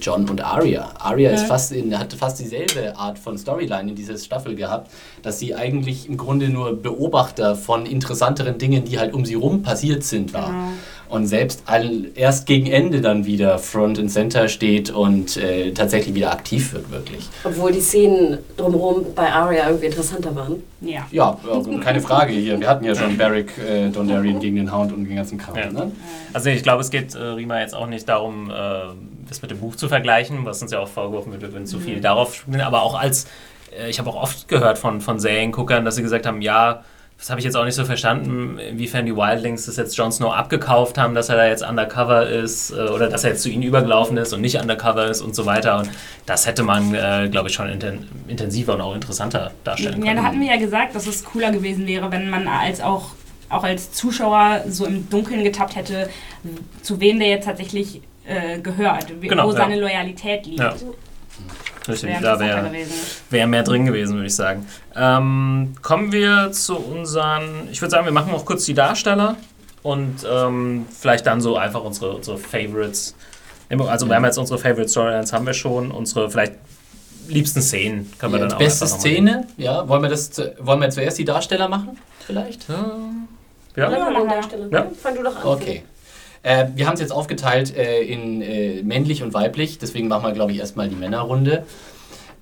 John 0.00 0.28
und 0.28 0.42
Arya. 0.42 0.90
Arya 0.98 1.30
ja. 1.30 1.36
ist 1.36 1.46
fast 1.46 1.72
in, 1.72 1.98
hat 1.98 2.12
fast 2.12 2.38
dieselbe 2.38 2.96
Art 2.96 3.18
von 3.18 3.38
Storyline 3.38 3.90
in 3.90 3.94
dieser 3.94 4.16
Staffel 4.18 4.54
gehabt, 4.54 4.90
dass 5.22 5.38
sie 5.38 5.54
eigentlich 5.54 6.08
im 6.08 6.16
Grunde 6.16 6.48
nur 6.48 6.80
Beobachter 6.80 7.56
von 7.56 7.86
interessanteren 7.86 8.58
Dingen, 8.58 8.84
die 8.84 8.98
halt 8.98 9.14
um 9.14 9.24
sie 9.24 9.34
rum 9.34 9.62
passiert 9.62 10.04
sind, 10.04 10.32
war. 10.32 10.48
Genau 10.48 10.72
und 11.08 11.26
selbst 11.26 11.62
all, 11.66 12.06
erst 12.14 12.46
gegen 12.46 12.66
Ende 12.66 13.00
dann 13.00 13.26
wieder 13.26 13.58
Front 13.58 13.98
and 13.98 14.10
Center 14.10 14.48
steht 14.48 14.90
und 14.90 15.36
äh, 15.36 15.72
tatsächlich 15.72 16.14
wieder 16.14 16.32
aktiv 16.32 16.72
wird, 16.72 16.90
wirklich. 16.90 17.28
Obwohl 17.44 17.72
die 17.72 17.80
Szenen 17.80 18.38
drumherum 18.56 19.06
bei 19.14 19.30
Arya 19.30 19.66
irgendwie 19.68 19.86
interessanter 19.86 20.34
waren. 20.34 20.62
Ja. 20.80 21.06
Ja, 21.10 21.38
also 21.50 21.78
keine 21.78 22.00
Frage 22.00 22.32
hier. 22.32 22.58
Wir 22.58 22.68
hatten 22.68 22.84
ja 22.84 22.94
schon 22.94 23.16
Barrick 23.16 23.52
äh, 23.58 23.88
Dondarrion 23.88 24.40
gegen 24.40 24.56
den 24.56 24.74
Hound 24.74 24.92
und 24.92 25.04
den 25.04 25.16
ganzen 25.16 25.38
Kram. 25.38 25.56
Ja. 25.56 25.70
Ne? 25.70 25.92
Also 26.32 26.50
ich 26.50 26.62
glaube, 26.62 26.82
es 26.82 26.90
geht 26.90 27.14
äh, 27.14 27.18
Rima 27.18 27.60
jetzt 27.60 27.74
auch 27.74 27.86
nicht 27.86 28.08
darum, 28.08 28.50
äh, 28.50 28.54
das 29.28 29.42
mit 29.42 29.50
dem 29.50 29.60
Buch 29.60 29.76
zu 29.76 29.88
vergleichen, 29.88 30.44
was 30.44 30.62
uns 30.62 30.72
ja 30.72 30.80
auch 30.80 30.88
vorgeworfen 30.88 31.32
wird, 31.32 31.42
wir 31.42 31.52
würden 31.52 31.66
zu 31.66 31.80
viel 31.80 31.96
mhm. 31.96 32.02
darauf 32.02 32.34
spielen, 32.34 32.60
aber 32.60 32.82
auch 32.82 32.98
als, 32.98 33.26
äh, 33.76 33.88
ich 33.90 33.98
habe 33.98 34.10
auch 34.10 34.22
oft 34.22 34.48
gehört 34.48 34.78
von, 34.78 35.00
von 35.00 35.18
Serienguckern, 35.20 35.84
dass 35.84 35.96
sie 35.96 36.02
gesagt 36.02 36.26
haben, 36.26 36.42
ja, 36.42 36.84
das 37.18 37.30
habe 37.30 37.40
ich 37.40 37.46
jetzt 37.46 37.56
auch 37.56 37.64
nicht 37.64 37.74
so 37.74 37.84
verstanden, 37.86 38.58
inwiefern 38.58 39.06
die 39.06 39.16
Wildlings 39.16 39.64
das 39.66 39.76
jetzt 39.76 39.96
Jon 39.96 40.12
Snow 40.12 40.34
abgekauft 40.34 40.98
haben, 40.98 41.14
dass 41.14 41.30
er 41.30 41.36
da 41.36 41.46
jetzt 41.46 41.66
undercover 41.66 42.28
ist 42.28 42.70
äh, 42.72 42.74
oder 42.74 43.08
dass 43.08 43.24
er 43.24 43.30
jetzt 43.30 43.42
zu 43.42 43.48
ihnen 43.48 43.62
übergelaufen 43.62 44.16
ist 44.18 44.34
und 44.34 44.42
nicht 44.42 44.60
undercover 44.60 45.06
ist 45.06 45.22
und 45.22 45.34
so 45.34 45.46
weiter. 45.46 45.78
Und 45.78 45.90
das 46.26 46.46
hätte 46.46 46.62
man, 46.62 46.94
äh, 46.94 47.28
glaube 47.30 47.48
ich, 47.48 47.54
schon 47.54 47.70
inten 47.70 48.06
intensiver 48.28 48.74
und 48.74 48.82
auch 48.82 48.94
interessanter 48.94 49.52
darstellen 49.64 49.94
können. 49.94 50.06
Ja, 50.06 50.14
da 50.14 50.24
hatten 50.24 50.40
wir 50.40 50.48
ja 50.48 50.58
gesagt, 50.58 50.94
dass 50.94 51.06
es 51.06 51.24
cooler 51.24 51.52
gewesen 51.52 51.86
wäre, 51.86 52.12
wenn 52.12 52.28
man 52.28 52.46
als 52.48 52.82
auch, 52.82 53.12
auch 53.48 53.64
als 53.64 53.92
Zuschauer 53.92 54.64
so 54.68 54.84
im 54.84 55.08
Dunkeln 55.08 55.42
getappt 55.42 55.74
hätte, 55.74 56.10
zu 56.82 57.00
wem 57.00 57.18
der 57.18 57.28
jetzt 57.28 57.46
tatsächlich 57.46 58.02
äh, 58.26 58.58
gehört, 58.60 59.06
genau, 59.20 59.46
wo 59.46 59.52
ja. 59.52 59.56
seine 59.56 59.78
Loyalität 59.78 60.46
liegt. 60.46 60.60
Ja. 60.60 60.74
Richtig, 61.88 62.10
wär 62.10 62.20
da 62.20 62.40
wäre 62.40 62.70
wär 63.30 63.46
mehr 63.46 63.62
drin 63.62 63.86
gewesen, 63.86 64.14
würde 64.14 64.26
ich 64.26 64.34
sagen. 64.34 64.66
Ähm, 64.96 65.74
kommen 65.82 66.10
wir 66.12 66.50
zu 66.52 66.76
unseren, 66.76 67.68
ich 67.70 67.80
würde 67.80 67.90
sagen, 67.90 68.04
wir 68.06 68.12
machen 68.12 68.32
noch 68.32 68.44
kurz 68.44 68.64
die 68.64 68.74
Darsteller 68.74 69.36
und 69.82 70.26
ähm, 70.28 70.86
vielleicht 70.90 71.26
dann 71.26 71.40
so 71.40 71.56
einfach 71.56 71.84
unsere, 71.84 72.14
unsere 72.14 72.38
Favorites 72.38 73.14
Also 73.68 74.08
wir 74.08 74.16
haben 74.16 74.24
jetzt 74.24 74.38
unsere 74.38 74.58
Favorite 74.58 74.88
Storylines 74.88 75.32
haben 75.32 75.46
wir 75.46 75.54
schon, 75.54 75.90
unsere 75.90 76.30
vielleicht 76.30 76.54
liebsten 77.28 77.62
Szenen 77.62 78.10
können 78.18 78.32
wir 78.32 78.40
ja, 78.40 78.46
dann 78.46 78.54
auch 78.54 78.58
Beste 78.58 78.86
Szene, 78.86 79.46
ja. 79.56 79.88
Wollen 79.88 80.02
wir, 80.02 80.08
das, 80.08 80.30
wollen 80.58 80.80
wir 80.80 80.90
zuerst 80.90 81.18
die 81.18 81.24
Darsteller 81.24 81.68
machen? 81.68 81.98
Vielleicht? 82.26 82.68
Ja. 82.68 82.96
Ja, 83.76 83.90
ja. 83.90 84.10
ja. 84.10 84.24
Darsteller. 84.24 84.68
Ja. 84.70 84.86
Fang 85.00 85.14
du 85.14 85.22
doch 85.22 85.36
an. 85.36 85.44
Okay. 85.44 85.82
Äh, 86.46 86.68
wir 86.76 86.86
haben 86.86 86.94
es 86.94 87.00
jetzt 87.00 87.10
aufgeteilt 87.10 87.76
äh, 87.76 88.02
in 88.02 88.40
äh, 88.40 88.82
männlich 88.84 89.20
und 89.24 89.34
weiblich, 89.34 89.78
deswegen 89.78 90.06
machen 90.06 90.24
wir, 90.24 90.32
glaube 90.32 90.52
ich, 90.52 90.60
erstmal 90.60 90.88
die 90.88 90.94
Männerrunde. 90.94 91.64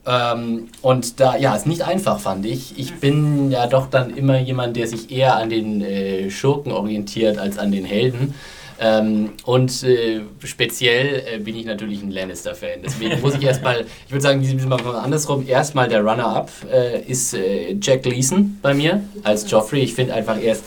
Ähm, 0.06 0.68
und 0.82 1.20
da, 1.20 1.38
ja, 1.38 1.56
ist 1.56 1.66
nicht 1.66 1.86
einfach, 1.86 2.20
fand 2.20 2.44
ich. 2.44 2.78
Ich 2.78 2.96
bin 2.96 3.50
ja 3.50 3.66
doch 3.66 3.88
dann 3.88 4.14
immer 4.14 4.38
jemand, 4.38 4.76
der 4.76 4.88
sich 4.88 5.10
eher 5.10 5.36
an 5.36 5.48
den 5.48 5.80
äh, 5.80 6.30
Schurken 6.30 6.70
orientiert 6.70 7.38
als 7.38 7.56
an 7.56 7.72
den 7.72 7.86
Helden. 7.86 8.34
Ähm, 8.78 9.30
und 9.44 9.82
äh, 9.84 10.20
speziell 10.42 11.22
äh, 11.26 11.38
bin 11.38 11.56
ich 11.56 11.64
natürlich 11.64 12.02
ein 12.02 12.10
Lannister-Fan. 12.10 12.80
Deswegen 12.84 13.22
muss 13.22 13.36
ich 13.36 13.42
erstmal, 13.42 13.86
ich 14.06 14.12
würde 14.12 14.22
sagen, 14.22 14.42
diesmal 14.42 14.82
mal 14.82 14.96
andersrum. 14.96 15.48
Erstmal 15.48 15.88
der 15.88 16.02
Runner-up 16.02 16.50
äh, 16.70 17.00
ist 17.00 17.32
äh, 17.32 17.74
Jack 17.80 18.02
Gleason 18.02 18.58
bei 18.60 18.74
mir 18.74 19.02
als 19.22 19.50
Joffrey. 19.50 19.80
Ich 19.80 19.94
finde 19.94 20.12
einfach, 20.12 20.36
er 20.38 20.52
ist, 20.52 20.64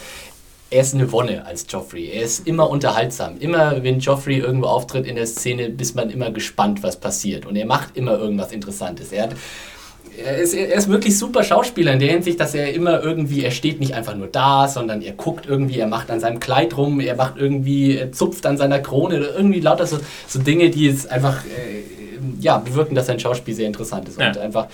er 0.70 0.82
ist 0.82 0.94
eine 0.94 1.12
Wonne 1.12 1.46
als 1.46 1.66
Joffrey. 1.70 2.10
Er 2.10 2.24
ist 2.24 2.48
immer 2.48 2.70
unterhaltsam. 2.70 3.38
Immer, 3.40 3.84
wenn 3.84 4.00
Joffrey 4.00 4.40
irgendwo 4.40 4.68
auftritt 4.68 5.06
in 5.06 5.16
der 5.16 5.28
Szene, 5.28 5.68
ist 5.78 5.96
man 5.96 6.10
immer 6.10 6.32
gespannt, 6.32 6.84
was 6.84 6.98
passiert. 6.98 7.46
Und 7.46 7.56
er 7.56 7.66
macht 7.66 7.96
immer 7.96 8.18
irgendwas 8.18 8.52
Interessantes. 8.52 9.12
Er 9.12 9.24
hat 9.24 9.36
er 10.18 10.38
ist, 10.38 10.54
er 10.54 10.74
ist 10.74 10.90
wirklich 10.90 11.18
super 11.18 11.44
Schauspieler 11.44 11.94
in 11.94 12.00
der 12.00 12.10
Hinsicht, 12.10 12.40
dass 12.40 12.56
er 12.56 12.74
immer 12.74 13.04
irgendwie, 13.04 13.44
er 13.44 13.52
steht 13.52 13.80
nicht 13.80 13.94
einfach 13.94 14.16
nur 14.16 14.28
da, 14.28 14.68
sondern 14.68 15.02
er 15.02 15.14
guckt 15.14 15.46
irgendwie, 15.46 15.80
er 15.80 15.88
macht 15.88 16.10
an 16.10 16.20
seinem 16.20 16.40
Kleid 16.40 16.76
rum, 16.76 17.00
er 17.00 17.16
macht 17.16 17.38
irgendwie, 17.38 17.98
er 17.98 18.12
zupft 18.12 18.46
an 18.46 18.58
seiner 18.58 18.80
Krone 18.80 19.18
oder 19.18 19.36
irgendwie 19.36 19.60
lauter 19.60 19.86
so, 19.86 20.00
so 20.28 20.40
Dinge, 20.40 20.70
die 20.70 20.88
es 20.88 21.06
einfach, 21.06 21.46
äh, 21.46 21.84
ja, 22.40 22.58
bewirken, 22.58 22.96
dass 22.96 23.06
sein 23.06 23.20
Schauspiel 23.20 23.54
sehr 23.54 23.68
interessant 23.68 24.10
ist. 24.10 24.20
Ja. 24.20 24.30
Und 24.30 24.38
einfach 24.40 24.68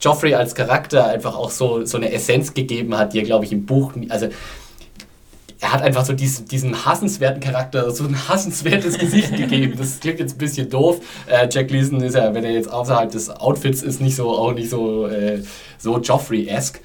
Joffrey 0.00 0.34
als 0.34 0.54
Charakter 0.54 1.06
einfach 1.06 1.36
auch 1.36 1.50
so, 1.50 1.84
so 1.84 1.96
eine 1.96 2.12
Essenz 2.12 2.52
gegeben 2.52 2.96
hat, 2.96 3.12
die 3.12 3.20
er, 3.20 3.24
glaube 3.24 3.44
ich, 3.44 3.52
im 3.52 3.64
Buch, 3.64 3.92
also 4.10 4.28
er 5.60 5.72
hat 5.72 5.82
einfach 5.82 6.04
so 6.04 6.14
diesen, 6.14 6.46
diesen 6.46 6.84
hassenswerten 6.86 7.40
Charakter, 7.40 7.90
so 7.90 8.04
ein 8.04 8.28
hassenswertes 8.28 8.98
Gesicht 8.98 9.36
gegeben. 9.36 9.74
Das 9.76 10.00
klingt 10.00 10.18
jetzt 10.18 10.34
ein 10.34 10.38
bisschen 10.38 10.70
doof. 10.70 11.00
Äh, 11.26 11.48
Jack 11.50 11.68
Gleason 11.68 12.00
ist 12.00 12.14
ja, 12.14 12.32
wenn 12.34 12.44
er 12.44 12.52
jetzt 12.52 12.72
außerhalb 12.72 13.10
des 13.10 13.28
Outfits 13.28 13.82
ist, 13.82 14.00
nicht 14.00 14.16
so, 14.16 14.30
auch 14.30 14.54
nicht 14.54 14.70
so, 14.70 15.06
äh, 15.06 15.42
so 15.78 15.98
Joffrey-esque. 15.98 16.80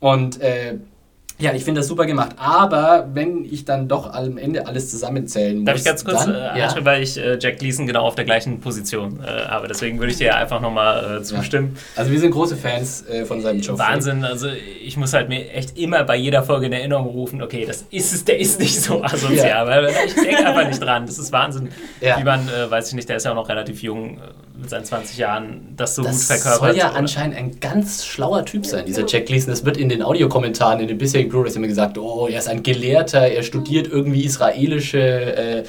Und 0.00 0.40
äh, 0.40 0.78
ja, 1.38 1.52
ich 1.54 1.64
finde 1.64 1.80
das 1.80 1.88
super 1.88 2.04
gemacht. 2.06 2.30
Aber 2.36 3.08
wenn 3.14 3.44
ich 3.44 3.64
dann 3.64 3.86
doch 3.88 4.12
am 4.12 4.38
Ende 4.38 4.66
alles 4.66 4.90
zusammenzählen 4.90 5.58
muss. 5.58 5.66
Darf 5.66 5.76
ich 5.76 5.84
ganz 5.84 6.04
kurz 6.04 6.24
dann, 6.24 6.34
äh, 6.34 6.58
ja, 6.58 6.74
weil 6.84 7.02
ich 7.02 7.16
äh, 7.16 7.38
Jack 7.40 7.58
Gleason 7.58 7.86
genau 7.86 8.04
auf 8.04 8.14
der 8.16 8.24
gleichen 8.24 8.60
Position 8.60 9.20
äh, 9.22 9.46
habe. 9.46 9.68
Deswegen 9.68 9.98
würde 9.98 10.10
ich 10.12 10.18
dir 10.18 10.36
einfach 10.36 10.60
nochmal 10.60 11.18
äh, 11.18 11.22
zustimmen. 11.22 11.76
Also 11.96 12.10
wir 12.10 12.18
sind 12.18 12.32
große 12.32 12.56
Fans 12.56 13.06
äh, 13.08 13.24
von 13.24 13.40
seinem 13.40 13.60
Joffrey. 13.60 13.86
Wahnsinn, 13.86 14.24
also 14.24 14.48
ich 14.84 14.96
muss 14.96 15.12
halt 15.12 15.28
mir 15.28 15.48
echt 15.52 15.78
immer 15.78 16.02
bei 16.04 16.16
jeder 16.16 16.42
Folge 16.42 16.66
in 16.66 16.72
Erinnerung 16.72 17.06
rufen, 17.06 17.40
okay, 17.42 17.64
das 17.66 17.84
ist 17.90 18.12
es, 18.12 18.24
der 18.24 18.38
ist 18.40 18.58
nicht 18.60 18.80
so 18.80 19.02
asozial, 19.04 19.46
Ja. 19.46 19.66
weil 19.66 19.88
ich 20.06 20.14
denke 20.14 20.44
einfach 20.46 20.66
nicht 20.66 20.82
dran. 20.82 21.06
Das 21.06 21.18
ist 21.18 21.30
Wahnsinn, 21.32 21.68
Ja. 22.00 22.18
wie 22.18 22.24
man, 22.24 22.48
äh, 22.48 22.70
weiß 22.70 22.88
ich 22.88 22.94
nicht, 22.94 23.08
der 23.08 23.16
ist 23.16 23.24
ja 23.24 23.30
auch 23.30 23.36
noch 23.36 23.48
relativ 23.48 23.82
jung, 23.82 24.16
äh, 24.18 24.20
mit 24.58 24.68
seinen 24.70 24.84
20 24.84 25.16
Jahren, 25.18 25.74
das 25.76 25.94
so 25.94 26.02
Das 26.02 26.12
gut 26.12 26.22
verkörpert. 26.36 26.70
soll 26.70 26.76
ja 26.76 26.90
oder? 26.90 26.98
anscheinend 26.98 27.36
ein 27.36 27.60
ganz 27.60 28.04
schlauer 28.04 28.44
Typ 28.44 28.66
sein, 28.66 28.84
dieser 28.86 29.06
Jack 29.06 29.26
Gleason. 29.26 29.50
Das 29.50 29.64
wird 29.64 29.76
in 29.76 29.88
den 29.88 30.02
Audiokommentaren, 30.02 30.80
in 30.80 30.88
den 30.88 30.98
bisherigen 30.98 31.30
Blu-rays 31.30 31.56
immer 31.56 31.68
gesagt, 31.68 31.96
oh, 31.98 32.26
er 32.26 32.38
ist 32.40 32.48
ein 32.48 32.62
Gelehrter, 32.62 33.20
er 33.20 33.42
studiert 33.42 33.86
irgendwie 33.86 34.24
israelische 34.24 34.98
äh, 35.00 35.64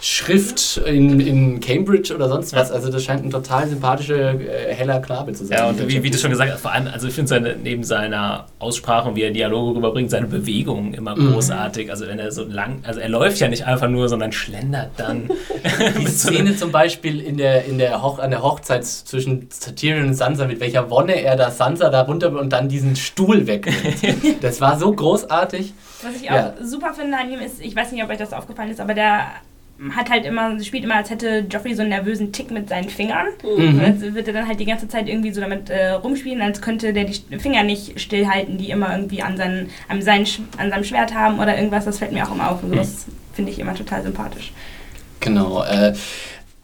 Schrift 0.00 0.76
in, 0.86 1.18
in 1.20 1.60
Cambridge 1.60 2.14
oder 2.14 2.28
sonst 2.28 2.54
was. 2.54 2.70
Also 2.70 2.90
das 2.90 3.02
scheint 3.02 3.24
ein 3.24 3.30
total 3.30 3.66
sympathischer, 3.68 4.34
äh, 4.40 4.72
heller 4.74 5.00
Knabe 5.00 5.32
zu 5.32 5.44
sein. 5.44 5.58
Ja, 5.58 5.68
und 5.68 5.88
wie, 5.88 6.02
wie 6.02 6.10
du 6.10 6.16
schon 6.18 6.30
gesagt 6.30 6.52
hast, 6.52 6.60
vor 6.60 6.70
allem, 6.72 6.86
also 6.86 7.08
ich 7.08 7.14
finde 7.14 7.28
seine, 7.28 7.56
neben 7.56 7.82
seiner 7.82 8.46
Aussprache 8.60 9.08
und 9.08 9.16
wie 9.16 9.22
er 9.22 9.32
Dialoge 9.32 9.76
rüberbringt, 9.76 10.10
seine 10.10 10.28
Bewegungen 10.28 10.94
immer 10.94 11.16
Mhm. 11.16 11.32
großartig. 11.32 11.90
Also 11.90 12.06
wenn 12.06 12.18
er 12.20 12.30
so 12.30 12.44
lang, 12.44 12.80
also 12.84 13.00
er 13.00 13.08
läuft 13.08 13.40
ja 13.40 13.48
nicht 13.48 13.66
einfach 13.66 13.88
nur, 13.88 14.08
sondern 14.08 14.30
schlendert 14.30 14.90
dann. 14.98 15.30
Die 16.00 16.06
Szene 16.06 16.54
zum 16.56 16.70
Beispiel 16.70 17.20
in 17.20 17.36
der, 17.36 17.64
in 17.64 17.78
der 17.78 18.00
Hoch, 18.02 18.20
an 18.20 18.30
der 18.30 18.42
Hochzeit 18.42 18.84
zwischen 18.84 19.48
Tyrion 19.74 20.06
und 20.08 20.14
Sansa, 20.14 20.46
mit 20.46 20.60
welcher 20.60 20.90
Wonne 20.90 21.20
er 21.20 21.34
da 21.36 21.50
Sansa 21.50 21.90
da 21.90 22.02
runter 22.02 22.30
und 22.38 22.50
dann 22.52 22.68
diesen 22.68 22.94
Stuhl 22.94 23.46
wegnimmt. 23.48 23.96
das 24.42 24.60
war 24.60 24.78
so 24.78 24.92
großartig. 24.92 25.72
Was 26.02 26.14
ich 26.16 26.22
Ja. 26.22 26.50
auch 26.50 26.52
super 26.64 26.94
finde 26.94 27.16
an 27.18 27.30
ihm 27.32 27.40
ist, 27.40 27.60
ich 27.60 27.74
weiß 27.74 27.90
nicht, 27.90 28.04
ob 28.04 28.10
euch 28.10 28.18
das 28.18 28.32
aufgefallen 28.32 28.70
ist, 28.70 28.80
aber 28.80 28.94
der 28.94 29.22
hat 29.94 30.10
halt 30.10 30.24
immer, 30.24 30.60
spielt 30.62 30.84
immer, 30.84 30.96
als 30.96 31.10
hätte 31.10 31.46
Joffrey 31.50 31.74
so 31.74 31.82
einen 31.82 31.90
nervösen 31.90 32.32
Tick 32.32 32.50
mit 32.50 32.68
seinen 32.68 32.88
Fingern. 32.88 33.26
Mhm. 33.42 33.78
Und 33.78 33.80
jetzt 33.80 34.14
wird 34.14 34.26
er 34.26 34.34
dann 34.34 34.48
halt 34.48 34.58
die 34.58 34.64
ganze 34.64 34.88
Zeit 34.88 35.08
irgendwie 35.08 35.32
so 35.32 35.40
damit 35.40 35.70
äh, 35.70 35.90
rumspielen, 35.90 36.42
als 36.42 36.60
könnte 36.60 36.92
der 36.92 37.04
die 37.04 37.38
Finger 37.38 37.62
nicht 37.62 38.00
stillhalten, 38.00 38.58
die 38.58 38.70
immer 38.70 38.92
irgendwie 38.92 39.22
an, 39.22 39.36
seinen, 39.36 39.70
an, 39.88 40.02
seinen, 40.02 40.26
an 40.56 40.70
seinem 40.70 40.84
Schwert 40.84 41.14
haben 41.14 41.38
oder 41.38 41.56
irgendwas. 41.56 41.84
Das 41.84 41.98
fällt 41.98 42.12
mir 42.12 42.26
auch 42.26 42.34
immer 42.34 42.50
auf. 42.50 42.62
Und 42.62 42.76
das 42.76 43.06
finde 43.34 43.52
ich 43.52 43.58
immer 43.58 43.74
total 43.74 44.02
sympathisch. 44.02 44.52
Genau. 45.20 45.62
Äh, 45.62 45.94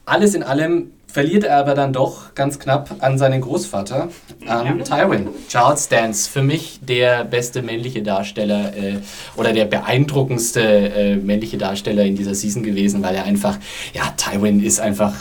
alles 0.05 0.35
in 0.35 0.43
allem 0.43 0.91
verliert 1.15 1.45
er 1.45 1.55
aber 1.55 1.75
dann 1.75 1.93
doch 1.93 2.35
ganz 2.35 2.59
knapp 2.59 2.97
an 2.99 3.17
seinen 3.17 3.39
Großvater, 3.39 4.09
an 4.47 4.83
Tywin. 4.83 5.29
Charles 5.47 5.87
Dance, 5.87 6.29
für 6.29 6.41
mich 6.41 6.81
der 6.81 7.23
beste 7.23 7.61
männliche 7.61 8.03
Darsteller 8.03 8.75
äh, 8.75 8.97
oder 9.37 9.53
der 9.53 9.63
beeindruckendste 9.63 10.59
äh, 10.59 11.15
männliche 11.15 11.57
Darsteller 11.57 12.03
in 12.03 12.17
dieser 12.17 12.35
Season 12.35 12.63
gewesen, 12.63 13.01
weil 13.01 13.15
er 13.15 13.23
einfach, 13.23 13.57
ja, 13.93 14.13
Tywin 14.17 14.61
ist 14.61 14.81
einfach 14.81 15.13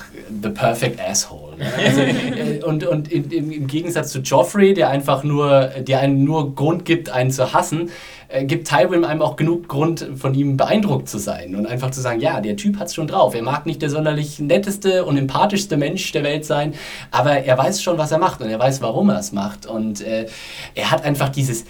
the 0.42 0.48
perfect 0.48 1.00
asshole. 1.00 1.58
Ne? 1.58 1.66
Also, 1.86 2.00
äh, 2.00 2.64
und 2.64 2.84
und 2.84 3.12
in, 3.12 3.30
im, 3.30 3.52
im 3.52 3.66
Gegensatz 3.68 4.10
zu 4.10 4.18
Joffrey, 4.18 4.74
der 4.74 4.88
einfach 4.88 5.22
nur, 5.22 5.70
der 5.78 6.00
einen 6.00 6.24
nur 6.24 6.56
Grund 6.56 6.84
gibt, 6.84 7.10
einen 7.10 7.30
zu 7.30 7.52
hassen, 7.52 7.90
äh, 8.34 8.44
gibt 8.44 8.66
Tywin 8.68 9.04
einem 9.04 9.22
auch 9.22 9.36
genug 9.36 9.68
Grund, 9.68 10.04
von 10.16 10.34
ihm 10.34 10.56
beeindruckt 10.56 11.08
zu 11.08 11.18
sein 11.18 11.54
und 11.54 11.66
einfach 11.66 11.92
zu 11.92 12.00
sagen, 12.00 12.20
ja, 12.20 12.40
der 12.40 12.56
Typ 12.56 12.80
hat's 12.80 12.92
schon 12.92 13.06
drauf. 13.06 13.32
Er 13.34 13.42
mag 13.42 13.64
nicht 13.64 13.80
der 13.80 13.90
sonderlich 13.90 14.40
netteste 14.40 15.04
und 15.04 15.16
empathischste 15.16 15.76
Mensch 15.76 16.10
der 16.10 16.24
Welt 16.24 16.44
sein, 16.44 16.74
aber 17.12 17.44
er 17.44 17.56
weiß 17.56 17.80
schon, 17.80 17.96
was 17.96 18.10
er 18.10 18.18
macht 18.18 18.40
und 18.40 18.48
er 18.50 18.58
weiß, 18.58 18.82
warum 18.82 19.10
er 19.10 19.20
es 19.20 19.30
macht. 19.30 19.66
Und 19.66 20.00
äh, 20.00 20.26
er 20.74 20.90
hat 20.90 21.04
einfach 21.04 21.28
dieses, 21.28 21.64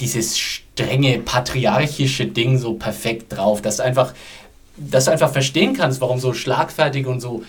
dieses 0.00 0.38
strenge, 0.38 1.18
patriarchische 1.18 2.26
Ding 2.26 2.58
so 2.58 2.74
perfekt 2.74 3.36
drauf, 3.36 3.60
dass 3.60 3.78
du 3.78 3.82
einfach, 3.82 4.14
dass 4.76 5.06
du 5.06 5.10
einfach 5.10 5.32
verstehen 5.32 5.74
kannst, 5.74 6.00
warum 6.00 6.20
so 6.20 6.32
schlagfertig 6.32 7.06
und 7.06 7.18
so 7.18 7.42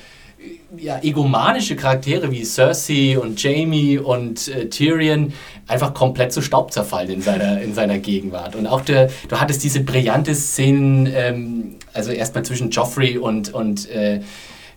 ja, 0.77 0.99
egomanische 1.01 1.75
Charaktere 1.75 2.31
wie 2.31 2.43
Cersei 2.43 3.17
und 3.19 3.41
Jamie 3.41 3.97
und 3.97 4.47
äh, 4.47 4.69
Tyrion 4.69 5.33
einfach 5.67 5.93
komplett 5.93 6.33
zu 6.33 6.41
Staub 6.41 6.71
zerfallen 6.71 7.09
in 7.09 7.21
seiner, 7.21 7.61
in 7.61 7.73
seiner 7.73 7.99
Gegenwart. 7.99 8.55
Und 8.55 8.67
auch 8.67 8.81
der, 8.81 9.09
du 9.29 9.39
hattest 9.39 9.63
diese 9.63 9.81
brillante 9.81 10.35
Szenen, 10.35 11.07
ähm, 11.13 11.75
also 11.93 12.11
erstmal 12.11 12.43
zwischen 12.43 12.69
Joffrey 12.69 13.17
und, 13.17 13.53
und 13.53 13.89
äh, 13.89 14.21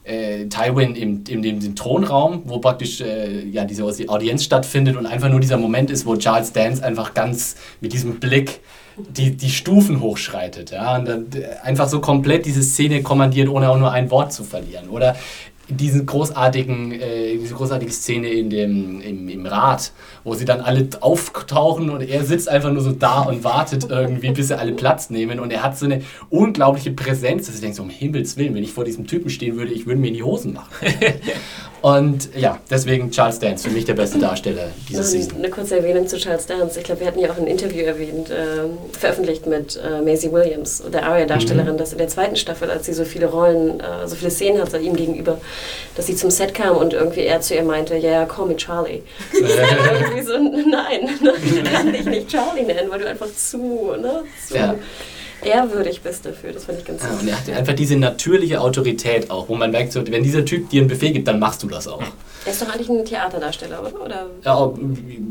äh, 0.04 0.46
Tywin 0.46 0.94
im, 0.94 1.24
im, 1.28 1.42
dem, 1.42 1.60
dem 1.60 1.76
Thronraum, 1.76 2.42
wo 2.46 2.58
praktisch 2.58 3.00
äh, 3.00 3.44
ja, 3.46 3.64
diese 3.64 3.84
Audienz 3.84 4.44
stattfindet 4.44 4.96
und 4.96 5.06
einfach 5.06 5.28
nur 5.28 5.40
dieser 5.40 5.58
Moment 5.58 5.90
ist, 5.90 6.06
wo 6.06 6.16
Charles 6.16 6.52
Dance 6.52 6.82
einfach 6.82 7.14
ganz 7.14 7.56
mit 7.80 7.92
diesem 7.92 8.18
Blick 8.18 8.60
die, 8.96 9.36
die 9.36 9.50
Stufen 9.50 10.00
hochschreitet. 10.00 10.70
Ja? 10.70 10.96
Und 10.96 11.08
dann 11.08 11.26
äh, 11.34 11.58
einfach 11.62 11.88
so 11.88 12.00
komplett 12.00 12.46
diese 12.46 12.62
Szene 12.62 13.02
kommandiert, 13.02 13.48
ohne 13.48 13.68
auch 13.70 13.78
nur 13.78 13.92
ein 13.92 14.10
Wort 14.10 14.32
zu 14.32 14.44
verlieren. 14.44 14.88
Oder 14.88 15.16
diesen 15.68 16.06
großartigen, 16.06 16.92
äh, 16.92 17.36
diese 17.36 17.54
großartige 17.54 17.92
Szene 17.92 18.28
in 18.28 18.50
dem, 18.50 19.00
im, 19.00 19.28
im 19.28 19.46
Rat, 19.46 19.92
wo 20.24 20.34
sie 20.34 20.44
dann 20.44 20.60
alle 20.60 20.88
auftauchen 21.00 21.90
und 21.90 22.02
er 22.02 22.24
sitzt 22.24 22.48
einfach 22.48 22.72
nur 22.72 22.82
so 22.82 22.92
da 22.92 23.22
und 23.22 23.44
wartet 23.44 23.86
irgendwie, 23.90 24.30
bis 24.30 24.48
sie 24.48 24.58
alle 24.58 24.72
Platz 24.72 25.10
nehmen. 25.10 25.40
Und 25.40 25.52
er 25.52 25.62
hat 25.62 25.78
so 25.78 25.84
eine 25.84 26.02
unglaubliche 26.30 26.92
Präsenz, 26.92 27.46
dass 27.46 27.56
ich 27.56 27.60
denke, 27.60 27.76
so 27.76 27.82
um 27.82 27.90
Himmels 27.90 28.36
Willen, 28.36 28.54
wenn 28.54 28.62
ich 28.62 28.72
vor 28.72 28.84
diesem 28.84 29.06
Typen 29.06 29.30
stehen 29.30 29.56
würde, 29.56 29.72
ich 29.72 29.86
würde 29.86 30.00
mir 30.00 30.08
in 30.08 30.14
die 30.14 30.22
Hosen 30.22 30.54
machen. 30.54 30.70
und 31.82 32.28
ja, 32.36 32.58
deswegen 32.70 33.10
Charles 33.10 33.38
Dance, 33.38 33.68
für 33.68 33.74
mich 33.74 33.84
der 33.84 33.94
beste 33.94 34.18
Darsteller 34.18 34.68
dieser 34.88 35.00
Noch 35.00 35.06
Season. 35.06 35.36
eine 35.38 35.48
kurze 35.50 35.76
Erwähnung 35.76 36.06
zu 36.08 36.16
Charles 36.18 36.46
Dance. 36.46 36.78
Ich 36.78 36.84
glaube, 36.84 37.00
wir 37.00 37.06
hatten 37.06 37.18
ja 37.20 37.30
auch 37.30 37.36
ein 37.36 37.46
Interview 37.46 37.84
erwähnt, 37.84 38.30
ähm, 38.30 38.78
veröffentlicht 38.92 39.46
mit 39.46 39.76
äh, 39.76 40.00
Maisie 40.02 40.32
Williams, 40.32 40.82
der 40.92 41.06
Arya-Darstellerin, 41.06 41.74
Mhm. 41.74 41.78
dass 41.78 41.92
in 41.92 41.98
der 41.98 42.08
zweiten 42.08 42.36
Staffel, 42.36 42.70
als 42.70 42.86
sie 42.86 42.92
so 42.92 43.04
viele 43.04 43.26
Rollen, 43.26 43.80
äh, 43.80 44.06
so 44.06 44.16
viele 44.16 44.30
Szenen 44.30 44.60
hatte 44.60 44.78
ihm 44.78 44.96
gegenüber, 44.96 45.40
dass 45.96 46.06
sie 46.06 46.16
zum 46.16 46.30
Set 46.30 46.54
kam 46.54 46.76
und 46.76 46.92
irgendwie 46.94 47.22
er 47.22 47.40
zu 47.40 47.54
ihr 47.54 47.62
meinte, 47.62 47.96
ja, 47.96 48.10
ja, 48.10 48.24
call 48.26 48.46
me 48.46 48.56
Charlie. 48.56 49.02
irgendwie 49.32 50.22
so, 50.22 50.36
nein, 50.38 51.08
ich 51.44 51.64
kann 51.72 51.92
dich 51.92 52.04
nicht 52.04 52.28
Charlie 52.28 52.62
nennen, 52.64 52.90
weil 52.90 53.00
du 53.00 53.08
einfach 53.08 53.28
zu, 53.34 53.92
ne, 54.00 54.22
zu 54.46 54.54
Ja. 54.56 54.74
Ehrwürdig 55.42 56.00
bist 56.02 56.26
dafür. 56.26 56.52
Das 56.52 56.64
fand 56.64 56.78
ich 56.78 56.84
ganz 56.84 57.02
Ja, 57.02 57.10
süß. 57.10 57.20
und 57.22 57.28
er 57.28 57.36
hat 57.38 57.48
einfach 57.50 57.74
diese 57.74 57.96
natürliche 57.96 58.60
Autorität 58.60 59.30
auch, 59.30 59.48
wo 59.48 59.54
man 59.54 59.70
merkt, 59.70 59.92
so, 59.92 60.06
wenn 60.06 60.22
dieser 60.22 60.44
Typ 60.44 60.68
dir 60.70 60.80
einen 60.80 60.88
Befehl 60.88 61.12
gibt, 61.12 61.28
dann 61.28 61.38
machst 61.38 61.62
du 61.62 61.68
das 61.68 61.86
auch. 61.88 62.02
Er 62.44 62.52
ist 62.52 62.62
doch 62.62 62.72
eigentlich 62.72 62.88
ein 62.88 63.04
Theaterdarsteller, 63.04 63.80
oder? 63.80 64.04
oder? 64.04 64.26
Ja, 64.44 64.72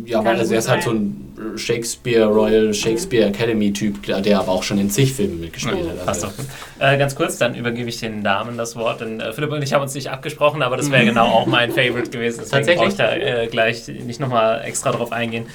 ja 0.05 0.23
weil 0.25 0.37
also 0.37 0.53
er 0.53 0.59
ist 0.59 0.69
halt 0.69 0.83
so 0.83 0.91
ein 0.91 1.23
Shakespeare, 1.55 2.25
Royal 2.25 2.73
Shakespeare 2.73 3.27
Academy 3.29 3.71
Typ, 3.73 4.03
der 4.05 4.39
aber 4.39 4.51
auch 4.51 4.61
schon 4.63 4.77
in 4.77 4.89
zig 4.89 5.13
Filmen 5.13 5.39
mitgespielt 5.39 5.77
Ja, 5.83 5.91
hat. 5.91 6.05
passt 6.05 6.23
Also, 6.25 6.35
doch. 6.77 6.85
Äh, 6.85 6.97
ganz 6.97 7.15
kurz, 7.15 7.37
dann 7.37 7.55
übergebe 7.55 7.89
ich 7.89 7.99
den 7.99 8.23
Damen 8.23 8.57
das 8.57 8.75
Wort. 8.75 9.01
Denn 9.01 9.19
äh, 9.19 9.33
Philipp 9.33 9.51
und 9.51 9.61
ich 9.63 9.73
haben 9.73 9.81
uns 9.81 9.93
nicht 9.95 10.09
abgesprochen, 10.11 10.61
aber 10.61 10.77
das 10.77 10.91
wäre 10.91 11.05
genau 11.11 11.25
auch 11.27 11.45
mein 11.47 11.71
Favorite 11.71 12.09
gewesen. 12.09 12.39
Deswegen 12.43 12.65
Tatsächlich? 12.65 12.77
brauche 12.77 12.89
ich 12.89 12.95
da 12.95 13.15
äh, 13.43 13.47
gleich 13.47 13.87
nicht 13.87 14.19
nochmal 14.19 14.61
extra 14.65 14.91
drauf 14.91 15.11
eingehen. 15.11 15.47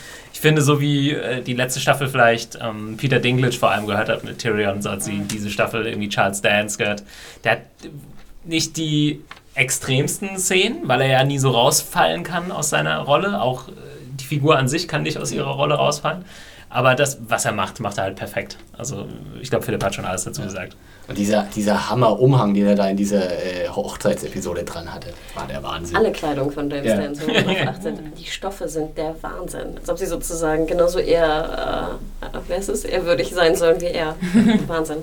Ich 0.43 0.49
finde, 0.49 0.61
so 0.61 0.81
wie 0.81 1.13
äh, 1.13 1.41
die 1.41 1.53
letzte 1.53 1.79
Staffel 1.79 2.09
vielleicht 2.09 2.59
ähm, 2.61 2.97
Peter 2.97 3.21
Dinklage 3.21 3.57
vor 3.57 3.71
allem 3.71 3.87
gehört 3.87 4.09
hat 4.09 4.25
mit 4.25 4.41
Tyrion, 4.41 4.83
so 4.83 4.91
hat 4.91 5.01
sie 5.01 5.21
diese 5.21 5.51
Staffel 5.51 5.87
irgendwie 5.87 6.09
Charles 6.09 6.43
Dance 6.43 6.79
gehört. 6.79 7.05
Der 7.45 7.53
hat 7.53 7.61
nicht 8.43 8.77
die 8.77 9.23
extremsten 9.55 10.37
Szenen, 10.39 10.89
weil 10.89 11.01
er 11.03 11.07
ja 11.07 11.23
nie 11.23 11.39
so 11.39 11.51
rausfallen 11.51 12.25
kann 12.25 12.51
aus 12.51 12.71
seiner 12.71 12.99
Rolle. 13.03 13.41
Auch 13.41 13.69
äh, 13.69 13.73
die 14.19 14.25
Figur 14.25 14.59
an 14.59 14.67
sich 14.67 14.89
kann 14.89 15.05
nicht 15.05 15.17
aus 15.17 15.31
ihrer 15.31 15.53
Rolle 15.53 15.77
rausfallen. 15.77 16.25
Aber 16.71 16.97
das, 16.97 17.19
was 17.29 17.45
er 17.45 17.53
macht, 17.53 17.79
macht 17.79 17.99
er 17.99 18.03
halt 18.03 18.17
perfekt. 18.17 18.59
Also 18.77 19.07
ich 19.41 19.49
glaube, 19.49 19.65
Philipp 19.65 19.85
hat 19.85 19.95
schon 19.95 20.07
alles 20.07 20.25
dazu 20.25 20.43
gesagt. 20.43 20.75
Und 21.09 21.19
dieser, 21.19 21.47
dieser 21.55 21.91
Hammer-Umhang, 21.91 22.55
den 22.55 22.67
er 22.67 22.75
da 22.75 22.89
in 22.89 22.97
dieser 22.97 23.25
äh, 23.31 23.69
Hochzeitsepisode 23.69 24.65
dran 24.65 24.93
hatte, 24.95 25.09
war 25.35 25.47
der 25.47 25.63
Wahnsinn. 25.63 25.97
Alle 25.97 26.13
Kleidung 26.13 26.51
von 26.51 26.71
James 26.71 26.87
Ja. 26.87 26.97
Dance, 26.97 27.23
die 28.19 28.25
Stoffe 28.25 28.69
sind 28.69 28.97
der 28.97 29.15
Wahnsinn. 29.21 29.77
Als 29.79 29.91
ob 29.91 29.99
sie 29.99 30.07
sozusagen 30.07 30.67
genauso 30.67 30.99
eher, 31.01 31.99
äh, 32.33 32.39
wer 32.49 32.57
ist 32.57 32.69
es, 32.69 32.85
ehrwürdig 32.85 33.33
sein 33.35 33.57
sollen 33.57 33.81
wie 33.81 33.87
er. 33.87 34.15
Wahnsinn. 34.69 34.99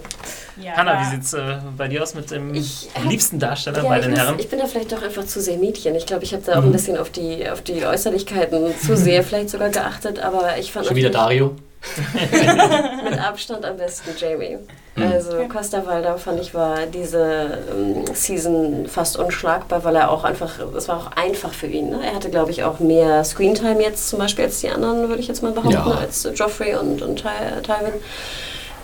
Ja, 0.62 0.74
Hanna, 0.74 1.02
wie 1.02 1.16
sieht's 1.16 1.34
äh, 1.34 1.58
bei 1.78 1.88
dir 1.88 2.02
aus 2.04 2.16
mit 2.16 2.32
dem 2.32 2.54
Ich 2.54 2.90
liebsten 3.08 3.40
Darsteller 3.40 3.84
Ja, 3.84 3.90
bei 3.90 3.98
ich, 4.00 4.04
den 4.06 4.12
muss, 4.12 4.20
Herren? 4.20 4.40
ich 4.40 4.50
bin 4.50 4.60
da 4.60 4.66
vielleicht 4.66 4.92
doch 4.92 5.02
einfach 5.02 5.26
zu 5.26 5.42
sehr 5.42 5.58
Mädchen. 5.58 5.96
Ich 5.96 6.06
glaube, 6.06 6.24
ich 6.24 6.34
habe 6.34 6.44
da 6.46 6.60
auch 6.60 6.64
ein 6.64 6.72
bisschen 6.72 6.98
auf 6.98 7.10
die, 7.10 7.48
auf 7.50 7.62
die 7.62 7.86
Äußerlichkeiten 7.86 8.74
zu 8.80 8.96
sehr 8.98 9.24
vielleicht 9.30 9.50
sogar 9.50 9.70
geachtet, 9.70 10.20
aber 10.20 10.58
ich 10.58 10.72
fand 10.72 10.86
Schon 10.86 10.96
wieder 10.96 11.10
Dario? 11.10 11.56
mit 13.04 13.20
Abstand 13.20 13.66
am 13.66 13.78
besten 13.78 14.10
Jamie. 14.18 14.58
Hm. 14.96 15.12
Also 15.12 15.32
Costa 15.48 15.86
Valda 15.86 16.18
fand 16.18 16.40
ich 16.42 16.54
war 16.54 16.86
diese 16.86 17.60
ähm, 17.72 18.04
Season 18.14 18.86
fast 18.88 19.18
unschlagbar, 19.18 19.84
weil 19.84 19.96
er 19.96 20.12
auch 20.12 20.24
einfach, 20.24 20.60
es 20.76 20.88
war 20.88 20.98
auch 20.98 21.12
einfach 21.16 21.54
für 21.54 21.68
ihn. 21.68 21.90
Ne? 21.92 22.00
Er 22.06 22.16
hatte, 22.16 22.30
glaube 22.30 22.52
ich, 22.52 22.64
auch 22.64 22.80
mehr 22.80 23.24
Screentime 23.24 23.82
jetzt 23.82 24.10
zum 24.10 24.20
Beispiel 24.20 24.46
als 24.46 24.60
die 24.60 24.70
anderen, 24.70 25.08
würde 25.08 25.22
ich 25.22 25.28
jetzt 25.28 25.42
mal 25.42 25.52
behaupten, 25.54 25.72
Ja. 25.90 25.98
als 26.00 26.28
Joffrey 26.36 26.76
und, 26.76 27.02
und 27.02 27.22
Ty- 27.22 27.62
Tywin. 27.64 27.94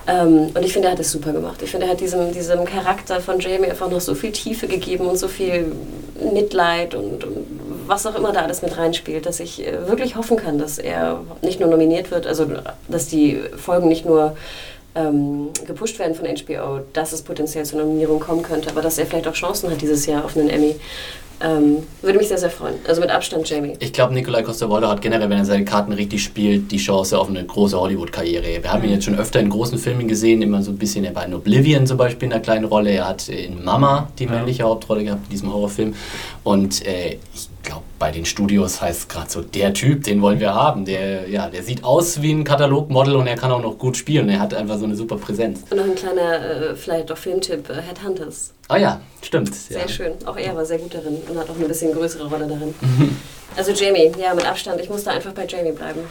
Ähm, 0.08 0.52
und 0.54 0.64
ich 0.64 0.74
finde, 0.74 0.90
er 0.90 0.92
hat 0.92 1.00
es 1.00 1.12
super 1.12 1.32
gemacht. 1.32 1.62
Ich 1.62 1.72
finde, 1.72 1.88
er 1.88 1.94
hat 1.94 2.00
diesem, 2.00 2.32
diesem 2.32 2.66
Charakter 2.66 3.20
von 3.22 3.40
Jamie 3.40 3.70
einfach 3.70 3.90
noch 3.90 4.02
so 4.02 4.14
viel 4.14 4.32
Tiefe 4.32 4.68
gegeben 4.68 5.08
und 5.08 5.18
so 5.18 5.28
viel 5.28 5.72
Mitleid 6.34 6.94
und, 6.96 7.24
und 7.24 7.46
was 7.88 8.06
auch 8.06 8.16
immer 8.16 8.32
da 8.32 8.42
alles 8.42 8.62
mit 8.62 8.78
reinspielt, 8.78 9.26
dass 9.26 9.40
ich 9.40 9.66
äh, 9.66 9.88
wirklich 9.88 10.16
hoffen 10.16 10.38
kann, 10.38 10.58
dass 10.58 10.78
er 10.78 11.22
nicht 11.42 11.60
nur 11.60 11.70
nominiert 11.70 12.12
wird, 12.12 12.28
also 12.28 12.46
dass 12.88 13.08
die 13.08 13.40
Folgen 13.58 13.88
nicht 13.88 14.06
nur 14.06 14.36
ähm, 14.96 15.50
gepusht 15.66 16.00
werden 16.00 16.16
von 16.16 16.26
HBO, 16.26 16.82
dass 16.94 17.12
es 17.12 17.22
potenziell 17.22 17.66
zur 17.66 17.80
Nominierung 17.80 18.20
kommen 18.20 18.44
könnte, 18.44 18.70
aber 18.70 18.82
dass 18.82 18.98
er 18.98 19.06
vielleicht 19.06 19.28
auch 19.28 19.34
Chancen 19.34 19.70
hat 19.70 19.82
dieses 19.82 20.06
Jahr 20.06 20.26
auf 20.26 20.38
einen 20.38 20.50
Emmy. 20.50 20.76
Ähm, 21.42 21.84
würde 22.02 22.18
mich 22.18 22.30
sehr, 22.30 22.38
sehr 22.38 22.50
freuen. 22.50 22.76
Also 22.88 23.02
mit 23.02 23.10
Abstand 23.10 23.50
Jamie. 23.50 23.74
Ich 23.80 23.92
glaube, 23.92 24.14
Nikolai 24.14 24.42
Costa-Waldau 24.42 24.88
hat 24.88 25.02
generell, 25.02 25.30
wenn 25.30 25.38
er 25.38 25.46
seine 25.46 25.66
Karten 25.66 25.92
richtig 25.92 26.24
spielt, 26.24 26.72
die 26.72 26.78
Chance 26.78 27.20
auf 27.20 27.28
eine 27.28 27.44
große 27.44 27.78
Hollywood-Karriere. 27.78 28.64
Wir 28.64 28.72
haben 28.72 28.84
ihn 28.86 28.92
jetzt 28.92 29.04
schon 29.04 29.20
öfter 29.20 29.42
in 29.42 29.50
großen 29.50 29.78
Filmen 29.78 30.08
gesehen, 30.08 30.42
immer 30.42 30.62
so 30.62 30.72
ein 30.72 30.78
bisschen, 30.78 31.04
er 31.04 31.14
war 31.14 31.26
in 31.26 31.34
Oblivion 31.34 31.86
zum 31.86 31.98
Beispiel 31.98 32.28
in 32.28 32.34
einer 32.34 32.42
kleinen 32.42 32.64
Rolle, 32.64 32.92
er 32.92 33.10
hat 33.10 33.28
in 33.28 33.66
Mama 33.66 34.10
die 34.18 34.28
männliche 34.28 34.64
Hauptrolle 34.64 35.04
gehabt 35.04 35.26
in 35.26 35.32
diesem 35.32 35.54
Horrorfilm 35.54 35.94
und 36.46 36.86
äh, 36.86 37.18
ich 37.34 37.50
glaube, 37.66 37.84
bei 38.00 38.12
den 38.12 38.26
Studios 38.26 38.82
heißt 38.82 39.10
gerade 39.10 39.30
so, 39.30 39.42
der 39.42 39.74
Typ, 39.74 40.04
den 40.04 40.22
wollen 40.22 40.40
wir 40.40 40.54
haben, 40.54 40.86
der, 40.86 41.30
ja, 41.30 41.50
der 41.50 41.64
sieht 41.64 41.84
aus 41.84 42.22
wie 42.22 42.32
ein 42.32 42.44
Katalogmodel 42.44 43.16
und 43.16 43.28
er 43.28 43.36
kann 43.36 43.52
auch 43.52 43.62
noch 43.62 43.78
gut 43.78 43.98
spielen, 43.98 44.30
er 44.30 44.40
hat 44.40 44.54
einfach 44.54 44.78
so 44.78 44.86
eine 44.86 44.96
super 44.96 45.18
Präsenz. 45.18 45.64
Und 45.70 45.78
noch 45.78 45.86
ein 45.86 45.96
kleiner, 45.96 46.72
äh, 46.72 46.76
vielleicht 46.76 47.12
auch 47.12 47.18
Filmtipp, 47.18 47.70
äh, 47.70 47.82
Headhunters. 47.82 48.54
Ah 48.68 48.78
ja, 48.78 49.02
stimmt. 49.22 49.54
Sehr 49.54 49.82
ja. 49.82 49.88
schön. 49.88 50.14
Auch 50.26 50.38
er 50.38 50.56
war 50.56 50.66
sehr 50.66 50.80
gut 50.80 50.94
darin 50.94 51.18
und 51.28 51.38
hat 51.38 51.50
auch 51.50 51.56
eine 51.56 51.68
bisschen 51.68 51.94
größere 51.94 52.28
Rolle 52.28 52.48
darin. 52.48 52.74
Also 53.58 53.72
Jamie, 53.72 54.12
ja, 54.20 54.34
mit 54.34 54.46
Abstand. 54.46 54.82
Ich 54.82 54.90
muss 54.90 55.06
da 55.06 55.12
einfach 55.12 55.32
bei 55.32 55.46
Jamie 55.46 55.72
bleiben. 55.72 56.02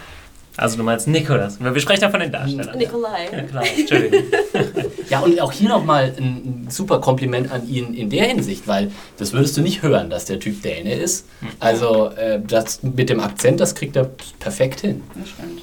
Also 0.57 0.76
du 0.76 0.84
meinst 0.84 1.09
Nikolas. 1.09 1.59
Wir 1.61 1.80
sprechen 1.80 2.02
ja 2.02 2.11
von 2.11 2.20
den 2.20 2.30
Darstellern. 2.30 2.78
Nikolai. 2.78 3.28
Ja, 3.32 3.42
klar, 3.42 3.64
Entschuldigung. 3.76 4.22
Ja, 5.11 5.20
und 5.20 5.38
auch 5.38 5.52
hier 5.52 5.68
nochmal 5.68 6.14
ein, 6.16 6.66
super 6.70 6.98
Kompliment 6.98 7.52
an 7.52 7.68
ihn 7.68 7.92
in 7.92 8.09
der 8.09 8.24
Hinsicht, 8.24 8.66
weil 8.66 8.90
das 9.18 9.34
würdest 9.34 9.55
du 9.57 9.61
nicht 9.61 9.82
hören, 9.82 10.09
dass 10.09 10.24
der 10.24 10.40
Typ 10.40 10.62
Däne 10.62 10.94
ist. 10.94 11.26
Also 11.61 12.09
äh, 12.16 12.40
das 12.40 12.82
mit 12.82 13.11
dem 13.11 13.20
Akzent, 13.20 13.61
das 13.61 13.74
kriegt 13.74 13.96
er 13.96 14.09
perfekt 14.38 14.80
hin. 14.80 15.02
Das 15.14 15.28
stimmt. 15.28 15.62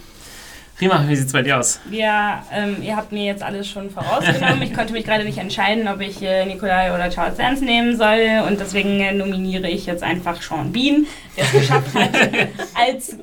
Rima, 0.82 1.06
wie 1.08 1.16
sieht's 1.16 1.32
bei 1.32 1.44
dir 1.44 1.60
aus? 1.60 1.80
Ja, 1.92 2.44
ähm, 2.52 2.78
ihr 2.82 2.96
habt 2.96 3.12
mir 3.12 3.24
jetzt 3.24 3.44
alles 3.44 3.70
schon 3.70 3.92
vorausgenommen. 3.92 4.64
Ich 4.64 4.74
konnte 4.74 4.94
mich 4.94 5.06
gerade 5.06 5.24
nicht 5.24 5.38
entscheiden, 5.38 5.88
ob 5.88 6.02
ich 6.02 6.24
äh, 6.24 6.44
Nikolai 6.48 6.92
oder 6.92 7.08
Charles 7.12 7.38
Dance 7.38 7.64
nehmen 7.64 7.96
soll. 7.96 8.42
Und 8.48 8.60
deswegen 8.60 9.00
äh, 9.00 9.14
nominiere 9.14 9.70
ich 9.70 9.86
jetzt 9.86 10.02
einfach 10.02 10.42
Sean 10.42 10.72
Bean, 10.72 11.06
der 11.38 11.44
es 11.44 11.52
geschafft 11.52 11.94
hat, 11.94 12.10
als 12.74 13.16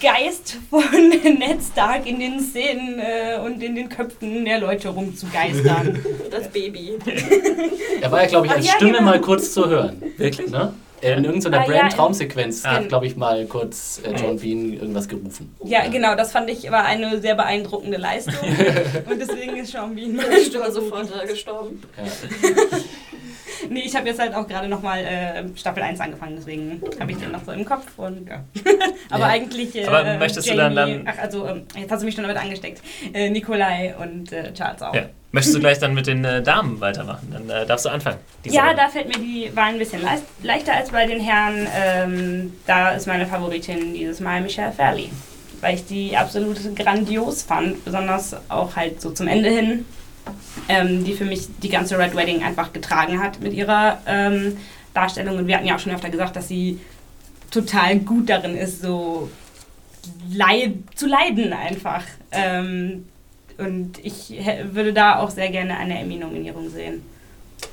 Geist 0.00 0.56
von 0.70 0.80
Ned 1.38 1.58
Stark 1.70 2.06
in 2.06 2.18
den 2.18 2.40
Szenen 2.40 2.98
äh, 2.98 3.38
und 3.44 3.62
in 3.62 3.74
den 3.74 3.90
Köpfen 3.90 4.46
der 4.46 4.60
Leute 4.60 4.88
rumzugeistern. 4.88 5.98
Das 6.30 6.48
Baby. 6.48 6.98
Er 8.00 8.10
war 8.10 8.22
ja, 8.22 8.28
glaube 8.28 8.46
ich, 8.46 8.52
Ach, 8.52 8.56
als 8.56 8.66
ja, 8.66 8.72
Stimme 8.72 8.92
genau. 8.92 9.04
mal 9.04 9.20
kurz 9.20 9.52
zu 9.52 9.68
hören. 9.68 10.02
Wirklich? 10.16 10.50
Ne? 10.50 10.72
In 11.02 11.24
irgendeiner 11.24 11.58
Ah, 11.60 11.64
ja, 11.64 11.66
Brain-Traumsequenz 11.80 12.64
Ah. 12.64 12.74
hat, 12.74 12.88
glaube 12.88 13.06
ich, 13.06 13.16
mal 13.16 13.44
kurz 13.46 14.00
äh, 14.04 14.12
John 14.14 14.38
Bean 14.38 14.72
irgendwas 14.74 15.08
gerufen. 15.08 15.54
Ja, 15.64 15.86
genau, 15.88 16.14
das 16.14 16.32
fand 16.32 16.48
ich 16.48 16.70
war 16.70 16.84
eine 16.84 17.20
sehr 17.20 17.34
beeindruckende 17.34 17.96
Leistung. 17.98 18.34
Und 19.10 19.20
deswegen 19.20 19.56
ist 19.56 19.72
Sean 19.72 19.94
Bean 19.94 20.16
war 20.16 20.70
sofort 20.70 21.08
äh, 21.22 21.26
gestorben. 21.26 21.82
Ja. 21.96 22.04
Nee, 23.70 23.82
ich 23.86 23.94
habe 23.94 24.08
jetzt 24.08 24.18
halt 24.20 24.34
auch 24.34 24.46
gerade 24.48 24.66
nochmal 24.66 24.98
äh, 25.04 25.44
Staffel 25.56 25.84
1 25.84 26.00
angefangen, 26.00 26.34
deswegen 26.36 26.82
habe 26.98 27.12
ich 27.12 27.18
den 27.18 27.30
noch 27.30 27.44
so 27.44 27.52
im 27.52 27.64
Kopf 27.64 27.86
und 27.96 28.28
ja. 28.28 28.42
Aber 29.10 29.20
Ja. 29.20 29.26
eigentlich. 29.28 29.76
Äh, 29.76 29.86
Aber 29.86 30.18
möchtest 30.18 30.50
du 30.50 30.56
dann- 30.56 30.74
dann- 30.74 31.04
Ach, 31.06 31.16
also, 31.22 31.46
ähm, 31.46 31.62
jetzt 31.78 31.90
hast 31.92 32.00
du 32.00 32.06
mich 32.06 32.14
schon 32.16 32.24
damit 32.24 32.36
angesteckt. 32.38 32.82
Äh, 33.14 33.30
Nikolai 33.30 33.94
und 34.00 34.32
äh, 34.32 34.52
Charles 34.52 34.82
auch. 34.82 34.92
Möchtest 35.32 35.56
du 35.56 35.60
gleich 35.60 35.78
dann 35.78 35.94
mit 35.94 36.06
den 36.06 36.24
äh, 36.26 36.42
Damen 36.42 36.78
weitermachen? 36.80 37.28
Dann 37.32 37.48
äh, 37.48 37.64
darfst 37.64 37.86
du 37.86 37.88
anfangen. 37.88 38.18
Ja, 38.44 38.66
Runde. 38.66 38.76
da 38.76 38.88
fällt 38.88 39.08
mir 39.08 39.18
die 39.18 39.50
Wahl 39.56 39.72
ein 39.72 39.78
bisschen 39.78 40.02
leist, 40.02 40.24
leichter 40.42 40.74
als 40.74 40.90
bei 40.90 41.06
den 41.06 41.20
Herren. 41.20 41.66
Ähm, 41.74 42.52
da 42.66 42.90
ist 42.90 43.06
meine 43.06 43.26
Favoritin 43.26 43.94
dieses 43.94 44.20
Mal 44.20 44.42
Michelle 44.42 44.72
Fairley, 44.72 45.10
weil 45.62 45.76
ich 45.76 45.86
die 45.86 46.14
absolut 46.18 46.76
grandios 46.76 47.42
fand, 47.42 47.82
besonders 47.82 48.36
auch 48.50 48.76
halt 48.76 49.00
so 49.00 49.10
zum 49.10 49.26
Ende 49.26 49.48
hin, 49.48 49.86
ähm, 50.68 51.02
die 51.02 51.14
für 51.14 51.24
mich 51.24 51.48
die 51.62 51.70
ganze 51.70 51.98
Red 51.98 52.14
Wedding 52.14 52.42
einfach 52.42 52.74
getragen 52.74 53.18
hat 53.18 53.40
mit 53.40 53.54
ihrer 53.54 54.02
ähm, 54.06 54.58
Darstellung. 54.92 55.38
Und 55.38 55.46
wir 55.46 55.56
hatten 55.56 55.66
ja 55.66 55.76
auch 55.76 55.80
schon 55.80 55.94
öfter 55.94 56.10
gesagt, 56.10 56.36
dass 56.36 56.48
sie 56.48 56.78
total 57.50 58.00
gut 58.00 58.28
darin 58.28 58.54
ist, 58.54 58.82
so 58.82 59.30
leid, 60.30 60.74
zu 60.94 61.06
leiden 61.06 61.54
einfach. 61.54 62.02
Ähm, 62.32 63.06
und 63.64 63.92
ich 64.02 64.34
würde 64.72 64.92
da 64.92 65.18
auch 65.20 65.30
sehr 65.30 65.48
gerne 65.50 65.76
eine 65.76 65.98
Emmy-Nominierung 66.00 66.70
sehen. 66.70 67.02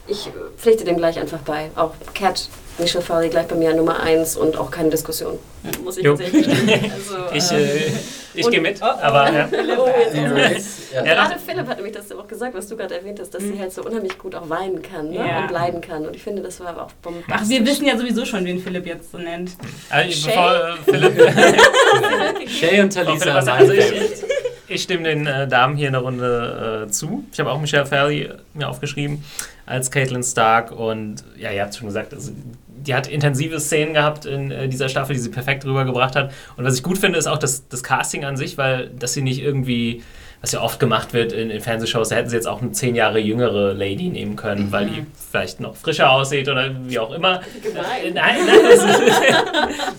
Ich 0.08 0.30
pflichte 0.58 0.84
dem 0.86 0.98
gleich 0.98 1.20
einfach 1.20 1.40
bei. 1.40 1.70
Auch 1.76 1.94
Cat, 2.14 2.48
Michelle 2.78 3.04
Farley 3.04 3.30
gleich 3.30 3.48
bei 3.48 3.56
mir 3.56 3.72
an 3.72 3.78
Nummer 3.78 4.00
1 4.02 4.38
und 4.38 4.58
auch 4.58 4.70
keine 4.72 4.90
Diskussion. 4.90 5.38
Muss 5.84 5.98
ich 5.98 6.04
Jo. 6.06 6.16
tatsächlich. 6.16 6.48
Also, 6.94 7.18
Ich, 7.34 7.52
äh, 7.52 7.92
ich 8.36 8.46
und- 8.46 8.52
gehe 8.52 8.62
mit, 8.62 8.80
Oh, 8.82 8.86
oh. 8.86 9.02
aber 9.02 9.32
ja. 9.34 9.50
oh. 9.78 9.88
Ja. 10.16 10.50
Ja, 10.94 11.04
Gerade 11.04 11.36
Philipp 11.44 11.68
hat 11.68 11.78
nämlich 11.78 11.96
das 11.96 12.12
auch 12.12 12.28
gesagt, 12.28 12.56
was 12.56 12.68
du 12.68 12.76
gerade 12.78 12.96
erwähnt 12.96 13.20
hast, 13.20 13.32
dass 13.34 13.44
sie 13.44 13.60
halt 13.60 13.72
so 13.74 13.84
unheimlich 13.84 14.18
gut 14.18 14.34
auch 14.36 14.50
weinen 14.50 14.82
kann 14.82 15.10
ne? 15.10 15.18
Ja. 15.18 15.42
und 15.44 15.52
leiden 15.52 15.82
kann. 15.82 16.06
Und 16.06 16.16
ich 16.16 16.24
finde, 16.24 16.42
das 16.42 16.60
war 16.60 16.86
auch 16.86 16.92
bombastisch. 17.04 17.36
Ach, 17.36 17.48
wir 17.50 17.66
wissen 17.66 17.86
ja 17.86 17.98
sowieso 17.98 18.26
schon, 18.26 18.46
wen 18.46 18.60
Philipp 18.60 18.86
jetzt 18.88 19.12
so 19.12 19.18
nennt. 19.20 19.52
Also, 19.90 20.12
Shay? 20.12 20.28
bevor 20.36 20.56
äh, 20.56 20.92
Philipp, 20.92 22.50
Shay 22.50 22.82
und 22.82 22.94
Talisa. 22.94 23.34
also 23.34 23.74
ich, 23.74 23.84
ich 24.70 24.84
stimme 24.84 25.04
den 25.04 25.26
äh, 25.26 25.48
Damen 25.48 25.76
hier 25.76 25.88
eine 25.88 25.98
Runde 25.98 26.86
äh, 26.88 26.92
zu. 26.92 27.26
Ich 27.32 27.40
habe 27.40 27.52
auch 27.52 27.60
Michelle 27.60 27.86
Fairley 27.86 28.30
mir 28.54 28.70
aufgeschrieben 28.70 29.24
als 29.66 29.92
Caitlin 29.92 30.24
Stark 30.24 30.72
und 30.72 31.24
ja, 31.38 31.52
ihr 31.52 31.62
habt 31.62 31.76
schon 31.76 31.88
gesagt, 31.88 32.14
also, 32.14 32.32
die 32.68 32.94
hat 32.94 33.08
intensive 33.08 33.60
Szenen 33.60 33.94
gehabt 33.94 34.26
in 34.26 34.52
äh, 34.52 34.68
dieser 34.70 34.90
Staffel, 34.90 35.14
die 35.16 35.22
sie 35.22 35.30
perfekt 35.30 35.66
rübergebracht 35.66 36.16
hat. 36.16 36.32
Und 36.56 36.64
was 36.64 36.76
ich 36.76 36.84
gut 36.84 36.98
finde, 36.98 37.20
ist 37.20 37.28
auch 37.28 37.38
das, 37.38 37.68
das 37.68 37.84
Casting 37.84 38.26
an 38.26 38.38
sich, 38.38 38.58
weil 38.58 38.90
dass 38.90 39.14
sie 39.14 39.22
nicht 39.22 39.42
irgendwie 39.42 40.02
was 40.42 40.54
ja 40.54 40.62
oft 40.62 40.80
gemacht 40.80 41.14
wird 41.14 41.34
in, 41.34 41.50
in 41.50 41.60
Fernsehshows, 41.60 42.10
da 42.10 42.16
hätten 42.16 42.30
sie 42.30 42.36
jetzt 42.38 42.48
auch 42.48 42.62
eine 42.62 42.72
zehn 42.72 42.96
Jahre 42.96 43.20
jüngere 43.20 43.74
Lady 43.74 44.08
nehmen 44.08 44.38
können, 44.38 44.68
mhm. 44.68 44.72
weil 44.72 44.86
die 44.86 45.06
vielleicht 45.30 45.60
noch 45.60 45.76
frischer 45.76 46.12
aussieht 46.12 46.48
oder 46.48 46.72
wie 46.86 46.98
auch 46.98 47.12
immer. 47.12 47.42
Äh, 47.64 48.12
nein, 48.12 48.14
nein, 48.14 48.38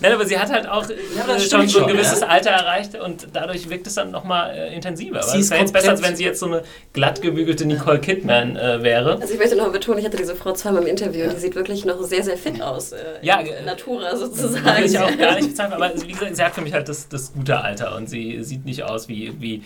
nein, 0.01 0.13
aber 0.13 0.25
sie 0.25 0.39
hat 0.39 0.51
halt 0.51 0.67
auch 0.67 0.83
ja, 0.89 1.39
schon 1.39 1.67
so 1.67 1.83
ein 1.83 1.87
gewisses 1.87 2.21
ja. 2.21 2.27
Alter 2.27 2.49
erreicht 2.49 2.95
und 2.95 3.27
dadurch 3.33 3.69
wirkt 3.69 3.85
es 3.85 3.95
dann 3.95 4.09
nochmal 4.09 4.55
äh, 4.55 4.75
intensiver. 4.75 5.21
Aber 5.21 5.37
es 5.37 5.49
wäre 5.51 5.61
jetzt 5.61 5.73
besser, 5.73 5.91
als 5.91 6.01
wenn 6.01 6.15
sie 6.15 6.23
jetzt 6.23 6.39
so 6.39 6.47
eine 6.47 6.63
glatt 6.93 7.21
gebügelte 7.21 7.65
Nicole 7.65 7.99
Kidman 7.99 8.55
äh, 8.55 8.81
wäre. 8.81 9.19
Also 9.21 9.33
ich 9.33 9.39
möchte 9.39 9.55
noch 9.55 9.71
betonen, 9.71 9.99
ich 9.99 10.05
hatte 10.05 10.17
diese 10.17 10.35
Frau 10.35 10.53
zweimal 10.53 10.81
im 10.81 10.87
Interview 10.87 11.25
und 11.25 11.33
die 11.33 11.39
sieht 11.39 11.53
wirklich 11.53 11.85
noch 11.85 12.01
sehr, 12.01 12.23
sehr 12.23 12.37
fit 12.37 12.59
aus. 12.63 12.93
Äh, 12.93 12.97
ja, 13.21 13.41
Natura 13.63 14.15
sozusagen. 14.17 14.85
Ich 14.85 14.97
auch 14.97 15.15
gar 15.17 15.35
nicht 15.35 15.49
bezahlen, 15.49 15.73
aber 15.73 15.91
wie 15.95 16.13
gesagt, 16.13 16.35
sie 16.35 16.43
hat 16.43 16.55
für 16.55 16.61
mich 16.61 16.73
halt 16.73 16.89
das, 16.89 17.07
das 17.07 17.31
gute 17.31 17.61
Alter 17.61 17.95
und 17.95 18.09
sie 18.09 18.43
sieht 18.43 18.65
nicht 18.65 18.81
aus 18.83 19.07
wie, 19.07 19.39
wie 19.39 19.61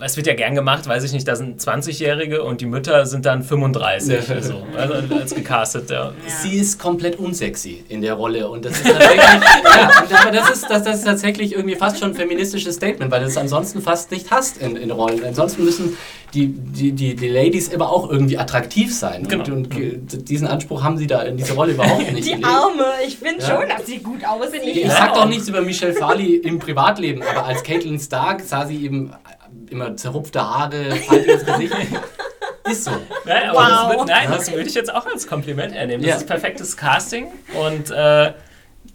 es 0.00 0.16
wird 0.16 0.26
ja 0.26 0.34
gern 0.34 0.54
gemacht, 0.54 0.86
weiß 0.86 1.04
ich 1.04 1.12
nicht, 1.12 1.28
da 1.28 1.36
sind 1.36 1.60
20-Jährige 1.60 2.42
und 2.42 2.60
die 2.60 2.66
Mütter 2.66 3.06
sind 3.06 3.26
dann 3.26 3.42
35, 3.42 4.28
ja. 4.28 4.42
so, 4.42 4.62
also 4.76 4.94
als 5.14 5.34
gecastet. 5.34 5.90
Ja. 5.90 6.06
Ja. 6.06 6.12
Sie 6.42 6.56
ist 6.56 6.78
komplett 6.78 7.18
unsexy 7.18 7.84
in 7.88 8.00
der 8.00 8.14
Rolle 8.14 8.48
und 8.48 8.64
das 8.64 8.72
ist 8.72 8.84
tatsächlich, 8.86 9.22
ja, 10.10 10.30
das 10.30 10.50
ist, 10.50 10.70
das, 10.70 10.82
das 10.82 10.96
ist 10.98 11.04
tatsächlich 11.04 11.52
irgendwie 11.54 11.76
fast 11.76 11.98
schon 11.98 12.10
ein 12.10 12.14
feministisches 12.14 12.76
Statement, 12.76 13.10
weil 13.10 13.20
du 13.20 13.26
es 13.26 13.36
ansonsten 13.36 13.82
fast 13.82 14.10
nicht 14.10 14.30
hast 14.30 14.58
in, 14.58 14.76
in 14.76 14.90
Rollen. 14.90 15.24
Ansonsten 15.24 15.64
müssen 15.64 15.96
die, 16.34 16.48
die, 16.48 16.92
die, 16.92 17.14
die 17.14 17.28
Ladies 17.28 17.68
immer 17.68 17.90
auch 17.90 18.10
irgendwie 18.10 18.38
attraktiv 18.38 18.94
sein. 18.94 19.28
Genau. 19.28 19.44
Und, 19.44 19.74
und, 19.74 20.30
diesen 20.30 20.46
Anspruch 20.46 20.82
haben 20.82 20.96
sie 20.96 21.06
da 21.06 21.22
in 21.22 21.36
dieser 21.36 21.54
Rolle 21.54 21.72
überhaupt 21.72 22.10
nicht. 22.12 22.26
Die 22.26 22.42
Arme, 22.42 22.86
ich 23.06 23.18
finde 23.18 23.44
schon, 23.44 23.68
dass 23.68 23.86
sie 23.86 23.98
gut 23.98 24.24
aussieht. 24.24 24.62
Ich, 24.64 24.84
ich 24.84 24.90
sag 24.90 25.14
doch 25.14 25.28
nichts 25.28 25.48
über 25.48 25.60
Michelle 25.60 25.92
Farley 25.92 26.36
im 26.36 26.58
Privatleben, 26.58 27.22
aber 27.22 27.44
als 27.44 27.62
Caitlin 27.62 27.98
Stark 27.98 28.40
sah 28.40 28.66
sie 28.66 28.82
eben 28.84 29.12
immer 29.72 29.96
zerrupfte 29.96 30.40
Haare, 30.40 30.96
faltiges 30.96 31.44
Gesicht. 31.44 31.74
Ist 32.70 32.84
so. 32.84 32.92
Nein, 33.24 33.50
wow. 33.52 33.96
das, 33.96 34.06
nein, 34.06 34.30
das 34.30 34.52
würde 34.52 34.68
ich 34.68 34.74
jetzt 34.74 34.94
auch 34.94 35.04
als 35.06 35.26
Kompliment 35.26 35.74
ernehmen. 35.74 36.02
Das 36.02 36.10
ja. 36.10 36.16
ist 36.18 36.26
perfektes 36.26 36.76
Casting 36.76 37.26
und 37.60 37.90
äh, 37.90 38.32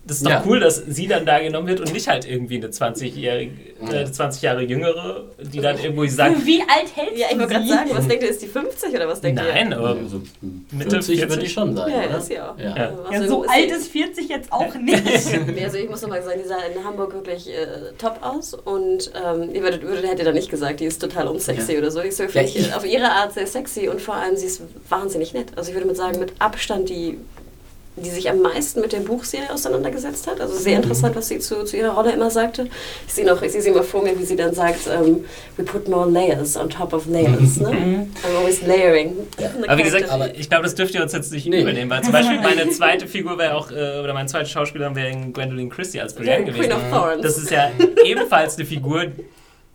das 0.08 0.18
ist 0.18 0.26
doch 0.26 0.32
ja. 0.32 0.44
cool, 0.46 0.62
dass 0.62 0.78
sie 0.88 1.06
dann 1.06 1.26
da 1.26 1.40
genommen 1.40 1.68
wird 1.68 1.82
und 1.82 1.92
nicht 1.92 2.08
halt 2.08 2.26
irgendwie 2.26 2.56
eine 2.56 2.68
20-jährige, 2.68 3.52
äh, 3.92 4.10
20 4.10 4.42
Jahre 4.42 4.62
jüngere, 4.62 5.26
die 5.38 5.60
dann 5.60 5.78
irgendwo 5.78 6.06
sagt. 6.06 6.46
Wie 6.46 6.62
alt 6.62 6.96
hält 6.96 7.14
sie? 7.14 7.22
Ja, 7.22 7.28
ich 7.30 7.38
wollte 7.38 7.54
gerade 7.54 7.68
sagen, 7.68 7.90
was 7.94 8.08
denkt 8.08 8.24
ihr, 8.24 8.30
ist 8.30 8.42
die 8.42 8.48
50 8.48 8.94
oder 8.94 9.08
was 9.10 9.20
denkt 9.20 9.42
Nein, 9.42 9.72
ihr? 9.72 9.78
aber 9.78 9.90
also, 9.90 10.22
Mitte 10.72 11.02
40 11.02 11.30
würde 11.30 11.44
ich 11.44 11.52
schon 11.52 11.76
sein. 11.76 11.92
Ja, 11.92 12.08
oder? 12.08 12.18
ist 12.20 12.30
ja 12.30 12.52
auch. 12.52 12.58
Ja. 12.58 12.78
Ja. 12.78 12.94
ja 13.12 13.28
so 13.28 13.44
alt 13.44 13.70
ist 13.70 13.92
40 13.92 14.30
jetzt 14.30 14.52
auch 14.52 14.74
nicht. 14.76 15.04
also 15.64 15.78
ich 15.78 15.90
muss 15.90 16.02
nochmal 16.02 16.24
sagen, 16.24 16.40
die 16.42 16.48
sah 16.48 16.60
in 16.60 16.86
Hamburg 16.86 17.14
wirklich 17.14 17.50
äh, 17.50 17.68
top 17.98 18.20
aus 18.22 18.54
und 18.54 19.12
ähm, 19.14 19.54
ihr 19.54 19.62
würdet, 19.62 19.82
würdet, 19.82 20.10
hättet 20.10 20.26
da 20.26 20.32
nicht 20.32 20.50
gesagt, 20.50 20.80
die 20.80 20.86
ist 20.86 21.00
total 21.02 21.28
unsexy 21.28 21.78
oder 21.78 21.92
so. 21.92 22.02
Ich 22.02 22.16
so, 22.16 22.28
finde 22.30 22.48
ich 22.48 22.74
auf 22.74 22.86
ihre 22.86 23.12
Art 23.12 23.34
sehr 23.34 23.46
sexy 23.46 23.90
und 23.90 24.00
vor 24.00 24.16
allem 24.16 24.38
sie 24.38 24.46
ist 24.46 24.62
wahnsinnig 24.88 25.34
nett. 25.34 25.48
Also 25.58 25.70
ich 25.70 25.76
würde 25.76 25.88
mal 25.88 25.98
sagen, 25.98 26.18
mit 26.20 26.32
Abstand 26.40 26.88
die 26.88 27.18
die 28.04 28.10
sich 28.10 28.30
am 28.30 28.42
meisten 28.42 28.82
mit 28.82 28.94
der 28.94 29.00
Buchserie 29.00 29.52
auseinandergesetzt 29.52 30.28
hat. 30.28 30.40
Also 30.40 30.56
sehr 30.56 30.78
mhm. 30.78 30.84
interessant, 30.84 31.16
was 31.16 31.28
sie 31.28 31.40
zu, 31.40 31.64
zu 31.66 31.78
ihrer 31.78 31.94
Rolle 31.94 32.12
immer 32.12 32.30
sagte. 32.30 32.68
Ich 33.08 33.14
sehe 33.14 33.26
noch, 33.26 33.42
ich 33.42 33.52
sehe 33.52 33.62
sie 33.62 33.70
immer 33.70 33.84
vor 33.84 34.04
mir, 34.04 34.18
wie 34.20 34.24
sie 34.24 34.36
dann 34.36 34.54
sagt, 34.54 34.88
um, 34.88 35.06
ähm, 35.06 35.26
we 35.58 35.64
put 35.64 35.88
more 35.88 36.10
layers 36.10 36.56
on 36.56 36.70
top 36.70 36.94
of 36.94 37.08
layers. 37.08 37.58
Ne? 37.58 37.72
Mhm. 37.72 38.12
I'm 38.24 38.38
always 38.38 38.62
layering. 38.62 39.16
Ja. 39.40 39.50
Aber 39.68 39.78
wie 39.78 39.84
gesagt, 39.84 40.10
aber 40.10 40.36
ich 40.36 40.50
glaube, 40.50 40.64
das 40.64 40.76
dürft 40.76 40.94
ihr 40.94 41.02
uns 41.02 41.14
jetzt 41.14 41.32
nicht 41.32 41.48
nee. 41.48 41.62
übernehmen, 41.62 41.90
weil 41.90 42.04
zum 42.04 42.14
Beispiel 42.14 42.40
meine 42.40 42.70
zweite 42.72 43.08
Figur 43.08 43.38
wäre 43.38 43.56
auch, 43.56 43.72
äh, 43.72 44.00
oder 44.00 44.14
meine 44.14 44.28
zweite 44.28 44.50
Schauspielerin 44.50 44.96
wäre 44.96 45.16
Gwendolyn 45.32 45.70
Christie 45.70 46.00
als 46.02 46.14
Brienne 46.14 46.46
gewesen. 46.46 46.70
Queen 46.70 46.74
of 46.74 46.82
Thorns. 46.92 47.22
Das 47.22 47.38
ist 47.38 47.50
ja 47.50 47.72
ebenfalls 48.06 48.58
eine 48.58 48.66
Figur, 48.66 49.06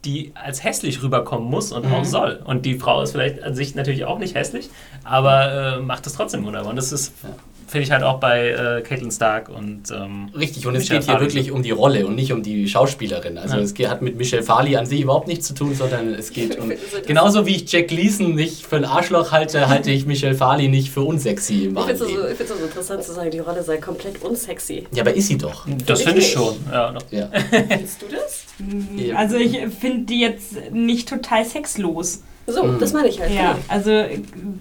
die 0.05 0.33
als 0.35 0.64
hässlich 0.64 1.03
rüberkommen 1.03 1.49
muss 1.49 1.73
und 1.73 1.87
mhm. 1.87 1.95
auch 1.95 2.05
soll. 2.05 2.41
Und 2.45 2.66
die 2.66 2.79
Frau 2.79 3.03
ist 3.03 3.12
vielleicht 3.12 3.43
an 3.43 3.55
sich 3.55 3.75
natürlich 3.75 4.05
auch 4.05 4.18
nicht 4.18 4.35
hässlich, 4.35 4.68
aber 5.05 5.77
äh, 5.79 5.81
macht 5.81 6.07
es 6.07 6.14
trotzdem 6.14 6.45
wunderbar. 6.45 6.70
Und 6.70 6.77
das 6.77 6.93
ist 6.93 7.12
ja 7.23 7.31
finde 7.73 7.85
ich 7.85 7.91
halt 7.91 8.03
auch 8.03 8.20
bei 8.20 8.51
äh, 8.51 8.83
Caitlin 8.83 9.11
Stark 9.11 9.49
und 9.49 9.91
ähm, 9.91 10.29
Richtig, 10.39 10.66
und 10.66 10.77
es 10.77 10.89
geht 10.89 11.05
hier 11.05 11.18
wirklich 11.18 11.51
um 11.51 11.62
die 11.62 11.70
Rolle 11.70 12.07
und 12.07 12.14
nicht 12.14 12.33
um 12.33 12.43
die 12.43 12.68
Schauspielerin. 12.68 13.39
Also 13.39 13.57
ja. 13.57 13.62
es 13.62 13.91
hat 13.91 14.03
mit 14.03 14.16
Michelle 14.16 14.43
Farley 14.43 14.77
an 14.77 14.87
sich 14.87 15.01
überhaupt 15.01 15.27
nichts 15.27 15.47
zu 15.49 15.55
tun, 15.55 15.75
sondern 15.75 16.14
es 16.14 16.33
geht 16.33 16.59
um. 16.61 16.70
genauso 17.07 17.47
wie 17.47 17.57
ich 17.57 17.73
Jack 17.73 17.89
Gleason 17.89 18.35
nicht 18.35 18.66
für 18.66 18.77
ein 18.77 18.85
Arschloch 18.85 19.33
halte, 19.33 19.68
halte 19.68 19.91
ich 19.91 20.07
Michelle 20.07 20.35
Farley 20.35 20.68
nicht 20.68 20.91
für 20.91 21.01
unsexy 21.01 21.64
im 21.64 21.77
Ich 21.77 21.85
finde 21.85 21.93
es 21.93 22.49
so, 22.49 22.57
so, 22.57 22.64
interessant 22.64 23.03
zu 23.03 23.12
sagen, 23.12 23.31
die 23.31 23.39
Rolle 23.41 23.62
sei 23.62 23.79
komplett 23.79 24.23
unsexy. 24.23 24.87
Ja, 24.93 25.03
aber 25.03 25.14
ist 25.14 25.29
sie 25.29 25.39
doch. 25.39 25.66
Das 25.87 26.03
finde 26.03 26.20
ich 26.20 26.31
schon. 26.31 26.55
Ja, 26.70 26.95
ja. 27.11 27.29
Findest 27.68 28.03
du 28.03 28.07
das? 28.09 29.16
Also 29.16 29.37
ich 29.37 29.59
finde 29.81 30.07
die 30.07 30.20
jetzt 30.20 30.70
nicht 30.70 31.09
total 31.09 31.45
sexlos. 31.45 32.20
So, 32.47 32.64
mhm. 32.64 32.79
das 32.79 32.93
meine 32.93 33.09
ich 33.09 33.20
halt. 33.20 33.33
Ja, 33.33 33.57
also 33.68 34.05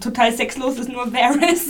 total 0.00 0.32
sexlos 0.32 0.78
ist 0.78 0.88
nur 0.88 1.12
Varys. 1.12 1.66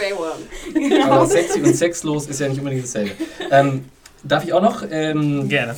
Grey 0.00 0.12
Worm. 0.16 1.02
Aber 1.10 1.26
sexy 1.26 1.60
und 1.60 1.76
sexlos 1.76 2.26
ist 2.26 2.40
ja 2.40 2.48
nicht 2.48 2.58
unbedingt 2.58 2.84
dasselbe. 2.84 3.12
Ähm, 3.50 3.84
darf 4.22 4.44
ich 4.44 4.52
auch 4.52 4.62
noch? 4.62 4.82
Ähm, 4.90 5.48
Gerne. 5.48 5.76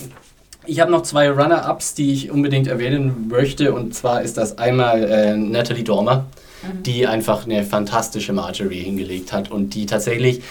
Ich 0.64 0.78
habe 0.78 0.92
noch 0.92 1.02
zwei 1.02 1.28
Runner-Ups, 1.28 1.94
die 1.94 2.12
ich 2.12 2.30
unbedingt 2.30 2.68
erwähnen 2.68 3.26
möchte. 3.28 3.74
Und 3.74 3.94
zwar 3.94 4.22
ist 4.22 4.36
das 4.36 4.58
einmal 4.58 5.02
äh, 5.02 5.36
Natalie 5.36 5.82
Dormer, 5.82 6.26
mhm. 6.62 6.82
die 6.84 7.06
einfach 7.06 7.46
eine 7.46 7.64
fantastische 7.64 8.32
Marjorie 8.32 8.82
hingelegt 8.82 9.32
hat 9.32 9.50
und 9.50 9.74
die 9.74 9.86
tatsächlich 9.86 10.42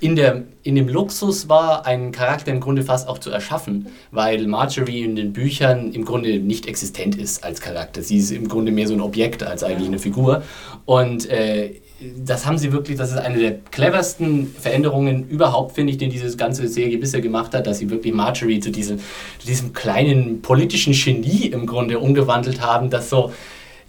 in, 0.00 0.14
der, 0.14 0.44
in 0.62 0.76
dem 0.76 0.88
Luxus 0.88 1.48
war, 1.48 1.84
einen 1.86 2.12
Charakter 2.12 2.52
im 2.52 2.60
Grunde 2.60 2.84
fast 2.84 3.08
auch 3.08 3.18
zu 3.18 3.30
erschaffen, 3.30 3.88
weil 4.12 4.46
Marjorie 4.46 5.02
in 5.02 5.16
den 5.16 5.32
Büchern 5.32 5.92
im 5.92 6.04
Grunde 6.04 6.38
nicht 6.38 6.66
existent 6.66 7.16
ist 7.16 7.42
als 7.42 7.60
Charakter. 7.60 8.00
Sie 8.02 8.18
ist 8.18 8.30
im 8.30 8.46
Grunde 8.46 8.70
mehr 8.70 8.86
so 8.86 8.94
ein 8.94 9.00
Objekt 9.00 9.42
als 9.42 9.64
eigentlich 9.64 9.88
eine 9.88 9.98
Figur. 9.98 10.44
Und 10.84 11.28
äh, 11.28 11.80
das 12.00 12.46
haben 12.46 12.58
sie 12.58 12.72
wirklich, 12.72 12.96
das 12.96 13.10
ist 13.10 13.18
eine 13.18 13.38
der 13.38 13.58
cleversten 13.58 14.54
Veränderungen 14.54 15.28
überhaupt, 15.28 15.74
finde 15.74 15.92
ich, 15.92 15.98
den 15.98 16.10
diese 16.10 16.36
ganze 16.36 16.68
Serie 16.68 16.98
bisher 16.98 17.20
gemacht 17.20 17.54
hat, 17.54 17.66
dass 17.66 17.78
sie 17.78 17.90
wirklich 17.90 18.14
Marjorie 18.14 18.60
zu 18.60 18.70
diesem, 18.70 18.98
zu 18.98 19.46
diesem 19.46 19.72
kleinen 19.72 20.40
politischen 20.40 20.92
Genie 20.92 21.46
im 21.46 21.66
Grunde 21.66 21.98
umgewandelt 21.98 22.60
haben, 22.60 22.90
das 22.90 23.10
so 23.10 23.32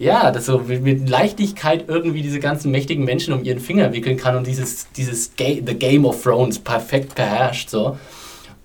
ja, 0.00 0.30
das 0.30 0.46
so 0.46 0.60
mit 0.60 1.10
Leichtigkeit 1.10 1.84
irgendwie 1.86 2.22
diese 2.22 2.40
ganzen 2.40 2.70
mächtigen 2.70 3.04
Menschen 3.04 3.34
um 3.34 3.44
ihren 3.44 3.60
Finger 3.60 3.92
wickeln 3.92 4.16
kann 4.16 4.34
und 4.34 4.46
dieses, 4.46 4.90
dieses 4.96 5.36
Ga 5.36 5.58
The 5.64 5.74
Game 5.74 6.06
of 6.06 6.22
Thrones 6.22 6.58
perfekt 6.58 7.14
beherrscht. 7.14 7.68
So. 7.68 7.98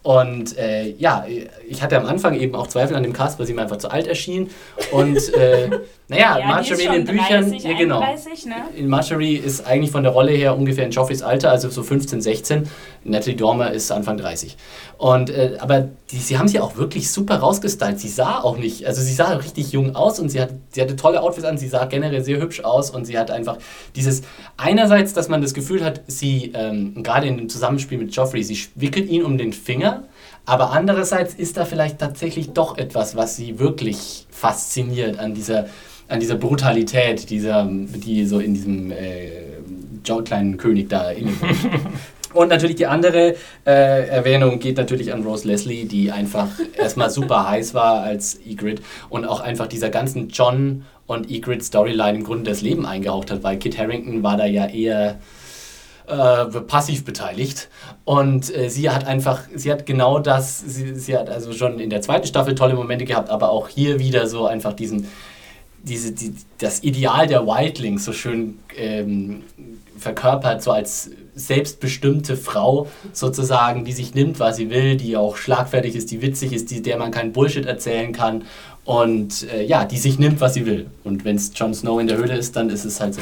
Und 0.05 0.55
äh, 0.59 0.93
ja, 0.99 1.25
ich 1.67 1.81
hatte 1.81 1.97
am 1.97 2.05
Anfang 2.05 2.35
eben 2.35 2.53
auch 2.53 2.67
Zweifel 2.67 2.95
an 2.95 3.01
dem 3.01 3.11
Cast, 3.11 3.39
weil 3.39 3.47
sie 3.47 3.55
mir 3.55 3.63
einfach 3.63 3.77
zu 3.77 3.89
alt 3.89 4.05
erschien. 4.05 4.51
Und 4.91 5.17
äh, 5.33 5.67
naja, 6.07 6.37
ja, 6.37 6.45
Marjorie 6.45 6.85
in 6.85 6.91
den 6.91 7.05
Büchern, 7.05 7.49
30, 7.49 7.63
ja 7.63 7.75
genau. 7.75 8.01
31, 8.01 8.45
ne? 8.45 8.87
Marjorie 8.87 9.35
ist 9.35 9.65
eigentlich 9.65 9.89
von 9.89 10.03
der 10.03 10.11
Rolle 10.11 10.31
her 10.33 10.55
ungefähr 10.55 10.85
in 10.85 10.91
Joffreys 10.91 11.23
Alter, 11.23 11.49
also 11.49 11.69
so 11.69 11.81
15, 11.81 12.21
16. 12.21 12.69
Natalie 13.05 13.35
Dormer 13.35 13.71
ist 13.71 13.91
Anfang 13.91 14.17
30. 14.17 14.57
Und, 14.97 15.29
äh, 15.29 15.57
aber 15.59 15.89
die, 16.11 16.17
sie 16.17 16.37
haben 16.37 16.47
sie 16.47 16.59
auch 16.59 16.75
wirklich 16.75 17.11
super 17.11 17.37
rausgestylt. 17.37 17.99
Sie 17.99 18.09
sah 18.09 18.41
auch 18.41 18.57
nicht, 18.57 18.85
also 18.85 19.01
sie 19.01 19.13
sah 19.13 19.33
richtig 19.33 19.71
jung 19.71 19.95
aus 19.95 20.19
und 20.19 20.29
sie, 20.29 20.41
hat, 20.41 20.49
sie 20.71 20.81
hatte 20.81 20.95
tolle 20.95 21.21
Outfits 21.21 21.45
an, 21.45 21.57
sie 21.57 21.67
sah 21.67 21.85
generell 21.85 22.23
sehr 22.23 22.41
hübsch 22.41 22.61
aus 22.61 22.89
und 22.89 23.05
sie 23.05 23.17
hat 23.17 23.31
einfach 23.31 23.57
dieses, 23.95 24.23
einerseits, 24.57 25.13
dass 25.13 25.29
man 25.29 25.41
das 25.41 25.53
Gefühl 25.53 25.83
hat, 25.83 26.01
sie, 26.07 26.51
ähm, 26.55 27.03
gerade 27.03 27.27
in 27.27 27.37
dem 27.37 27.49
Zusammenspiel 27.49 27.97
mit 27.99 28.15
Joffrey, 28.15 28.43
sie 28.43 28.59
wickelt 28.75 29.07
ihn 29.07 29.23
um 29.23 29.37
den 29.37 29.53
Finger, 29.53 30.03
aber 30.45 30.71
andererseits 30.71 31.33
ist 31.33 31.57
da 31.57 31.65
vielleicht 31.65 31.99
tatsächlich 31.99 32.51
doch 32.51 32.77
etwas, 32.77 33.15
was 33.15 33.35
sie 33.35 33.59
wirklich 33.59 34.25
fasziniert 34.31 35.19
an 35.19 35.33
dieser 35.33 35.67
an 36.07 36.19
dieser 36.19 36.35
Brutalität, 36.35 37.31
dieser, 37.31 37.67
die 37.67 38.27
so 38.27 38.37
in 38.39 38.53
diesem 38.53 38.91
äh, 38.91 39.31
kleinen 40.23 40.57
König 40.57 40.89
da 40.89 41.09
innen 41.09 41.35
Und 42.35 42.49
natürlich 42.49 42.75
die 42.75 42.85
andere 42.85 43.35
äh, 43.65 44.07
Erwähnung 44.07 44.59
geht 44.59 44.77
natürlich 44.77 45.13
an 45.13 45.23
Rose 45.23 45.47
Leslie, 45.47 45.85
die 45.85 46.11
einfach 46.11 46.47
erstmal 46.77 47.09
super 47.09 47.49
heiß 47.49 47.73
war 47.73 48.01
als 48.01 48.39
Egrid 48.45 48.81
und 49.09 49.25
auch 49.25 49.39
einfach 49.39 49.67
dieser 49.67 49.89
ganzen 49.89 50.29
John 50.29 50.85
und 51.07 51.31
Egrid 51.31 51.63
Storyline 51.63 52.17
im 52.17 52.23
Grunde 52.23 52.49
das 52.51 52.61
Leben 52.61 52.85
eingehaucht 52.85 53.31
hat, 53.31 53.43
weil 53.43 53.57
Kit 53.57 53.77
Harrington 53.77 54.21
war 54.21 54.35
da 54.35 54.45
ja 54.45 54.67
eher 54.67 55.19
äh, 56.07 56.45
passiv 56.61 57.05
beteiligt. 57.05 57.69
Und 58.03 58.53
äh, 58.53 58.69
sie 58.69 58.89
hat 58.89 59.07
einfach, 59.07 59.43
sie 59.55 59.71
hat 59.71 59.85
genau 59.85 60.19
das, 60.19 60.59
sie, 60.59 60.93
sie 60.95 61.17
hat 61.17 61.29
also 61.29 61.53
schon 61.53 61.79
in 61.79 61.89
der 61.89 62.01
zweiten 62.01 62.27
Staffel 62.27 62.53
tolle 62.53 62.73
Momente 62.73 63.05
gehabt, 63.05 63.29
aber 63.29 63.49
auch 63.49 63.69
hier 63.69 63.99
wieder 63.99 64.27
so 64.27 64.45
einfach 64.45 64.73
diesen 64.73 65.07
diese, 65.85 66.11
die, 66.11 66.33
das 66.57 66.83
Ideal 66.83 67.27
der 67.27 67.45
Wildlings 67.45 68.05
so 68.05 68.11
schön 68.11 68.57
ähm, 68.75 69.43
verkörpert, 69.97 70.61
so 70.61 70.71
als 70.71 71.11
selbstbestimmte 71.35 72.37
Frau 72.37 72.87
sozusagen, 73.11 73.85
die 73.85 73.91
sich 73.91 74.13
nimmt, 74.15 74.39
was 74.39 74.55
sie 74.55 74.69
will, 74.69 74.95
die 74.95 75.17
auch 75.17 75.37
schlagfertig 75.37 75.95
ist, 75.95 76.11
die 76.11 76.21
witzig 76.21 76.53
ist, 76.53 76.71
die, 76.71 76.81
der 76.81 76.97
man 76.97 77.11
keinen 77.11 77.33
Bullshit 77.33 77.65
erzählen 77.65 78.13
kann 78.13 78.43
und 78.85 79.51
äh, 79.51 79.65
ja, 79.65 79.83
die 79.83 79.97
sich 79.97 80.19
nimmt, 80.19 80.39
was 80.41 80.53
sie 80.53 80.67
will. 80.67 80.85
Und 81.03 81.25
wenn 81.25 81.35
es 81.35 81.51
Jon 81.55 81.73
Snow 81.73 81.99
in 81.99 82.05
der 82.05 82.17
Höhle 82.17 82.37
ist, 82.37 82.55
dann 82.55 82.69
ist 82.69 82.85
es 82.85 83.01
halt 83.01 83.15
so. 83.15 83.21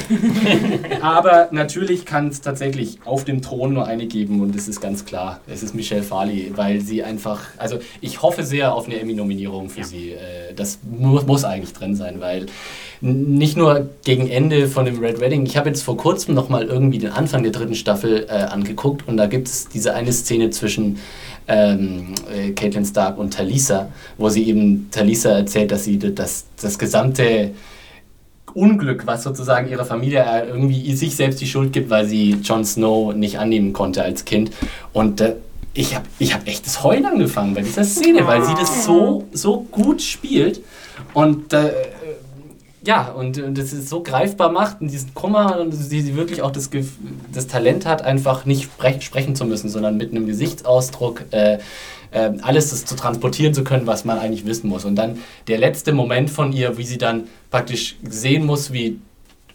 Aber 1.01 1.47
natürlich 1.51 2.05
kann 2.05 2.27
es 2.27 2.41
tatsächlich 2.41 2.99
auf 3.05 3.23
dem 3.23 3.41
Thron 3.41 3.73
nur 3.73 3.87
eine 3.87 4.05
geben 4.05 4.41
und 4.41 4.53
es 4.57 4.67
ist 4.67 4.81
ganz 4.81 5.05
klar, 5.05 5.39
es 5.47 5.63
ist 5.63 5.73
Michelle 5.73 6.03
Farley, 6.03 6.51
weil 6.55 6.81
sie 6.81 7.01
einfach, 7.01 7.39
also 7.57 7.79
ich 8.01 8.21
hoffe 8.21 8.43
sehr 8.43 8.75
auf 8.75 8.87
eine 8.87 8.99
Emmy-Nominierung 8.99 9.69
für 9.69 9.79
ja. 9.79 9.85
sie. 9.85 10.11
Äh, 10.11 10.53
das 10.53 10.79
muss, 10.83 11.25
muss 11.25 11.45
eigentlich 11.45 11.71
drin 11.71 11.95
sein, 11.95 12.19
weil 12.19 12.47
nicht 12.99 13.55
nur 13.55 13.89
gegen 14.03 14.27
Ende 14.27 14.67
von 14.67 14.85
dem 14.85 14.99
Red 14.99 15.21
Wedding, 15.21 15.45
ich 15.45 15.55
habe 15.55 15.69
jetzt 15.69 15.81
vor 15.81 15.95
kurzem 15.95 16.35
nochmal 16.35 16.63
irgendwie 16.63 16.99
den 16.99 17.11
Anfang 17.11 17.43
der 17.43 17.53
dritten 17.53 17.75
Staffel 17.75 18.27
äh, 18.29 18.33
angeguckt 18.33 19.07
und 19.07 19.15
da 19.15 19.27
gibt 19.27 19.47
es 19.47 19.69
diese 19.69 19.93
eine 19.93 20.11
Szene 20.11 20.49
zwischen 20.49 20.99
ähm, 21.47 22.13
äh, 22.33 22.51
Caitlin 22.51 22.85
Stark 22.85 23.17
und 23.17 23.33
Talisa, 23.33 23.89
wo 24.17 24.29
sie 24.29 24.47
eben 24.47 24.89
Talisa 24.91 25.31
erzählt, 25.31 25.71
dass 25.71 25.83
sie 25.83 25.99
das, 25.99 26.45
das 26.61 26.79
gesamte 26.79 27.51
Unglück, 28.53 29.07
was 29.07 29.23
sozusagen 29.23 29.69
ihrer 29.69 29.85
Familie 29.85 30.23
äh, 30.23 30.47
irgendwie 30.47 30.95
sich 30.95 31.15
selbst 31.15 31.41
die 31.41 31.47
Schuld 31.47 31.73
gibt, 31.73 31.89
weil 31.89 32.05
sie 32.05 32.37
Jon 32.43 32.63
Snow 32.63 33.13
nicht 33.13 33.39
annehmen 33.39 33.73
konnte 33.73 34.03
als 34.03 34.25
Kind. 34.25 34.51
Und 34.93 35.21
äh, 35.21 35.35
ich 35.73 35.95
habe 35.95 36.05
ich 36.19 36.33
hab 36.33 36.47
echt 36.47 36.65
das 36.65 36.83
Heulen 36.83 37.05
angefangen 37.05 37.55
bei 37.55 37.61
dieser 37.61 37.83
Szene, 37.83 38.27
weil 38.27 38.43
sie 38.43 38.53
das 38.53 38.85
so, 38.85 39.27
so 39.31 39.61
gut 39.71 40.01
spielt. 40.01 40.61
Und 41.13 41.51
äh, 41.53 41.71
ja, 42.85 43.09
und, 43.11 43.37
und 43.41 43.57
das 43.57 43.71
ist 43.71 43.89
so 43.89 44.03
greifbar 44.03 44.51
macht 44.51 44.81
und 44.81 44.91
diesen 44.91 45.13
Kummer 45.13 45.59
und 45.59 45.71
sie, 45.71 46.01
sie 46.01 46.15
wirklich 46.15 46.41
auch 46.41 46.51
das, 46.51 46.69
das 47.31 47.47
Talent 47.47 47.85
hat, 47.85 48.01
einfach 48.01 48.45
nicht 48.45 48.69
sprechen 48.99 49.35
zu 49.35 49.45
müssen, 49.45 49.69
sondern 49.69 49.97
mit 49.97 50.11
einem 50.11 50.25
Gesichtsausdruck 50.25 51.23
äh, 51.31 51.59
äh, 52.11 52.31
alles 52.41 52.69
das 52.69 52.85
zu 52.85 52.95
transportieren 52.95 53.53
zu 53.53 53.63
können, 53.63 53.87
was 53.87 54.05
man 54.05 54.19
eigentlich 54.19 54.45
wissen 54.45 54.69
muss. 54.69 54.85
Und 54.85 54.95
dann 54.95 55.19
der 55.47 55.57
letzte 55.57 55.93
Moment 55.93 56.29
von 56.29 56.51
ihr, 56.51 56.77
wie 56.77 56.83
sie 56.83 56.97
dann 56.97 57.25
praktisch 57.49 57.95
sehen 58.03 58.45
muss, 58.45 58.73
wie 58.73 58.99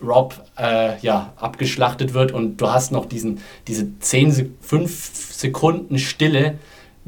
Rob 0.03 0.35
äh, 0.57 0.99
ja, 1.01 1.33
abgeschlachtet 1.37 2.15
wird 2.15 2.33
und 2.33 2.59
du 2.59 2.71
hast 2.71 2.93
noch 2.93 3.07
diesen, 3.07 3.41
diese 3.67 3.99
10, 3.99 4.57
5 4.61 5.11
Sekunden 5.33 5.99
Stille, 5.99 6.59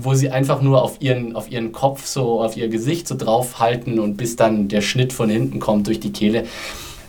wo 0.05 0.15
sie 0.15 0.31
einfach 0.31 0.63
nur 0.63 0.83
auf 0.83 0.97
ihren, 1.01 1.37
auf 1.37 1.51
ihren 1.51 1.73
Kopf, 1.73 2.07
so 2.07 2.41
auf 2.41 2.57
ihr 2.57 2.69
Gesicht 2.69 3.09
so 3.09 3.17
draufhalten 3.17 3.99
und 3.99 4.17
bis 4.17 4.37
dann 4.37 4.69
der 4.69 4.81
Schnitt 4.81 5.13
von 5.13 5.29
hinten 5.31 5.61
kommt 5.61 5.87
durch 5.87 6.01
die 6.01 6.13
Kehle, 6.13 6.45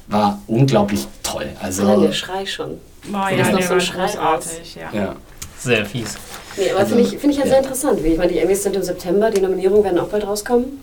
war 0.07 0.41
unglaublich 0.47 1.07
toll. 1.23 1.49
Also, 1.61 2.01
der 2.01 2.11
Schrei 2.11 2.45
schon. 2.45 2.77
Oh, 3.11 3.13
ja, 3.13 3.29
ist 3.29 3.51
noch 3.51 3.61
so 3.61 3.73
ein 3.75 3.81
Schrei 3.81 4.19
artig, 4.19 4.75
ja. 4.75 4.89
ja. 4.93 5.15
Sehr 5.57 5.85
fies. 5.85 6.15
Nee, 6.57 6.71
aber 6.71 6.79
also, 6.79 6.95
finde 6.95 7.09
ich, 7.09 7.19
find 7.19 7.33
ich 7.33 7.39
ja, 7.39 7.45
ja, 7.45 7.49
sehr 7.49 7.59
interessant. 7.59 8.03
Wie, 8.03 8.09
ich 8.09 8.17
meine, 8.17 8.31
die 8.31 8.39
Emmys 8.39 8.63
sind 8.63 8.75
im 8.75 8.83
September, 8.83 9.29
die 9.29 9.41
Nominierungen 9.41 9.83
werden 9.83 9.99
auch 9.99 10.07
bald 10.07 10.25
rauskommen. 10.25 10.81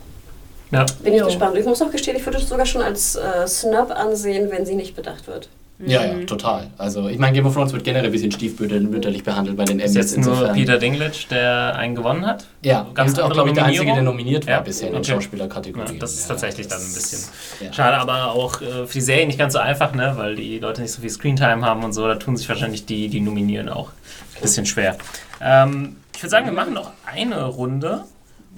Ja. 0.71 0.85
Bin 1.03 1.13
ich 1.13 1.19
jo. 1.19 1.25
gespannt. 1.25 1.57
Ich 1.57 1.65
muss 1.65 1.81
auch 1.81 1.91
gestehen, 1.91 2.15
ich 2.15 2.25
würde 2.25 2.37
es 2.37 2.47
sogar 2.47 2.65
schon 2.65 2.81
als 2.81 3.15
äh, 3.15 3.47
Snub 3.47 3.91
ansehen, 3.91 4.49
wenn 4.51 4.65
sie 4.65 4.75
nicht 4.75 4.95
bedacht 4.95 5.27
wird. 5.27 5.49
Ja, 5.85 6.03
ja, 6.03 6.13
mhm. 6.13 6.27
total. 6.27 6.67
Also 6.77 7.07
ich 7.07 7.17
meine, 7.19 7.33
Game 7.33 7.45
of 7.45 7.53
Thrones 7.53 7.71
wird 7.71 7.85
generell 7.85 8.07
ein 8.07 8.11
bisschen 8.11 8.31
stiefmütterlich 8.31 9.23
behandelt 9.23 9.55
bei 9.55 9.63
den 9.63 9.79
Emmys. 9.79 9.95
Ist 9.95 10.15
jetzt 10.15 10.25
nur 10.25 10.49
Peter 10.49 10.77
Dinklage, 10.77 11.13
der 11.29 11.75
einen 11.75 11.95
gewonnen 11.95 12.25
hat? 12.25 12.45
Ja, 12.63 12.85
ganz 12.93 13.17
auch, 13.17 13.31
glaube 13.31 13.49
ich, 13.49 13.55
der 13.55 13.65
Einzige, 13.65 13.93
der 13.93 14.01
nominiert 14.01 14.45
war 14.45 14.55
ja, 14.55 14.59
bisher 14.59 14.89
in 14.89 14.95
okay. 14.95 15.13
Schauspielerkategorie. 15.13 15.93
Ja, 15.93 15.99
das 15.99 16.15
ist 16.15 16.27
tatsächlich 16.27 16.67
dann 16.67 16.81
ein 16.81 16.93
bisschen 16.93 17.31
ja. 17.61 17.71
schade, 17.71 17.97
aber 17.97 18.33
auch 18.33 18.61
äh, 18.61 18.87
für 18.87 18.93
die 18.93 19.01
Serie 19.01 19.25
nicht 19.25 19.39
ganz 19.39 19.53
so 19.53 19.59
einfach, 19.59 19.93
ne? 19.93 20.13
weil 20.17 20.35
die 20.35 20.59
Leute 20.59 20.81
nicht 20.81 20.91
so 20.91 21.01
viel 21.01 21.09
Screentime 21.09 21.65
haben 21.65 21.83
und 21.83 21.93
so. 21.93 22.05
Da 22.07 22.15
tun 22.15 22.35
sich 22.35 22.49
wahrscheinlich 22.49 22.85
die, 22.85 23.07
die 23.07 23.21
nominieren 23.21 23.69
auch 23.69 23.91
ein 24.35 24.41
bisschen 24.41 24.65
schwer. 24.65 24.97
Ähm, 25.41 25.95
ich 26.13 26.21
würde 26.21 26.31
sagen, 26.31 26.45
wir 26.47 26.53
machen 26.53 26.73
noch 26.73 26.91
eine 27.05 27.45
Runde. 27.45 28.03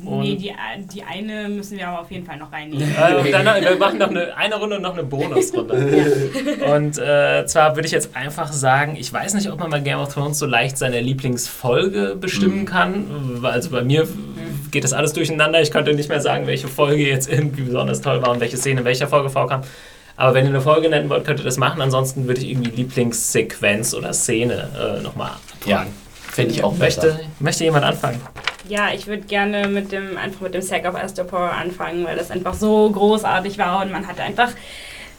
Und 0.05 0.21
nee, 0.21 0.35
die, 0.35 0.53
die 0.93 1.03
eine 1.03 1.47
müssen 1.49 1.77
wir 1.77 1.87
aber 1.87 2.01
auf 2.01 2.11
jeden 2.11 2.25
Fall 2.25 2.37
noch 2.37 2.51
reinnehmen. 2.51 2.91
Äh, 3.01 3.31
dann, 3.31 3.45
wir 3.45 3.75
machen 3.77 3.97
noch 3.99 4.09
eine, 4.09 4.35
eine 4.35 4.55
Runde 4.55 4.75
und 4.77 4.81
noch 4.81 4.93
eine 4.93 5.03
Bonusrunde. 5.03 6.21
ja. 6.61 6.73
Und 6.75 6.97
äh, 6.97 7.45
zwar 7.45 7.75
würde 7.75 7.85
ich 7.85 7.91
jetzt 7.91 8.15
einfach 8.15 8.51
sagen, 8.51 8.95
ich 8.95 9.11
weiß 9.11 9.33
nicht, 9.33 9.49
ob 9.49 9.59
man 9.59 9.69
bei 9.69 9.79
Game 9.79 9.99
of 9.99 10.13
Thrones 10.13 10.39
so 10.39 10.45
leicht 10.45 10.77
seine 10.77 11.01
Lieblingsfolge 11.01 12.15
bestimmen 12.19 12.61
mhm. 12.61 12.65
kann. 12.65 13.39
Also 13.43 13.69
bei 13.69 13.83
mir 13.83 14.05
mhm. 14.05 14.71
geht 14.71 14.83
das 14.83 14.93
alles 14.93 15.13
durcheinander. 15.13 15.61
Ich 15.61 15.71
könnte 15.71 15.93
nicht 15.93 16.09
mehr 16.09 16.21
sagen, 16.21 16.47
welche 16.47 16.67
Folge 16.67 17.07
jetzt 17.07 17.31
irgendwie 17.31 17.63
besonders 17.63 18.01
toll 18.01 18.21
war 18.21 18.31
und 18.31 18.39
welche 18.39 18.57
Szene 18.57 18.81
in 18.81 18.85
welcher 18.85 19.07
Folge 19.07 19.29
vorkam. 19.29 19.63
Aber 20.15 20.33
wenn 20.35 20.45
ihr 20.45 20.49
eine 20.49 20.61
Folge 20.61 20.89
nennen 20.89 21.09
wollt, 21.09 21.25
könnt 21.25 21.39
ihr 21.39 21.45
das 21.45 21.57
machen. 21.57 21.81
Ansonsten 21.81 22.27
würde 22.27 22.41
ich 22.41 22.49
irgendwie 22.49 22.71
Lieblingssequenz 22.71 23.93
oder 23.93 24.13
Szene 24.13 24.69
äh, 24.79 25.01
nochmal 25.01 25.31
abfragen. 25.31 25.65
Ja, 25.65 25.85
finde 26.31 26.53
ich 26.53 26.63
auch 26.63 26.77
möchte, 26.77 27.01
besser. 27.01 27.19
Möchte 27.39 27.63
jemand 27.63 27.85
anfangen? 27.85 28.21
Ja, 28.71 28.93
ich 28.93 29.05
würde 29.05 29.23
gerne 29.23 29.67
mit 29.67 29.91
dem, 29.91 30.17
einfach 30.17 30.39
mit 30.39 30.53
dem 30.53 30.61
Sack 30.61 30.87
of 30.87 30.95
Astapor 30.95 31.51
anfangen, 31.51 32.05
weil 32.05 32.15
das 32.15 32.31
einfach 32.31 32.53
so 32.53 32.89
großartig 32.89 33.57
war 33.57 33.81
und 33.81 33.91
man 33.91 34.07
hatte 34.07 34.23
einfach 34.23 34.53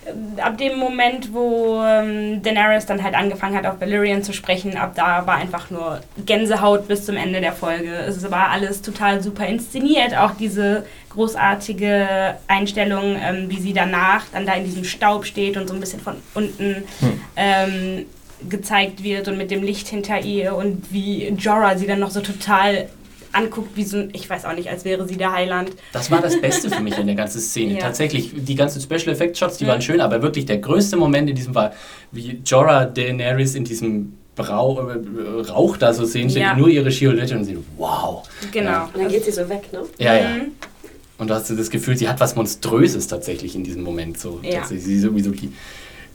äh, 0.07 0.41
ab 0.41 0.57
dem 0.57 0.79
Moment, 0.79 1.35
wo 1.35 1.83
ähm, 1.85 2.43
Daenerys 2.43 2.87
dann 2.87 3.03
halt 3.03 3.15
angefangen 3.15 3.55
hat, 3.55 3.67
auf 3.67 3.79
Valyrian 3.79 4.23
zu 4.23 4.33
sprechen, 4.33 4.79
ab 4.79 4.95
da 4.95 5.27
war 5.27 5.35
einfach 5.35 5.69
nur 5.69 6.01
Gänsehaut 6.25 6.89
bis 6.89 7.05
zum 7.05 7.19
Ende 7.19 7.43
der 7.43 7.53
Folge. 7.53 7.91
Es 7.91 8.31
war 8.31 8.49
alles 8.49 8.81
total 8.81 9.23
super 9.23 9.47
inszeniert, 9.47 10.17
auch 10.17 10.31
diese 10.31 10.87
großartige 11.11 12.37
Einstellung, 12.49 13.17
ähm, 13.23 13.51
wie 13.51 13.61
sie 13.61 13.75
danach 13.75 14.25
dann 14.33 14.47
da 14.47 14.55
in 14.55 14.65
diesem 14.65 14.85
Staub 14.85 15.27
steht 15.27 15.59
und 15.59 15.69
so 15.69 15.75
ein 15.75 15.81
bisschen 15.81 16.01
von 16.01 16.15
unten 16.33 16.85
hm. 17.01 17.21
ähm, 17.37 18.07
gezeigt 18.49 19.05
wird 19.05 19.29
und 19.29 19.37
mit 19.37 19.51
dem 19.51 19.63
Licht 19.63 19.89
hinter 19.89 20.23
ihr 20.23 20.57
und 20.57 20.91
wie 20.91 21.29
Jorah 21.29 21.77
sie 21.77 21.87
dann 21.87 22.01
noch 22.01 22.11
so 22.11 22.23
total 22.23 22.89
anguckt, 23.33 23.77
wie 23.77 23.85
so 23.85 23.99
ein, 23.99 24.11
ich 24.13 24.29
weiß 24.29 24.45
auch 24.45 24.55
nicht, 24.55 24.69
als 24.69 24.85
wäre 24.85 25.07
sie 25.09 25.17
der 25.17 25.33
Heiland. 25.33 25.71
Das 25.93 26.11
war 26.11 26.21
das 26.21 26.41
Beste 26.41 26.71
für 26.71 26.83
mich 26.83 26.97
in 26.99 27.07
der 27.07 27.17
ganzen 27.17 27.41
Szene. 27.41 27.75
ja. 27.79 27.81
Tatsächlich, 27.81 28.33
die 28.35 28.55
ganzen 28.55 28.81
Special 28.81 29.09
Effect 29.09 29.37
Shots, 29.39 29.59
die 29.59 29.65
ja. 29.65 29.71
waren 29.71 29.83
schön, 29.83 30.01
aber 30.01 30.23
wirklich 30.23 30.47
der 30.47 30.59
größte 30.59 30.97
Moment 30.97 31.29
in 31.31 31.37
diesem 31.37 31.55
war, 31.55 31.73
wie 32.11 32.41
Jorah 32.45 32.85
Daenerys 32.85 33.55
in 33.55 33.65
diesem 33.65 34.15
Brau 34.35 34.89
äh, 34.89 35.41
Rauch 35.51 35.77
da 35.77 35.93
so 35.93 36.05
sehen, 36.05 36.29
ja. 36.31 36.57
nur 36.57 36.69
ihre 36.69 36.91
Schiolette 36.91 37.37
und 37.37 37.45
sie, 37.45 37.59
wow. 37.77 38.23
Genau. 38.51 38.71
Ja. 38.71 38.91
Und 38.93 39.03
dann 39.03 39.09
geht 39.09 39.25
sie 39.25 39.33
so 39.33 39.49
weg, 39.49 39.73
ne? 39.73 39.81
Ja, 39.99 40.15
ja. 40.15 40.29
Mhm. 40.29 40.53
Und 41.19 41.29
du 41.29 41.35
hast 41.35 41.51
das 41.51 41.71
Gefühl, 41.71 41.97
sie 41.97 42.09
hat 42.09 42.19
was 42.21 42.35
Monströses 42.35 43.07
tatsächlich 43.07 43.55
in 43.55 43.63
diesem 43.63 43.83
Moment. 43.83 44.19
So. 44.19 44.41
Ja. 44.43 44.65
Sie 44.65 44.77
ist 44.77 45.03
sowieso 45.03 45.31
die, 45.31 45.53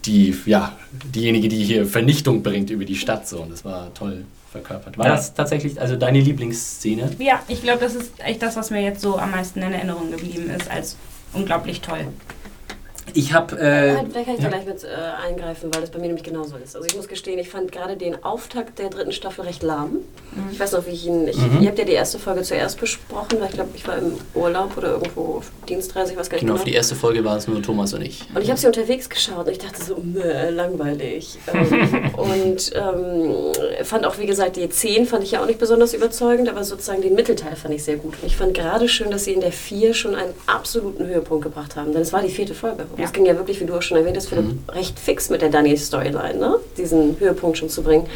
die, 0.04 0.36
ja, 0.44 0.76
diejenige, 1.14 1.48
die 1.48 1.62
hier 1.62 1.86
Vernichtung 1.86 2.42
bringt 2.42 2.70
über 2.70 2.84
die 2.84 2.96
Stadt. 2.96 3.26
So. 3.26 3.40
Und 3.40 3.52
das 3.52 3.64
war 3.64 3.94
toll 3.94 4.24
verkörpert. 4.58 4.98
War 4.98 5.06
ja. 5.06 5.12
das 5.12 5.34
tatsächlich 5.34 5.80
also 5.80 5.96
deine 5.96 6.20
Lieblingsszene? 6.20 7.10
Ja, 7.18 7.40
ich 7.48 7.62
glaube, 7.62 7.80
das 7.80 7.94
ist 7.94 8.12
echt 8.18 8.42
das, 8.42 8.56
was 8.56 8.70
mir 8.70 8.82
jetzt 8.82 9.00
so 9.00 9.18
am 9.18 9.30
meisten 9.30 9.62
in 9.62 9.72
Erinnerung 9.72 10.10
geblieben 10.10 10.50
ist, 10.50 10.70
als 10.70 10.96
unglaublich 11.32 11.80
toll. 11.80 12.08
Ich 13.14 13.32
habe. 13.32 13.58
Äh, 13.58 13.94
da 14.12 14.22
kann 14.22 14.34
ich 14.34 14.42
ja. 14.42 14.48
da 14.48 14.48
gleich 14.48 14.66
mit 14.66 14.84
äh, 14.84 14.88
eingreifen, 15.26 15.70
weil 15.72 15.80
das 15.80 15.90
bei 15.90 15.98
mir 15.98 16.06
nämlich 16.06 16.24
genauso 16.24 16.56
ist. 16.56 16.76
Also 16.76 16.86
ich 16.86 16.96
muss 16.96 17.08
gestehen, 17.08 17.38
ich 17.38 17.48
fand 17.48 17.72
gerade 17.72 17.96
den 17.96 18.22
Auftakt 18.24 18.78
der 18.78 18.90
dritten 18.90 19.12
Staffel 19.12 19.44
recht 19.44 19.62
lahm. 19.62 19.90
Mhm. 19.90 20.48
Ich 20.52 20.60
weiß 20.60 20.72
noch, 20.72 20.86
wie 20.86 20.90
ich 20.90 21.06
ihn. 21.06 21.28
Ich, 21.28 21.36
mhm. 21.36 21.60
Ihr 21.60 21.68
habt 21.68 21.78
ja 21.78 21.84
die 21.84 21.92
erste 21.92 22.18
Folge 22.18 22.42
zuerst 22.42 22.80
besprochen, 22.80 23.40
weil 23.40 23.48
ich 23.48 23.54
glaube, 23.54 23.70
ich 23.74 23.86
war 23.86 23.98
im 23.98 24.12
Urlaub 24.34 24.76
oder 24.76 24.92
irgendwo 24.92 25.38
auf 25.38 25.50
Dienstreise, 25.68 26.12
ich 26.12 26.18
weiß 26.18 26.30
gar 26.30 26.36
nicht 26.36 26.40
genau. 26.42 26.54
Genau, 26.54 26.64
für 26.64 26.70
die 26.70 26.76
erste 26.76 26.94
Folge 26.94 27.24
war 27.24 27.36
es 27.36 27.48
nur 27.48 27.62
Thomas 27.62 27.92
und 27.94 28.02
ich. 28.02 28.24
Und 28.34 28.42
ich 28.42 28.50
habe 28.50 28.58
sie 28.58 28.66
unterwegs 28.66 29.08
geschaut 29.08 29.46
und 29.46 29.52
ich 29.52 29.58
dachte 29.58 29.82
so, 29.82 29.96
meh, 30.02 30.50
langweilig. 30.50 31.38
ähm, 31.52 32.10
und 32.14 32.72
ähm, 32.74 33.84
fand 33.84 34.06
auch, 34.06 34.18
wie 34.18 34.26
gesagt, 34.26 34.56
die 34.56 34.68
10 34.68 35.06
fand 35.06 35.24
ich 35.24 35.32
ja 35.32 35.42
auch 35.42 35.46
nicht 35.46 35.58
besonders 35.58 35.94
überzeugend, 35.94 36.48
aber 36.48 36.64
sozusagen 36.64 37.02
den 37.02 37.14
Mittelteil 37.14 37.56
fand 37.56 37.74
ich 37.74 37.84
sehr 37.84 37.96
gut. 37.96 38.14
Und 38.20 38.26
ich 38.26 38.36
fand 38.36 38.54
gerade 38.54 38.88
schön, 38.88 39.10
dass 39.10 39.24
sie 39.24 39.32
in 39.32 39.40
der 39.40 39.52
4 39.52 39.94
schon 39.94 40.14
einen 40.14 40.32
absoluten 40.46 41.06
Höhepunkt 41.06 41.44
gebracht 41.44 41.76
haben. 41.76 41.92
Denn 41.92 42.02
es 42.02 42.12
war 42.12 42.22
die 42.22 42.28
vierte 42.28 42.54
Folge. 42.54 42.86
Ja. 42.98 43.04
Es 43.04 43.12
ging 43.12 43.24
ja 43.24 43.36
wirklich, 43.36 43.60
wie 43.60 43.64
du 43.64 43.74
auch 43.74 43.82
schon 43.82 43.96
erwähnt 43.96 44.16
hast, 44.16 44.28
Philipp, 44.28 44.46
mhm. 44.46 44.62
recht 44.68 44.98
fix 44.98 45.30
mit 45.30 45.40
der 45.40 45.50
Dani-Storyline, 45.50 46.38
ne? 46.38 46.56
diesen 46.76 47.18
Höhepunkt 47.18 47.58
schon 47.58 47.68
zu 47.68 47.82
bringen. 47.82 48.06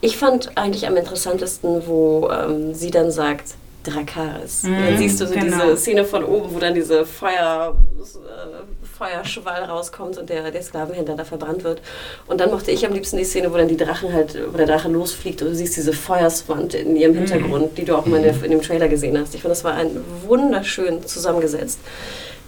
Ich 0.00 0.16
fand 0.16 0.56
eigentlich 0.56 0.86
am 0.86 0.96
interessantesten, 0.96 1.86
wo 1.86 2.30
ähm, 2.30 2.74
sie 2.74 2.90
dann 2.90 3.10
sagt, 3.10 3.54
Drakaris. 3.84 4.62
Mhm, 4.62 4.86
dann 4.86 4.98
siehst 4.98 5.20
du 5.20 5.26
so 5.26 5.34
genau. 5.34 5.44
diese 5.44 5.76
Szene 5.76 6.04
von 6.04 6.24
oben, 6.24 6.54
wo 6.54 6.58
dann 6.58 6.74
diese 6.74 7.04
Feuer, 7.04 7.76
äh, 8.00 8.86
Feuerschwall 8.98 9.64
rauskommt 9.64 10.18
und 10.18 10.30
der, 10.30 10.50
der 10.50 10.62
Sklavenhändler 10.62 11.16
da 11.16 11.24
verbrannt 11.24 11.64
wird. 11.64 11.82
Und 12.26 12.40
dann 12.40 12.50
mochte 12.50 12.70
ich 12.70 12.86
am 12.86 12.92
liebsten 12.92 13.18
die 13.18 13.24
Szene, 13.24 13.52
wo 13.52 13.56
dann 13.56 13.68
die 13.68 13.76
Drachen 13.76 14.12
halt, 14.12 14.38
wo 14.52 14.56
der 14.56 14.66
Drache 14.66 14.88
losfliegt 14.88 15.42
und 15.42 15.48
du 15.48 15.54
siehst 15.54 15.76
diese 15.76 15.92
Feuerswand 15.92 16.74
in 16.74 16.96
ihrem 16.96 17.12
mhm. 17.12 17.18
Hintergrund, 17.18 17.72
mhm. 17.72 17.74
die 17.74 17.84
du 17.84 17.96
auch 17.96 18.06
mal 18.06 18.16
in, 18.16 18.22
der, 18.22 18.42
in, 18.42 18.50
dem 18.50 18.62
Trailer 18.62 18.88
gesehen 18.88 19.18
hast. 19.18 19.34
Ich 19.34 19.42
fand, 19.42 19.52
das 19.52 19.64
war 19.64 19.74
ein 19.74 20.02
wunderschön 20.26 21.04
zusammengesetzt. 21.06 21.78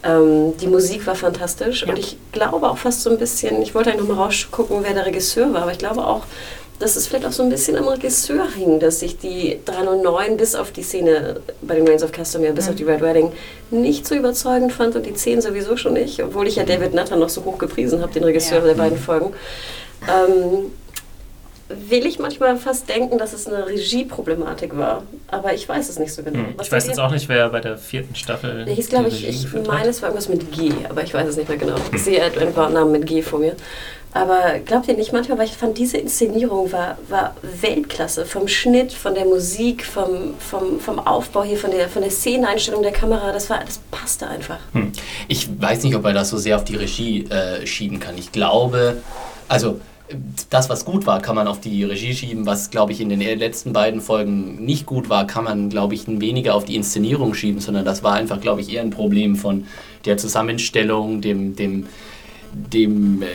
Ähm, 0.02 0.56
die 0.58 0.66
Musik 0.66 1.06
war 1.06 1.14
fantastisch 1.14 1.82
ja. 1.82 1.88
und 1.88 1.98
ich 1.98 2.16
glaube 2.32 2.68
auch 2.68 2.78
fast 2.78 3.02
so 3.02 3.10
ein 3.10 3.18
bisschen, 3.18 3.62
ich 3.62 3.74
wollte 3.74 3.90
eigentlich 3.90 4.06
nochmal 4.06 4.26
rausgucken, 4.26 4.78
wer 4.82 4.94
der 4.94 5.06
Regisseur 5.06 5.52
war, 5.52 5.62
aber 5.62 5.72
ich 5.72 5.78
glaube 5.78 6.06
auch, 6.06 6.22
dass 6.78 6.96
es 6.96 7.06
vielleicht 7.06 7.24
auch 7.24 7.32
so 7.32 7.42
ein 7.42 7.48
bisschen 7.48 7.76
am 7.76 7.88
Regisseur 7.88 8.46
hing, 8.54 8.80
dass 8.80 9.00
sich 9.00 9.16
die 9.16 9.58
309 9.64 10.36
bis 10.36 10.54
auf 10.54 10.72
die 10.72 10.82
Szene 10.82 11.40
bei 11.62 11.74
den 11.74 11.88
Reigns 11.88 12.02
of 12.02 12.12
Castamere, 12.12 12.52
bis 12.52 12.66
mhm. 12.66 12.70
auf 12.70 12.76
die 12.76 12.84
Red 12.84 13.00
Wedding, 13.00 13.32
nicht 13.70 14.06
so 14.06 14.14
überzeugend 14.14 14.72
fand 14.72 14.94
und 14.94 15.06
die 15.06 15.14
10 15.14 15.40
sowieso 15.40 15.76
schon 15.76 15.94
nicht, 15.94 16.22
obwohl 16.22 16.46
ich 16.46 16.56
ja 16.56 16.64
David 16.64 16.92
Nutter 16.92 17.16
noch 17.16 17.30
so 17.30 17.44
hoch 17.44 17.56
gepriesen 17.58 18.02
habe, 18.02 18.12
den 18.12 18.24
Regisseur 18.24 18.58
ja. 18.58 18.66
der 18.66 18.74
beiden 18.74 18.98
Folgen. 18.98 19.32
Ähm, 20.02 20.70
will 21.68 22.06
ich 22.06 22.18
manchmal 22.18 22.56
fast 22.56 22.88
denken, 22.88 23.18
dass 23.18 23.32
es 23.32 23.46
eine 23.46 23.66
Regieproblematik 23.66 24.76
war. 24.76 25.02
Aber 25.28 25.52
ich 25.54 25.68
weiß 25.68 25.88
es 25.88 25.98
nicht 25.98 26.12
so 26.12 26.22
genau. 26.22 26.38
Hm. 26.38 26.54
Ich 26.62 26.70
weiß 26.70 26.86
jetzt 26.86 27.00
auch 27.00 27.10
nicht, 27.10 27.28
wer 27.28 27.48
bei 27.48 27.60
der 27.60 27.76
vierten 27.76 28.14
Staffel. 28.14 28.66
Hieß, 28.66 28.88
glaube 28.88 29.08
ich, 29.08 29.28
ich 29.28 29.52
meine, 29.66 29.88
es 29.88 30.02
war 30.02 30.10
irgendwas 30.10 30.28
mit 30.28 30.52
G, 30.52 30.70
aber 30.88 31.02
ich 31.02 31.12
weiß 31.12 31.28
es 31.28 31.36
nicht 31.36 31.48
mehr 31.48 31.58
genau. 31.58 31.76
Ich 31.92 32.02
sehe 32.02 32.22
ein 32.22 32.52
paar 32.52 32.70
Namen 32.70 32.92
mit 32.92 33.06
G 33.06 33.22
vor 33.22 33.40
mir. 33.40 33.56
Aber 34.12 34.60
glaubt 34.64 34.88
ihr 34.88 34.94
nicht 34.94 35.12
manchmal, 35.12 35.36
weil 35.36 35.44
ich 35.44 35.52
fand, 35.52 35.76
diese 35.76 35.98
Inszenierung 35.98 36.72
war, 36.72 36.96
war 37.10 37.36
Weltklasse. 37.42 38.24
Vom 38.24 38.48
Schnitt, 38.48 38.92
von 38.92 39.14
der 39.14 39.26
Musik, 39.26 39.84
vom, 39.84 40.34
vom, 40.38 40.80
vom 40.80 40.98
Aufbau 41.00 41.42
hier, 41.42 41.58
von 41.58 41.70
der, 41.70 41.88
von 41.90 42.00
der 42.00 42.10
Szeneneinstellung 42.10 42.82
der 42.82 42.92
Kamera, 42.92 43.32
das, 43.32 43.50
war, 43.50 43.60
das 43.62 43.78
passte 43.90 44.26
einfach. 44.26 44.58
Hm. 44.72 44.92
Ich 45.28 45.48
weiß 45.60 45.82
nicht, 45.82 45.94
ob 45.94 46.02
man 46.02 46.14
das 46.14 46.30
so 46.30 46.38
sehr 46.38 46.56
auf 46.56 46.64
die 46.64 46.76
Regie 46.76 47.24
äh, 47.24 47.66
schieben 47.66 48.00
kann. 48.00 48.16
Ich 48.16 48.32
glaube, 48.32 49.02
also 49.48 49.80
das, 50.50 50.68
was 50.68 50.84
gut 50.84 51.06
war, 51.06 51.20
kann 51.20 51.34
man 51.34 51.48
auf 51.48 51.60
die 51.60 51.84
Regie 51.84 52.14
schieben. 52.14 52.46
Was, 52.46 52.70
glaube 52.70 52.92
ich, 52.92 53.00
in 53.00 53.08
den 53.08 53.20
letzten 53.20 53.72
beiden 53.72 54.00
Folgen 54.00 54.64
nicht 54.64 54.86
gut 54.86 55.08
war, 55.08 55.26
kann 55.26 55.44
man, 55.44 55.68
glaube 55.68 55.94
ich, 55.94 56.06
weniger 56.06 56.54
auf 56.54 56.64
die 56.64 56.76
Inszenierung 56.76 57.34
schieben, 57.34 57.60
sondern 57.60 57.84
das 57.84 58.02
war 58.02 58.14
einfach, 58.14 58.40
glaube 58.40 58.60
ich, 58.60 58.72
eher 58.72 58.82
ein 58.82 58.90
Problem 58.90 59.36
von 59.36 59.66
der 60.04 60.16
Zusammenstellung, 60.16 61.20
dem, 61.20 61.56
dem, 61.56 61.86
dem 62.52 63.22
äh, 63.22 63.26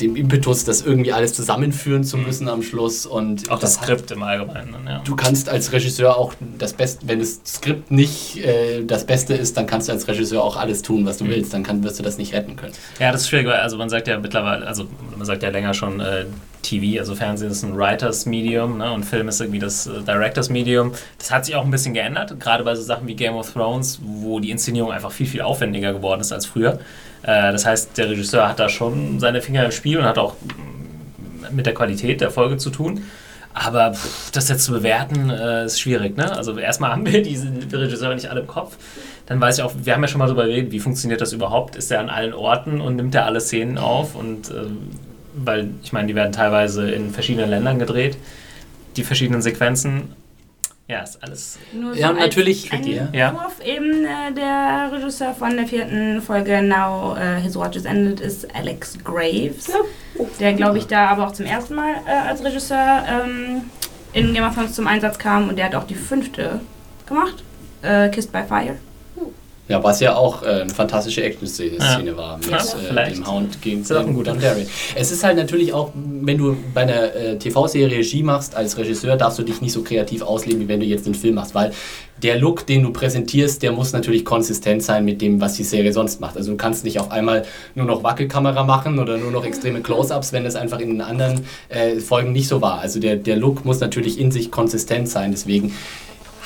dem 0.00 0.16
Impetus, 0.16 0.64
das 0.64 0.82
irgendwie 0.82 1.12
alles 1.12 1.34
zusammenführen 1.34 2.04
zu 2.04 2.16
mhm. 2.16 2.24
müssen 2.24 2.48
am 2.48 2.62
Schluss. 2.62 3.06
Und 3.06 3.50
auch 3.50 3.58
das, 3.58 3.76
das 3.76 3.84
Skript 3.84 4.10
im 4.10 4.22
Allgemeinen. 4.22 4.74
Ja. 4.86 5.00
Du 5.04 5.16
kannst 5.16 5.48
als 5.48 5.72
Regisseur 5.72 6.16
auch 6.16 6.34
das 6.58 6.72
Beste, 6.72 7.06
wenn 7.06 7.18
das 7.18 7.40
Skript 7.46 7.90
nicht 7.90 8.38
äh, 8.44 8.84
das 8.84 9.06
Beste 9.06 9.34
ist, 9.34 9.56
dann 9.56 9.66
kannst 9.66 9.88
du 9.88 9.92
als 9.92 10.08
Regisseur 10.08 10.42
auch 10.42 10.56
alles 10.56 10.82
tun, 10.82 11.06
was 11.06 11.18
du 11.18 11.24
mhm. 11.24 11.30
willst. 11.30 11.54
Dann 11.54 11.62
kann, 11.62 11.82
wirst 11.84 11.98
du 11.98 12.02
das 12.02 12.18
nicht 12.18 12.34
retten 12.34 12.56
können. 12.56 12.72
Ja, 12.98 13.12
das 13.12 13.22
ist 13.22 13.28
schwierig, 13.28 13.46
weil 13.46 13.56
also 13.56 13.76
man 13.76 13.88
sagt 13.88 14.08
ja 14.08 14.18
mittlerweile, 14.18 14.66
also 14.66 14.86
man 15.16 15.26
sagt 15.26 15.42
ja 15.42 15.50
länger 15.50 15.74
schon, 15.74 16.00
äh, 16.00 16.24
TV, 16.64 16.98
also 16.98 17.14
Fernsehen 17.14 17.50
ist 17.50 17.62
ein 17.62 17.76
Writers-Medium 17.76 18.78
ne, 18.78 18.92
und 18.92 19.04
Film 19.04 19.28
ist 19.28 19.40
irgendwie 19.40 19.60
das 19.60 19.86
äh, 19.86 20.02
Directors-Medium. 20.02 20.92
Das 21.18 21.30
hat 21.30 21.44
sich 21.46 21.54
auch 21.54 21.64
ein 21.64 21.70
bisschen 21.70 21.94
geändert, 21.94 22.38
gerade 22.40 22.64
bei 22.64 22.74
so 22.74 22.82
Sachen 22.82 23.06
wie 23.06 23.14
Game 23.14 23.34
of 23.34 23.52
Thrones, 23.52 24.00
wo 24.02 24.40
die 24.40 24.50
Inszenierung 24.50 24.90
einfach 24.90 25.12
viel, 25.12 25.26
viel 25.26 25.42
aufwendiger 25.42 25.92
geworden 25.92 26.20
ist 26.20 26.32
als 26.32 26.46
früher. 26.46 26.80
Äh, 27.22 27.52
das 27.52 27.64
heißt, 27.64 27.96
der 27.96 28.10
Regisseur 28.10 28.48
hat 28.48 28.58
da 28.58 28.68
schon 28.68 29.20
seine 29.20 29.40
Finger 29.40 29.64
im 29.64 29.70
Spiel 29.70 29.98
und 29.98 30.04
hat 30.04 30.18
auch 30.18 30.34
mit 31.52 31.66
der 31.66 31.74
Qualität 31.74 32.20
der 32.20 32.30
Folge 32.30 32.56
zu 32.56 32.70
tun. 32.70 33.04
Aber 33.54 33.94
pff, 33.94 34.32
das 34.32 34.48
jetzt 34.48 34.64
zu 34.64 34.72
bewerten, 34.72 35.30
äh, 35.30 35.66
ist 35.66 35.80
schwierig. 35.80 36.16
Ne? 36.16 36.36
Also 36.36 36.58
erstmal 36.58 36.90
haben 36.90 37.06
wir 37.06 37.22
diese 37.22 37.48
Regisseure 37.72 38.14
nicht 38.14 38.28
alle 38.28 38.40
im 38.40 38.46
Kopf. 38.48 38.76
Dann 39.26 39.40
weiß 39.40 39.58
ich 39.58 39.64
auch, 39.64 39.72
wir 39.82 39.94
haben 39.94 40.02
ja 40.02 40.08
schon 40.08 40.18
mal 40.18 40.26
darüber 40.26 40.44
geredet, 40.44 40.72
wie 40.72 40.80
funktioniert 40.80 41.20
das 41.20 41.32
überhaupt? 41.32 41.76
Ist 41.76 41.90
er 41.90 42.00
an 42.00 42.10
allen 42.10 42.34
Orten 42.34 42.80
und 42.80 42.96
nimmt 42.96 43.14
er 43.14 43.26
alle 43.26 43.40
Szenen 43.40 43.78
auf? 43.78 44.16
Und 44.16 44.50
äh, 44.50 44.64
weil 45.34 45.70
ich 45.82 45.92
meine, 45.92 46.08
die 46.08 46.14
werden 46.14 46.32
teilweise 46.32 46.90
in 46.90 47.10
verschiedenen 47.10 47.50
Ländern 47.50 47.78
gedreht, 47.78 48.16
die 48.96 49.04
verschiedenen 49.04 49.42
Sequenzen. 49.42 50.12
Ja, 50.86 51.00
ist 51.00 51.22
alles. 51.22 51.58
Nur 51.72 51.94
so 51.94 52.00
ja, 52.00 52.12
natürlich. 52.12 52.68
Tricky, 52.68 53.00
ja. 53.12 53.32
eben 53.64 54.04
äh, 54.04 54.34
der 54.36 54.90
Regisseur 54.92 55.32
von 55.32 55.56
der 55.56 55.66
vierten 55.66 56.20
Folge 56.20 56.60
Now 56.60 57.16
uh, 57.16 57.40
His 57.42 57.56
Watch 57.56 57.76
is 57.76 57.86
Ended 57.86 58.20
ist 58.20 58.54
Alex 58.54 58.98
Graves. 59.02 59.68
Ja. 59.68 60.24
Der, 60.40 60.52
glaube 60.52 60.76
ich, 60.76 60.86
da 60.86 61.06
aber 61.08 61.26
auch 61.26 61.32
zum 61.32 61.46
ersten 61.46 61.74
Mal 61.74 61.94
äh, 62.06 62.28
als 62.28 62.44
Regisseur 62.44 63.02
ähm, 63.08 63.62
in 64.12 64.34
Game 64.34 64.44
of 64.44 64.54
Thrones 64.54 64.74
zum 64.74 64.86
Einsatz 64.86 65.18
kam 65.18 65.48
und 65.48 65.56
der 65.56 65.66
hat 65.66 65.74
auch 65.74 65.86
die 65.86 65.94
fünfte 65.94 66.60
gemacht. 67.06 67.42
Äh, 67.80 68.10
Kissed 68.10 68.30
by 68.30 68.42
Fire. 68.46 68.76
Ja, 69.66 69.82
was 69.82 70.00
ja 70.00 70.14
auch 70.14 70.42
äh, 70.42 70.46
eine 70.46 70.68
fantastische 70.68 71.22
Action-Szene 71.22 71.78
ja. 71.78 72.16
war 72.16 72.36
mit 72.36 72.50
ja, 72.50 72.58
äh, 72.58 73.12
dem 73.12 73.26
Hound 73.26 73.62
gegen 73.62 73.82
den 73.82 74.24
Dondarrion. 74.24 74.66
Es 74.94 75.10
ist 75.10 75.24
halt 75.24 75.38
natürlich 75.38 75.72
auch, 75.72 75.90
wenn 75.94 76.36
du 76.36 76.54
bei 76.74 76.82
einer 76.82 77.14
äh, 77.14 77.38
TV-Serie 77.38 77.96
Regie 77.96 78.22
machst 78.22 78.54
als 78.54 78.76
Regisseur, 78.76 79.16
darfst 79.16 79.38
du 79.38 79.42
dich 79.42 79.62
nicht 79.62 79.72
so 79.72 79.82
kreativ 79.82 80.20
ausleben, 80.20 80.60
wie 80.60 80.68
wenn 80.68 80.80
du 80.80 80.86
jetzt 80.86 81.06
einen 81.06 81.14
Film 81.14 81.36
machst, 81.36 81.54
weil 81.54 81.72
der 82.22 82.38
Look, 82.38 82.66
den 82.66 82.82
du 82.82 82.92
präsentierst, 82.92 83.62
der 83.62 83.72
muss 83.72 83.92
natürlich 83.92 84.24
konsistent 84.24 84.82
sein 84.82 85.04
mit 85.04 85.22
dem, 85.22 85.40
was 85.40 85.54
die 85.54 85.64
Serie 85.64 85.92
sonst 85.94 86.20
macht. 86.20 86.36
Also 86.36 86.52
du 86.52 86.56
kannst 86.58 86.84
nicht 86.84 87.00
auf 87.00 87.10
einmal 87.10 87.44
nur 87.74 87.86
noch 87.86 88.04
Wackelkamera 88.04 88.64
machen 88.64 88.98
oder 88.98 89.16
nur 89.16 89.30
noch 89.30 89.46
extreme 89.46 89.80
Close-ups, 89.80 90.32
wenn 90.34 90.44
das 90.44 90.56
einfach 90.56 90.78
in 90.78 90.90
den 90.90 91.00
anderen 91.00 91.46
äh, 91.70 92.00
Folgen 92.00 92.32
nicht 92.32 92.48
so 92.48 92.60
war. 92.60 92.80
Also 92.80 93.00
der, 93.00 93.16
der 93.16 93.36
Look 93.36 93.64
muss 93.64 93.80
natürlich 93.80 94.18
in 94.20 94.30
sich 94.30 94.50
konsistent 94.50 95.08
sein, 95.08 95.32
deswegen 95.32 95.74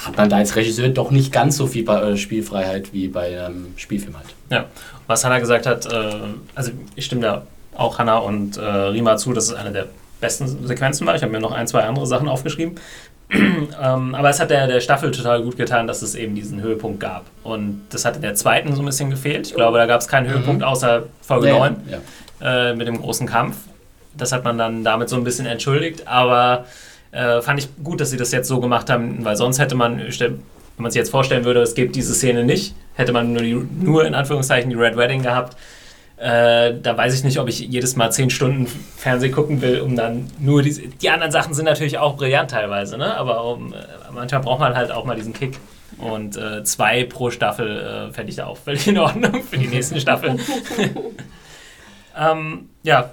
hat 0.05 0.16
man 0.16 0.29
da 0.29 0.37
als 0.37 0.55
Regisseur 0.57 0.89
doch 0.89 1.11
nicht 1.11 1.33
ganz 1.33 1.57
so 1.57 1.66
viel 1.66 1.89
äh, 1.89 2.16
Spielfreiheit 2.16 2.93
wie 2.93 3.09
bei 3.09 3.45
einem 3.45 3.75
Spielfilm 3.77 4.16
halt. 4.16 4.35
Ja, 4.51 4.66
was 5.07 5.25
Hannah 5.25 5.39
gesagt 5.39 5.66
hat, 5.66 5.87
äh, 5.87 6.12
also 6.55 6.73
ich 6.95 7.05
stimme 7.05 7.23
da 7.23 7.43
auch 7.77 7.99
Hannah 7.99 8.19
und 8.19 8.57
äh, 8.57 8.62
Rima 8.62 9.16
zu, 9.16 9.33
dass 9.33 9.45
es 9.45 9.55
eine 9.55 9.73
der 9.73 9.87
besten 10.20 10.66
Sequenzen 10.66 11.07
war. 11.07 11.15
Ich 11.15 11.23
habe 11.23 11.33
mir 11.33 11.41
noch 11.41 11.53
ein, 11.53 11.66
zwei 11.66 11.83
andere 11.83 12.07
Sachen 12.07 12.29
aufgeschrieben. 12.29 12.77
ähm, 13.31 14.15
aber 14.15 14.31
es 14.31 14.41
hat 14.41 14.51
der, 14.51 14.66
der 14.66 14.81
Staffel 14.81 15.11
total 15.11 15.43
gut 15.43 15.57
getan, 15.57 15.87
dass 15.87 16.03
es 16.03 16.15
eben 16.15 16.35
diesen 16.35 16.62
Höhepunkt 16.62 16.99
gab. 16.99 17.27
Und 17.43 17.83
das 17.91 18.05
hat 18.05 18.16
in 18.16 18.23
der 18.23 18.35
zweiten 18.35 18.75
so 18.75 18.83
ein 18.83 18.87
bisschen 18.87 19.11
gefehlt. 19.11 19.49
Ich 19.49 19.55
glaube, 19.55 19.79
da 19.79 19.87
gab 19.87 20.01
es 20.01 20.09
keinen 20.09 20.29
mhm. 20.29 20.33
Höhepunkt 20.35 20.62
außer 20.62 21.05
Folge 21.20 21.49
ja, 21.49 21.59
9 21.59 21.77
ja. 21.91 22.70
Äh, 22.70 22.75
mit 22.75 22.89
dem 22.89 23.01
großen 23.01 23.27
Kampf. 23.27 23.57
Das 24.16 24.33
hat 24.33 24.45
man 24.45 24.57
dann 24.57 24.83
damit 24.83 25.09
so 25.09 25.16
ein 25.16 25.25
bisschen 25.25 25.47
entschuldigt. 25.47 26.09
Aber 26.09 26.65
äh, 27.13 27.41
fand 27.41 27.61
ich 27.61 27.69
gut, 27.83 28.01
dass 28.01 28.11
sie 28.11 28.17
das 28.17 28.33
jetzt 28.33 28.49
so 28.49 28.61
gemacht 28.61 28.91
haben, 28.91 29.25
weil 29.25 29.37
sonst 29.37 29.59
hätte 29.59 29.75
man, 29.75 29.99
wenn 29.99 30.43
man 30.77 30.91
sich 30.91 30.99
jetzt 30.99 31.11
vorstellen 31.11 31.45
würde, 31.45 31.61
es 31.61 31.75
gibt 31.75 31.97
diese 31.97 32.15
Szene 32.15 32.45
nicht, 32.45 32.75
hätte 32.95 33.13
man 33.13 33.33
nur, 33.33 33.43
die, 33.43 33.55
nur 33.55 34.05
in 34.05 34.15
Anführungszeichen 34.15 34.71
die 34.71 34.77
Red 34.77 34.97
Wedding 34.97 35.23
gehabt. 35.23 35.57
Äh, 36.19 36.75
da 36.83 36.97
weiß 36.97 37.15
ich 37.15 37.23
nicht, 37.23 37.39
ob 37.39 37.49
ich 37.49 37.61
jedes 37.61 37.95
Mal 37.95 38.11
zehn 38.11 38.29
Stunden 38.29 38.67
Fernsehen 38.67 39.33
gucken 39.33 39.63
will, 39.63 39.81
um 39.81 39.95
dann 39.95 40.29
nur 40.41 40.63
diese. 40.63 40.83
Die 40.83 41.11
anderen 41.11 41.31
Sachen 41.31 41.55
sind 41.55 41.65
natürlich 41.65 41.99
auch 41.99 42.17
brillant 42.17 42.51
teilweise, 42.51 42.99
ne? 42.99 43.17
aber 43.17 43.45
um, 43.45 43.73
äh, 43.73 43.77
manchmal 44.13 44.41
braucht 44.41 44.59
man 44.59 44.75
halt 44.75 44.91
auch 44.91 45.05
mal 45.05 45.15
diesen 45.15 45.33
Kick. 45.33 45.59
Und 45.99 46.37
äh, 46.37 46.63
zwei 46.65 47.05
pro 47.05 47.31
Staffel 47.31 48.11
äh, 48.11 48.13
fände 48.13 48.31
ich 48.31 48.37
da 48.37 48.47
auch 48.47 48.57
völlig 48.57 48.87
in 48.87 48.99
Ordnung 48.99 49.43
für 49.43 49.59
die 49.59 49.67
nächsten 49.67 50.01
Staffeln. 50.01 50.41
ähm, 52.19 52.69
ja, 52.83 53.11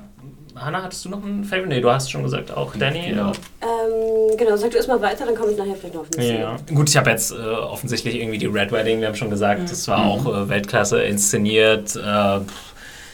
Hanna, 0.56 0.84
hattest 0.84 1.04
du 1.06 1.10
noch 1.10 1.24
einen 1.24 1.44
Favorite? 1.44 1.68
Nee, 1.68 1.82
du 1.82 1.90
hast 1.90 2.10
schon 2.10 2.24
gesagt, 2.24 2.52
auch 2.52 2.74
Danny. 2.76 3.10
Genau, 3.10 3.32
ähm, 3.62 4.38
genau 4.38 4.56
sag 4.56 4.72
du 4.72 4.78
erstmal 4.78 5.02
weiter, 5.02 5.26
dann 5.26 5.36
komme 5.36 5.52
ich 5.52 5.58
nachher 5.58 5.76
vielleicht 5.76 5.96
noch 5.96 6.02
auf 6.02 6.10
den 6.10 6.40
Ja, 6.40 6.56
gut, 6.74 6.90
ich 6.90 6.98
habe 6.98 7.10
jetzt 7.10 7.32
äh, 7.32 7.36
offensichtlich 7.36 8.16
irgendwie 8.16 8.38
die 8.38 8.46
Red 8.46 8.72
Wedding, 8.72 9.02
wir 9.02 9.08
haben 9.08 9.16
schon 9.16 9.30
gesagt, 9.30 9.62
mhm. 9.62 9.68
das 9.68 9.88
war 9.88 10.00
mhm. 10.00 10.06
auch 10.06 10.26
äh, 10.26 10.50
Weltklasse 10.50 11.04
inszeniert. 11.04 11.96
Äh, 11.96 12.00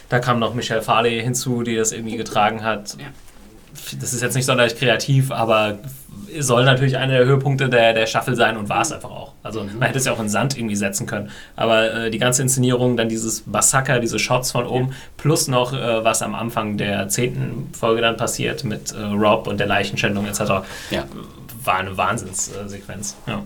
da 0.08 0.18
kam 0.20 0.38
noch 0.38 0.54
Michelle 0.54 0.82
Farley 0.82 1.20
hinzu, 1.20 1.62
die 1.62 1.74
das 1.74 1.92
irgendwie 1.92 2.16
getragen 2.16 2.62
hat. 2.62 2.96
Ja. 2.98 3.06
Das 3.98 4.12
ist 4.12 4.22
jetzt 4.22 4.34
nicht 4.34 4.44
sonderlich 4.44 4.76
kreativ, 4.76 5.30
aber 5.30 5.78
soll 6.38 6.64
natürlich 6.64 6.96
einer 6.96 7.18
der 7.18 7.26
Höhepunkte 7.26 7.68
der, 7.68 7.92
der 7.92 8.06
Staffel 8.06 8.34
sein 8.34 8.56
und 8.56 8.68
war 8.68 8.82
es 8.82 8.92
einfach 8.92 9.10
auch. 9.10 9.32
Also 9.42 9.62
mhm. 9.62 9.78
man 9.78 9.82
hätte 9.82 9.98
es 9.98 10.06
ja 10.06 10.12
auch 10.12 10.20
in 10.20 10.28
Sand 10.28 10.56
irgendwie 10.56 10.76
setzen 10.76 11.06
können. 11.06 11.30
Aber 11.56 11.92
äh, 11.92 12.10
die 12.10 12.18
ganze 12.18 12.42
Inszenierung, 12.42 12.96
dann 12.96 13.08
dieses 13.08 13.46
Massaker, 13.46 14.00
diese 14.00 14.18
Shots 14.18 14.52
von 14.52 14.66
oben, 14.66 14.94
plus 15.16 15.48
noch, 15.48 15.72
äh, 15.72 16.04
was 16.04 16.22
am 16.22 16.34
Anfang 16.34 16.76
der 16.76 17.08
zehnten 17.08 17.70
Folge 17.74 18.00
dann 18.00 18.16
passiert 18.16 18.64
mit 18.64 18.92
äh, 18.92 19.02
Rob 19.02 19.46
und 19.46 19.58
der 19.58 19.66
Leichenschändung 19.66 20.26
etc., 20.26 20.40
ja. 20.90 21.04
war 21.64 21.76
eine 21.76 21.96
Wahnsinnssequenz. 21.96 23.16
Ja 23.26 23.42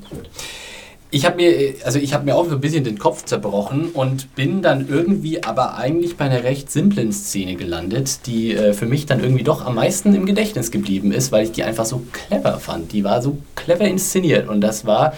ich 1.17 1.25
habe 1.25 1.37
mir, 1.37 1.75
also 1.83 1.99
ich 1.99 2.13
mir 2.23 2.37
auch 2.37 2.47
so 2.47 2.57
ein 2.57 2.61
bisschen 2.61 2.85
den 2.85 2.99
Kopf 2.99 3.25
zerbrochen 3.25 3.89
und 3.93 4.35
bin 4.35 4.61
dann 4.61 4.87
irgendwie 4.87 5.43
aber 5.43 5.79
eigentlich 5.79 6.19
bei 6.19 6.27
einer 6.27 6.45
recht 6.45 6.71
simplen 6.71 7.11
Szene 7.11 7.57
gelandet, 7.57 8.27
die 8.27 8.53
äh, 8.53 8.75
für 8.75 8.85
mich 8.85 9.07
dann 9.07 9.21
irgendwie 9.21 9.43
doch 9.43 9.65
am 9.65 9.77
meisten 9.77 10.15
im 10.15 10.27
Gedächtnis 10.27 10.71
geblieben 10.71 11.13
ist, 11.13 11.33
weil 11.33 11.45
ich 11.45 11.53
die 11.53 11.63
einfach 11.63 11.87
so 11.87 12.03
clever 12.13 12.59
fand. 12.61 12.93
Die 12.93 13.03
war 13.03 13.23
so 13.23 13.39
clever 13.55 13.87
inszeniert 13.87 14.47
und 14.47 14.61
das 14.61 14.85
war 14.85 15.15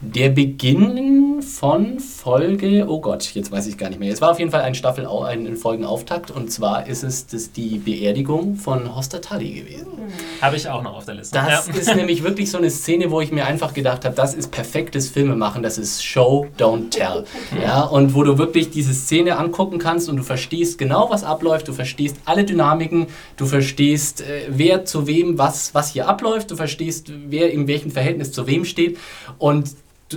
der 0.00 0.28
Beginn 0.28 1.42
von 1.42 1.98
Folge, 1.98 2.86
oh 2.88 3.00
Gott, 3.00 3.34
jetzt 3.34 3.50
weiß 3.50 3.66
ich 3.66 3.76
gar 3.76 3.88
nicht 3.88 3.98
mehr. 3.98 4.12
Es 4.12 4.20
war 4.20 4.30
auf 4.30 4.38
jeden 4.38 4.50
Fall 4.50 4.62
ein 4.62 4.74
Staffel, 4.74 5.06
ein 5.06 5.56
Folgenauftakt 5.56 6.30
und 6.30 6.52
zwar 6.52 6.86
ist 6.86 7.02
es 7.02 7.26
das 7.26 7.52
die 7.52 7.78
Beerdigung 7.78 8.54
von 8.54 8.94
Hoster 8.94 9.20
Tully 9.20 9.50
gewesen. 9.50 9.88
Mhm. 9.96 10.42
Habe 10.42 10.56
ich 10.56 10.68
auch 10.68 10.82
noch 10.82 10.96
auf 10.96 11.04
der 11.04 11.14
Liste. 11.14 11.38
Das 11.38 11.66
ja. 11.66 11.74
ist 11.74 11.96
nämlich 11.96 12.22
wirklich 12.22 12.50
so 12.50 12.58
eine 12.58 12.70
Szene, 12.70 13.10
wo 13.10 13.20
ich 13.20 13.32
mir 13.32 13.46
einfach 13.46 13.74
gedacht 13.74 14.04
habe, 14.04 14.14
das 14.14 14.34
ist 14.34 14.50
perfektes 14.50 15.08
Filmemachen, 15.08 15.62
das 15.62 15.78
ist 15.78 16.04
Show, 16.04 16.46
don't 16.58 16.90
tell. 16.90 17.24
Mhm. 17.52 17.62
Ja, 17.62 17.82
und 17.82 18.14
wo 18.14 18.22
du 18.22 18.38
wirklich 18.38 18.70
diese 18.70 18.94
Szene 18.94 19.36
angucken 19.36 19.78
kannst 19.78 20.08
und 20.08 20.16
du 20.16 20.22
verstehst 20.22 20.78
genau, 20.78 21.10
was 21.10 21.24
abläuft, 21.24 21.66
du 21.66 21.72
verstehst 21.72 22.16
alle 22.24 22.44
Dynamiken, 22.44 23.06
du 23.36 23.46
verstehst, 23.46 24.20
äh, 24.20 24.46
wer 24.48 24.84
zu 24.84 25.06
wem 25.08 25.38
was, 25.38 25.74
was 25.74 25.92
hier 25.92 26.08
abläuft, 26.08 26.52
du 26.52 26.56
verstehst, 26.56 27.12
wer 27.28 27.50
in 27.50 27.66
welchem 27.66 27.90
Verhältnis 27.90 28.30
zu 28.30 28.46
wem 28.46 28.64
steht 28.64 28.98
und 29.38 29.74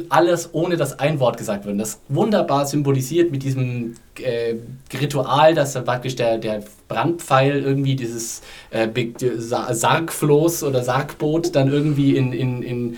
alles 0.10 0.50
ohne 0.54 0.78
dass 0.78 1.00
ein 1.00 1.20
Wort 1.20 1.38
gesagt 1.38 1.66
wird. 1.66 1.80
Das 1.80 2.00
wunderbar 2.08 2.66
symbolisiert 2.66 3.32
mit 3.32 3.44
diesem 3.44 3.96
äh, 4.22 4.56
Ritual, 4.98 5.54
dass 5.54 5.74
praktisch 5.84 6.16
der, 6.16 6.38
der 6.38 6.64
Brandpfeil 6.88 7.62
irgendwie 7.62 7.96
dieses 7.96 8.42
äh, 8.70 8.88
Sargfloß 9.38 10.64
oder 10.64 10.84
Sargboot 10.84 11.56
dann 11.56 11.72
irgendwie 11.72 12.16
in, 12.16 12.32
in, 12.32 12.64
in 12.64 12.98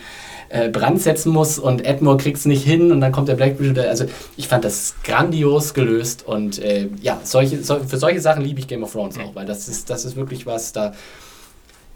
äh, 0.50 0.70
Brand 0.70 1.02
setzen 1.02 1.32
muss 1.32 1.58
und 1.58 1.84
Edmure 1.84 2.18
kriegt 2.18 2.38
es 2.38 2.46
nicht 2.46 2.64
hin 2.64 2.92
und 2.92 3.02
dann 3.02 3.12
kommt 3.12 3.28
der 3.28 3.36
Blackbridge. 3.36 3.90
Also 3.90 4.06
ich 4.38 4.48
fand 4.48 4.64
das 4.64 4.96
grandios 5.04 5.74
gelöst 5.74 6.28
und 6.28 6.60
äh, 6.60 6.90
ja, 7.02 7.20
solche, 7.24 7.64
so, 7.64 7.80
für 7.80 7.98
solche 7.98 8.22
Sachen 8.22 8.44
liebe 8.44 8.60
ich 8.60 8.68
Game 8.68 8.84
of 8.84 8.92
Thrones 8.92 9.18
auch, 9.18 9.34
weil 9.34 9.48
das 9.48 9.68
ist, 9.68 9.90
das 9.90 10.06
ist 10.06 10.16
wirklich 10.16 10.46
was, 10.46 10.74
da 10.74 10.94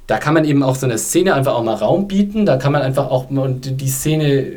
da 0.07 0.17
kann 0.19 0.33
man 0.33 0.45
eben 0.45 0.63
auch 0.63 0.75
so 0.75 0.85
eine 0.85 0.97
Szene 0.97 1.33
einfach 1.33 1.53
auch 1.53 1.63
mal 1.63 1.75
Raum 1.75 2.07
bieten. 2.07 2.45
Da 2.45 2.55
kann 2.55 2.71
man 2.71 2.81
einfach 2.81 3.11
auch, 3.11 3.29
und 3.29 3.81
die 3.81 3.89
Szene 3.89 4.53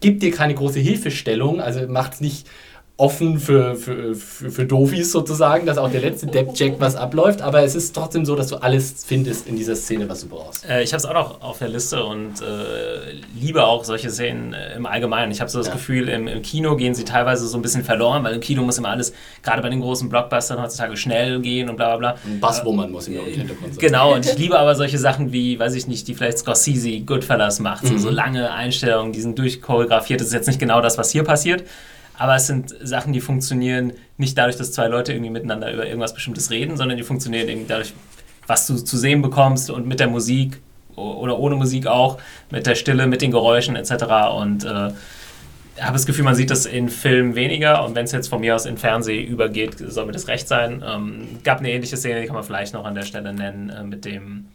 gibt 0.00 0.22
dir 0.22 0.30
keine 0.30 0.54
große 0.54 0.80
Hilfestellung, 0.80 1.60
also 1.60 1.86
macht 1.88 2.14
es 2.14 2.20
nicht 2.20 2.46
offen 3.00 3.40
für, 3.40 3.76
für, 3.76 4.14
für, 4.14 4.50
für 4.50 4.64
Dofis 4.66 5.10
sozusagen, 5.10 5.64
dass 5.64 5.78
auch 5.78 5.90
der 5.90 6.02
letzte 6.02 6.26
Depp 6.26 6.52
checkt, 6.52 6.80
was 6.80 6.96
abläuft, 6.96 7.40
aber 7.40 7.62
es 7.62 7.74
ist 7.74 7.94
trotzdem 7.94 8.26
so, 8.26 8.36
dass 8.36 8.48
du 8.48 8.56
alles 8.56 9.04
findest 9.06 9.48
in 9.48 9.56
dieser 9.56 9.74
Szene, 9.74 10.06
was 10.08 10.20
du 10.20 10.28
brauchst. 10.28 10.68
Äh, 10.68 10.82
ich 10.82 10.92
habe 10.92 10.98
es 10.98 11.06
auch 11.06 11.14
noch 11.14 11.40
auf 11.40 11.58
der 11.58 11.70
Liste 11.70 12.04
und 12.04 12.42
äh, 12.42 13.14
liebe 13.40 13.64
auch 13.64 13.84
solche 13.84 14.10
Szenen 14.10 14.52
äh, 14.52 14.76
im 14.76 14.84
Allgemeinen. 14.84 15.32
Ich 15.32 15.40
habe 15.40 15.50
so 15.50 15.58
das 15.58 15.68
ja. 15.68 15.72
Gefühl, 15.72 16.10
im, 16.10 16.28
im, 16.28 16.42
Kino 16.42 16.76
gehen 16.76 16.94
sie 16.94 17.04
teilweise 17.04 17.46
so 17.48 17.56
ein 17.56 17.62
bisschen 17.62 17.84
verloren, 17.84 18.22
weil 18.22 18.34
im 18.34 18.40
Kino 18.40 18.62
muss 18.62 18.76
immer 18.76 18.90
alles, 18.90 19.14
gerade 19.42 19.62
bei 19.62 19.70
den 19.70 19.80
großen 19.80 20.10
Blockbustern 20.10 20.60
heutzutage, 20.62 20.94
schnell 20.98 21.40
gehen 21.40 21.70
und 21.70 21.76
bla 21.76 21.96
bla 21.96 22.12
bla. 22.12 22.16
Ein 22.26 22.38
Basswoman 22.38 22.92
muss 22.92 23.08
immer 23.08 23.26
im 23.26 23.32
Hintergrund 23.32 23.74
sein. 23.74 23.80
Genau, 23.80 24.14
und 24.14 24.26
ich 24.30 24.36
liebe 24.36 24.58
aber 24.58 24.74
solche 24.74 24.98
Sachen 24.98 25.32
wie, 25.32 25.58
weiß 25.58 25.74
ich 25.74 25.86
nicht, 25.86 26.06
die 26.06 26.14
vielleicht 26.14 26.38
Scorsese 26.38 27.00
Goodfellas 27.00 27.60
macht, 27.60 27.86
so, 27.86 27.94
mhm. 27.94 27.98
so 27.98 28.10
lange 28.10 28.52
Einstellungen, 28.52 29.14
die 29.14 29.22
sind 29.22 29.38
durchchoreografiert. 29.38 30.20
Das 30.20 30.26
ist 30.26 30.34
jetzt 30.34 30.48
nicht 30.48 30.60
genau 30.60 30.82
das, 30.82 30.98
was 30.98 31.10
hier 31.10 31.24
passiert, 31.24 31.64
aber 32.20 32.36
es 32.36 32.46
sind 32.46 32.76
Sachen, 32.82 33.14
die 33.14 33.22
funktionieren 33.22 33.94
nicht 34.18 34.36
dadurch, 34.36 34.56
dass 34.56 34.72
zwei 34.72 34.88
Leute 34.88 35.14
irgendwie 35.14 35.30
miteinander 35.30 35.72
über 35.72 35.86
irgendwas 35.86 36.12
Bestimmtes 36.12 36.50
reden, 36.50 36.76
sondern 36.76 36.98
die 36.98 37.02
funktionieren 37.02 37.48
irgendwie 37.48 37.66
dadurch, 37.66 37.94
was 38.46 38.66
du 38.66 38.76
zu 38.76 38.98
sehen 38.98 39.22
bekommst 39.22 39.70
und 39.70 39.86
mit 39.86 40.00
der 40.00 40.08
Musik 40.08 40.60
oder 40.96 41.38
ohne 41.38 41.54
Musik 41.56 41.86
auch, 41.86 42.18
mit 42.50 42.66
der 42.66 42.74
Stille, 42.74 43.06
mit 43.06 43.22
den 43.22 43.30
Geräuschen 43.30 43.74
etc. 43.74 43.92
Und 44.36 44.64
äh, 44.64 44.68
habe 44.68 45.94
das 45.94 46.04
Gefühl, 46.04 46.26
man 46.26 46.34
sieht 46.34 46.50
das 46.50 46.66
in 46.66 46.90
Filmen 46.90 47.36
weniger 47.36 47.86
und 47.86 47.94
wenn 47.94 48.04
es 48.04 48.12
jetzt 48.12 48.28
von 48.28 48.42
mir 48.42 48.54
aus 48.54 48.66
in 48.66 48.76
Fernsehen 48.76 49.26
übergeht, 49.26 49.78
soll 49.78 50.04
mir 50.04 50.12
das 50.12 50.28
recht 50.28 50.46
sein. 50.46 50.84
Ähm, 50.86 51.38
gab 51.42 51.60
eine 51.60 51.70
ähnliche 51.70 51.96
Szene, 51.96 52.20
die 52.20 52.26
kann 52.26 52.36
man 52.36 52.44
vielleicht 52.44 52.74
noch 52.74 52.84
an 52.84 52.94
der 52.94 53.04
Stelle 53.04 53.32
nennen, 53.32 53.70
äh, 53.70 53.82
mit 53.82 54.04
dem 54.04 54.48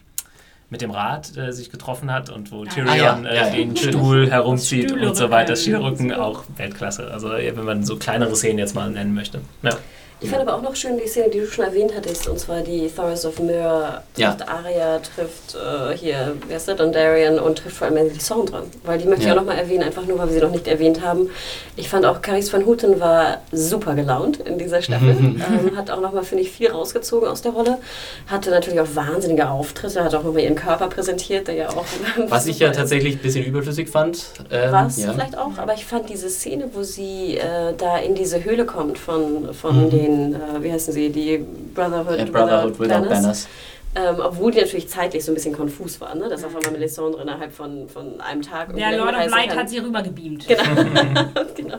mit 0.70 0.82
dem 0.82 0.92
Rad 0.92 1.38
äh, 1.38 1.52
sich 1.52 1.70
getroffen 1.70 2.12
hat 2.12 2.30
und 2.30 2.52
wo 2.52 2.66
Tyrion 2.66 2.90
ah, 2.90 3.34
ja. 3.34 3.48
äh, 3.48 3.52
den 3.52 3.76
Stuhl 3.78 4.30
herumzieht 4.30 4.92
und 4.92 5.16
so 5.16 5.30
weiter. 5.30 5.56
Schielrücken 5.56 6.14
auch 6.14 6.44
Weltklasse. 6.58 7.12
Also 7.12 7.30
wenn 7.30 7.66
man 7.66 7.84
so 7.84 7.98
kleinere 7.98 8.36
Szenen 8.36 8.60
jetzt 8.60 8.76
mal 8.76 8.90
nennen 8.90 9.14
möchte. 9.14 9.42
Ja. 9.62 9.78
Ich 10.22 10.30
fand 10.30 10.42
aber 10.42 10.56
auch 10.56 10.62
noch 10.62 10.76
schön 10.76 10.98
die 10.98 11.08
Szene, 11.08 11.30
die 11.30 11.40
du 11.40 11.48
schon 11.48 11.66
erwähnt 11.66 11.92
hattest, 11.96 12.28
und 12.30 12.40
zwar 12.40 12.62
die 12.62 12.90
Thoros 12.90 13.26
of 13.26 13.40
Myr 13.40 14.02
trifft 14.14 14.40
ja. 14.40 14.48
Arya, 14.48 15.00
trifft 15.00 15.56
äh, 15.56 15.96
hier, 15.98 16.38
wer 16.48 16.58
ist 16.58 16.68
das, 16.68 16.78
Dondarrion 16.78 17.38
und 17.38 17.58
trifft 17.58 17.78
vor 17.78 17.88
allem 17.88 17.96
Melisandre. 17.96 18.64
Weil 18.84 18.98
die 18.98 19.08
möchte 19.08 19.26
ja. 19.26 19.32
ich 19.32 19.34
auch 19.34 19.42
nochmal 19.42 19.58
erwähnen, 19.58 19.84
einfach 19.84 20.06
nur, 20.06 20.18
weil 20.18 20.28
wir 20.28 20.36
sie 20.36 20.42
noch 20.42 20.52
nicht 20.52 20.68
erwähnt 20.68 21.02
haben. 21.02 21.30
Ich 21.76 21.90
fand 21.90 22.06
auch 22.06 22.22
Caris 22.22 22.52
van 22.52 22.66
Houten 22.66 23.00
war 23.00 23.42
super 23.52 23.94
gelaunt 23.94 24.38
in 24.38 24.58
dieser 24.58 24.82
Staffel. 24.82 25.10
ähm, 25.20 25.76
hat 25.76 25.92
auch 25.92 26.00
nochmal, 26.00 26.24
finde 26.24 26.44
ich, 26.44 26.52
viel 26.52 26.72
rausgezogen 26.72 27.28
aus 27.28 27.42
der 27.42 27.52
Rolle. 27.52 27.78
Hatte 28.28 28.52
natürlich 28.52 28.80
auch 28.80 28.96
wahnsinnige 28.96 29.50
Auftritte, 29.50 30.04
hat 30.04 30.16
auch 30.16 30.24
nochmal 30.24 30.44
ihren 30.44 30.56
Körper 30.56 30.88
präsentiert, 30.88 31.50
der 31.50 31.56
ja 31.56 31.70
auch. 31.70 31.86
Was 32.30 32.48
ich 32.48 32.60
ja 32.60 32.72
tatsächlich 32.72 33.16
ein 33.16 33.22
bisschen 33.22 33.44
überflüssig 33.44 33.90
fand. 33.90 34.26
Ähm, 34.50 34.72
Was 34.72 34.98
ja. 34.98 35.12
vielleicht 35.12 35.38
auch, 35.38 35.58
aber 35.58 35.74
ich 35.74 35.86
fand 35.86 36.10
diese 36.10 36.30
Szene, 36.30 36.70
wo 36.74 36.84
sie 36.84 37.38
äh, 37.38 37.74
da 37.78 37.98
in 37.98 38.16
diese 38.16 38.44
Höhle 38.44 38.66
kommt 38.66 38.98
von, 38.98 39.54
von 39.54 39.86
mhm. 39.86 39.90
den 39.90 40.05
den, 40.06 40.36
äh, 40.36 40.62
wie 40.62 40.72
heißen 40.72 40.94
sie, 40.94 41.10
die 41.10 41.44
Brotherhood, 41.74 42.18
yeah, 42.18 42.26
Brotherhood 42.26 42.80
Without 42.80 42.88
Banners. 42.88 43.10
Banners. 43.10 43.48
Ähm, 43.98 44.18
obwohl 44.22 44.52
die 44.52 44.60
natürlich 44.60 44.90
zeitlich 44.90 45.24
so 45.24 45.32
ein 45.32 45.36
bisschen 45.36 45.56
konfus 45.56 46.02
war, 46.02 46.14
ne? 46.16 46.28
dass 46.28 46.44
auf 46.44 46.54
einmal 46.54 46.72
Melisandre 46.72 47.22
innerhalb 47.22 47.54
von, 47.54 47.88
von 47.88 48.20
einem 48.20 48.42
Tag. 48.42 48.76
Der 48.76 48.98
Lord 48.98 49.16
of 49.16 49.28
Light 49.28 49.56
hat 49.56 49.70
sie 49.70 49.78
rübergebeamt. 49.78 50.46
Genau. 50.50 50.64
genau. 51.56 51.78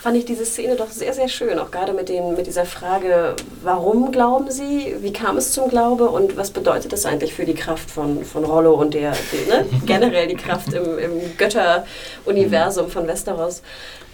Fand 0.00 0.16
ich 0.16 0.24
diese 0.24 0.44
Szene 0.44 0.76
doch 0.76 0.88
sehr, 0.88 1.12
sehr 1.12 1.26
schön, 1.26 1.58
auch 1.58 1.72
gerade 1.72 1.94
mit, 1.94 2.08
den, 2.10 2.36
mit 2.36 2.46
dieser 2.46 2.64
Frage, 2.64 3.34
warum 3.64 4.12
glauben 4.12 4.52
sie, 4.52 4.94
wie 5.00 5.12
kam 5.12 5.36
es 5.36 5.50
zum 5.50 5.68
Glaube 5.68 6.08
und 6.10 6.36
was 6.36 6.52
bedeutet 6.52 6.92
das 6.92 7.04
eigentlich 7.04 7.34
für 7.34 7.44
die 7.44 7.54
Kraft 7.54 7.90
von, 7.90 8.24
von 8.24 8.44
Rollo 8.44 8.74
und 8.74 8.94
der, 8.94 9.14
die, 9.32 9.50
ne? 9.50 9.66
generell 9.84 10.28
die 10.28 10.36
Kraft 10.36 10.72
im, 10.72 10.96
im 10.96 11.36
Götteruniversum 11.36 12.88
von 12.88 13.08
Westeros. 13.08 13.62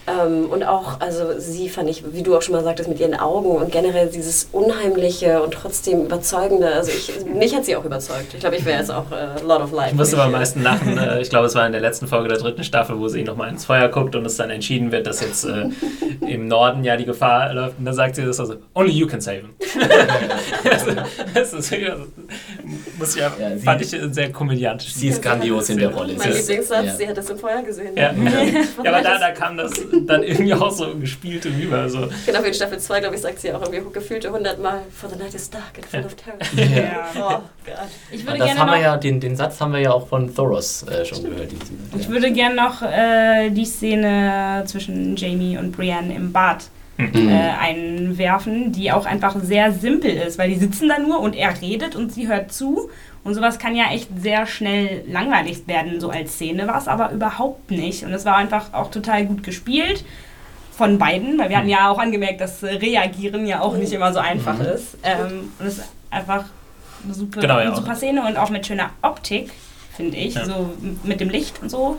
Ähm, 0.07 0.51
und 0.51 0.63
auch, 0.65 1.01
also 1.01 1.39
sie 1.39 1.69
fand 1.71 1.89
ich, 1.89 2.05
wie 2.13 2.23
du 2.23 2.37
auch 2.37 2.43
schon 2.43 2.55
mal 2.55 2.63
sagtest, 2.63 2.89
mit 2.89 3.01
ihren 3.01 3.15
Augen 3.15 3.51
und 3.51 3.73
generell 3.73 4.09
dieses 4.09 4.49
Unheimliche 4.53 5.43
und 5.43 5.55
trotzdem 5.55 6.05
Überzeugende. 6.05 6.69
Also 6.69 6.91
ich, 6.91 7.25
mich 7.25 7.55
hat 7.55 7.65
sie 7.65 7.75
auch 7.75 7.85
überzeugt. 7.85 8.35
Ich 8.35 8.41
glaube, 8.41 8.57
ich 8.57 8.65
wäre 8.67 8.79
jetzt 8.79 8.91
auch 8.91 9.11
äh, 9.11 9.41
Lord 9.43 9.63
of 9.63 9.73
Life. 9.73 9.91
Ich 9.91 9.97
musste 9.97 10.17
aber 10.17 10.27
am 10.27 10.33
meisten 10.33 10.63
lachen. 10.63 10.99
Äh, 10.99 11.23
ich 11.23 11.31
glaube, 11.31 11.47
es 11.47 11.55
war 11.55 11.65
in 11.67 11.73
der 11.73 11.81
letzten 11.81 12.07
Folge 12.07 12.29
der 12.29 12.39
dritten 12.39 12.65
Staffel, 12.65 12.99
wo 12.99 13.09
sie 13.09 13.25
nochmal 13.25 13.49
ins 13.49 13.65
Feuer 13.65 13.89
guckt 13.89 14.15
und 14.15 14.27
es 14.27 14.37
dann 14.37 14.51
entschieden 14.51 14.93
wird, 14.93 15.07
dass 15.07 15.23
jetzt 15.23 15.45
äh, 15.45 15.71
im 16.21 16.49
Norden 16.49 16.85
ja 16.85 16.97
die 16.97 17.07
Gefahr 17.07 17.55
läuft. 17.55 17.79
Und 17.79 17.87
dann 17.87 17.95
sagt 17.95 18.17
sie 18.17 18.25
das 18.25 18.39
also, 18.39 18.57
only 18.75 18.93
you 18.93 19.07
can 19.07 19.23
save 19.23 19.39
him. 19.39 19.55
also, 20.71 20.91
das 21.33 21.53
ist, 21.55 21.73
also, 21.73 22.05
muss 22.99 23.17
ja, 23.17 23.33
ja 23.39 23.57
fand 23.57 23.81
ich 23.81 23.89
sehr 23.89 24.33
komödiantisch. 24.33 24.93
Sie 24.93 25.09
ist 25.09 25.23
grandios 25.23 25.71
in 25.71 25.79
der 25.79 25.95
Rolle. 25.95 26.15
Mein 26.19 26.33
Lieblingssatz, 26.33 26.87
ja. 26.87 26.95
sie 26.95 27.09
hat 27.09 27.17
das 27.17 27.31
im 27.31 27.39
Feuer 27.39 27.63
gesehen. 27.63 27.97
Ja, 27.97 28.13
ja 28.83 28.91
aber 28.91 29.03
da, 29.03 29.19
da 29.19 29.31
kam 29.31 29.57
das 29.57 29.73
dann 30.07 30.23
irgendwie 30.23 30.55
auch 30.55 30.71
so 30.71 30.95
gespielt 30.97 31.47
rüber. 31.47 31.89
So. 31.89 32.09
Genau, 32.27 32.43
wie 32.43 32.49
in 32.49 32.55
Staffel 32.55 32.79
2, 32.79 33.01
glaube 33.01 33.15
ich, 33.15 33.21
sagt 33.21 33.41
sie 33.41 33.53
auch 33.53 33.63
irgendwie 33.63 33.93
gefühlte 33.93 34.29
100 34.29 34.61
Mal, 34.63 34.83
For 34.95 35.09
the 35.09 35.17
night 35.17 35.35
is 35.35 35.49
dark 35.51 35.73
and 35.77 35.87
full 35.87 36.05
of 36.05 36.15
terror. 36.15 36.39
Ja. 36.55 37.05
Oh, 37.17 37.41
Gott. 37.65 37.77
Ich 38.11 38.27
würde 38.27 38.39
das 38.39 38.49
gerne 38.49 38.61
haben 38.61 38.71
wir 38.73 38.81
ja, 38.81 38.97
den, 38.97 39.21
den 39.21 39.37
Satz 39.37 39.61
haben 39.61 39.73
wir 39.73 39.81
ja 39.81 39.93
auch 39.93 40.09
von 40.09 40.35
Thoros 40.35 40.83
äh, 40.83 41.05
schon 41.05 41.19
Stimmt. 41.19 41.37
gehört. 41.37 41.53
Ich 41.99 42.09
würde 42.09 42.33
gerne 42.33 42.57
noch 42.57 42.83
äh, 42.83 43.51
die 43.51 43.65
Szene 43.65 44.65
zwischen 44.67 45.17
Jamie 45.17 45.57
und 45.57 45.73
Brienne 45.73 46.15
im 46.15 46.33
Bad 46.33 46.65
mhm. 46.97 47.29
äh, 47.29 47.51
einwerfen, 47.59 48.73
die 48.73 48.93
auch 48.93 49.07
einfach 49.07 49.37
sehr 49.43 49.73
simpel 49.73 50.11
ist, 50.11 50.39
weil 50.39 50.51
die 50.51 50.57
sitzen 50.57 50.89
da 50.89 50.99
nur 50.99 51.21
und 51.21 51.35
er 51.35 51.61
redet 51.61 51.97
und 51.97 52.13
sie 52.13 52.29
hört 52.29 52.53
zu. 52.53 52.91
Und 53.25 53.35
sowas 53.35 53.59
kann 53.59 53.75
ja 53.75 53.91
echt 53.91 54.09
sehr 54.21 54.47
schnell 54.47 55.03
langweilig 55.09 55.67
werden, 55.67 55.99
so 55.99 56.11
als 56.11 56.35
Szene, 56.35 56.69
war 56.69 56.79
es 56.79 56.89
aber 56.89 57.11
überhaupt 57.11 57.71
nicht. 57.71 58.05
Und 58.05 58.13
es 58.13 58.27
war 58.27 58.37
einfach 58.37 58.73
auch 58.73 58.91
total 58.91 59.25
gut 59.25 59.43
gespielt 59.43 60.05
von 60.77 60.99
beiden, 60.99 61.39
weil 61.39 61.49
wir 61.49 61.57
hatten 61.57 61.69
ja 61.69 61.89
auch 61.89 61.99
angemerkt, 61.99 62.41
dass 62.41 62.63
Reagieren 62.63 63.47
ja 63.47 63.61
auch 63.61 63.77
nicht 63.77 63.93
immer 63.93 64.13
so 64.13 64.19
einfach 64.19 64.59
mhm. 64.59 64.67
ist. 64.67 64.99
Ähm, 65.03 65.53
und 65.59 65.67
es 65.67 65.79
ist 65.79 65.89
einfach 66.11 66.45
eine 67.03 67.15
super, 67.15 67.41
genau, 67.41 67.55
ja, 67.55 67.67
eine 67.67 67.77
super 67.77 67.95
Szene 67.95 68.27
und 68.27 68.37
auch 68.37 68.51
mit 68.51 68.67
schöner 68.67 68.91
Optik, 69.01 69.53
finde 69.97 70.17
ich, 70.19 70.35
ja. 70.35 70.45
so 70.45 70.75
mit 71.03 71.21
dem 71.21 71.31
Licht 71.31 71.63
und 71.63 71.71
so 71.71 71.99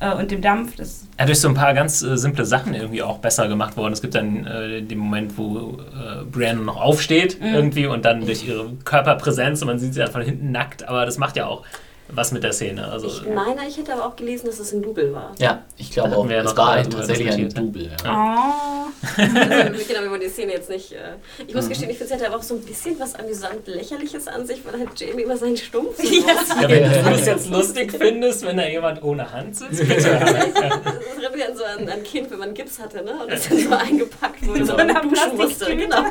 äh, 0.00 0.14
und 0.14 0.30
dem 0.30 0.42
Dampf. 0.42 0.76
Das 0.76 1.06
ja, 1.18 1.26
durch 1.26 1.40
so 1.40 1.48
ein 1.48 1.54
paar 1.54 1.74
ganz 1.74 2.02
äh, 2.02 2.16
simple 2.16 2.44
Sachen 2.44 2.74
irgendwie 2.74 3.02
auch 3.02 3.18
besser 3.18 3.48
gemacht 3.48 3.76
worden. 3.76 3.92
Es 3.92 4.02
gibt 4.02 4.14
dann 4.14 4.46
äh, 4.46 4.82
den 4.82 4.98
Moment, 4.98 5.38
wo 5.38 5.78
äh, 5.94 6.24
Brienne 6.24 6.62
noch 6.62 6.80
aufsteht 6.80 7.40
mhm. 7.40 7.54
irgendwie 7.54 7.86
und 7.86 8.04
dann 8.04 8.24
durch 8.24 8.46
ihre 8.46 8.72
Körperpräsenz 8.84 9.62
und 9.62 9.68
man 9.68 9.78
sieht 9.78 9.94
sie 9.94 10.00
dann 10.00 10.10
von 10.10 10.22
hinten 10.22 10.50
nackt, 10.50 10.88
aber 10.88 11.06
das 11.06 11.18
macht 11.18 11.36
ja 11.36 11.46
auch 11.46 11.64
was 12.12 12.32
mit 12.32 12.42
der 12.42 12.52
Szene. 12.52 12.90
Also, 12.90 13.08
ich 13.08 13.26
meine, 13.26 13.66
ich 13.68 13.76
hätte 13.76 13.92
aber 13.92 14.06
auch 14.06 14.16
gelesen, 14.16 14.46
dass 14.46 14.58
es 14.58 14.72
ein 14.72 14.82
Double 14.82 15.12
war. 15.12 15.32
Ja, 15.38 15.62
ich 15.76 15.90
glaube 15.90 16.16
auch. 16.16 16.28
Es 16.28 16.56
war 16.56 16.72
ein, 16.72 16.90
tatsächlich 16.90 17.30
ein 17.32 17.48
Double. 17.48 17.90
Ja. 18.04 18.86
Oh. 18.86 19.20
also, 19.20 19.84
genau, 19.86 20.02
wenn 20.02 20.10
man 20.10 20.20
die 20.20 20.28
Szene 20.28 20.52
jetzt 20.52 20.68
nicht. 20.68 20.92
Äh, 20.92 21.14
ich 21.46 21.54
muss 21.54 21.64
mhm. 21.64 21.70
gestehen, 21.70 21.90
ich 21.90 21.98
finde, 21.98 22.14
es 22.14 22.20
hätte 22.20 22.30
aber 22.30 22.38
auch 22.38 22.42
so 22.42 22.54
ein 22.54 22.62
bisschen 22.62 22.98
was 22.98 23.14
amüsant 23.14 23.66
Lächerliches 23.66 24.28
an 24.28 24.46
sich, 24.46 24.64
weil 24.64 24.78
halt 24.78 24.98
Jamie 24.98 25.22
immer 25.22 25.36
seinen 25.36 25.56
Stumpf. 25.56 26.02
ja, 26.02 26.68
wenn 26.68 27.04
du 27.04 27.10
es 27.10 27.26
jetzt 27.26 27.48
lustig 27.50 27.92
findest, 27.92 28.44
wenn 28.44 28.56
da 28.56 28.66
jemand 28.66 29.02
ohne 29.02 29.30
Hand 29.30 29.56
sitzt, 29.56 29.78
bitte. 29.88 29.94
das 29.94 30.04
erinnert 30.04 31.34
mich 31.34 31.46
an 31.46 31.56
so 31.56 31.64
ein, 31.64 31.88
ein 31.88 32.02
Kind, 32.02 32.30
wenn 32.30 32.38
man 32.38 32.54
Gips 32.54 32.78
hatte, 32.78 33.04
ne? 33.04 33.12
Und 33.22 33.30
das 33.30 33.48
dann 33.48 33.58
so 33.58 33.70
eingepackt 33.70 34.46
wurde 34.46 34.64
so 34.64 34.76
und 34.76 34.88
duschen 34.88 35.36
musste. 35.36 35.76
Genau. 35.76 36.04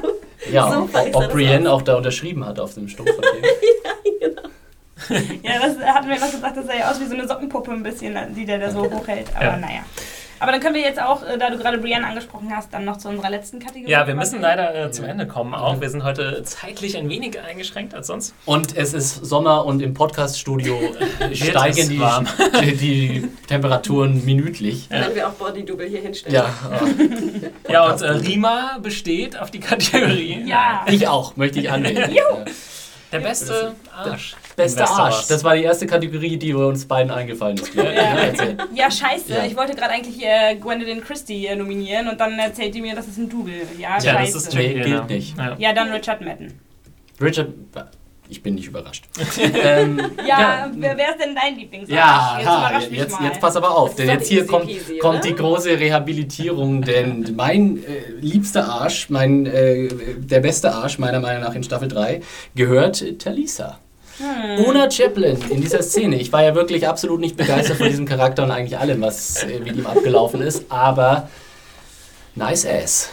Ja, 0.52 0.72
so 0.72 0.90
ob, 0.94 1.16
ob 1.16 1.32
Brienne 1.32 1.72
auch 1.72 1.82
da 1.82 1.96
unterschrieben 1.96 2.46
hat 2.46 2.60
auf 2.60 2.74
dem 2.74 2.88
Stumpf. 2.88 3.10
ja, 3.84 3.92
genau. 4.20 4.49
ja, 5.44 5.52
das 5.62 5.78
hatten 5.80 6.10
wir 6.10 6.20
noch 6.20 6.32
gesagt, 6.32 6.58
das 6.58 6.66
sah 6.66 6.76
ja 6.76 6.92
aus 6.92 7.00
wie 7.00 7.06
so 7.06 7.14
eine 7.14 7.28
Sockenpuppe 7.28 7.72
ein 7.72 7.84
bisschen, 7.84 8.18
die 8.36 8.46
der 8.46 8.60
da 8.60 8.72
so 8.72 8.90
hochhält. 8.90 9.28
Aber 9.36 9.46
ja. 9.46 9.58
naja. 9.58 9.82
Aber 10.40 10.54
dann 10.54 10.62
können 10.62 10.76
wir 10.76 10.82
jetzt 10.82 11.02
auch, 11.02 11.22
äh, 11.24 11.38
da 11.38 11.50
du 11.50 11.58
gerade 11.58 11.78
Brienne 11.78 12.08
angesprochen 12.08 12.50
hast, 12.56 12.74
dann 12.74 12.86
noch 12.86 12.98
zu 12.98 13.10
unserer 13.10 13.30
letzten 13.30 13.60
Kategorie. 13.60 13.92
Ja, 13.92 14.08
wir 14.08 14.16
müssen 14.16 14.40
leider 14.42 14.86
äh, 14.86 14.92
zum 14.92 15.06
Ende 15.06 15.28
kommen 15.28 15.54
auch. 15.54 15.82
Wir 15.82 15.90
sind 15.90 16.04
heute 16.04 16.42
zeitlich 16.44 16.98
ein 16.98 17.10
wenig 17.10 17.40
eingeschränkt 17.40 17.94
als 17.94 18.08
sonst. 18.08 18.34
Und 18.46 18.76
es 18.78 18.94
ist 18.94 19.26
Sommer 19.26 19.66
und 19.66 19.82
im 19.82 19.94
Podcaststudio 19.94 20.80
steigen 21.34 21.90
die, 22.62 22.76
die, 22.78 23.30
Temperaturen 23.48 24.24
minütlich. 24.26 24.88
Dann 24.90 25.02
werden 25.02 25.16
wir 25.16 25.28
auch 25.28 25.34
Body-Double 25.34 25.88
hier 25.88 26.02
hinstellen. 26.02 26.36
Ja, 26.36 26.50
ja 27.68 27.92
und 27.92 28.02
äh, 28.02 28.10
Rima 28.10 28.78
besteht 28.82 29.38
auf 29.38 29.52
die 29.52 29.60
Kategorie. 29.60 30.44
Ja. 30.46 30.86
Ich 30.88 31.08
auch, 31.08 31.36
möchte 31.36 31.60
ich 31.60 31.70
annehmen. 31.70 32.16
Der 33.11 33.19
beste 33.19 33.76
Arsch. 33.91 34.36
Beste 34.56 34.88
Arsch. 34.88 35.27
Das 35.27 35.44
war 35.44 35.56
die 35.56 35.64
erste 35.64 35.88
Kategorie, 35.88 36.38
die 36.38 36.53
uns 36.53 36.86
beiden 36.86 37.11
eingefallen 37.11 37.57
ist. 37.57 37.73
Ja, 37.73 37.91
ja 38.73 38.91
scheiße. 38.91 39.34
Ja. 39.34 39.45
Ich 39.45 39.56
wollte 39.56 39.76
gerade 39.76 39.91
eigentlich 39.91 40.23
äh, 40.23 40.56
Gwendolyn 40.56 41.02
Christie 41.02 41.48
äh, 41.48 41.56
nominieren 41.56 42.07
und 42.07 42.19
dann 42.19 42.38
erzählt 42.38 42.76
die 42.76 42.81
mir, 42.81 42.95
das 42.95 43.07
ist 43.07 43.18
ein 43.18 43.30
Double. 43.30 43.53
Ja, 43.77 43.98
ja 43.98 44.14
scheiße. 44.14 44.34
Das 44.34 44.44
ist 44.44 44.53
nee, 44.53 44.73
gilt 44.73 45.10
nicht. 45.10 45.36
Ja. 45.57 45.73
dann 45.73 45.90
Richard 45.91 46.22
Madden. 46.22 46.60
Richard 47.19 47.49
ich 48.30 48.44
bin 48.44 48.56
nicht 48.56 48.68
überrascht. 48.68 49.06
ähm, 49.40 50.00
ja, 50.26 50.40
ja, 50.40 50.72
wer, 50.76 50.98
wer 50.98 51.10
ist 51.10 51.20
denn 51.20 51.36
dein 51.36 51.58
Lieblingsarsch? 51.58 51.98
Ja, 51.98 52.36
jetzt, 52.38 52.48
ha, 52.48 52.80
jetzt, 52.92 53.22
jetzt, 53.22 53.42
pass 53.42 53.56
aber 53.56 53.76
auf, 53.76 53.96
denn 53.96 54.08
jetzt 54.08 54.28
hier 54.28 54.46
kommt, 54.46 54.68
peasy, 54.68 55.00
kommt 55.00 55.24
die 55.26 55.36
große 55.36 55.80
Rehabilitierung, 55.80 56.84
denn 56.84 57.34
mein 57.36 57.84
äh, 57.84 58.12
liebster 58.22 58.70
Arsch, 58.70 59.10
mein, 59.10 59.48
äh, 59.48 59.90
der 60.18 60.40
beste 60.42 60.72
Arsch 60.74 61.00
meiner 61.00 61.20
Meinung 61.20 61.44
nach 61.44 61.56
in 61.56 61.64
Staffel 61.64 61.88
3, 61.88 62.22
gehört 62.56 63.04
Talisa. 63.20 63.80
Una 64.68 64.92
Chaplin 64.92 65.38
in 65.50 65.62
dieser 65.62 65.82
Szene. 65.82 66.18
Ich 66.18 66.34
war 66.34 66.44
ja 66.44 66.54
wirklich 66.54 66.88
absolut 66.88 67.22
nicht 67.22 67.38
begeistert 67.38 67.78
von 67.78 67.88
diesem 67.88 68.06
Charakter 68.06 68.44
und 68.44 68.52
eigentlich 68.52 68.78
allem, 68.78 69.02
was 69.02 69.44
äh, 69.44 69.60
mit 69.60 69.78
ihm 69.78 69.86
abgelaufen 69.86 70.42
ist, 70.42 70.66
aber 70.70 71.30
nice 72.36 72.66
ass. 72.66 73.10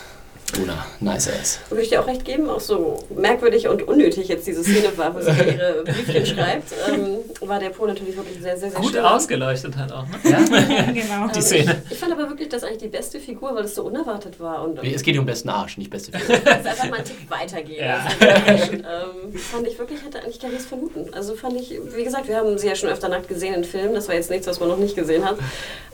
Una, 0.62 0.86
nice 1.00 1.28
ass. 1.28 1.58
Würde 1.68 1.82
ich 1.82 1.88
dir 1.88 2.00
auch 2.00 2.06
recht 2.06 2.24
geben, 2.24 2.48
auch 2.48 2.60
so 2.60 3.04
merkwürdig 3.14 3.68
und 3.68 3.86
unnötig 3.86 4.28
jetzt 4.28 4.46
diese 4.46 4.62
Szene 4.62 4.96
war, 4.96 5.14
wo 5.14 5.20
sie 5.20 5.30
ihre 5.30 5.82
Briefchen 5.84 6.24
schreibt, 6.24 6.72
ähm, 6.88 7.18
war 7.40 7.58
der 7.58 7.70
Po 7.70 7.86
natürlich 7.86 8.16
wirklich 8.16 8.40
sehr, 8.40 8.56
sehr, 8.56 8.70
sehr 8.70 8.80
Gut 8.80 8.92
schön. 8.92 9.04
ausgeleuchtet 9.04 9.76
hat 9.76 9.92
auch, 9.92 10.04
ne? 10.06 10.18
Ja? 10.24 10.38
genau. 10.92 11.28
Die 11.34 11.42
Szene. 11.42 11.82
Ich 11.90 11.98
fand 11.98 12.12
aber 12.12 12.28
wirklich, 12.28 12.48
dass 12.48 12.62
eigentlich 12.62 12.78
die 12.78 12.88
beste 12.88 13.18
Figur, 13.18 13.54
weil 13.54 13.64
es 13.64 13.74
so 13.74 13.84
unerwartet 13.84 14.38
war 14.38 14.62
und 14.62 14.78
Es 14.84 15.02
geht 15.02 15.18
um 15.18 15.26
besten 15.26 15.48
Arsch, 15.48 15.78
nicht 15.78 15.90
beste 15.90 16.16
Figur. 16.16 16.36
es 16.44 16.66
einfach 16.66 16.90
mal 16.90 16.96
einen 16.96 17.04
Tick 17.04 17.28
weitergehen. 17.28 17.84
Ja. 17.84 18.06
ähm, 18.20 19.36
fand 19.36 19.66
ich 19.66 19.78
wirklich, 19.78 20.04
hätte 20.04 20.20
eigentlich 20.22 20.40
gar 20.40 20.50
nichts 20.50 20.66
vermuten. 20.66 21.12
Also 21.12 21.34
fand 21.34 21.60
ich, 21.60 21.78
wie 21.94 22.04
gesagt, 22.04 22.28
wir 22.28 22.36
haben 22.36 22.56
sie 22.56 22.68
ja 22.68 22.76
schon 22.76 22.88
öfter 22.88 23.08
nackt 23.08 23.28
gesehen 23.28 23.54
in 23.54 23.64
Filmen, 23.64 23.94
das 23.94 24.08
war 24.08 24.14
jetzt 24.14 24.30
nichts, 24.30 24.46
was 24.46 24.60
man 24.60 24.68
noch 24.68 24.78
nicht 24.78 24.94
gesehen 24.94 25.24
hat. 25.24 25.36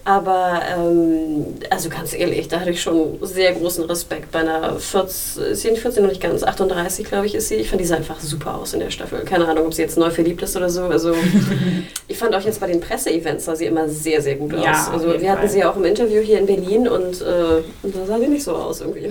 Aber, 0.04 0.60
ähm, 0.76 1.46
also 1.70 1.88
ganz 1.88 2.12
ehrlich, 2.12 2.48
da 2.48 2.60
hatte 2.60 2.70
ich 2.70 2.82
schon 2.82 3.18
sehr 3.22 3.52
großen 3.52 3.84
Respekt 3.84 4.32
bei 4.32 4.41
einer 4.42 4.78
14, 4.78 5.42
ist 5.44 5.62
sie 5.62 5.70
nicht 5.70 5.82
14 5.82 6.02
noch 6.02 6.10
nicht 6.10 6.20
ganz, 6.20 6.42
38 6.42 7.06
glaube 7.06 7.26
ich 7.26 7.34
ist 7.34 7.48
sie. 7.48 7.56
Ich 7.56 7.68
fand 7.68 7.80
die 7.80 7.86
sah 7.86 7.96
einfach 7.96 8.20
super 8.20 8.56
aus 8.56 8.74
in 8.74 8.80
der 8.80 8.90
Staffel. 8.90 9.20
Keine 9.20 9.48
Ahnung, 9.48 9.66
ob 9.66 9.74
sie 9.74 9.82
jetzt 9.82 9.96
neu 9.96 10.10
verliebt 10.10 10.42
ist 10.42 10.56
oder 10.56 10.68
so. 10.68 10.84
Also 10.84 11.14
ich 12.08 12.18
fand 12.18 12.34
auch 12.34 12.40
jetzt 12.40 12.60
bei 12.60 12.66
den 12.66 12.80
Presseevents 12.80 13.44
sah 13.44 13.56
sie 13.56 13.66
immer 13.66 13.88
sehr, 13.88 14.20
sehr 14.22 14.36
gut 14.36 14.54
aus. 14.54 14.88
Also 14.92 15.20
wir 15.20 15.30
hatten 15.30 15.40
Fall. 15.40 15.48
sie 15.48 15.58
ja 15.60 15.70
auch 15.70 15.76
im 15.76 15.84
Interview 15.84 16.20
hier 16.20 16.38
in 16.38 16.46
Berlin 16.46 16.88
und, 16.88 17.20
äh, 17.20 17.62
und 17.82 17.96
da 17.96 18.06
sah 18.06 18.18
sie 18.18 18.28
nicht 18.28 18.44
so 18.44 18.52
aus 18.52 18.80
irgendwie. 18.80 19.10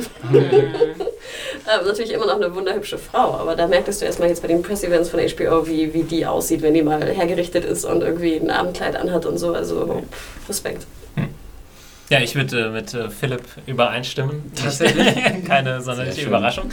Aber 1.66 1.86
natürlich 1.86 2.12
immer 2.12 2.28
noch 2.28 2.36
eine 2.36 2.54
wunderhübsche 2.54 2.98
Frau, 2.98 3.36
aber 3.36 3.56
da 3.56 3.68
merktest 3.68 4.02
du 4.02 4.06
erstmal 4.06 4.30
jetzt 4.30 4.42
bei 4.42 4.48
den 4.48 4.62
Press-Events 4.62 5.10
von 5.10 5.20
HBO, 5.20 5.68
wie, 5.68 5.94
wie 5.94 6.04
die 6.04 6.26
aussieht, 6.26 6.62
wenn 6.62 6.74
die 6.74 6.84
mal 6.84 7.04
hergerichtet 7.04 7.66
ist 7.66 7.86
und 7.86 8.02
irgendwie 8.02 8.36
ein 8.36 8.50
Abendkleid 8.50 8.96
anhat 8.96 9.26
und 9.26 9.38
so. 9.38 9.54
Also 9.54 10.04
Respekt. 10.48 10.86
Ja, 12.12 12.20
ich 12.20 12.36
würde 12.36 12.60
äh, 12.60 12.70
mit 12.70 12.94
äh, 12.94 13.10
Philipp 13.10 13.44
übereinstimmen. 13.66 14.52
Tatsächlich. 14.62 15.46
Keine 15.48 15.82
sonderliche. 15.82 16.28
Überraschung. 16.28 16.70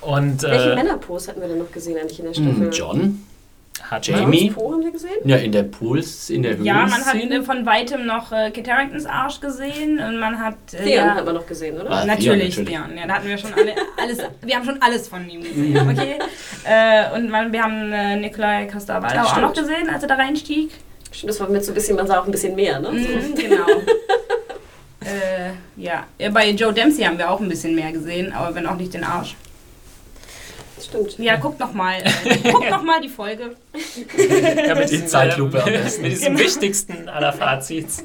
Und 0.00 0.42
Welchen 0.42 0.70
äh, 0.70 0.74
Männerpose 0.76 1.28
hatten 1.28 1.40
wir 1.40 1.48
denn 1.48 1.58
noch 1.58 1.72
gesehen 1.72 1.98
eigentlich 1.98 2.20
in 2.20 2.26
der 2.26 2.34
Staffel? 2.34 2.66
Hm, 2.66 2.70
John? 2.70 3.26
hat 3.90 4.06
Jamie? 4.06 4.44
Johns 4.44 4.54
Po 4.54 4.72
haben 4.72 4.84
wir 4.84 4.92
gesehen? 4.92 5.10
Ja, 5.24 5.36
in 5.36 5.50
der 5.50 5.64
Pools, 5.64 6.30
in 6.30 6.44
der 6.44 6.54
Ja, 6.60 6.86
man 6.86 7.04
hat 7.04 7.14
äh, 7.16 7.42
von 7.42 7.66
weitem 7.66 8.06
noch 8.06 8.30
äh, 8.30 8.52
Kit 8.52 8.70
Haringtons 8.70 9.04
Arsch 9.04 9.40
gesehen 9.40 9.98
und 9.98 10.20
man 10.20 10.38
hat. 10.38 10.54
Äh, 10.72 10.84
Theon 10.84 11.06
ja, 11.06 11.14
hat 11.16 11.24
man 11.24 11.34
noch 11.34 11.46
gesehen, 11.46 11.80
oder? 11.80 11.90
Was? 11.90 12.06
Natürlich, 12.06 12.54
Theon, 12.54 12.66
natürlich. 12.66 13.00
Ja, 13.00 13.06
da 13.08 13.14
hatten 13.14 13.28
wir 13.28 13.38
schon 13.38 13.54
alle, 13.54 13.74
alles, 14.00 14.18
wir 14.42 14.54
haben 14.54 14.64
schon 14.64 14.80
alles 14.80 15.08
von 15.08 15.28
ihm 15.28 15.42
gesehen, 15.42 15.90
okay? 15.90 16.18
äh, 16.64 17.16
und 17.16 17.30
man, 17.30 17.52
wir 17.52 17.62
haben 17.62 17.92
äh, 17.92 18.16
Nikolai 18.16 18.68
Costa-Waldau 18.72 19.22
auch 19.22 19.40
noch 19.40 19.54
gesehen, 19.54 19.88
als 19.92 20.02
er 20.02 20.08
da 20.08 20.14
reinstieg. 20.14 20.70
Stimmt, 21.10 21.30
das 21.30 21.40
war 21.40 21.48
mit 21.48 21.64
so 21.64 21.72
ein 21.72 21.74
bisschen, 21.74 21.96
man 21.96 22.06
sah 22.06 22.20
auch 22.20 22.26
ein 22.26 22.30
bisschen 22.30 22.54
mehr, 22.54 22.78
ne? 22.78 22.90
Mhm, 22.90 23.34
genau. 23.34 23.66
äh, 25.04 25.52
ja. 25.76 26.06
bei 26.30 26.50
Joe 26.50 26.72
Dempsey 26.72 27.04
haben 27.04 27.18
wir 27.18 27.30
auch 27.30 27.40
ein 27.40 27.48
bisschen 27.48 27.74
mehr 27.74 27.92
gesehen, 27.92 28.32
aber 28.32 28.54
wenn 28.54 28.66
auch 28.66 28.76
nicht 28.76 28.94
den 28.94 29.04
Arsch. 29.04 29.36
Stimmt. 30.80 31.18
Ja, 31.18 31.36
guckt 31.36 31.60
noch 31.60 31.72
mal, 31.72 32.02
äh, 32.02 32.50
guckt 32.50 32.70
noch 32.70 32.82
mal 32.82 33.00
die 33.00 33.08
Folge. 33.08 33.56
Ja, 34.66 34.74
mit 34.74 34.88
Die 34.88 34.92
diesem, 34.92 35.08
Zeitlupe 35.08 35.62
am 35.62 35.70
besten. 35.70 36.02
Mit 36.02 36.12
diesem 36.12 36.38
wichtigsten 36.38 37.08
aller 37.08 37.32
Fazits 37.32 38.04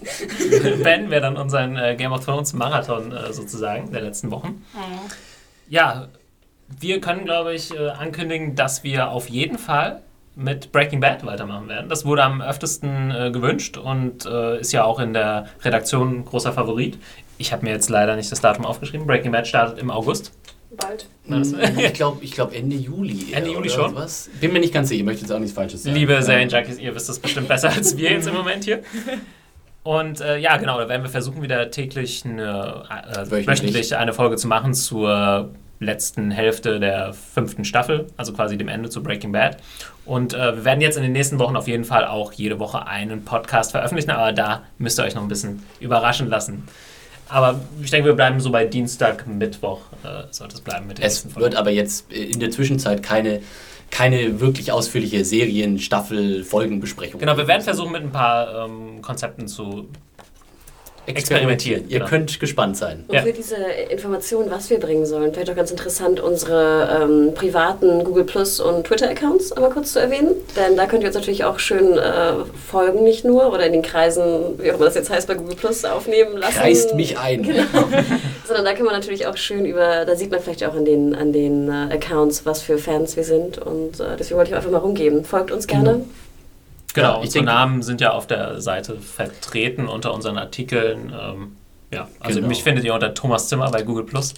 beenden 0.83 1.09
wir 1.11 1.21
dann 1.21 1.37
unseren 1.37 1.77
äh, 1.77 1.95
Game 1.95 2.11
of 2.11 2.25
Thrones 2.25 2.53
Marathon 2.53 3.11
äh, 3.11 3.33
sozusagen 3.33 3.91
der 3.91 4.01
letzten 4.01 4.31
Wochen. 4.31 4.65
Ja, 5.69 6.07
wir 6.79 7.01
können, 7.01 7.25
glaube 7.25 7.53
ich, 7.53 7.73
äh, 7.73 7.89
ankündigen, 7.89 8.55
dass 8.55 8.83
wir 8.83 9.09
auf 9.09 9.29
jeden 9.29 9.57
Fall 9.57 10.01
mit 10.37 10.71
Breaking 10.71 10.99
Bad 10.99 11.25
weitermachen 11.25 11.67
werden. 11.67 11.89
Das 11.89 12.05
wurde 12.05 12.23
am 12.23 12.41
öftesten 12.41 13.11
äh, 13.11 13.31
gewünscht 13.31 13.77
und 13.77 14.25
äh, 14.25 14.59
ist 14.59 14.71
ja 14.71 14.83
auch 14.83 14.99
in 14.99 15.13
der 15.13 15.47
Redaktion 15.63 16.19
ein 16.19 16.25
großer 16.25 16.53
Favorit. 16.53 16.97
Ich 17.39 17.51
habe 17.51 17.65
mir 17.65 17.71
jetzt 17.71 17.89
leider 17.89 18.15
nicht 18.15 18.31
das 18.31 18.39
Datum 18.39 18.65
aufgeschrieben. 18.65 19.05
Breaking 19.07 19.31
Bad 19.31 19.47
startet 19.47 19.79
im 19.79 19.89
August. 19.91 20.31
Bald. 20.77 21.07
Hm, 21.27 21.43
Ich 21.79 21.93
glaube 21.93 22.23
ich 22.23 22.31
glaub 22.33 22.53
Ende 22.53 22.75
Juli. 22.75 23.31
eher, 23.31 23.37
Ende 23.39 23.51
Juli 23.51 23.69
schon? 23.69 23.95
Was? 23.95 24.29
Bin 24.39 24.53
mir 24.53 24.59
nicht 24.59 24.73
ganz 24.73 24.89
sicher, 24.89 24.99
ich 24.99 25.05
möchte 25.05 25.21
jetzt 25.21 25.31
auch 25.31 25.39
nichts 25.39 25.55
Falsches 25.55 25.83
sagen. 25.83 25.95
Liebe 25.95 26.21
Serienjunkies, 26.21 26.77
ihr 26.77 26.93
wisst 26.93 27.09
das 27.09 27.19
bestimmt 27.19 27.47
besser 27.47 27.69
als 27.69 27.97
wir 27.97 28.11
jetzt 28.11 28.27
im 28.27 28.33
Moment 28.35 28.63
hier. 28.65 28.83
Und 29.83 30.19
äh, 30.21 30.37
ja, 30.37 30.57
genau, 30.57 30.77
da 30.77 30.89
werden 30.89 31.01
wir 31.03 31.09
versuchen, 31.09 31.41
wieder 31.41 31.71
täglich 31.71 32.25
eine, 32.25 32.83
äh, 32.89 33.15
Wöchentlich. 33.31 33.47
wöchentlich 33.47 33.95
eine 33.95 34.13
Folge 34.13 34.35
zu 34.35 34.47
machen 34.47 34.73
zur 34.73 35.49
letzten 35.79 36.31
Hälfte 36.31 36.79
der 36.79 37.13
fünften 37.13 37.65
Staffel, 37.65 38.07
also 38.17 38.33
quasi 38.33 38.57
dem 38.57 38.67
Ende 38.67 38.89
zu 38.89 39.03
Breaking 39.03 39.31
Bad. 39.31 39.57
Und 40.05 40.33
äh, 40.33 40.55
wir 40.55 40.65
werden 40.65 40.81
jetzt 40.81 40.97
in 40.97 41.03
den 41.03 41.11
nächsten 41.11 41.39
Wochen 41.39 41.55
auf 41.55 41.67
jeden 41.67 41.83
Fall 41.83 42.05
auch 42.05 42.33
jede 42.33 42.59
Woche 42.59 42.87
einen 42.87 43.25
Podcast 43.25 43.71
veröffentlichen, 43.71 44.11
aber 44.11 44.31
da 44.31 44.63
müsst 44.77 44.99
ihr 44.99 45.03
euch 45.03 45.15
noch 45.15 45.21
ein 45.21 45.27
bisschen 45.27 45.63
überraschen 45.79 46.27
lassen. 46.27 46.67
Aber 47.29 47.59
ich 47.81 47.91
denke, 47.91 48.07
wir 48.07 48.15
bleiben 48.15 48.39
so 48.39 48.51
bei 48.51 48.65
Dienstag, 48.65 49.27
Mittwoch, 49.27 49.81
äh, 50.03 50.23
sollte 50.31 50.55
es 50.55 50.61
bleiben 50.61 50.87
mit 50.87 50.97
den 50.97 51.05
Es 51.05 51.35
wird 51.35 51.55
aber 51.55 51.71
jetzt 51.71 52.11
äh, 52.11 52.23
in 52.23 52.39
der 52.39 52.51
Zwischenzeit 52.51 53.03
keine, 53.03 53.41
keine 53.91 54.39
wirklich 54.39 54.71
ausführliche 54.71 55.25
Serien-, 55.25 55.79
Staffel-, 55.79 56.43
Folgenbesprechung. 56.43 57.19
Genau, 57.19 57.35
wir 57.37 57.47
werden 57.47 57.63
versuchen, 57.63 57.91
mit 57.91 58.01
ein 58.01 58.11
paar 58.11 58.65
ähm, 58.65 59.01
Konzepten 59.01 59.47
zu 59.47 59.89
experimentieren, 61.07 61.85
Ihr 61.89 61.99
genau. 61.99 62.09
könnt 62.09 62.39
gespannt 62.39 62.77
sein. 62.77 63.05
Und 63.07 63.15
Ja. 63.15 63.21
für 63.21 63.31
diese 63.31 63.55
Informationen, 63.89 64.51
was 64.51 64.69
wir 64.69 64.79
bringen 64.79 65.05
sollen, 65.05 65.33
vielleicht 65.33 65.49
auch 65.49 65.55
ganz 65.55 65.71
interessant, 65.71 66.19
unsere 66.19 67.01
ähm, 67.03 67.33
privaten 67.33 68.03
Google 68.03 68.25
Plus 68.25 68.59
und 68.59 68.85
Twitter-Accounts 68.85 69.53
einmal 69.53 69.71
kurz 69.71 69.93
zu 69.93 69.99
erwähnen. 69.99 70.31
Denn 70.55 70.75
da 70.75 70.85
könnt 70.85 71.03
ihr 71.03 71.07
uns 71.07 71.15
natürlich 71.15 71.43
auch 71.45 71.59
schön 71.59 71.97
äh, 71.97 72.33
folgen, 72.69 73.03
nicht 73.03 73.23
nur, 73.25 73.51
oder 73.53 73.65
in 73.65 73.73
den 73.73 73.81
Kreisen, 73.81 74.59
wie 74.59 74.69
auch 74.71 74.75
immer 74.75 74.85
das 74.85 74.95
jetzt 74.95 75.09
heißt, 75.09 75.27
bei 75.27 75.35
Google 75.35 75.55
Plus 75.55 75.85
aufnehmen 75.85 76.37
lassen. 76.37 76.53
Kreist 76.59 76.95
mich 76.95 77.17
ein. 77.17 77.43
Genau. 77.43 77.63
Sondern 78.45 78.65
da 78.65 78.73
kann 78.73 78.85
man 78.85 78.93
natürlich 78.95 79.27
auch 79.27 79.37
schön 79.37 79.65
über, 79.65 80.05
da 80.05 80.15
sieht 80.15 80.31
man 80.31 80.39
vielleicht 80.41 80.63
auch 80.65 80.75
an 80.75 80.85
den, 80.85 81.15
an 81.15 81.31
den 81.33 81.69
äh, 81.69 81.93
Accounts, 81.93 82.45
was 82.45 82.61
für 82.61 82.77
Fans 82.77 83.15
wir 83.15 83.23
sind. 83.23 83.57
Und 83.57 83.99
äh, 83.99 84.15
deswegen 84.19 84.37
wollte 84.37 84.51
ich 84.51 84.55
einfach 84.55 84.71
mal 84.71 84.77
rumgeben. 84.79 85.23
Folgt 85.25 85.51
uns 85.51 85.67
gerne. 85.67 85.91
Genau, 85.93 86.05
Ja, 87.03 87.11
ich 87.15 87.25
unsere 87.25 87.45
denke- 87.45 87.53
Namen 87.57 87.81
sind 87.83 88.01
ja 88.01 88.11
auf 88.11 88.27
der 88.27 88.61
Seite 88.61 88.97
vertreten 88.99 89.87
unter 89.87 90.13
unseren 90.13 90.37
Artikeln. 90.37 91.13
Ähm, 91.19 91.55
ja, 91.93 92.07
also 92.19 92.37
Genau. 92.37 92.47
mich 92.49 92.63
findet 92.63 92.83
ihr 92.85 92.93
unter 92.93 93.13
Thomas 93.13 93.47
Zimmer 93.49 93.69
bei 93.71 93.83
Google 93.83 94.05
Plus. 94.05 94.33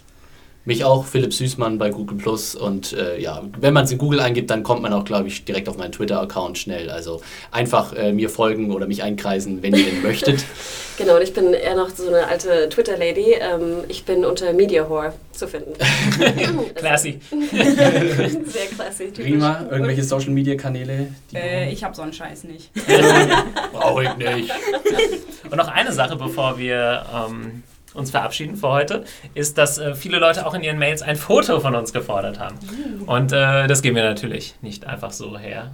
Mich 0.69 0.85
auch, 0.85 1.05
Philipp 1.05 1.33
Süßmann 1.33 1.79
bei 1.79 1.89
Google 1.89 2.19
Plus. 2.19 2.53
Und 2.53 2.93
äh, 2.93 3.19
ja, 3.19 3.41
wenn 3.59 3.73
man 3.73 3.85
es 3.85 3.91
in 3.91 3.97
Google 3.97 4.19
eingibt, 4.19 4.51
dann 4.51 4.61
kommt 4.61 4.83
man 4.83 4.93
auch, 4.93 5.03
glaube 5.03 5.27
ich, 5.27 5.43
direkt 5.43 5.67
auf 5.67 5.77
meinen 5.77 5.91
Twitter-Account 5.91 6.59
schnell. 6.59 6.91
Also 6.91 7.23
einfach 7.49 7.91
äh, 7.93 8.13
mir 8.13 8.29
folgen 8.29 8.71
oder 8.71 8.85
mich 8.85 9.01
einkreisen, 9.01 9.63
wenn 9.63 9.73
ihr 9.73 9.85
denn 9.85 10.01
möchtet. 10.03 10.45
Genau, 10.99 11.15
und 11.15 11.23
ich 11.23 11.33
bin 11.33 11.55
eher 11.55 11.75
noch 11.75 11.89
so 11.89 12.07
eine 12.09 12.27
alte 12.27 12.69
Twitter-Lady. 12.69 13.37
Ähm, 13.41 13.77
ich 13.87 14.05
bin 14.05 14.23
unter 14.23 14.53
Mediahore 14.53 15.13
zu 15.31 15.47
finden. 15.47 15.73
Classy. 16.75 17.19
Sehr 17.51 18.67
klassisch. 18.67 19.07
typisch. 19.07 19.25
Prima, 19.25 19.65
irgendwelche 19.71 20.03
Social-Media-Kanäle? 20.03 21.07
die 21.31 21.35
Äh, 21.35 21.71
ich 21.71 21.83
hab 21.83 21.95
so 21.95 22.03
einen 22.03 22.13
Scheiß 22.13 22.43
nicht. 22.43 22.69
Brauche 23.73 24.03
ich 24.03 24.15
nicht. 24.17 24.51
Und 25.49 25.57
noch 25.57 25.69
eine 25.69 25.91
Sache, 25.93 26.15
bevor 26.15 26.59
wir 26.59 27.07
ähm, 27.11 27.63
uns 27.99 28.11
verabschieden 28.11 28.55
für 28.55 28.69
heute, 28.69 29.03
ist, 29.33 29.57
dass 29.57 29.77
äh, 29.77 29.93
viele 29.93 30.19
Leute 30.19 30.45
auch 30.45 30.53
in 30.53 30.63
ihren 30.63 30.79
Mails 30.79 31.01
ein 31.01 31.15
Foto 31.15 31.59
von 31.59 31.75
uns 31.75 31.93
gefordert 31.93 32.39
haben. 32.39 32.57
Und 33.05 33.31
äh, 33.31 33.67
das 33.67 33.81
geben 33.81 33.95
wir 33.95 34.03
natürlich 34.03 34.55
nicht 34.61 34.85
einfach 34.85 35.11
so 35.11 35.37
her. 35.37 35.71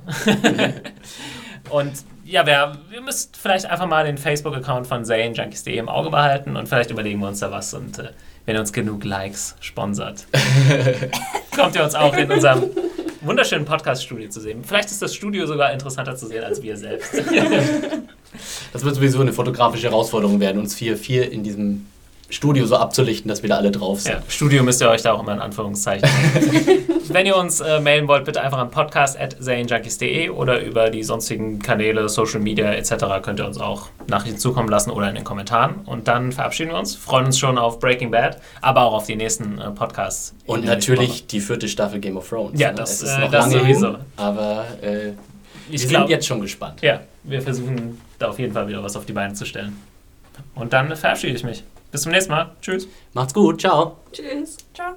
und 1.70 1.94
ja, 2.26 2.46
wer, 2.46 2.78
ihr 2.92 3.02
müsst 3.02 3.38
vielleicht 3.38 3.68
einfach 3.68 3.88
mal 3.88 4.06
den 4.06 4.18
Facebook-Account 4.18 4.88
von 4.88 5.06
ZaneJunkies.de 5.06 5.78
im 5.78 5.90
Auge 5.90 6.10
behalten 6.10 6.58
und 6.58 6.68
vielleicht 6.68 6.90
überlegen 6.90 7.20
wir 7.20 7.28
uns 7.28 7.40
da 7.40 7.52
was 7.52 7.74
und 7.74 8.00
äh, 8.00 8.10
wenn 8.46 8.56
ihr 8.56 8.60
uns 8.60 8.74
genug 8.74 9.04
Likes 9.04 9.56
sponsert, 9.60 10.26
kommt 11.56 11.76
ihr 11.76 11.84
uns 11.84 11.96
auch 11.96 12.16
in 12.16 12.32
unserem 12.32 12.64
wunderschönen 13.22 13.66
Podcast-Studio 13.66 14.30
zu 14.30 14.40
sehen. 14.40 14.64
Vielleicht 14.64 14.90
ist 14.90 15.02
das 15.02 15.16
Studio 15.16 15.46
sogar 15.48 15.72
interessanter 15.72 16.16
zu 16.16 16.28
sehen 16.28 16.44
als 16.44 16.62
wir 16.62 16.78
selbst. 16.78 17.14
Das 18.74 18.84
wird 18.84 18.96
sowieso 18.96 19.22
eine 19.22 19.32
fotografische 19.32 19.88
Herausforderung 19.88 20.42
werden, 20.42 20.60
uns 20.60 20.76
vier, 20.76 20.98
vier 20.98 21.32
in 21.32 21.44
diesem 21.44 21.86
Studio 22.30 22.66
so 22.66 22.76
abzulichten, 22.78 23.30
dass 23.30 23.44
wir 23.44 23.50
da 23.50 23.58
alle 23.58 23.72
drauf 23.72 24.02
sind. 24.02 24.14
Ja, 24.14 24.22
Studio 24.28 24.64
müsst 24.64 24.82
ihr 24.82 24.90
euch 24.90 25.04
da 25.04 25.14
auch 25.14 25.22
immer 25.22 25.34
in 25.34 25.40
Anführungszeichen. 25.40 26.10
Wenn 27.10 27.28
ihr 27.28 27.36
uns 27.38 27.62
äh, 27.62 27.80
mailen 27.80 28.08
wollt, 28.08 28.26
bitte 28.26 28.42
einfach 28.42 28.58
an 28.58 28.72
podcast.zanejunkies.de 28.72 30.30
oder 30.30 30.60
über 30.62 30.90
die 30.90 31.04
sonstigen 31.04 31.60
Kanäle, 31.60 32.10
Social 32.10 32.40
Media 32.40 32.72
etc. 32.74 32.96
könnt 33.22 33.40
ihr 33.40 33.46
uns 33.46 33.60
auch 33.60 33.90
Nachrichten 34.08 34.40
zukommen 34.40 34.70
lassen 34.70 34.90
oder 34.90 35.08
in 35.10 35.16
den 35.16 35.24
Kommentaren. 35.24 35.76
Und 35.86 36.08
dann 36.08 36.32
verabschieden 36.32 36.72
wir 36.72 36.80
uns, 36.80 36.96
freuen 36.96 37.28
uns 37.28 37.38
schon 37.38 37.58
auf 37.60 37.80
Breaking 37.80 38.10
Bad, 38.12 38.42
aber 38.62 38.82
auch 38.86 38.94
auf 38.94 39.06
die 39.06 39.16
nächsten 39.16 39.60
äh, 39.60 39.70
Podcasts. 39.72 40.34
Und 40.48 40.66
natürlich 40.66 41.28
die 41.28 41.40
vierte 41.40 41.68
Staffel 41.68 42.00
Game 42.00 42.18
of 42.18 42.28
Thrones. 42.28 42.60
Ja, 42.60 42.70
ne? 42.70 42.76
das, 42.76 42.94
es 42.94 43.04
ist 43.04 43.18
äh, 43.18 43.20
noch 43.22 43.32
das 43.32 43.46
lange 43.52 43.60
sowieso. 43.60 43.88
hin, 43.88 43.98
aber 44.18 44.66
äh, 44.82 44.88
wir 44.88 45.14
Ich 45.70 45.82
sind 45.82 45.90
glaube, 45.92 46.10
jetzt 46.12 46.26
schon 46.26 46.42
gespannt. 46.42 46.82
ja, 46.82 47.02
wir 47.24 47.42
versuchen 47.42 48.02
da 48.18 48.30
auf 48.30 48.40
jeden 48.40 48.54
Fall 48.54 48.68
wieder 48.68 48.82
was 48.84 48.96
auf 48.96 49.06
die 49.06 49.14
Beine 49.14 49.34
zu 49.36 49.46
stellen. 49.46 49.80
Und 50.56 50.74
dann 50.74 50.96
verabschiede 50.96 51.36
ich 51.36 51.44
mich. 51.44 51.64
Bis 51.96 52.02
zum 52.02 52.12
nächsten 52.12 52.34
Mal. 52.34 52.52
Tschüss. 52.62 52.90
Macht's 53.14 53.34
gut, 53.34 53.62
ciao. 53.62 53.96
Tschüss. 54.12 54.58
Ciao. 54.74 54.96